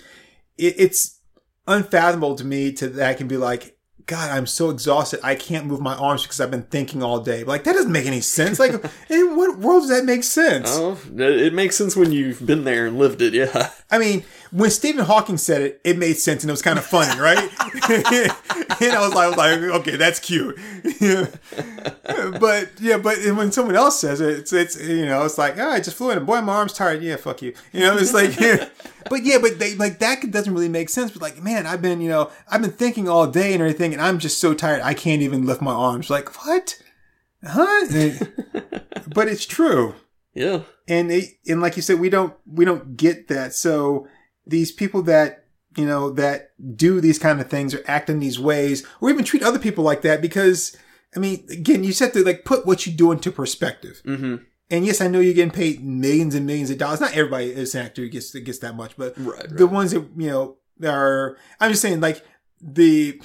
it, 0.57 0.75
it's 0.77 1.19
unfathomable 1.67 2.35
to 2.35 2.43
me 2.45 2.71
to 2.73 2.87
that 2.89 3.09
I 3.09 3.13
can 3.15 3.27
be 3.27 3.37
like, 3.37 3.77
God, 4.05 4.31
I'm 4.31 4.45
so 4.47 4.69
exhausted. 4.69 5.19
I 5.23 5.35
can't 5.35 5.65
move 5.65 5.81
my 5.81 5.95
arms 5.95 6.23
because 6.23 6.39
I've 6.39 6.51
been 6.51 6.63
thinking 6.63 7.03
all 7.03 7.19
day. 7.19 7.43
Like 7.43 7.63
that 7.65 7.73
doesn't 7.73 7.91
make 7.91 8.05
any 8.05 8.21
sense. 8.21 8.59
Like, 8.59 8.71
in 9.09 9.35
what 9.35 9.57
world 9.57 9.83
does 9.83 9.89
that 9.89 10.05
make 10.05 10.23
sense? 10.23 10.67
oh, 10.71 10.97
it 11.17 11.53
makes 11.53 11.75
sense 11.75 11.95
when 11.95 12.11
you've 12.11 12.45
been 12.45 12.63
there 12.63 12.87
and 12.87 12.97
lived 12.97 13.21
it. 13.21 13.33
Yeah. 13.33 13.71
I 13.89 13.97
mean, 13.97 14.23
when 14.51 14.69
Stephen 14.69 15.05
Hawking 15.05 15.37
said 15.37 15.61
it, 15.61 15.81
it 15.83 15.97
made 15.97 16.13
sense 16.17 16.43
and 16.43 16.49
it 16.49 16.53
was 16.53 16.61
kind 16.61 16.77
of 16.77 16.85
funny, 16.85 17.19
right? 17.19 17.37
and 17.89 18.91
I 18.93 18.99
was 18.99 19.13
like, 19.13 19.25
I 19.25 19.27
was 19.27 19.37
like, 19.37 19.59
okay, 19.81 19.95
that's 19.95 20.19
cute. 20.19 20.57
but 22.39 22.69
yeah, 22.79 22.97
but 22.97 23.17
when 23.35 23.51
someone 23.51 23.75
else 23.75 23.99
says 23.99 24.19
it, 24.21 24.39
it's, 24.39 24.53
it's 24.53 24.81
you 24.81 25.05
know, 25.05 25.23
it's 25.25 25.37
like, 25.37 25.57
oh, 25.57 25.69
I 25.69 25.79
just 25.79 25.95
flew 25.97 26.11
in. 26.11 26.25
Boy, 26.25 26.41
my 26.41 26.53
arm's 26.53 26.73
tired. 26.73 27.01
Yeah, 27.01 27.15
fuck 27.15 27.41
you. 27.41 27.53
You 27.71 27.81
know, 27.81 27.97
it's 27.97 28.13
like, 28.13 28.37
but 29.09 29.23
yeah, 29.23 29.37
but 29.41 29.59
they 29.59 29.75
like 29.75 29.99
that 29.99 30.29
doesn't 30.31 30.53
really 30.53 30.69
make 30.69 30.89
sense. 30.89 31.11
But 31.11 31.21
like, 31.21 31.41
man, 31.41 31.65
I've 31.65 31.81
been, 31.81 32.01
you 32.01 32.09
know, 32.09 32.29
I've 32.49 32.61
been 32.61 32.71
thinking 32.71 33.07
all 33.07 33.27
day 33.27 33.53
and 33.53 33.61
everything, 33.61 33.93
and 33.93 34.01
I'm 34.01 34.19
just 34.19 34.39
so 34.39 34.53
tired, 34.53 34.81
I 34.81 34.93
can't 34.93 35.21
even 35.21 35.45
lift 35.45 35.61
my 35.61 35.73
arms. 35.73 36.09
Like, 36.09 36.45
what? 36.45 36.81
Huh? 37.43 37.87
but 39.15 39.27
it's 39.27 39.47
true 39.47 39.95
Yeah. 40.35 40.61
and 40.87 41.11
it, 41.11 41.25
and 41.47 41.59
like 41.59 41.75
you 41.75 41.81
said, 41.81 41.99
we 41.99 42.09
don't 42.09 42.33
we 42.45 42.65
don't 42.65 42.95
get 42.97 43.29
that. 43.29 43.55
So 43.55 44.07
these 44.45 44.71
people 44.71 45.01
that 45.03 45.45
you 45.77 45.85
know 45.85 46.09
that 46.11 46.51
do 46.75 46.99
these 47.01 47.19
kind 47.19 47.39
of 47.39 47.49
things 47.49 47.73
or 47.73 47.81
act 47.87 48.09
in 48.09 48.19
these 48.19 48.39
ways, 48.39 48.85
or 48.99 49.09
even 49.09 49.23
treat 49.23 49.43
other 49.43 49.59
people 49.59 49.83
like 49.83 50.01
that, 50.01 50.21
because 50.21 50.75
I 51.15 51.19
mean, 51.19 51.45
again, 51.49 51.83
you 51.83 51.93
have 51.93 52.13
to 52.13 52.23
like 52.23 52.45
put 52.45 52.65
what 52.65 52.85
you 52.85 52.91
do 52.93 53.11
into 53.11 53.31
perspective. 53.31 54.01
Mm-hmm. 54.05 54.35
and 54.69 54.85
yes, 54.85 55.01
I 55.01 55.07
know 55.07 55.19
you're 55.19 55.33
getting 55.33 55.51
paid 55.51 55.83
millions 55.83 56.35
and 56.35 56.45
millions 56.45 56.69
of 56.69 56.77
dollars. 56.77 57.01
Not 57.01 57.13
everybody 57.13 57.51
is 57.51 57.75
an 57.75 57.85
actor 57.85 58.01
who 58.01 58.09
gets 58.09 58.33
gets 58.33 58.59
that 58.59 58.75
much, 58.75 58.95
but 58.97 59.13
Right, 59.17 59.47
the 59.49 59.65
right. 59.65 59.73
ones 59.73 59.91
that 59.91 60.07
you 60.17 60.29
know 60.29 60.57
are. 60.87 61.37
I'm 61.59 61.71
just 61.71 61.81
saying, 61.81 62.01
like 62.01 62.25
the 62.61 63.21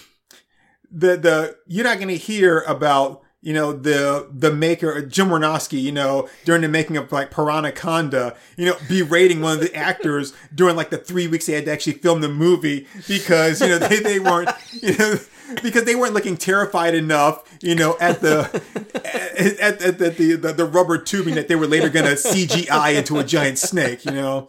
the 0.91 1.17
the 1.17 1.57
you're 1.67 1.85
not 1.85 1.97
going 1.99 2.09
to 2.09 2.17
hear 2.17 2.61
about 2.61 3.23
you 3.47 3.53
know 3.53 3.73
the 3.73 4.27
the 4.33 4.53
maker 4.53 5.01
Jim 5.03 5.29
Wynorski, 5.29 5.81
you 5.81 5.93
know, 5.93 6.29
during 6.45 6.63
the 6.63 6.69
making 6.69 6.97
of 6.97 7.13
like 7.13 7.31
Piranhaconda, 7.31 8.37
you 8.57 8.67
know, 8.67 8.77
berating 8.89 9.41
one 9.41 9.55
of 9.55 9.61
the 9.61 9.73
actors 9.73 10.33
during 10.53 10.75
like 10.75 10.91
the 10.91 10.99
three 10.99 11.29
weeks 11.29 11.47
they 11.47 11.53
had 11.53 11.65
to 11.67 11.71
actually 11.71 11.93
film 11.93 12.23
the 12.23 12.29
movie 12.29 12.89
because 13.07 13.61
you 13.61 13.69
know 13.69 13.79
they 13.79 14.01
they 14.01 14.19
weren't 14.19 14.51
you 14.73 14.97
know 14.97 15.15
because 15.63 15.85
they 15.85 15.95
weren't 15.95 16.13
looking 16.13 16.37
terrified 16.37 16.97
enough, 16.97 17.45
you 17.63 17.77
know, 17.77 17.97
at 18.01 18.21
the 18.21 18.51
at, 18.97 19.61
at, 19.61 19.81
at 19.81 19.99
the, 20.01 20.11
the, 20.11 20.35
the 20.35 20.53
the 20.53 20.65
rubber 20.65 20.99
tubing 20.99 21.37
that 21.37 21.47
they 21.47 21.55
were 21.55 21.69
later 21.69 21.89
going 21.89 22.07
to 22.07 22.15
CGI 22.15 22.97
into 22.97 23.21
a 23.21 23.23
giant 23.23 23.59
snake. 23.59 24.05
You 24.05 24.11
know, 24.11 24.49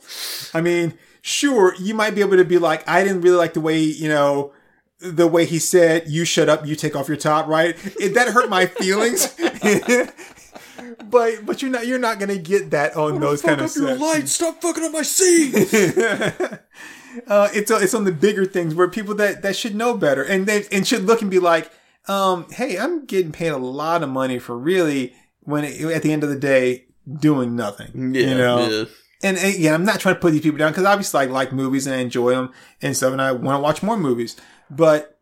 I 0.55 0.61
mean, 0.61 0.97
sure, 1.21 1.75
you 1.75 1.93
might 1.93 2.15
be 2.15 2.21
able 2.21 2.37
to 2.37 2.45
be 2.45 2.57
like, 2.57 2.87
I 2.89 3.03
didn't 3.03 3.21
really 3.21 3.37
like 3.37 3.53
the 3.53 3.61
way 3.61 3.79
you 3.79 4.09
know 4.09 4.53
the 4.99 5.27
way 5.27 5.45
he 5.45 5.59
said, 5.59 6.07
"You 6.07 6.25
shut 6.25 6.49
up, 6.49 6.65
you 6.65 6.75
take 6.75 6.95
off 6.95 7.07
your 7.07 7.17
top," 7.17 7.47
right? 7.47 7.75
It, 7.99 8.13
that 8.15 8.29
hurt 8.29 8.49
my 8.49 8.65
feelings. 8.65 9.27
but 11.09 11.45
but 11.45 11.61
you're 11.61 11.71
not 11.71 11.87
you're 11.87 11.99
not 11.99 12.19
gonna 12.19 12.37
get 12.37 12.71
that 12.71 12.95
on 12.95 13.19
those 13.19 13.41
kind 13.41 13.61
of 13.61 13.69
sets. 13.69 14.31
Stop 14.31 14.61
fucking 14.61 14.83
up 14.83 14.91
my 14.91 15.03
scene. 15.03 15.53
uh, 17.27 17.49
it's 17.53 17.71
it's 17.71 17.93
on 17.93 18.05
the 18.05 18.11
bigger 18.11 18.45
things 18.45 18.75
where 18.75 18.87
people 18.87 19.15
that 19.15 19.41
that 19.43 19.55
should 19.55 19.75
know 19.75 19.95
better 19.95 20.23
and 20.23 20.45
they 20.45 20.65
and 20.71 20.87
should 20.87 21.03
look 21.03 21.21
and 21.21 21.31
be 21.31 21.39
like, 21.39 21.71
um, 22.07 22.47
hey, 22.51 22.77
I'm 22.77 23.05
getting 23.05 23.31
paid 23.31 23.49
a 23.49 23.57
lot 23.57 24.03
of 24.03 24.09
money 24.09 24.39
for 24.39 24.57
really 24.57 25.13
when 25.41 25.63
it, 25.63 25.81
at 25.81 26.01
the 26.03 26.11
end 26.11 26.23
of 26.23 26.29
the 26.29 26.39
day 26.39 26.85
doing 27.19 27.55
nothing. 27.55 28.13
yeah, 28.15 28.21
you 28.21 28.37
know. 28.37 28.67
yeah. 28.67 28.85
And, 29.23 29.37
again, 29.37 29.73
I'm 29.73 29.85
not 29.85 29.99
trying 29.99 30.15
to 30.15 30.21
put 30.21 30.31
these 30.31 30.41
people 30.41 30.59
down 30.59 30.71
because 30.71 30.85
obviously 30.85 31.21
I 31.21 31.25
like 31.25 31.51
movies 31.51 31.87
and 31.87 31.95
I 31.95 31.99
enjoy 31.99 32.31
them 32.31 32.51
and 32.81 32.95
stuff, 32.95 33.11
and 33.11 33.21
I 33.21 33.31
want 33.31 33.57
to 33.57 33.61
watch 33.61 33.81
more 33.81 33.97
movies. 33.97 34.35
But 34.69 35.17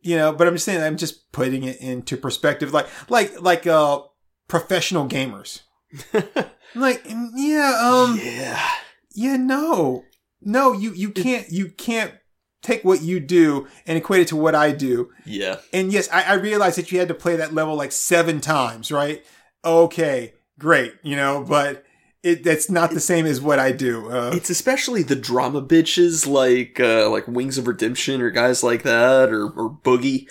you 0.00 0.16
know, 0.16 0.32
but 0.32 0.46
I'm 0.46 0.54
just 0.54 0.64
saying 0.64 0.82
I'm 0.82 0.96
just 0.96 1.30
putting 1.32 1.62
it 1.64 1.80
into 1.80 2.16
perspective, 2.16 2.72
like 2.72 2.86
like 3.10 3.40
like 3.40 3.66
uh 3.66 4.00
professional 4.48 5.08
gamers. 5.08 5.60
like 6.74 7.04
yeah, 7.34 7.80
um, 7.82 8.18
Yeah. 8.22 8.68
yeah, 9.14 9.36
no, 9.36 10.04
no, 10.40 10.72
you 10.72 10.92
you 10.92 11.10
can't 11.10 11.50
you 11.50 11.68
can't 11.70 12.12
take 12.62 12.84
what 12.84 13.00
you 13.02 13.20
do 13.20 13.66
and 13.86 13.96
equate 13.96 14.22
it 14.22 14.28
to 14.28 14.36
what 14.36 14.54
I 14.54 14.72
do. 14.72 15.10
Yeah. 15.24 15.58
And 15.72 15.92
yes, 15.92 16.08
I, 16.12 16.22
I 16.24 16.34
realized 16.34 16.78
that 16.78 16.90
you 16.90 16.98
had 16.98 17.08
to 17.08 17.14
play 17.14 17.36
that 17.36 17.54
level 17.54 17.76
like 17.76 17.92
seven 17.92 18.40
times, 18.40 18.90
right? 18.90 19.24
Okay, 19.64 20.34
great, 20.58 20.94
you 21.02 21.14
know, 21.16 21.44
but 21.46 21.84
it 22.22 22.42
that's 22.44 22.70
not 22.70 22.90
the 22.90 23.00
same 23.00 23.26
as 23.26 23.40
what 23.40 23.58
I 23.58 23.72
do. 23.72 24.10
Uh, 24.10 24.32
It's 24.34 24.50
especially 24.50 25.02
the 25.02 25.16
drama 25.16 25.62
bitches 25.62 26.26
like 26.26 26.80
uh, 26.80 27.08
like 27.10 27.26
Wings 27.28 27.58
of 27.58 27.66
Redemption 27.66 28.20
or 28.20 28.30
guys 28.30 28.62
like 28.62 28.82
that 28.82 29.30
or, 29.30 29.44
or 29.46 29.70
Boogie, 29.82 30.26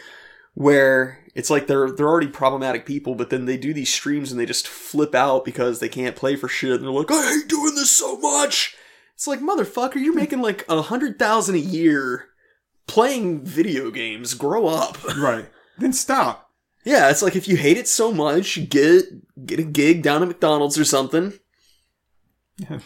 where 0.54 1.24
it's 1.36 1.50
like 1.50 1.68
they're 1.68 1.92
they're 1.92 2.08
already 2.08 2.28
problematic 2.28 2.86
people, 2.86 3.16
but 3.16 3.30
then 3.30 3.46
they 3.46 3.58
do 3.58 3.74
these 3.74 3.94
streams 3.94 4.32
and 4.32 4.40
they 4.40 4.46
just 4.46 4.68
flip 4.68 5.14
out 5.16 5.46
because 5.46 5.80
they 5.80 5.90
can't 5.90 6.16
play 6.16 6.36
for 6.36 6.48
shit, 6.48 6.72
and 6.72 6.84
they're 6.84 6.92
like, 6.92 7.12
I 7.12 7.34
hate 7.40 7.48
doing 7.48 7.76
this 7.76 7.92
so 7.92 8.18
much. 8.18 8.76
It's 9.14 9.28
like 9.28 9.40
motherfucker, 9.40 9.96
you're 9.96 10.14
making 10.14 10.42
like 10.42 10.66
a 10.68 10.82
hundred 10.82 11.18
thousand 11.18 11.56
a 11.56 11.60
year 11.60 12.28
playing 12.88 13.46
video 13.46 13.92
games. 13.92 14.34
Grow 14.34 14.68
up. 14.68 14.98
right. 15.18 15.50
Then 15.78 15.94
stop. 15.94 16.52
Yeah, 16.84 17.10
it's 17.10 17.22
like 17.22 17.36
if 17.36 17.48
you 17.48 17.58
hate 17.58 17.78
it 17.78 17.88
so 17.88 18.12
much, 18.12 18.70
get 18.70 19.06
get 19.46 19.60
a 19.60 19.64
gig 19.64 20.04
down 20.04 20.22
at 20.22 20.28
McDonald's 20.28 20.78
or 20.78 20.86
something. 20.86 21.34
Yeah, 22.58 22.80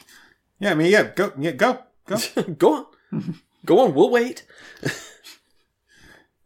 yeah 0.60 0.72
I 0.72 0.74
mean, 0.76 0.92
yeah, 0.92 1.04
go, 1.16 1.32
yeah, 1.38 1.52
go, 1.52 1.80
go. 2.06 2.18
Go 2.58 2.74
on, 2.74 2.86
go 3.66 3.80
on. 3.80 3.94
We'll 3.94 4.10
wait. 4.10 4.44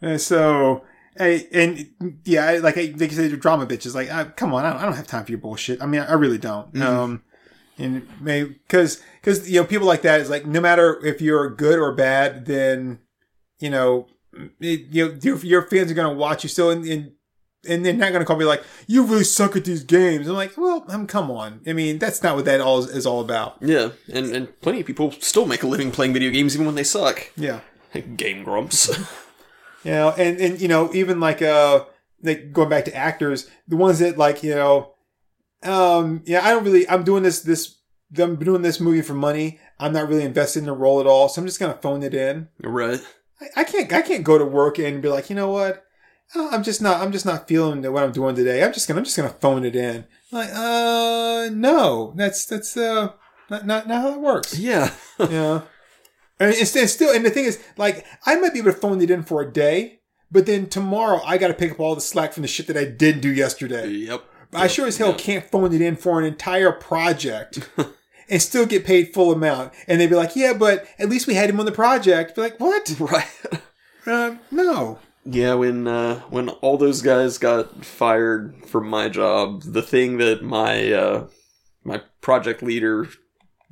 And 0.01 0.19
so, 0.19 0.83
hey, 1.17 1.47
and 1.53 2.19
yeah, 2.25 2.59
like 2.61 2.77
I- 2.77 2.93
like 2.97 3.11
you 3.11 3.15
said, 3.15 3.39
drama 3.39 3.65
bitches. 3.65 3.95
Like, 3.95 4.11
uh, 4.11 4.25
come 4.35 4.53
on, 4.53 4.65
I 4.65 4.71
don't, 4.71 4.81
I 4.81 4.85
don't 4.85 4.95
have 4.95 5.07
time 5.07 5.23
for 5.23 5.31
your 5.31 5.39
bullshit. 5.39 5.81
I 5.81 5.85
mean, 5.85 6.01
I, 6.01 6.07
I 6.07 6.13
really 6.13 6.37
don't. 6.37 6.75
Um, 6.81 7.23
and 7.77 8.05
maybe 8.19 8.49
because 8.67 9.01
because 9.21 9.49
you 9.49 9.61
know 9.61 9.65
people 9.65 9.87
like 9.87 10.01
that 10.01 10.19
is 10.21 10.29
like 10.29 10.45
no 10.45 10.59
matter 10.59 10.99
if 11.05 11.21
you're 11.21 11.49
good 11.49 11.79
or 11.79 11.93
bad, 11.95 12.45
then 12.45 12.99
you 13.59 13.69
know, 13.69 14.07
it, 14.59 14.81
you 14.91 15.07
know 15.07 15.17
your, 15.21 15.37
your 15.37 15.61
fans 15.69 15.89
are 15.89 15.95
gonna 15.95 16.13
watch 16.13 16.43
you 16.43 16.49
still, 16.49 16.69
and 16.69 16.85
and, 16.85 17.11
and 17.67 17.85
they're 17.85 17.93
not 17.93 18.11
gonna 18.11 18.25
call 18.25 18.37
me 18.37 18.45
like 18.45 18.63
you 18.87 19.03
really 19.03 19.23
suck 19.23 19.55
at 19.55 19.65
these 19.65 19.83
games. 19.83 20.27
I'm 20.27 20.35
like, 20.35 20.57
well, 20.57 20.85
I'm 20.89 21.07
come 21.07 21.31
on. 21.31 21.61
I 21.67 21.73
mean, 21.73 21.99
that's 21.99 22.21
not 22.23 22.35
what 22.35 22.45
that 22.45 22.61
all 22.61 22.79
is, 22.79 22.89
is 22.89 23.05
all 23.05 23.21
about. 23.21 23.57
Yeah, 23.61 23.89
and 24.11 24.33
and 24.35 24.61
plenty 24.61 24.81
of 24.81 24.85
people 24.85 25.11
still 25.13 25.45
make 25.45 25.63
a 25.63 25.67
living 25.67 25.91
playing 25.91 26.13
video 26.13 26.31
games 26.31 26.53
even 26.55 26.65
when 26.65 26.75
they 26.75 26.83
suck. 26.83 27.31
Yeah. 27.35 27.61
Game 28.15 28.43
grumps. 28.43 28.89
You 29.83 29.91
know, 29.91 30.11
and, 30.11 30.39
and 30.39 30.61
you 30.61 30.69
know, 30.69 30.93
even 30.93 31.19
like 31.19 31.41
uh 31.41 31.83
like 32.21 32.53
going 32.53 32.69
back 32.69 32.85
to 32.85 32.95
actors, 32.95 33.49
the 33.67 33.75
ones 33.75 33.99
that 33.99 34.17
like, 34.17 34.41
you 34.41 34.55
know, 34.55 34.93
um 35.61 36.21
yeah, 36.25 36.45
I 36.45 36.51
don't 36.51 36.63
really 36.63 36.87
I'm 36.89 37.03
doing 37.03 37.23
this 37.23 37.41
this 37.41 37.79
I'm 38.17 38.37
doing 38.37 38.61
this 38.61 38.79
movie 38.79 39.01
for 39.01 39.13
money. 39.13 39.59
I'm 39.79 39.91
not 39.91 40.07
really 40.07 40.23
invested 40.23 40.59
in 40.59 40.65
the 40.67 40.71
role 40.71 41.01
at 41.01 41.05
all, 41.05 41.27
so 41.27 41.41
I'm 41.41 41.45
just 41.45 41.59
gonna 41.59 41.73
phone 41.81 42.01
it 42.01 42.13
in. 42.13 42.47
right. 42.61 43.01
I, 43.41 43.61
I 43.61 43.63
can't 43.65 43.91
I 43.91 44.01
can't 44.01 44.23
go 44.23 44.37
to 44.37 44.45
work 44.45 44.79
and 44.79 45.01
be 45.01 45.09
like, 45.09 45.29
you 45.29 45.35
know 45.35 45.49
what? 45.49 45.83
Uh, 46.35 46.49
I'm 46.51 46.63
just 46.63 46.81
not 46.81 47.01
I'm 47.01 47.11
just 47.11 47.25
not 47.25 47.47
feeling 47.47 47.83
what 47.91 48.03
I'm 48.03 48.11
doing 48.11 48.35
today. 48.35 48.63
I'm 48.63 48.73
just 48.73 48.87
gonna 48.87 48.99
I'm 48.99 49.05
just 49.05 49.17
gonna 49.17 49.29
phone 49.29 49.65
it 49.65 49.75
in. 49.75 50.05
Like, 50.31 50.49
uh 50.53 51.49
no. 51.51 52.13
That's 52.15 52.45
that's 52.45 52.75
uh 52.75 53.13
not 53.49 53.65
not, 53.65 53.87
not 53.87 54.01
how 54.01 54.11
that 54.11 54.21
works. 54.21 54.57
Yeah. 54.57 54.91
Yeah. 55.19 55.61
And 56.39 56.49
it's, 56.49 56.91
still, 56.91 57.15
and 57.15 57.23
the 57.23 57.29
thing 57.29 57.45
is, 57.45 57.63
like, 57.77 58.05
I 58.25 58.35
might 58.35 58.51
be 58.51 58.59
able 58.59 58.73
to 58.73 58.77
phone 58.77 58.99
it 59.01 59.11
in 59.11 59.23
for 59.23 59.41
a 59.41 59.49
day, 59.49 60.01
but 60.31 60.45
then 60.45 60.67
tomorrow 60.67 61.21
I 61.23 61.37
got 61.37 61.49
to 61.49 61.53
pick 61.53 61.71
up 61.71 61.79
all 61.79 61.95
the 61.95 62.01
slack 62.01 62.33
from 62.33 62.41
the 62.41 62.47
shit 62.47 62.67
that 62.67 62.75
I 62.75 62.85
did 62.85 63.21
do 63.21 63.29
yesterday. 63.31 63.87
yep. 63.87 64.23
I 64.51 64.67
sure 64.67 64.87
as 64.87 64.97
hell 64.97 65.13
can't 65.13 65.49
phone 65.49 65.73
it 65.73 65.81
in 65.81 65.95
for 65.95 66.19
an 66.19 66.25
entire 66.25 66.71
project 66.71 67.69
and 68.29 68.41
still 68.41 68.65
get 68.65 68.85
paid 68.85 69.13
full 69.13 69.31
amount. 69.31 69.73
And 69.87 70.01
they'd 70.01 70.09
be 70.09 70.15
like, 70.15 70.35
yeah, 70.35 70.53
but 70.53 70.85
at 70.99 71.09
least 71.09 71.27
we 71.27 71.35
had 71.35 71.49
him 71.49 71.59
on 71.59 71.65
the 71.65 71.71
project. 71.71 72.35
Be 72.35 72.41
like, 72.41 72.59
what? 72.59 72.93
Right. 72.99 73.27
Uh, 74.05 74.35
no. 74.51 74.99
Yeah, 75.25 75.53
when 75.53 75.87
uh, 75.87 76.19
when 76.29 76.49
all 76.49 76.77
those 76.77 77.01
guys 77.01 77.37
got 77.37 77.85
fired 77.85 78.65
from 78.65 78.89
my 78.89 79.07
job, 79.07 79.63
the 79.63 79.81
thing 79.81 80.17
that 80.17 80.43
my 80.43 80.91
uh, 80.91 81.27
my 81.83 82.01
project 82.21 82.61
leader 82.61 83.07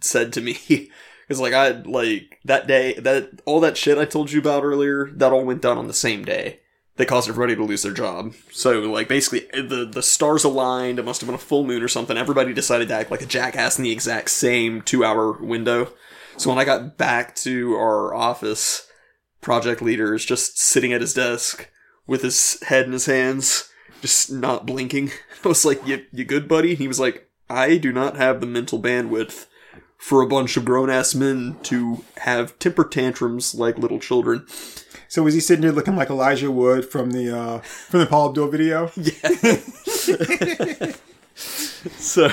said 0.02 0.32
to 0.34 0.42
me 0.42 0.58
is 1.30 1.40
like 1.40 1.54
I 1.54 1.72
like 1.72 2.40
that 2.46 2.68
day 2.68 2.94
that 2.94 3.42
all 3.46 3.60
that 3.62 3.78
shit 3.78 3.98
I 3.98 4.06
told 4.06 4.32
you 4.32 4.40
about 4.40 4.64
earlier 4.64 5.10
that 5.16 5.34
all 5.34 5.44
went 5.44 5.62
down 5.62 5.78
on 5.78 5.88
the 5.88 5.94
same 5.94 6.24
day. 6.24 6.60
They 6.96 7.06
caused 7.06 7.30
everybody 7.30 7.56
to 7.56 7.64
lose 7.64 7.84
their 7.84 7.94
job. 7.94 8.34
So 8.52 8.80
like 8.82 9.10
basically 9.10 9.48
the 9.54 9.90
the 9.92 10.04
stars 10.04 10.46
aligned. 10.46 11.00
It 11.00 11.06
must 11.06 11.20
have 11.20 11.28
been 11.28 11.36
a 11.36 11.40
full 11.40 11.66
moon 11.66 11.84
or 11.84 11.88
something. 11.90 12.18
Everybody 12.18 12.54
decided 12.54 12.88
to 12.90 12.94
act 12.94 13.12
like 13.12 13.22
a 13.22 13.26
jackass 13.26 13.78
in 13.78 13.84
the 13.84 13.92
exact 13.92 14.30
same 14.30 14.82
two 14.82 15.04
hour 15.04 15.34
window. 15.34 15.92
So 16.38 16.50
when 16.50 16.60
I 16.60 16.66
got 16.66 16.98
back 16.98 17.36
to 17.38 17.76
our 17.76 18.14
office, 18.14 18.88
project 19.42 19.82
leader 19.82 20.14
is 20.14 20.26
just 20.26 20.60
sitting 20.60 20.94
at 20.94 21.02
his 21.02 21.14
desk 21.14 21.70
with 22.08 22.22
his 22.22 22.62
head 22.64 22.86
in 22.86 22.92
his 22.92 23.06
hands, 23.06 23.70
just 24.02 24.32
not 24.32 24.66
blinking. 24.66 25.12
I 25.44 25.48
was 25.48 25.66
like, 25.66 25.86
"You, 25.86 26.06
you 26.12 26.24
good, 26.24 26.48
buddy?" 26.48 26.76
He 26.76 26.88
was 26.88 27.00
like, 27.00 27.30
"I 27.50 27.78
do 27.78 27.92
not 27.92 28.18
have 28.18 28.40
the 28.40 28.48
mental 28.48 28.82
bandwidth 28.82 29.48
for 29.98 30.22
a 30.22 30.28
bunch 30.28 30.58
of 30.58 30.66
grown 30.66 30.90
ass 30.90 31.14
men 31.14 31.58
to 31.64 32.04
have 32.18 32.58
temper 32.60 32.84
tantrums 32.84 33.56
like 33.56 33.78
little 33.78 34.00
children." 34.00 34.46
So 35.08 35.24
was 35.24 35.34
he 35.34 35.42
sitting 35.42 35.64
there 35.64 35.74
looking 35.74 35.98
like 35.98 36.10
Elijah 36.10 36.50
Wood 36.50 36.86
from 36.86 37.12
the, 37.12 37.38
uh, 37.38 37.60
from 37.60 38.00
the 38.00 38.06
Paula 38.06 38.30
Abdul 38.30 38.48
video? 38.48 38.90
So, 41.98 42.32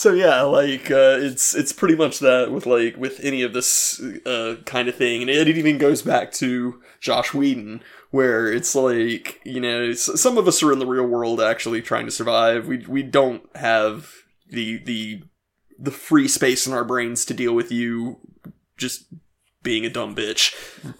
so 0.00 0.14
yeah, 0.14 0.40
like 0.40 0.90
uh, 0.90 1.18
it's 1.20 1.54
it's 1.54 1.72
pretty 1.74 1.94
much 1.94 2.20
that 2.20 2.50
with 2.50 2.64
like 2.64 2.96
with 2.96 3.20
any 3.22 3.42
of 3.42 3.52
this 3.52 4.00
uh, 4.24 4.56
kind 4.64 4.88
of 4.88 4.94
thing, 4.94 5.20
and 5.20 5.28
it 5.28 5.46
even 5.46 5.76
goes 5.76 6.00
back 6.00 6.32
to 6.32 6.80
Josh 7.00 7.34
Whedon, 7.34 7.82
where 8.10 8.50
it's 8.50 8.74
like 8.74 9.40
you 9.44 9.60
know 9.60 9.92
some 9.92 10.38
of 10.38 10.48
us 10.48 10.62
are 10.62 10.72
in 10.72 10.78
the 10.78 10.86
real 10.86 11.06
world 11.06 11.38
actually 11.38 11.82
trying 11.82 12.06
to 12.06 12.10
survive. 12.10 12.66
We 12.66 12.78
we 12.88 13.02
don't 13.02 13.42
have 13.56 14.10
the 14.48 14.78
the 14.78 15.22
the 15.78 15.90
free 15.90 16.28
space 16.28 16.66
in 16.66 16.72
our 16.72 16.84
brains 16.84 17.26
to 17.26 17.34
deal 17.34 17.54
with 17.54 17.70
you 17.70 18.20
just 18.78 19.04
being 19.62 19.84
a 19.84 19.90
dumb 19.90 20.16
bitch. 20.16 20.54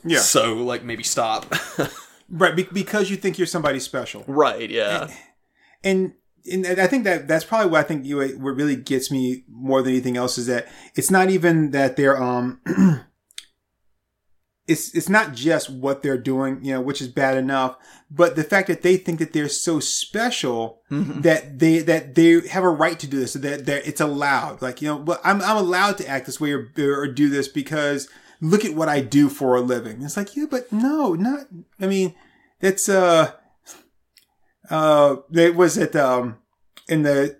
Yeah. 0.05 0.19
So 0.19 0.53
like 0.55 0.85
maybe 0.85 1.05
stop. 1.05 1.53
Right. 2.33 2.55
Be- 2.55 2.63
because 2.63 3.11
you 3.11 3.17
think 3.17 3.39
you're 3.39 3.47
somebody 3.49 3.81
special. 3.81 4.23
right. 4.29 4.71
Yeah. 4.71 5.09
and 5.09 5.13
and 5.83 6.13
I 6.47 6.87
think 6.87 7.05
that 7.05 7.29
that's 7.29 7.45
probably 7.45 7.71
what 7.71 7.81
I 7.81 7.83
think 7.83 8.07
you 8.07 8.19
what 8.19 8.57
really 8.57 8.77
gets 8.77 9.11
me 9.11 9.45
more 9.49 9.83
than 9.83 9.93
anything 9.93 10.17
else 10.17 10.39
is 10.39 10.47
that 10.47 10.69
it's 10.95 11.11
not 11.11 11.31
even 11.31 11.71
that 11.73 11.97
they're 11.97 12.21
um 12.21 12.61
it's 14.67 14.95
it's 14.95 15.09
not 15.09 15.35
just 15.35 15.69
what 15.69 16.03
they're 16.03 16.17
doing, 16.17 16.65
you 16.65 16.73
know, 16.73 16.81
which 16.81 17.03
is 17.03 17.09
bad 17.09 17.37
enough, 17.37 17.77
but 18.11 18.37
the 18.37 18.45
fact 18.45 18.69
that 18.69 18.83
they 18.83 18.97
think 18.97 19.19
that 19.19 19.33
they're 19.33 19.49
so 19.49 19.81
special 19.81 20.81
that 21.23 21.59
they 21.59 21.81
that 21.81 22.15
they 22.15 22.47
have 22.49 22.63
a 22.63 22.69
right 22.69 22.99
to 23.01 23.07
do 23.07 23.19
this, 23.19 23.35
that 23.35 23.67
that 23.67 23.87
it's 23.87 24.01
allowed. 24.01 24.63
Like 24.63 24.81
you 24.81 24.89
know, 24.89 24.99
but 24.99 25.21
I'm 25.25 25.43
I'm 25.43 25.57
allowed 25.57 25.99
to 25.99 26.09
act 26.09 26.27
this 26.27 26.41
way 26.41 26.53
or, 26.53 26.71
or 26.79 27.09
do 27.09 27.29
this 27.29 27.49
because 27.49 28.09
look 28.41 28.65
at 28.65 28.75
what 28.75 28.89
I 28.89 29.01
do 29.01 29.29
for 29.29 29.57
a 29.57 29.61
living. 29.61 30.03
It's 30.03 30.17
like 30.17 30.37
yeah, 30.37 30.47
but 30.49 30.73
no, 30.73 31.15
not. 31.15 31.49
I 31.81 31.87
mean, 31.87 32.15
that's 32.61 32.89
uh 32.89 33.33
uh 34.71 35.17
it 35.33 35.55
was 35.55 35.77
it 35.77 35.95
um 35.97 36.39
in 36.89 37.03
the 37.03 37.39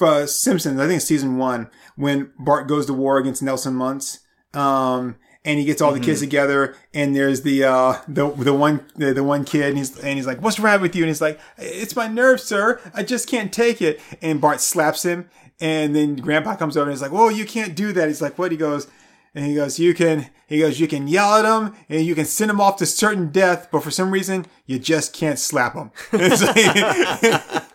uh, 0.00 0.26
Simpsons. 0.26 0.80
I 0.80 0.86
think 0.86 0.96
it's 0.96 1.06
season 1.06 1.36
one 1.36 1.70
when 1.96 2.32
Bart 2.38 2.66
goes 2.66 2.86
to 2.86 2.92
war 2.92 3.18
against 3.18 3.42
Nelson 3.42 3.74
Muntz. 3.74 4.20
Um, 4.54 5.16
and 5.44 5.60
he 5.60 5.64
gets 5.64 5.80
all 5.80 5.92
the 5.92 6.00
kids 6.00 6.18
together, 6.18 6.74
and 6.92 7.14
there's 7.14 7.42
the 7.42 7.62
uh 7.62 8.00
the 8.08 8.28
the 8.30 8.52
one 8.52 8.84
the, 8.96 9.14
the 9.14 9.22
one 9.22 9.44
kid, 9.44 9.66
and 9.68 9.78
he's 9.78 9.96
and 10.00 10.16
he's 10.16 10.26
like, 10.26 10.42
"What's 10.42 10.58
wrong 10.58 10.80
with 10.80 10.96
you?" 10.96 11.04
And 11.04 11.08
he's 11.08 11.20
like, 11.20 11.38
"It's 11.56 11.94
my 11.94 12.08
nerves, 12.08 12.42
sir. 12.42 12.80
I 12.92 13.04
just 13.04 13.28
can't 13.28 13.52
take 13.52 13.80
it." 13.80 14.00
And 14.20 14.40
Bart 14.40 14.60
slaps 14.60 15.04
him, 15.04 15.30
and 15.60 15.94
then 15.94 16.16
Grandpa 16.16 16.56
comes 16.56 16.76
over 16.76 16.90
and 16.90 16.92
he's 16.92 17.02
like, 17.02 17.12
"Whoa, 17.12 17.28
you 17.28 17.46
can't 17.46 17.76
do 17.76 17.92
that." 17.92 18.08
He's 18.08 18.20
like, 18.20 18.36
"What?" 18.38 18.50
He 18.50 18.58
goes, 18.58 18.88
and 19.36 19.46
he 19.46 19.54
goes, 19.54 19.78
"You 19.78 19.94
can." 19.94 20.30
He 20.48 20.60
goes, 20.60 20.80
"You 20.80 20.88
can 20.88 21.08
yell 21.08 21.34
at 21.34 21.44
him, 21.44 21.74
and 21.88 22.04
you 22.04 22.14
can 22.14 22.24
send 22.24 22.50
him 22.50 22.60
off 22.60 22.76
to 22.78 22.86
certain 22.86 23.30
death, 23.30 23.68
but 23.70 23.82
for 23.82 23.90
some 23.90 24.10
reason, 24.10 24.46
you 24.64 24.78
just 24.80 25.12
can't 25.12 25.38
slap 25.38 25.74
him." 25.74 25.90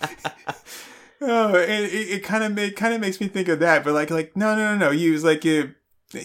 Oh, 1.23 1.53
it, 1.53 1.93
it 1.93 2.23
kind 2.23 2.43
of 2.43 2.53
make 2.53 2.75
kind 2.75 2.95
of 2.95 2.99
makes 2.99 3.21
me 3.21 3.27
think 3.27 3.47
of 3.47 3.59
that, 3.59 3.83
but 3.83 3.93
like 3.93 4.09
like 4.09 4.35
no 4.35 4.55
no 4.55 4.75
no 4.75 4.87
no, 4.87 4.91
you 4.91 5.11
was 5.11 5.23
like 5.23 5.45
you, 5.45 5.75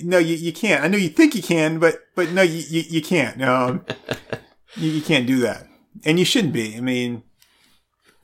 no 0.02 0.16
you, 0.16 0.36
you 0.36 0.54
can't. 0.54 0.82
I 0.82 0.88
know 0.88 0.96
you 0.96 1.10
think 1.10 1.34
you 1.34 1.42
can, 1.42 1.78
but 1.78 2.00
but 2.14 2.32
no 2.32 2.40
you 2.40 2.64
you, 2.68 2.82
you 2.88 3.02
can't. 3.02 3.42
Um, 3.42 3.84
you, 4.76 4.90
you 4.90 5.02
can't 5.02 5.26
do 5.26 5.38
that, 5.40 5.66
and 6.06 6.18
you 6.18 6.24
shouldn't 6.24 6.54
be. 6.54 6.76
I 6.78 6.80
mean, 6.80 7.24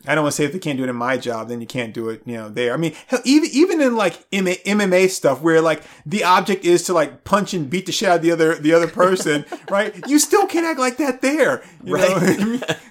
I 0.07 0.15
don't 0.15 0.25
want 0.25 0.33
to 0.33 0.37
say 0.37 0.45
if 0.45 0.53
they 0.53 0.59
can't 0.59 0.77
do 0.77 0.85
it 0.85 0.91
in 0.91 0.97
my 0.97 1.17
job, 1.17 1.49
then 1.49 1.61
you 1.61 1.67
can't 1.67 1.95
do 1.95 2.09
it. 2.09 2.23
You 2.27 2.35
know, 2.35 2.49
there. 2.49 2.75
I 2.75 2.77
mean, 2.77 2.95
hell, 3.07 3.21
even 3.25 3.49
even 3.53 3.81
in 3.81 3.97
like 3.97 4.29
MMA, 4.31 5.09
stuff, 5.11 5.41
where 5.41 5.61
like 5.61 5.85
the 6.05 6.25
object 6.25 6.65
is 6.65 6.83
to 6.85 6.93
like 6.93 7.25
punch 7.25 7.55
and 7.55 7.71
beat 7.71 7.87
the 7.87 7.93
shit 7.93 8.09
out 8.09 8.17
of 8.17 8.23
the 8.23 8.33
other 8.33 8.57
the 8.57 8.73
other 8.73 8.89
person, 8.89 9.45
right? 9.71 9.95
You 10.09 10.19
still 10.19 10.47
can't 10.47 10.67
act 10.67 10.81
like 10.81 10.97
that 10.97 11.23
there, 11.23 11.63
you 11.85 11.97
know? 11.97 12.17
Right. 12.17 12.79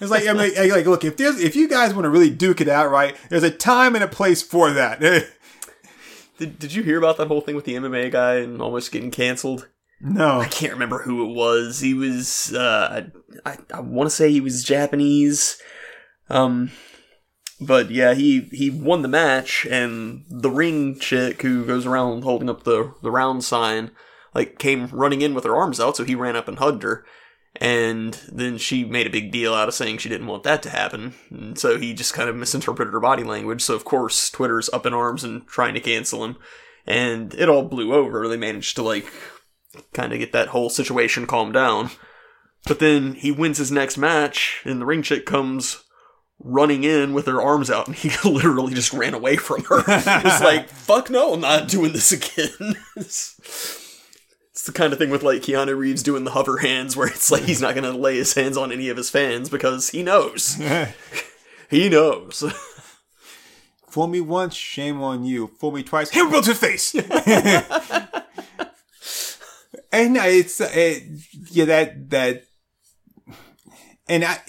It's 0.00 0.10
like 0.10 0.28
I 0.28 0.32
mean, 0.32 0.70
like 0.70 0.86
look, 0.86 1.04
if 1.04 1.16
there's 1.16 1.40
if 1.40 1.56
you 1.56 1.68
guys 1.68 1.92
want 1.92 2.04
to 2.04 2.10
really 2.10 2.30
duke 2.30 2.60
it 2.60 2.68
out, 2.68 2.90
right? 2.90 3.16
There's 3.30 3.42
a 3.42 3.50
time 3.50 3.96
and 3.96 4.04
a 4.04 4.08
place 4.08 4.42
for 4.42 4.70
that. 4.70 5.00
Did, 6.38 6.56
did 6.60 6.72
you 6.72 6.84
hear 6.84 6.98
about 6.98 7.16
that 7.16 7.26
whole 7.26 7.40
thing 7.40 7.56
with 7.56 7.64
the 7.64 7.74
MMA 7.74 8.12
guy 8.12 8.36
and 8.36 8.62
almost 8.62 8.92
getting 8.92 9.10
canceled? 9.10 9.66
No, 10.00 10.40
I 10.40 10.46
can't 10.46 10.72
remember 10.72 11.02
who 11.02 11.28
it 11.28 11.34
was. 11.34 11.80
He 11.80 11.94
was, 11.94 12.54
uh, 12.54 13.08
I, 13.44 13.58
I 13.72 13.80
want 13.80 14.08
to 14.08 14.14
say 14.14 14.30
he 14.30 14.40
was 14.40 14.64
Japanese. 14.64 15.60
Um, 16.28 16.70
but 17.60 17.90
yeah, 17.90 18.14
he, 18.14 18.48
he 18.52 18.70
won 18.70 19.02
the 19.02 19.08
match 19.08 19.66
and 19.68 20.24
the 20.28 20.50
ring 20.50 20.98
chick 21.00 21.42
who 21.42 21.64
goes 21.64 21.84
around 21.84 22.22
holding 22.22 22.48
up 22.48 22.62
the, 22.62 22.94
the 23.02 23.10
round 23.10 23.42
sign, 23.42 23.90
like 24.34 24.58
came 24.58 24.86
running 24.86 25.22
in 25.22 25.34
with 25.34 25.44
her 25.44 25.56
arms 25.56 25.80
out. 25.80 25.96
So 25.96 26.04
he 26.04 26.14
ran 26.14 26.36
up 26.36 26.46
and 26.46 26.58
hugged 26.58 26.84
her. 26.84 27.04
And 27.56 28.14
then 28.30 28.56
she 28.56 28.84
made 28.84 29.08
a 29.08 29.10
big 29.10 29.32
deal 29.32 29.52
out 29.52 29.66
of 29.66 29.74
saying 29.74 29.98
she 29.98 30.08
didn't 30.08 30.28
want 30.28 30.44
that 30.44 30.62
to 30.62 30.70
happen. 30.70 31.14
And 31.30 31.58
so 31.58 31.76
he 31.76 31.92
just 31.92 32.14
kind 32.14 32.28
of 32.28 32.36
misinterpreted 32.36 32.92
her 32.92 33.00
body 33.00 33.24
language. 33.24 33.62
So 33.62 33.74
of 33.74 33.84
course, 33.84 34.30
Twitter's 34.30 34.68
up 34.68 34.86
in 34.86 34.94
arms 34.94 35.24
and 35.24 35.44
trying 35.48 35.74
to 35.74 35.80
cancel 35.80 36.24
him. 36.24 36.36
And 36.86 37.34
it 37.34 37.48
all 37.48 37.64
blew 37.64 37.92
over. 37.92 38.28
They 38.28 38.36
managed 38.36 38.76
to 38.76 38.82
like 38.82 39.12
kind 39.92 40.12
of 40.12 40.18
get 40.18 40.32
that 40.32 40.48
whole 40.48 40.70
situation 40.70 41.26
calmed 41.26 41.54
down. 41.54 41.90
But 42.66 42.80
then 42.80 43.14
he 43.14 43.30
wins 43.30 43.58
his 43.58 43.70
next 43.72 43.96
match, 43.96 44.62
and 44.64 44.80
the 44.80 44.86
ring 44.86 45.02
chick 45.02 45.24
comes 45.24 45.84
running 46.40 46.84
in 46.84 47.14
with 47.14 47.26
her 47.26 47.40
arms 47.40 47.70
out, 47.70 47.86
and 47.86 47.96
he 47.96 48.10
literally 48.28 48.74
just 48.74 48.92
ran 48.92 49.14
away 49.14 49.36
from 49.36 49.64
her. 49.64 49.82
it's 49.86 50.40
like, 50.40 50.68
fuck 50.68 51.10
no, 51.10 51.34
I'm 51.34 51.40
not 51.40 51.68
doing 51.68 51.92
this 51.92 52.12
again. 52.12 52.76
it's, 52.96 53.36
the 54.66 54.72
kind 54.72 54.92
of 54.92 54.98
thing 54.98 55.08
with 55.08 55.22
like 55.22 55.40
Keanu 55.40 55.78
Reeves 55.78 56.02
doing 56.02 56.24
the 56.24 56.32
hover 56.32 56.58
hands, 56.58 56.94
where 56.94 57.08
it's 57.08 57.30
like 57.30 57.44
he's 57.44 57.62
not 57.62 57.74
going 57.74 57.90
to 57.90 57.98
lay 57.98 58.16
his 58.16 58.34
hands 58.34 58.58
on 58.58 58.70
any 58.70 58.90
of 58.90 58.98
his 58.98 59.08
fans 59.08 59.48
because 59.48 59.88
he 59.90 60.02
knows. 60.02 60.60
he 61.70 61.88
knows. 61.88 62.44
fool 63.88 64.08
me 64.08 64.20
once, 64.20 64.54
shame 64.54 65.00
on 65.00 65.24
you. 65.24 65.46
Fool 65.58 65.70
me 65.70 65.82
twice, 65.82 66.10
here 66.10 66.28
goes 66.28 66.46
your 66.46 66.56
face. 66.56 66.94
And 69.92 70.16
uh, 70.16 70.22
it's 70.24 70.60
uh, 70.60 70.70
it, 70.72 71.02
yeah 71.50 71.64
that 71.66 72.10
that, 72.10 72.44
and 74.08 74.24
I. 74.24 74.40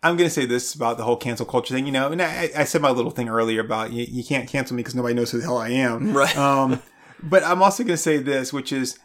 I'm 0.00 0.16
gonna 0.16 0.30
say 0.30 0.46
this 0.46 0.76
about 0.76 0.96
the 0.96 1.02
whole 1.02 1.16
cancel 1.16 1.44
culture 1.44 1.74
thing, 1.74 1.84
you 1.84 1.90
know, 1.90 2.12
and 2.12 2.22
I, 2.22 2.50
I 2.56 2.62
said 2.62 2.80
my 2.80 2.90
little 2.90 3.10
thing 3.10 3.28
earlier 3.28 3.60
about 3.60 3.92
you, 3.92 4.06
you 4.08 4.22
can't 4.22 4.48
cancel 4.48 4.76
me 4.76 4.80
because 4.84 4.94
nobody 4.94 5.12
knows 5.12 5.32
who 5.32 5.38
the 5.38 5.44
hell 5.44 5.58
I 5.58 5.70
am, 5.70 6.12
Right. 6.16 6.36
Um, 6.38 6.80
but 7.20 7.42
I'm 7.42 7.60
also 7.64 7.82
gonna 7.82 7.96
say 7.96 8.18
this, 8.18 8.52
which 8.52 8.72
is 8.72 8.96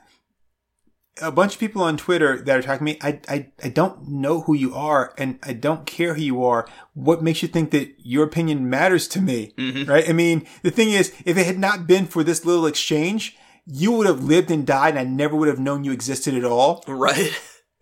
a 1.22 1.32
bunch 1.32 1.54
of 1.56 1.60
people 1.60 1.82
on 1.82 1.98
Twitter 1.98 2.42
that 2.42 2.58
are 2.58 2.62
talking 2.62 2.86
to 2.86 2.94
me. 2.94 3.00
I, 3.02 3.20
I, 3.28 3.52
I 3.64 3.70
don't 3.70 4.08
know 4.08 4.42
who 4.42 4.54
you 4.54 4.74
are, 4.76 5.14
and 5.18 5.40
I 5.44 5.54
don't 5.54 5.86
care 5.86 6.14
who 6.16 6.22
you 6.22 6.44
are. 6.44 6.68
What 6.94 7.24
makes 7.24 7.42
you 7.42 7.48
think 7.48 7.72
that 7.72 7.94
your 8.00 8.24
opinion 8.24 8.70
matters 8.70 9.08
to 9.10 9.22
me? 9.22 9.54
Right? 9.86 10.08
I 10.10 10.14
mean, 10.14 10.46
the 10.64 10.72
thing 10.72 10.92
is, 10.92 11.14
if 11.26 11.38
it 11.38 11.46
had 11.46 11.60
not 11.60 11.88
been 11.88 12.06
for 12.06 12.24
this 12.24 12.46
little 12.46 12.66
exchange, 12.66 13.36
you 13.66 13.92
would 13.94 14.08
have 14.08 14.24
lived 14.24 14.52
and 14.52 14.66
died, 14.66 14.96
and 14.96 15.00
I 15.00 15.04
never 15.04 15.36
would 15.36 15.48
have 15.48 15.60
known 15.60 15.84
you 15.84 15.92
existed 15.92 16.36
at 16.36 16.44
all. 16.44 16.84
right. 16.88 17.34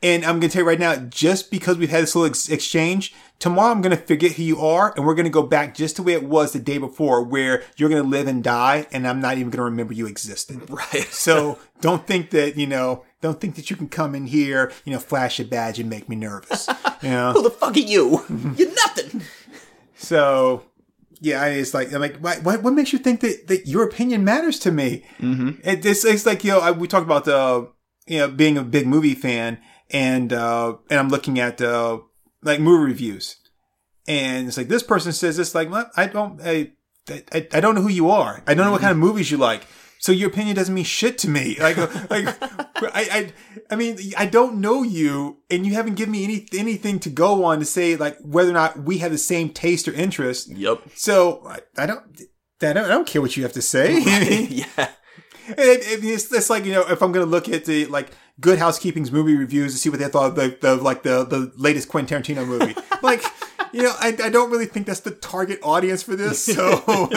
And 0.04 0.26
I'm 0.26 0.40
going 0.40 0.50
to 0.50 0.54
tell 0.54 0.64
you 0.64 0.68
right 0.68 0.80
now, 0.80 0.96
just 0.96 1.52
because 1.52 1.78
we've 1.78 1.92
had 1.92 2.02
this 2.02 2.16
little 2.16 2.30
ex- 2.30 2.50
exchange, 2.50 3.14
tomorrow 3.38 3.72
I'm 3.72 3.82
going 3.82 3.96
to 3.96 4.04
forget 4.04 4.32
who 4.32 4.42
you 4.42 4.60
are 4.60 4.94
and 4.96 5.06
we're 5.06 5.14
going 5.14 5.26
to 5.26 5.30
go 5.32 5.44
back 5.44 5.76
just 5.76 5.98
the 5.98 6.02
way 6.02 6.14
it 6.14 6.24
was 6.24 6.54
the 6.54 6.60
day 6.60 6.80
before 6.80 7.22
where 7.22 7.62
you're 7.78 7.88
going 7.90 8.02
to 8.02 8.10
live 8.10 8.28
and 8.28 8.44
die 8.44 8.88
and 8.92 9.08
I'm 9.08 9.22
not 9.22 9.38
even 9.38 9.52
going 9.52 9.60
to 9.60 9.64
remember 9.64 9.94
you 9.94 10.08
existed. 10.08 10.70
Right. 10.70 11.08
So 11.12 11.60
don't 11.82 12.08
think 12.08 12.32
that, 12.32 12.58
you 12.58 12.66
know, 12.66 13.06
don't 13.22 13.40
think 13.40 13.56
that 13.56 13.70
you 13.70 13.76
can 13.76 13.90
come 13.90 14.16
in 14.16 14.26
here, 14.26 14.72
you 14.86 14.92
know, 14.92 14.98
flash 14.98 15.40
a 15.40 15.46
badge 15.46 15.78
and 15.80 15.88
make 15.88 16.10
me 16.10 16.16
nervous. 16.16 16.68
You 17.04 17.10
know? 17.10 17.32
Who 17.36 17.44
the 17.44 17.52
fuck 17.52 17.76
are 17.76 17.80
you? 17.80 18.24
Mm-hmm. 18.28 18.54
You're 18.58 18.74
nothing. 18.74 19.22
So 19.96 20.64
yeah, 21.24 21.46
it's 21.46 21.76
like 21.76 21.94
I'm 21.94 22.02
like, 22.02 22.18
what, 22.18 22.42
what, 22.42 22.64
what 22.64 22.74
makes 22.74 22.92
you 22.92 22.98
think 22.98 23.20
that, 23.20 23.48
that 23.48 23.68
your 23.68 23.84
opinion 23.84 24.26
matters 24.26 24.58
to 24.60 24.72
me? 24.72 25.06
Mm-hmm. 25.20 25.50
It, 25.64 25.86
it's, 25.86 26.04
it's 26.04 26.26
like 26.26 26.44
you 26.44 26.50
know, 26.50 26.60
I, 26.60 26.72
we 26.72 26.88
talked 26.88 27.06
about 27.06 27.26
the 27.26 27.72
you 28.08 28.18
know 28.18 28.28
being 28.28 28.58
a 28.58 28.64
big 28.64 28.88
movie 28.88 29.14
fan, 29.14 29.60
and 29.92 30.34
uh, 30.34 30.78
and 30.90 31.00
I'm 31.00 31.10
looking 31.10 31.40
at 31.40 31.62
uh, 31.62 32.00
like 32.42 32.60
movie 32.60 32.86
reviews, 32.86 33.38
and 34.08 34.48
it's 34.48 34.58
like 34.58 34.68
this 34.68 34.82
person 34.82 35.14
says 35.14 35.38
this, 35.38 35.54
like 35.54 35.70
well, 35.70 35.92
I 35.96 36.08
don't, 36.08 36.42
I, 36.42 36.72
I, 37.08 37.48
I 37.54 37.60
don't 37.60 37.76
know 37.76 37.84
who 37.84 37.90
you 37.90 38.10
are. 38.10 38.42
I 38.48 38.56
don't 38.56 38.66
know 38.66 38.72
what 38.72 38.82
kind 38.82 38.92
of 38.92 38.98
movies 38.98 39.30
you 39.30 39.38
like. 39.38 39.68
So 40.04 40.12
your 40.12 40.30
opinion 40.30 40.56
doesn't 40.56 40.74
mean 40.74 40.84
shit 40.84 41.20
to 41.20 41.30
me. 41.30 41.58
Like, 41.60 41.78
like, 42.10 42.26
I, 42.82 42.90
I, 43.12 43.34
I 43.70 43.76
mean, 43.76 44.00
I 44.18 44.26
don't 44.26 44.60
know 44.60 44.82
you, 44.82 45.38
and 45.52 45.64
you 45.64 45.74
haven't 45.74 45.94
given 45.94 46.12
me 46.12 46.24
any 46.24 46.48
anything 46.58 47.00
to 47.02 47.10
go 47.12 47.46
on 47.46 47.60
to 47.60 47.66
say 47.66 47.96
like 47.96 48.18
whether 48.22 48.50
or 48.50 48.54
not 48.54 48.80
we 48.80 48.98
have 48.98 49.12
the 49.12 49.20
same 49.20 49.50
taste 49.50 49.88
or 49.88 49.94
interest. 49.94 50.50
Yep. 50.50 50.82
So 50.96 51.44
I, 51.48 51.60
I 51.78 51.86
don't, 51.86 52.02
I 52.64 52.74
don't, 52.74 52.86
I 52.86 52.88
don't 52.88 53.06
care 53.08 53.22
what 53.22 53.38
you 53.38 53.44
have 53.44 53.54
to 53.54 53.62
say. 53.62 54.00
yeah. 54.50 54.66
It- 54.78 54.88
it- 55.58 56.04
it's, 56.04 56.34
it's 56.34 56.50
like 56.50 56.66
you 56.66 56.72
know, 56.72 56.82
if 56.90 57.04
I'm 57.04 57.12
going 57.12 57.24
to 57.26 57.30
look 57.30 57.48
at 57.48 57.66
the 57.66 57.86
like 57.86 58.10
Good 58.40 58.58
Housekeeping's 58.58 59.12
movie 59.12 59.36
reviews 59.36 59.74
to 59.74 59.78
see 59.78 59.90
what 59.90 60.00
they 60.00 60.08
thought 60.08 60.30
of 60.32 60.36
the, 60.36 60.58
the 60.62 60.76
like 60.78 61.04
the 61.04 61.24
the 61.26 61.52
latest 61.58 61.90
Quentin 61.90 62.24
Tarantino 62.24 62.48
movie, 62.48 62.74
like 63.04 63.24
you 63.72 63.84
know, 63.84 63.94
I, 64.00 64.16
I 64.24 64.30
don't 64.30 64.52
really 64.52 64.66
think 64.66 64.88
that's 64.88 65.00
the 65.02 65.12
target 65.12 65.60
audience 65.64 66.04
for 66.04 66.16
this. 66.16 66.44
So, 66.44 66.80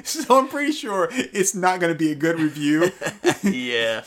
so 0.04 0.38
I'm 0.38 0.48
pretty 0.48 0.72
sure 0.72 1.08
it's 1.12 1.54
not 1.54 1.80
going 1.80 1.92
to 1.92 1.98
be 1.98 2.12
a 2.12 2.14
good 2.14 2.38
review. 2.38 2.90
yeah. 3.42 4.02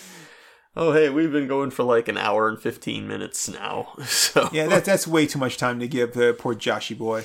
Oh, 0.76 0.92
hey, 0.92 1.10
we've 1.10 1.32
been 1.32 1.48
going 1.48 1.70
for 1.70 1.84
like 1.84 2.08
an 2.08 2.18
hour 2.18 2.50
and 2.50 2.60
15 2.60 3.08
minutes 3.08 3.48
now. 3.48 3.94
So, 4.06 4.50
Yeah, 4.52 4.66
that's 4.66 4.88
that's 4.88 5.08
way 5.08 5.28
too 5.28 5.38
much 5.38 5.58
time 5.58 5.80
to 5.80 5.88
give 5.88 6.14
the 6.14 6.36
poor 6.38 6.56
Joshy 6.56 6.98
boy. 6.98 7.24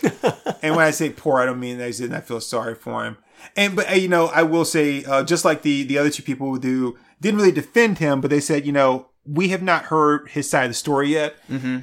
and 0.62 0.76
when 0.76 0.84
I 0.84 0.90
say 0.90 1.08
poor, 1.10 1.38
I 1.40 1.46
don't 1.46 1.58
mean 1.58 1.78
that 1.78 1.86
I 1.86 1.90
didn't. 1.92 2.14
I 2.14 2.20
feel 2.20 2.40
sorry 2.42 2.74
for 2.74 3.04
him. 3.04 3.16
And 3.56 3.74
but 3.74 4.00
you 4.00 4.08
know, 4.08 4.26
I 4.26 4.42
will 4.42 4.64
say, 4.66 5.04
uh, 5.04 5.22
just 5.22 5.44
like 5.44 5.62
the 5.62 5.84
the 5.84 5.96
other 5.96 6.10
two 6.10 6.22
people 6.22 6.48
who 6.50 6.58
do 6.58 6.98
didn't 7.20 7.38
really 7.38 7.52
defend 7.52 7.98
him, 7.98 8.20
but 8.20 8.28
they 8.30 8.40
said, 8.40 8.66
you 8.66 8.72
know, 8.72 9.08
we 9.24 9.48
have 9.48 9.62
not 9.62 9.84
heard 9.84 10.28
his 10.28 10.50
side 10.50 10.64
of 10.64 10.70
the 10.70 10.74
story 10.74 11.08
yet. 11.12 11.36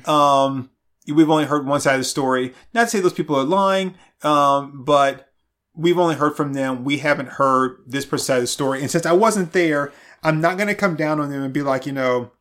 Um, 0.07 0.69
we've 1.07 1.29
only 1.29 1.45
heard 1.45 1.65
one 1.65 1.81
side 1.81 1.95
of 1.95 2.01
the 2.01 2.05
story. 2.05 2.53
Not 2.73 2.83
to 2.83 2.89
say 2.89 2.99
those 2.99 3.13
people 3.13 3.35
are 3.35 3.43
lying, 3.43 3.95
um, 4.23 4.83
but 4.83 5.31
we've 5.75 5.99
only 5.99 6.15
heard 6.15 6.35
from 6.35 6.53
them. 6.53 6.83
We 6.83 6.99
haven't 6.99 7.29
heard 7.29 7.83
this 7.85 8.05
person's 8.05 8.27
side 8.27 8.37
of 8.37 8.43
the 8.43 8.47
story. 8.47 8.81
And 8.81 8.89
since 8.89 9.05
I 9.05 9.11
wasn't 9.11 9.53
there, 9.53 9.91
I'm 10.23 10.41
not 10.41 10.57
going 10.57 10.67
to 10.67 10.75
come 10.75 10.95
down 10.95 11.19
on 11.19 11.29
them 11.29 11.43
and 11.43 11.53
be 11.53 11.61
like, 11.61 11.85
you 11.85 11.91
know, 11.91 12.31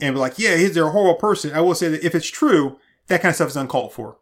and 0.00 0.14
be 0.14 0.20
like, 0.20 0.38
yeah, 0.38 0.56
he's 0.56 0.76
a 0.76 0.90
horrible 0.90 1.16
person. 1.16 1.52
I 1.52 1.60
will 1.60 1.74
say 1.74 1.88
that 1.88 2.04
if 2.04 2.14
it's 2.14 2.28
true, 2.28 2.78
that 3.08 3.20
kind 3.20 3.30
of 3.30 3.36
stuff 3.36 3.48
is 3.48 3.56
uncalled 3.56 3.92
for 3.92 4.18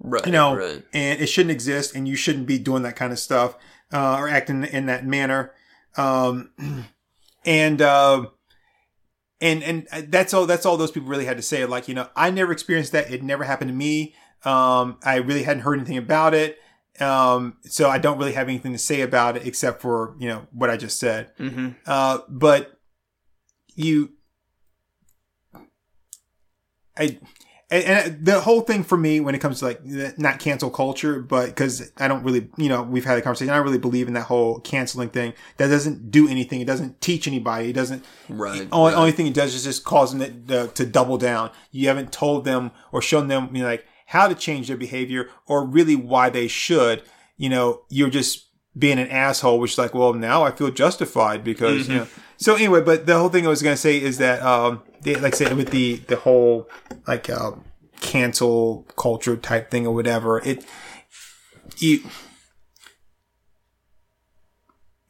right. 0.00 0.26
you 0.26 0.32
know, 0.32 0.56
right. 0.56 0.82
and 0.92 1.20
it 1.20 1.26
shouldn't 1.26 1.50
exist, 1.50 1.94
and 1.94 2.08
you 2.08 2.16
shouldn't 2.16 2.46
be 2.46 2.58
doing 2.58 2.82
that 2.82 2.96
kind 2.96 3.12
of 3.12 3.18
stuff 3.18 3.56
uh, 3.92 4.16
or 4.16 4.28
acting 4.28 4.64
in 4.64 4.86
that 4.86 5.06
manner. 5.06 5.52
Um, 5.96 6.50
and 7.44 7.82
uh, 7.82 8.26
and 9.40 9.62
and 9.62 9.86
that's 10.10 10.34
all. 10.34 10.46
That's 10.46 10.66
all 10.66 10.76
those 10.76 10.90
people 10.90 11.08
really 11.08 11.24
had 11.24 11.36
to 11.36 11.42
say. 11.42 11.64
Like 11.64 11.88
you 11.88 11.94
know, 11.94 12.08
I 12.16 12.30
never 12.30 12.52
experienced 12.52 12.92
that. 12.92 13.12
It 13.12 13.22
never 13.22 13.44
happened 13.44 13.70
to 13.70 13.74
me. 13.74 14.14
Um, 14.44 14.98
I 15.04 15.16
really 15.16 15.42
hadn't 15.42 15.62
heard 15.62 15.78
anything 15.78 15.98
about 15.98 16.34
it. 16.34 16.58
Um, 17.00 17.56
so 17.62 17.88
I 17.88 17.98
don't 17.98 18.18
really 18.18 18.32
have 18.32 18.48
anything 18.48 18.72
to 18.72 18.78
say 18.78 19.02
about 19.02 19.36
it 19.36 19.46
except 19.46 19.80
for 19.80 20.16
you 20.18 20.28
know 20.28 20.46
what 20.52 20.70
I 20.70 20.76
just 20.76 20.98
said. 20.98 21.36
Mm-hmm. 21.38 21.68
Uh, 21.86 22.18
but 22.28 22.78
you, 23.74 24.10
I, 26.96 27.18
and, 27.70 27.84
and 27.84 28.24
the 28.24 28.40
whole 28.40 28.62
thing 28.62 28.82
for 28.82 28.96
me 28.96 29.20
when 29.20 29.34
it 29.34 29.40
comes 29.40 29.58
to 29.58 29.66
like 29.66 29.84
not 30.18 30.38
cancel 30.38 30.70
culture, 30.70 31.20
but 31.20 31.46
because 31.46 31.92
I 31.98 32.08
don't 32.08 32.22
really, 32.22 32.48
you 32.56 32.68
know, 32.68 32.82
we've 32.82 33.04
had 33.04 33.18
a 33.18 33.22
conversation. 33.22 33.50
I 33.50 33.56
don't 33.56 33.64
really 33.64 33.78
believe 33.78 34.08
in 34.08 34.14
that 34.14 34.22
whole 34.22 34.60
canceling 34.60 35.10
thing. 35.10 35.34
That 35.58 35.68
doesn't 35.68 36.10
do 36.10 36.28
anything. 36.28 36.60
It 36.60 36.66
doesn't 36.66 37.00
teach 37.00 37.26
anybody. 37.28 37.70
It 37.70 37.74
doesn't. 37.74 38.04
Right, 38.28 38.66
Only, 38.72 38.92
right. 38.92 38.98
only 38.98 39.12
thing 39.12 39.26
it 39.26 39.34
does 39.34 39.54
is 39.54 39.64
just 39.64 39.84
cause 39.84 40.16
them 40.16 40.46
to, 40.46 40.68
to 40.68 40.86
double 40.86 41.18
down. 41.18 41.50
You 41.70 41.88
haven't 41.88 42.12
told 42.12 42.44
them 42.44 42.70
or 42.90 43.02
shown 43.02 43.28
them, 43.28 43.54
you 43.54 43.62
know, 43.62 43.68
like 43.68 43.84
how 44.06 44.28
to 44.28 44.34
change 44.34 44.68
their 44.68 44.76
behavior 44.76 45.28
or 45.46 45.64
really 45.66 45.96
why 45.96 46.30
they 46.30 46.48
should. 46.48 47.02
You 47.36 47.50
know, 47.50 47.82
you're 47.90 48.10
just 48.10 48.46
being 48.78 48.98
an 48.98 49.08
asshole, 49.08 49.58
which 49.58 49.72
is 49.72 49.78
like, 49.78 49.94
well, 49.94 50.14
now 50.14 50.42
I 50.42 50.52
feel 50.52 50.70
justified 50.70 51.44
because, 51.44 51.88
you 51.88 51.96
know. 51.96 52.06
So 52.36 52.54
anyway, 52.54 52.80
but 52.80 53.06
the 53.06 53.18
whole 53.18 53.28
thing 53.28 53.46
I 53.46 53.50
was 53.50 53.62
going 53.62 53.74
to 53.74 53.80
say 53.80 54.00
is 54.00 54.18
that, 54.18 54.40
um, 54.42 54.82
they, 55.00 55.16
like 55.16 55.34
I 55.34 55.36
said, 55.36 55.56
with 55.56 55.70
the, 55.70 55.96
the 56.06 56.16
whole, 56.16 56.68
like, 57.08 57.28
a 57.28 57.58
cancel 58.00 58.86
culture 58.96 59.36
type 59.36 59.70
thing 59.70 59.86
or 59.86 59.94
whatever, 59.94 60.40
it, 60.44 60.64
you, 61.78 62.00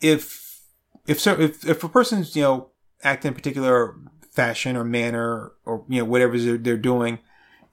if, 0.00 0.62
if 1.06 1.20
so, 1.20 1.38
if, 1.38 1.66
if 1.66 1.82
a 1.82 1.88
person's, 1.88 2.34
you 2.36 2.42
know, 2.42 2.70
acting 3.02 3.28
in 3.30 3.34
a 3.34 3.36
particular 3.36 3.96
fashion 4.32 4.76
or 4.76 4.84
manner 4.84 5.52
or, 5.64 5.84
you 5.88 5.98
know, 5.98 6.04
whatever 6.04 6.38
they're, 6.38 6.58
they're 6.58 6.76
doing, 6.76 7.18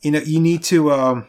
you 0.02 0.12
know, 0.12 0.20
you 0.20 0.40
need 0.40 0.64
to, 0.64 0.92
um, 0.92 1.28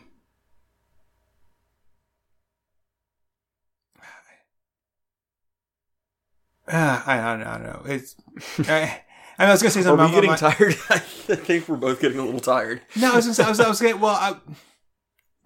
Ah, 6.69 7.03
I 7.07 7.17
don't. 7.37 7.47
I 7.47 7.59
don't 7.59 7.67
know. 7.67 7.83
It's. 7.87 8.17
I, 8.69 9.03
I 9.39 9.51
was 9.51 9.63
gonna 9.63 9.71
say 9.71 9.83
something. 9.83 10.05
Are 10.05 10.09
we 10.09 10.13
about 10.13 10.15
getting 10.15 10.31
my- 10.31 10.37
tired? 10.37 10.77
I 10.91 10.99
think 10.99 11.69
we're 11.69 11.77
both 11.77 12.01
getting 12.01 12.19
a 12.19 12.25
little 12.25 12.41
tired. 12.41 12.83
No, 12.97 13.13
I 13.13 13.17
was 13.17 13.27
gonna 13.27 13.35
say. 13.35 13.45
I 13.45 13.49
was, 13.49 13.61
I 13.61 13.69
was 13.69 13.81
gonna. 13.83 13.97
Well, 13.97 14.41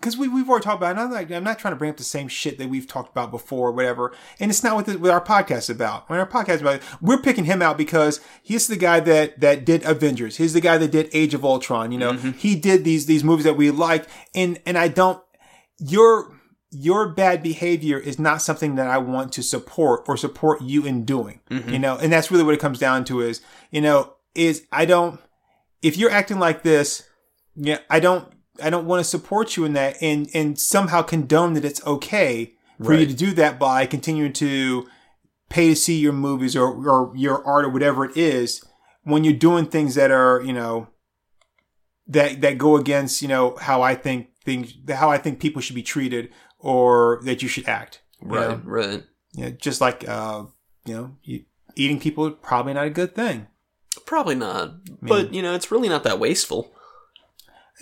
because 0.01 0.17
we 0.17 0.29
we've 0.29 0.49
already 0.49 0.65
talked 0.65 0.79
about. 0.79 0.97
It, 0.97 1.01
I'm 1.01 1.11
like, 1.11 1.31
I'm 1.31 1.45
not 1.45 1.59
trying 1.59 1.73
to 1.73 1.77
bring 1.77 1.91
up 1.91 1.97
the 1.97 2.05
same 2.05 2.29
shit 2.29 2.59
that 2.59 2.69
we've 2.69 2.87
talked 2.87 3.11
about 3.11 3.31
before, 3.31 3.69
or 3.69 3.73
whatever. 3.73 4.15
And 4.39 4.51
it's 4.51 4.62
not 4.62 4.75
what, 4.75 4.87
the, 4.87 4.99
what 4.99 5.11
our 5.11 5.23
podcast 5.23 5.59
is 5.59 5.71
about. 5.71 6.09
When 6.09 6.19
our 6.19 6.27
podcast 6.27 6.57
is 6.57 6.61
about, 6.62 6.81
we're 7.03 7.21
picking 7.21 7.45
him 7.45 7.61
out 7.61 7.77
because 7.77 8.21
he's 8.43 8.67
the 8.67 8.77
guy 8.77 9.01
that 9.01 9.41
that 9.41 9.65
did 9.65 9.85
Avengers. 9.85 10.37
He's 10.37 10.55
the 10.55 10.61
guy 10.61 10.79
that 10.79 10.91
did 10.91 11.11
Age 11.12 11.35
of 11.35 11.45
Ultron. 11.45 11.93
You 11.93 11.99
know, 11.99 12.12
mm-hmm. 12.12 12.31
he 12.33 12.57
did 12.57 12.85
these 12.85 13.07
these 13.07 13.25
movies 13.25 13.45
that 13.45 13.57
we 13.57 13.71
liked, 13.71 14.09
and 14.35 14.59
and 14.65 14.79
I 14.79 14.89
don't. 14.89 15.23
Your 15.79 16.40
your 16.70 17.09
bad 17.09 17.42
behavior 17.42 17.98
is 17.98 18.18
not 18.18 18.42
something 18.42 18.76
that 18.76 18.86
I 18.86 18.98
want 18.98 19.32
to 19.32 19.42
support 19.42 20.05
or 20.06 20.16
support 20.16 20.62
you 20.62 20.86
in 20.86 21.05
doing. 21.05 21.40
You 21.51 21.60
mm-hmm. 21.60 21.80
know, 21.80 21.97
and 21.97 22.12
that's 22.12 22.30
really 22.30 22.44
what 22.44 22.55
it 22.55 22.60
comes 22.60 22.78
down 22.78 23.05
to 23.06 23.20
is, 23.20 23.40
you 23.70 23.80
know, 23.80 24.14
is 24.34 24.66
I 24.70 24.84
don't, 24.84 25.20
if 25.82 25.97
you're 25.97 26.10
acting 26.10 26.38
like 26.38 26.62
this, 26.62 27.09
yeah, 27.56 27.78
I 27.88 27.98
don't, 27.98 28.32
I 28.62 28.70
don't 28.70 28.86
want 28.86 29.01
to 29.01 29.05
support 29.05 29.56
you 29.56 29.64
in 29.64 29.72
that 29.72 29.97
and, 30.01 30.30
and 30.32 30.59
somehow 30.59 31.02
condone 31.02 31.55
that 31.55 31.64
it's 31.64 31.84
okay 31.84 32.55
for 32.82 32.94
you 32.94 33.05
to 33.05 33.14
do 33.14 33.32
that 33.32 33.59
by 33.59 33.84
continuing 33.84 34.32
to 34.34 34.88
pay 35.51 35.68
to 35.68 35.76
see 35.76 35.98
your 35.98 36.12
movies 36.12 36.56
or, 36.56 36.88
or 36.88 37.14
your 37.14 37.44
art 37.47 37.66
or 37.66 37.68
whatever 37.68 38.06
it 38.06 38.16
is 38.16 38.64
when 39.02 39.24
you're 39.24 39.34
doing 39.34 39.66
things 39.66 39.97
that 39.97 40.10
are, 40.10 40.40
you 40.42 40.52
know, 40.52 40.88
that, 42.06 42.40
that 42.40 42.59
go 42.59 42.76
against, 42.76 43.20
you 43.20 43.28
know, 43.28 43.56
how 43.60 43.82
I 43.82 43.94
think 43.94 44.28
things, 44.44 44.74
how 44.88 45.10
I 45.10 45.18
think 45.18 45.40
people 45.40 45.60
should 45.60 45.76
be 45.76 45.82
treated 45.82 46.30
or 46.61 47.20
that 47.24 47.43
you 47.43 47.49
should 47.49 47.69
act. 47.69 48.03
Right, 48.23 48.51
know? 48.51 48.62
right. 48.65 49.03
You 49.32 49.45
know, 49.45 49.51
just 49.51 49.81
like, 49.81 50.09
uh, 50.09 50.45
you 50.85 50.95
know, 50.95 51.16
you, 51.23 51.45
eating 51.77 52.01
people 52.01 52.31
probably 52.31 52.74
not 52.74 52.87
a 52.87 52.91
good 52.91 53.15
thing. 53.15 53.47
Probably 54.07 54.35
not. 54.35 54.74
But, 55.03 55.32
you 55.32 55.43
know, 55.43 55.55
it's 55.55 55.70
really 55.70 55.89
not 55.89 56.05
that 56.05 56.20
wasteful. 56.20 56.73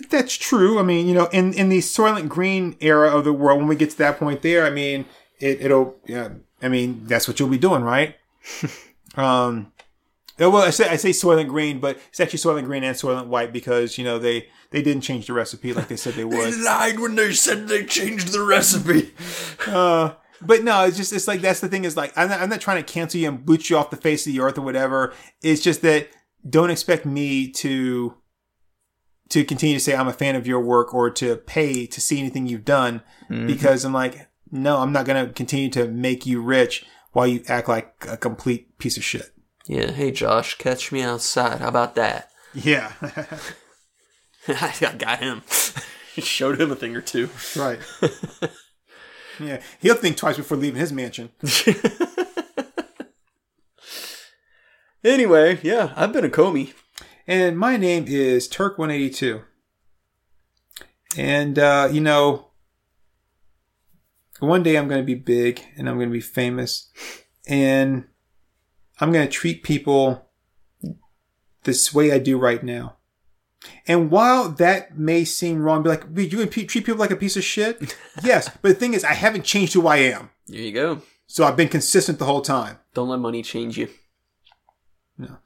That's 0.09 0.35
true. 0.35 0.79
I 0.79 0.83
mean, 0.83 1.07
you 1.07 1.13
know, 1.13 1.25
in, 1.27 1.53
in 1.53 1.69
the 1.69 1.79
Soylent 1.79 2.29
Green 2.29 2.77
era 2.79 3.15
of 3.15 3.25
the 3.25 3.33
world, 3.33 3.59
when 3.59 3.67
we 3.67 3.75
get 3.75 3.91
to 3.91 3.97
that 3.97 4.17
point 4.17 4.41
there, 4.41 4.65
I 4.65 4.69
mean, 4.69 5.05
it, 5.39 5.61
it'll, 5.61 5.95
yeah, 6.05 6.29
I 6.61 6.69
mean, 6.69 7.05
that's 7.05 7.27
what 7.27 7.39
you'll 7.39 7.49
be 7.49 7.57
doing, 7.57 7.83
right? 7.83 8.15
um, 9.15 9.71
well, 10.47 10.63
I 10.63 10.69
say, 10.69 10.87
I 10.87 10.95
say 10.95 11.09
Soylent 11.09 11.47
Green, 11.47 11.79
but 11.79 11.97
it's 12.09 12.19
actually 12.19 12.39
Soylent 12.39 12.65
Green 12.65 12.83
and 12.83 12.95
Soylent 12.95 13.27
White 13.27 13.51
because, 13.51 13.97
you 13.97 14.03
know, 14.03 14.19
they, 14.19 14.47
they 14.71 14.81
didn't 14.81 15.01
change 15.01 15.27
the 15.27 15.33
recipe 15.33 15.73
like 15.73 15.87
they 15.87 15.97
said 15.97 16.13
they 16.13 16.23
would. 16.23 16.37
lied 16.63 16.99
when 16.99 17.15
they 17.15 17.33
said 17.33 17.67
they 17.67 17.83
changed 17.85 18.31
the 18.31 18.41
recipe. 18.41 19.11
Uh, 19.67 20.13
but 20.41 20.63
no, 20.63 20.85
it's 20.85 20.95
just, 20.95 21.11
it's 21.11 21.27
like, 21.27 21.41
that's 21.41 21.59
the 21.59 21.67
thing 21.67 21.83
is 21.83 21.97
like, 21.97 22.13
I'm 22.17 22.29
not, 22.29 22.41
I'm 22.41 22.49
not 22.49 22.61
trying 22.61 22.83
to 22.83 22.93
cancel 22.93 23.19
you 23.19 23.27
and 23.27 23.45
boot 23.45 23.69
you 23.69 23.77
off 23.77 23.89
the 23.89 23.97
face 23.97 24.25
of 24.25 24.33
the 24.33 24.39
earth 24.39 24.57
or 24.57 24.61
whatever. 24.61 25.13
It's 25.41 25.61
just 25.61 25.81
that 25.81 26.07
don't 26.49 26.69
expect 26.69 27.05
me 27.05 27.51
to, 27.51 28.15
to 29.29 29.43
continue 29.43 29.75
to 29.75 29.79
say 29.83 29.95
I'm 29.95 30.07
a 30.07 30.13
fan 30.13 30.35
of 30.35 30.47
your 30.47 30.61
work 30.61 30.93
or 30.93 31.09
to 31.11 31.35
pay 31.35 31.85
to 31.85 31.99
see 32.01 32.17
anything 32.19 32.47
you've 32.47 32.65
done 32.65 33.01
because 33.47 33.83
I'm 33.83 33.93
like, 33.93 34.27
no, 34.51 34.77
I'm 34.77 34.91
not 34.91 35.05
going 35.05 35.27
to 35.27 35.33
continue 35.33 35.69
to 35.71 35.87
make 35.87 36.25
you 36.25 36.41
rich 36.41 36.85
while 37.11 37.27
you 37.27 37.43
act 37.47 37.67
like 37.67 38.05
a 38.07 38.17
complete 38.17 38.77
piece 38.79 38.97
of 38.97 39.03
shit. 39.03 39.31
Yeah, 39.69 39.91
hey 39.91 40.09
Josh, 40.09 40.57
catch 40.57 40.91
me 40.91 41.03
outside. 41.03 41.59
How 41.59 41.67
about 41.67 41.93
that? 41.93 42.31
Yeah. 42.55 42.91
I 44.47 44.95
got 44.97 45.19
him. 45.19 45.43
Showed 46.17 46.59
him 46.59 46.71
a 46.71 46.75
thing 46.75 46.95
or 46.95 47.01
two. 47.01 47.29
right. 47.55 47.77
yeah. 49.39 49.61
He'll 49.79 49.93
think 49.93 50.17
twice 50.17 50.37
before 50.37 50.57
leaving 50.57 50.79
his 50.79 50.91
mansion. 50.91 51.29
Anyway, 55.01 55.57
yeah, 55.63 55.93
I've 55.95 56.11
been 56.11 56.25
a 56.25 56.29
Comey. 56.29 56.73
And 57.25 57.57
my 57.57 57.77
name 57.77 58.03
is 58.05 58.49
Turk182. 58.49 59.43
And, 61.17 61.57
uh, 61.57 61.87
you 61.89 62.01
know, 62.01 62.49
one 64.39 64.61
day 64.61 64.77
I'm 64.77 64.89
going 64.89 64.99
to 64.99 65.05
be 65.05 65.15
big 65.15 65.61
and 65.77 65.87
I'm 65.87 65.95
going 65.95 66.09
to 66.09 66.13
be 66.13 66.19
famous. 66.19 66.89
And 67.47 68.08
I'm 68.99 69.11
going 69.11 69.25
to 69.25 69.31
treat 69.31 69.63
people 69.63 70.29
this 71.63 71.93
way 71.93 72.11
I 72.11 72.19
do 72.19 72.37
right 72.37 72.63
now. 72.63 72.97
And 73.87 74.09
while 74.09 74.49
that 74.49 74.97
may 74.97 75.25
seem 75.25 75.61
wrong, 75.61 75.83
be 75.83 75.89
like, 75.89 76.05
"Wait, 76.09 76.31
you 76.31 76.45
to 76.45 76.47
treat 76.47 76.69
people 76.69 76.95
like 76.95 77.11
a 77.11 77.15
piece 77.15 77.35
of 77.35 77.43
shit? 77.43 77.95
yes. 78.23 78.49
But 78.61 78.69
the 78.69 78.75
thing 78.75 78.93
is, 78.93 79.03
I 79.03 79.13
haven't 79.13 79.43
changed 79.43 79.73
who 79.73 79.87
I 79.87 79.97
am. 79.97 80.29
There 80.47 80.61
you 80.61 80.71
go. 80.71 81.01
So 81.27 81.43
I've 81.43 81.57
been 81.57 81.67
consistent 81.67 82.19
the 82.19 82.25
whole 82.25 82.41
time. 82.41 82.79
Don't 82.93 83.09
let 83.09 83.19
money 83.19 83.43
change 83.43 83.77
you. 83.77 83.89
No. 85.17 85.37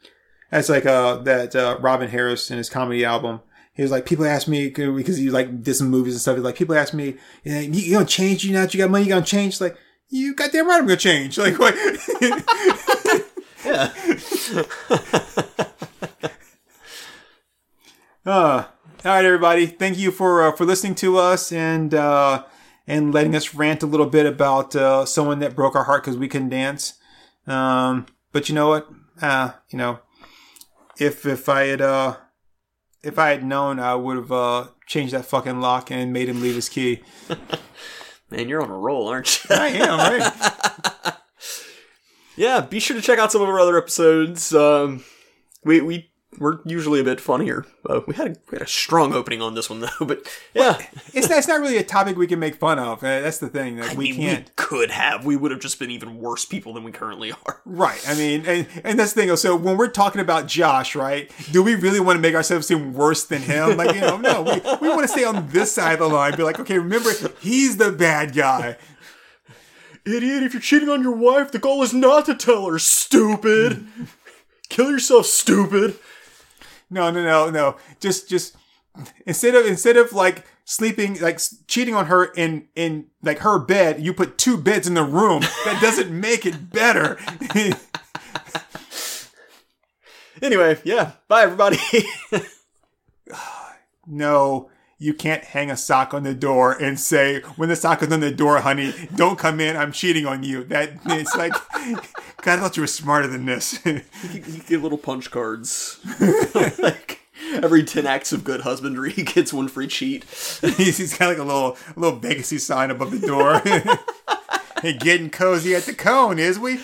That's 0.51 0.69
like 0.69 0.85
uh 0.85 1.17
that 1.17 1.55
uh, 1.55 1.77
Robin 1.81 2.07
Harris 2.07 2.51
in 2.51 2.57
his 2.57 2.69
comedy 2.69 3.03
album. 3.03 3.41
He 3.73 3.81
was 3.81 3.91
like, 3.91 4.05
people 4.05 4.25
ask 4.25 4.47
me 4.47 4.69
because 4.69 5.17
he 5.17 5.31
like 5.31 5.63
did 5.63 5.73
some 5.73 5.89
movies 5.89 6.13
and 6.13 6.21
stuff. 6.21 6.35
He's 6.35 6.43
like, 6.43 6.55
people 6.55 6.75
ask 6.75 6.93
me, 6.93 7.15
you, 7.43 7.53
know, 7.53 7.59
you 7.59 7.71
you 7.71 7.93
gonna 7.93 8.05
change? 8.05 8.43
You 8.43 8.53
now 8.53 8.61
that 8.61 8.73
you 8.73 8.79
got 8.79 8.91
money, 8.91 9.05
you 9.05 9.09
gonna 9.09 9.25
change? 9.25 9.55
It's 9.55 9.61
like, 9.61 9.75
you 10.09 10.35
goddamn 10.35 10.67
right, 10.67 10.77
I'm 10.79 10.85
gonna 10.85 10.97
change. 10.97 11.37
Like 11.43 11.57
what? 11.57 11.73
Yeah. 13.65 13.93
uh, 18.25 18.65
all 19.05 19.11
right, 19.11 19.25
everybody. 19.25 19.65
Thank 19.65 19.97
you 19.97 20.11
for 20.11 20.43
uh, 20.43 20.51
for 20.51 20.65
listening 20.65 20.95
to 20.95 21.17
us 21.17 21.51
and 21.51 21.93
uh, 21.93 22.43
and 22.87 23.13
letting 23.13 23.35
us 23.35 23.53
rant 23.53 23.83
a 23.83 23.85
little 23.85 24.05
bit 24.05 24.25
about 24.25 24.75
uh, 24.75 25.05
someone 25.05 25.39
that 25.39 25.55
broke 25.55 25.75
our 25.75 25.85
heart 25.85 26.03
because 26.03 26.17
we 26.17 26.27
couldn't 26.27 26.49
dance. 26.49 26.93
Um, 27.47 28.05
but 28.31 28.49
you 28.49 28.55
know 28.55 28.69
what? 28.69 28.89
Uh, 29.21 29.51
you 29.69 29.77
know, 29.77 29.99
if 30.97 31.25
if 31.25 31.49
I 31.49 31.65
had 31.65 31.81
uh 31.81 32.17
if 33.03 33.19
I 33.19 33.29
had 33.29 33.43
known, 33.43 33.79
I 33.79 33.95
would 33.95 34.17
have 34.17 34.31
uh 34.31 34.67
changed 34.87 35.13
that 35.13 35.25
fucking 35.25 35.61
lock 35.61 35.91
and 35.91 36.13
made 36.13 36.29
him 36.29 36.41
leave 36.41 36.55
his 36.55 36.69
key. 36.69 37.01
Man, 38.29 38.49
you're 38.49 38.61
on 38.61 38.69
a 38.69 38.77
roll, 38.77 39.07
aren't 39.07 39.43
you? 39.43 39.55
I 39.55 39.67
am 39.67 39.97
right. 39.99 41.13
yeah, 42.35 42.61
be 42.61 42.79
sure 42.79 42.95
to 42.95 43.01
check 43.01 43.19
out 43.19 43.31
some 43.31 43.41
of 43.41 43.49
our 43.49 43.59
other 43.59 43.77
episodes. 43.77 44.53
Um, 44.53 45.03
we 45.63 45.81
we 45.81 46.09
we're 46.39 46.59
usually 46.65 46.99
a 46.99 47.03
bit 47.03 47.21
funnier. 47.21 47.63
Uh, 47.87 48.01
we 48.07 48.15
had 48.15 48.27
a, 48.27 48.35
we 48.49 48.55
had 48.57 48.63
a 48.63 48.67
strong 48.67 49.13
opening 49.13 49.39
on 49.39 49.53
this 49.53 49.69
one 49.69 49.79
though, 49.99 50.05
but 50.05 50.27
yeah, 50.55 50.79
It's 51.13 51.27
that's 51.27 51.47
not 51.47 51.59
really 51.61 51.77
a 51.77 51.83
topic 51.83 52.17
we 52.17 52.25
can 52.25 52.39
make 52.39 52.55
fun 52.55 52.79
of. 52.79 53.03
Uh, 53.03 53.21
that's 53.21 53.37
the 53.37 53.49
thing 53.49 53.75
that 53.75 53.91
I 53.91 53.93
we 53.95 54.11
mean, 54.11 54.15
can't. 54.21 54.45
we 54.47 54.51
could 54.55 54.89
have. 54.89 55.25
We 55.25 55.35
would 55.35 55.51
have 55.51 55.59
just 55.59 55.77
been 55.77 55.91
even 55.91 56.17
worse 56.17 56.43
people 56.45 56.73
than 56.73 56.83
we 56.83 56.91
currently 56.91 57.31
are. 57.31 57.61
Right. 57.65 58.03
I 58.07 58.13
mean, 58.15 58.45
and, 58.45 58.67
and 58.83 58.99
that's 58.99 59.13
the 59.13 59.21
thing. 59.25 59.35
So 59.35 59.55
when 59.55 59.77
we're 59.77 59.87
talking 59.89 60.21
about 60.21 60.47
Josh, 60.47 60.95
right, 60.95 61.31
do 61.51 61.63
we 61.63 61.75
really 61.75 61.99
want 61.99 62.17
to 62.17 62.21
make 62.21 62.35
ourselves 62.35 62.67
seem 62.67 62.93
worse 62.93 63.23
than 63.23 63.41
him? 63.41 63.77
Like, 63.77 63.95
you 63.95 64.01
know, 64.01 64.17
no, 64.17 64.41
we, 64.41 64.51
we 64.81 64.89
want 64.89 65.01
to 65.03 65.07
stay 65.07 65.23
on 65.23 65.47
this 65.49 65.71
side 65.71 65.93
of 65.93 65.99
the 65.99 66.07
line. 66.09 66.35
Be 66.35 66.43
like, 66.43 66.59
okay, 66.59 66.77
remember, 66.77 67.11
he's 67.39 67.77
the 67.77 67.91
bad 67.91 68.35
guy. 68.35 68.77
Idiot! 70.05 70.43
If 70.43 70.53
you're 70.53 70.61
cheating 70.61 70.89
on 70.89 71.01
your 71.01 71.15
wife, 71.15 71.51
the 71.51 71.59
goal 71.59 71.81
is 71.83 71.93
not 71.93 72.25
to 72.25 72.35
tell 72.35 72.69
her. 72.69 72.79
Stupid. 72.79 73.87
Kill 74.69 74.91
yourself, 74.91 75.25
stupid. 75.25 75.97
No, 76.89 77.09
no, 77.11 77.23
no, 77.23 77.49
no. 77.49 77.77
Just, 77.99 78.29
just 78.29 78.55
instead 79.25 79.55
of 79.55 79.65
instead 79.65 79.97
of 79.97 80.13
like 80.13 80.45
sleeping, 80.65 81.19
like 81.19 81.39
cheating 81.67 81.95
on 81.95 82.07
her 82.07 82.25
in 82.25 82.67
in 82.75 83.07
like 83.21 83.39
her 83.39 83.59
bed, 83.59 84.01
you 84.01 84.13
put 84.13 84.37
two 84.37 84.57
beds 84.57 84.87
in 84.87 84.93
the 84.93 85.03
room. 85.03 85.41
That 85.65 85.79
doesn't 85.81 86.11
make 86.19 86.45
it 86.45 86.71
better. 86.71 87.17
Anyway, 90.41 90.77
yeah. 90.83 91.11
Bye, 91.29 91.43
everybody. 91.43 91.77
no, 94.07 94.69
you 95.03 95.13
can't 95.13 95.43
hang 95.43 95.69
a 95.69 95.75
sock 95.75 96.13
on 96.13 96.23
the 96.23 96.33
door 96.33 96.71
and 96.71 96.97
say, 96.97 97.41
"When 97.57 97.67
the 97.67 97.75
sock 97.75 98.01
is 98.01 98.11
on 98.11 98.21
the 98.21 98.31
door, 98.31 98.61
honey, 98.61 98.93
don't 99.15 99.37
come 99.37 99.59
in. 99.59 99.75
I'm 99.75 99.91
cheating 99.91 100.25
on 100.25 100.43
you." 100.43 100.63
That 100.63 100.91
it's 101.05 101.35
like, 101.35 101.51
God, 102.41 102.59
I 102.59 102.61
thought 102.61 102.77
you 102.77 102.83
were 102.83 102.87
smarter 102.87 103.27
than 103.27 103.45
this. 103.45 103.85
you, 103.85 104.01
you 104.31 104.61
get 104.65 104.81
little 104.81 104.97
punch 104.97 105.29
cards. 105.29 105.99
like 106.79 107.19
every 107.55 107.83
ten 107.83 108.07
acts 108.07 108.31
of 108.31 108.45
good 108.45 108.61
husbandry, 108.61 109.11
he 109.11 109.23
gets 109.23 109.51
one 109.51 109.67
free 109.67 109.87
cheat. 109.87 110.23
he's, 110.77 110.97
he's 110.97 111.17
got 111.17 111.27
like 111.27 111.37
a 111.37 111.43
little 111.43 111.77
a 111.95 111.99
little 111.99 112.19
Vegasy 112.19 112.59
sign 112.59 112.89
above 112.89 113.11
the 113.11 113.27
door. 113.27 113.59
hey, 114.81 114.93
getting 114.93 115.29
cozy 115.29 115.75
at 115.75 115.83
the 115.83 115.93
cone, 115.93 116.39
is 116.39 116.57
we? 116.57 116.79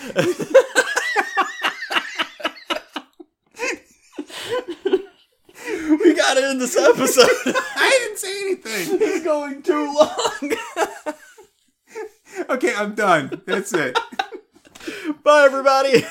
We 6.04 6.14
gotta 6.14 6.46
end 6.46 6.60
this 6.60 6.76
episode. 6.76 7.26
I 7.76 7.98
didn't 8.00 8.18
say 8.18 8.40
anything. 8.42 8.98
it's 9.00 9.24
going 9.24 9.62
too 9.62 9.86
long. 9.92 10.52
Okay, 12.48 12.74
I'm 12.74 12.94
done. 12.94 13.42
That's 13.44 13.72
it. 13.74 13.98
Bye, 15.24 15.44
everybody. 15.44 16.04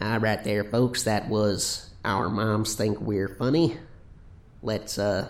All 0.00 0.18
right, 0.18 0.42
there, 0.42 0.64
folks. 0.64 1.04
That 1.04 1.28
was 1.28 1.90
our 2.04 2.28
moms 2.28 2.74
think 2.74 3.00
we're 3.00 3.28
funny. 3.28 3.76
Let's 4.62 4.98
uh, 4.98 5.28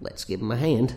let's 0.00 0.24
give 0.24 0.38
them 0.38 0.52
a 0.52 0.56
hand. 0.56 0.94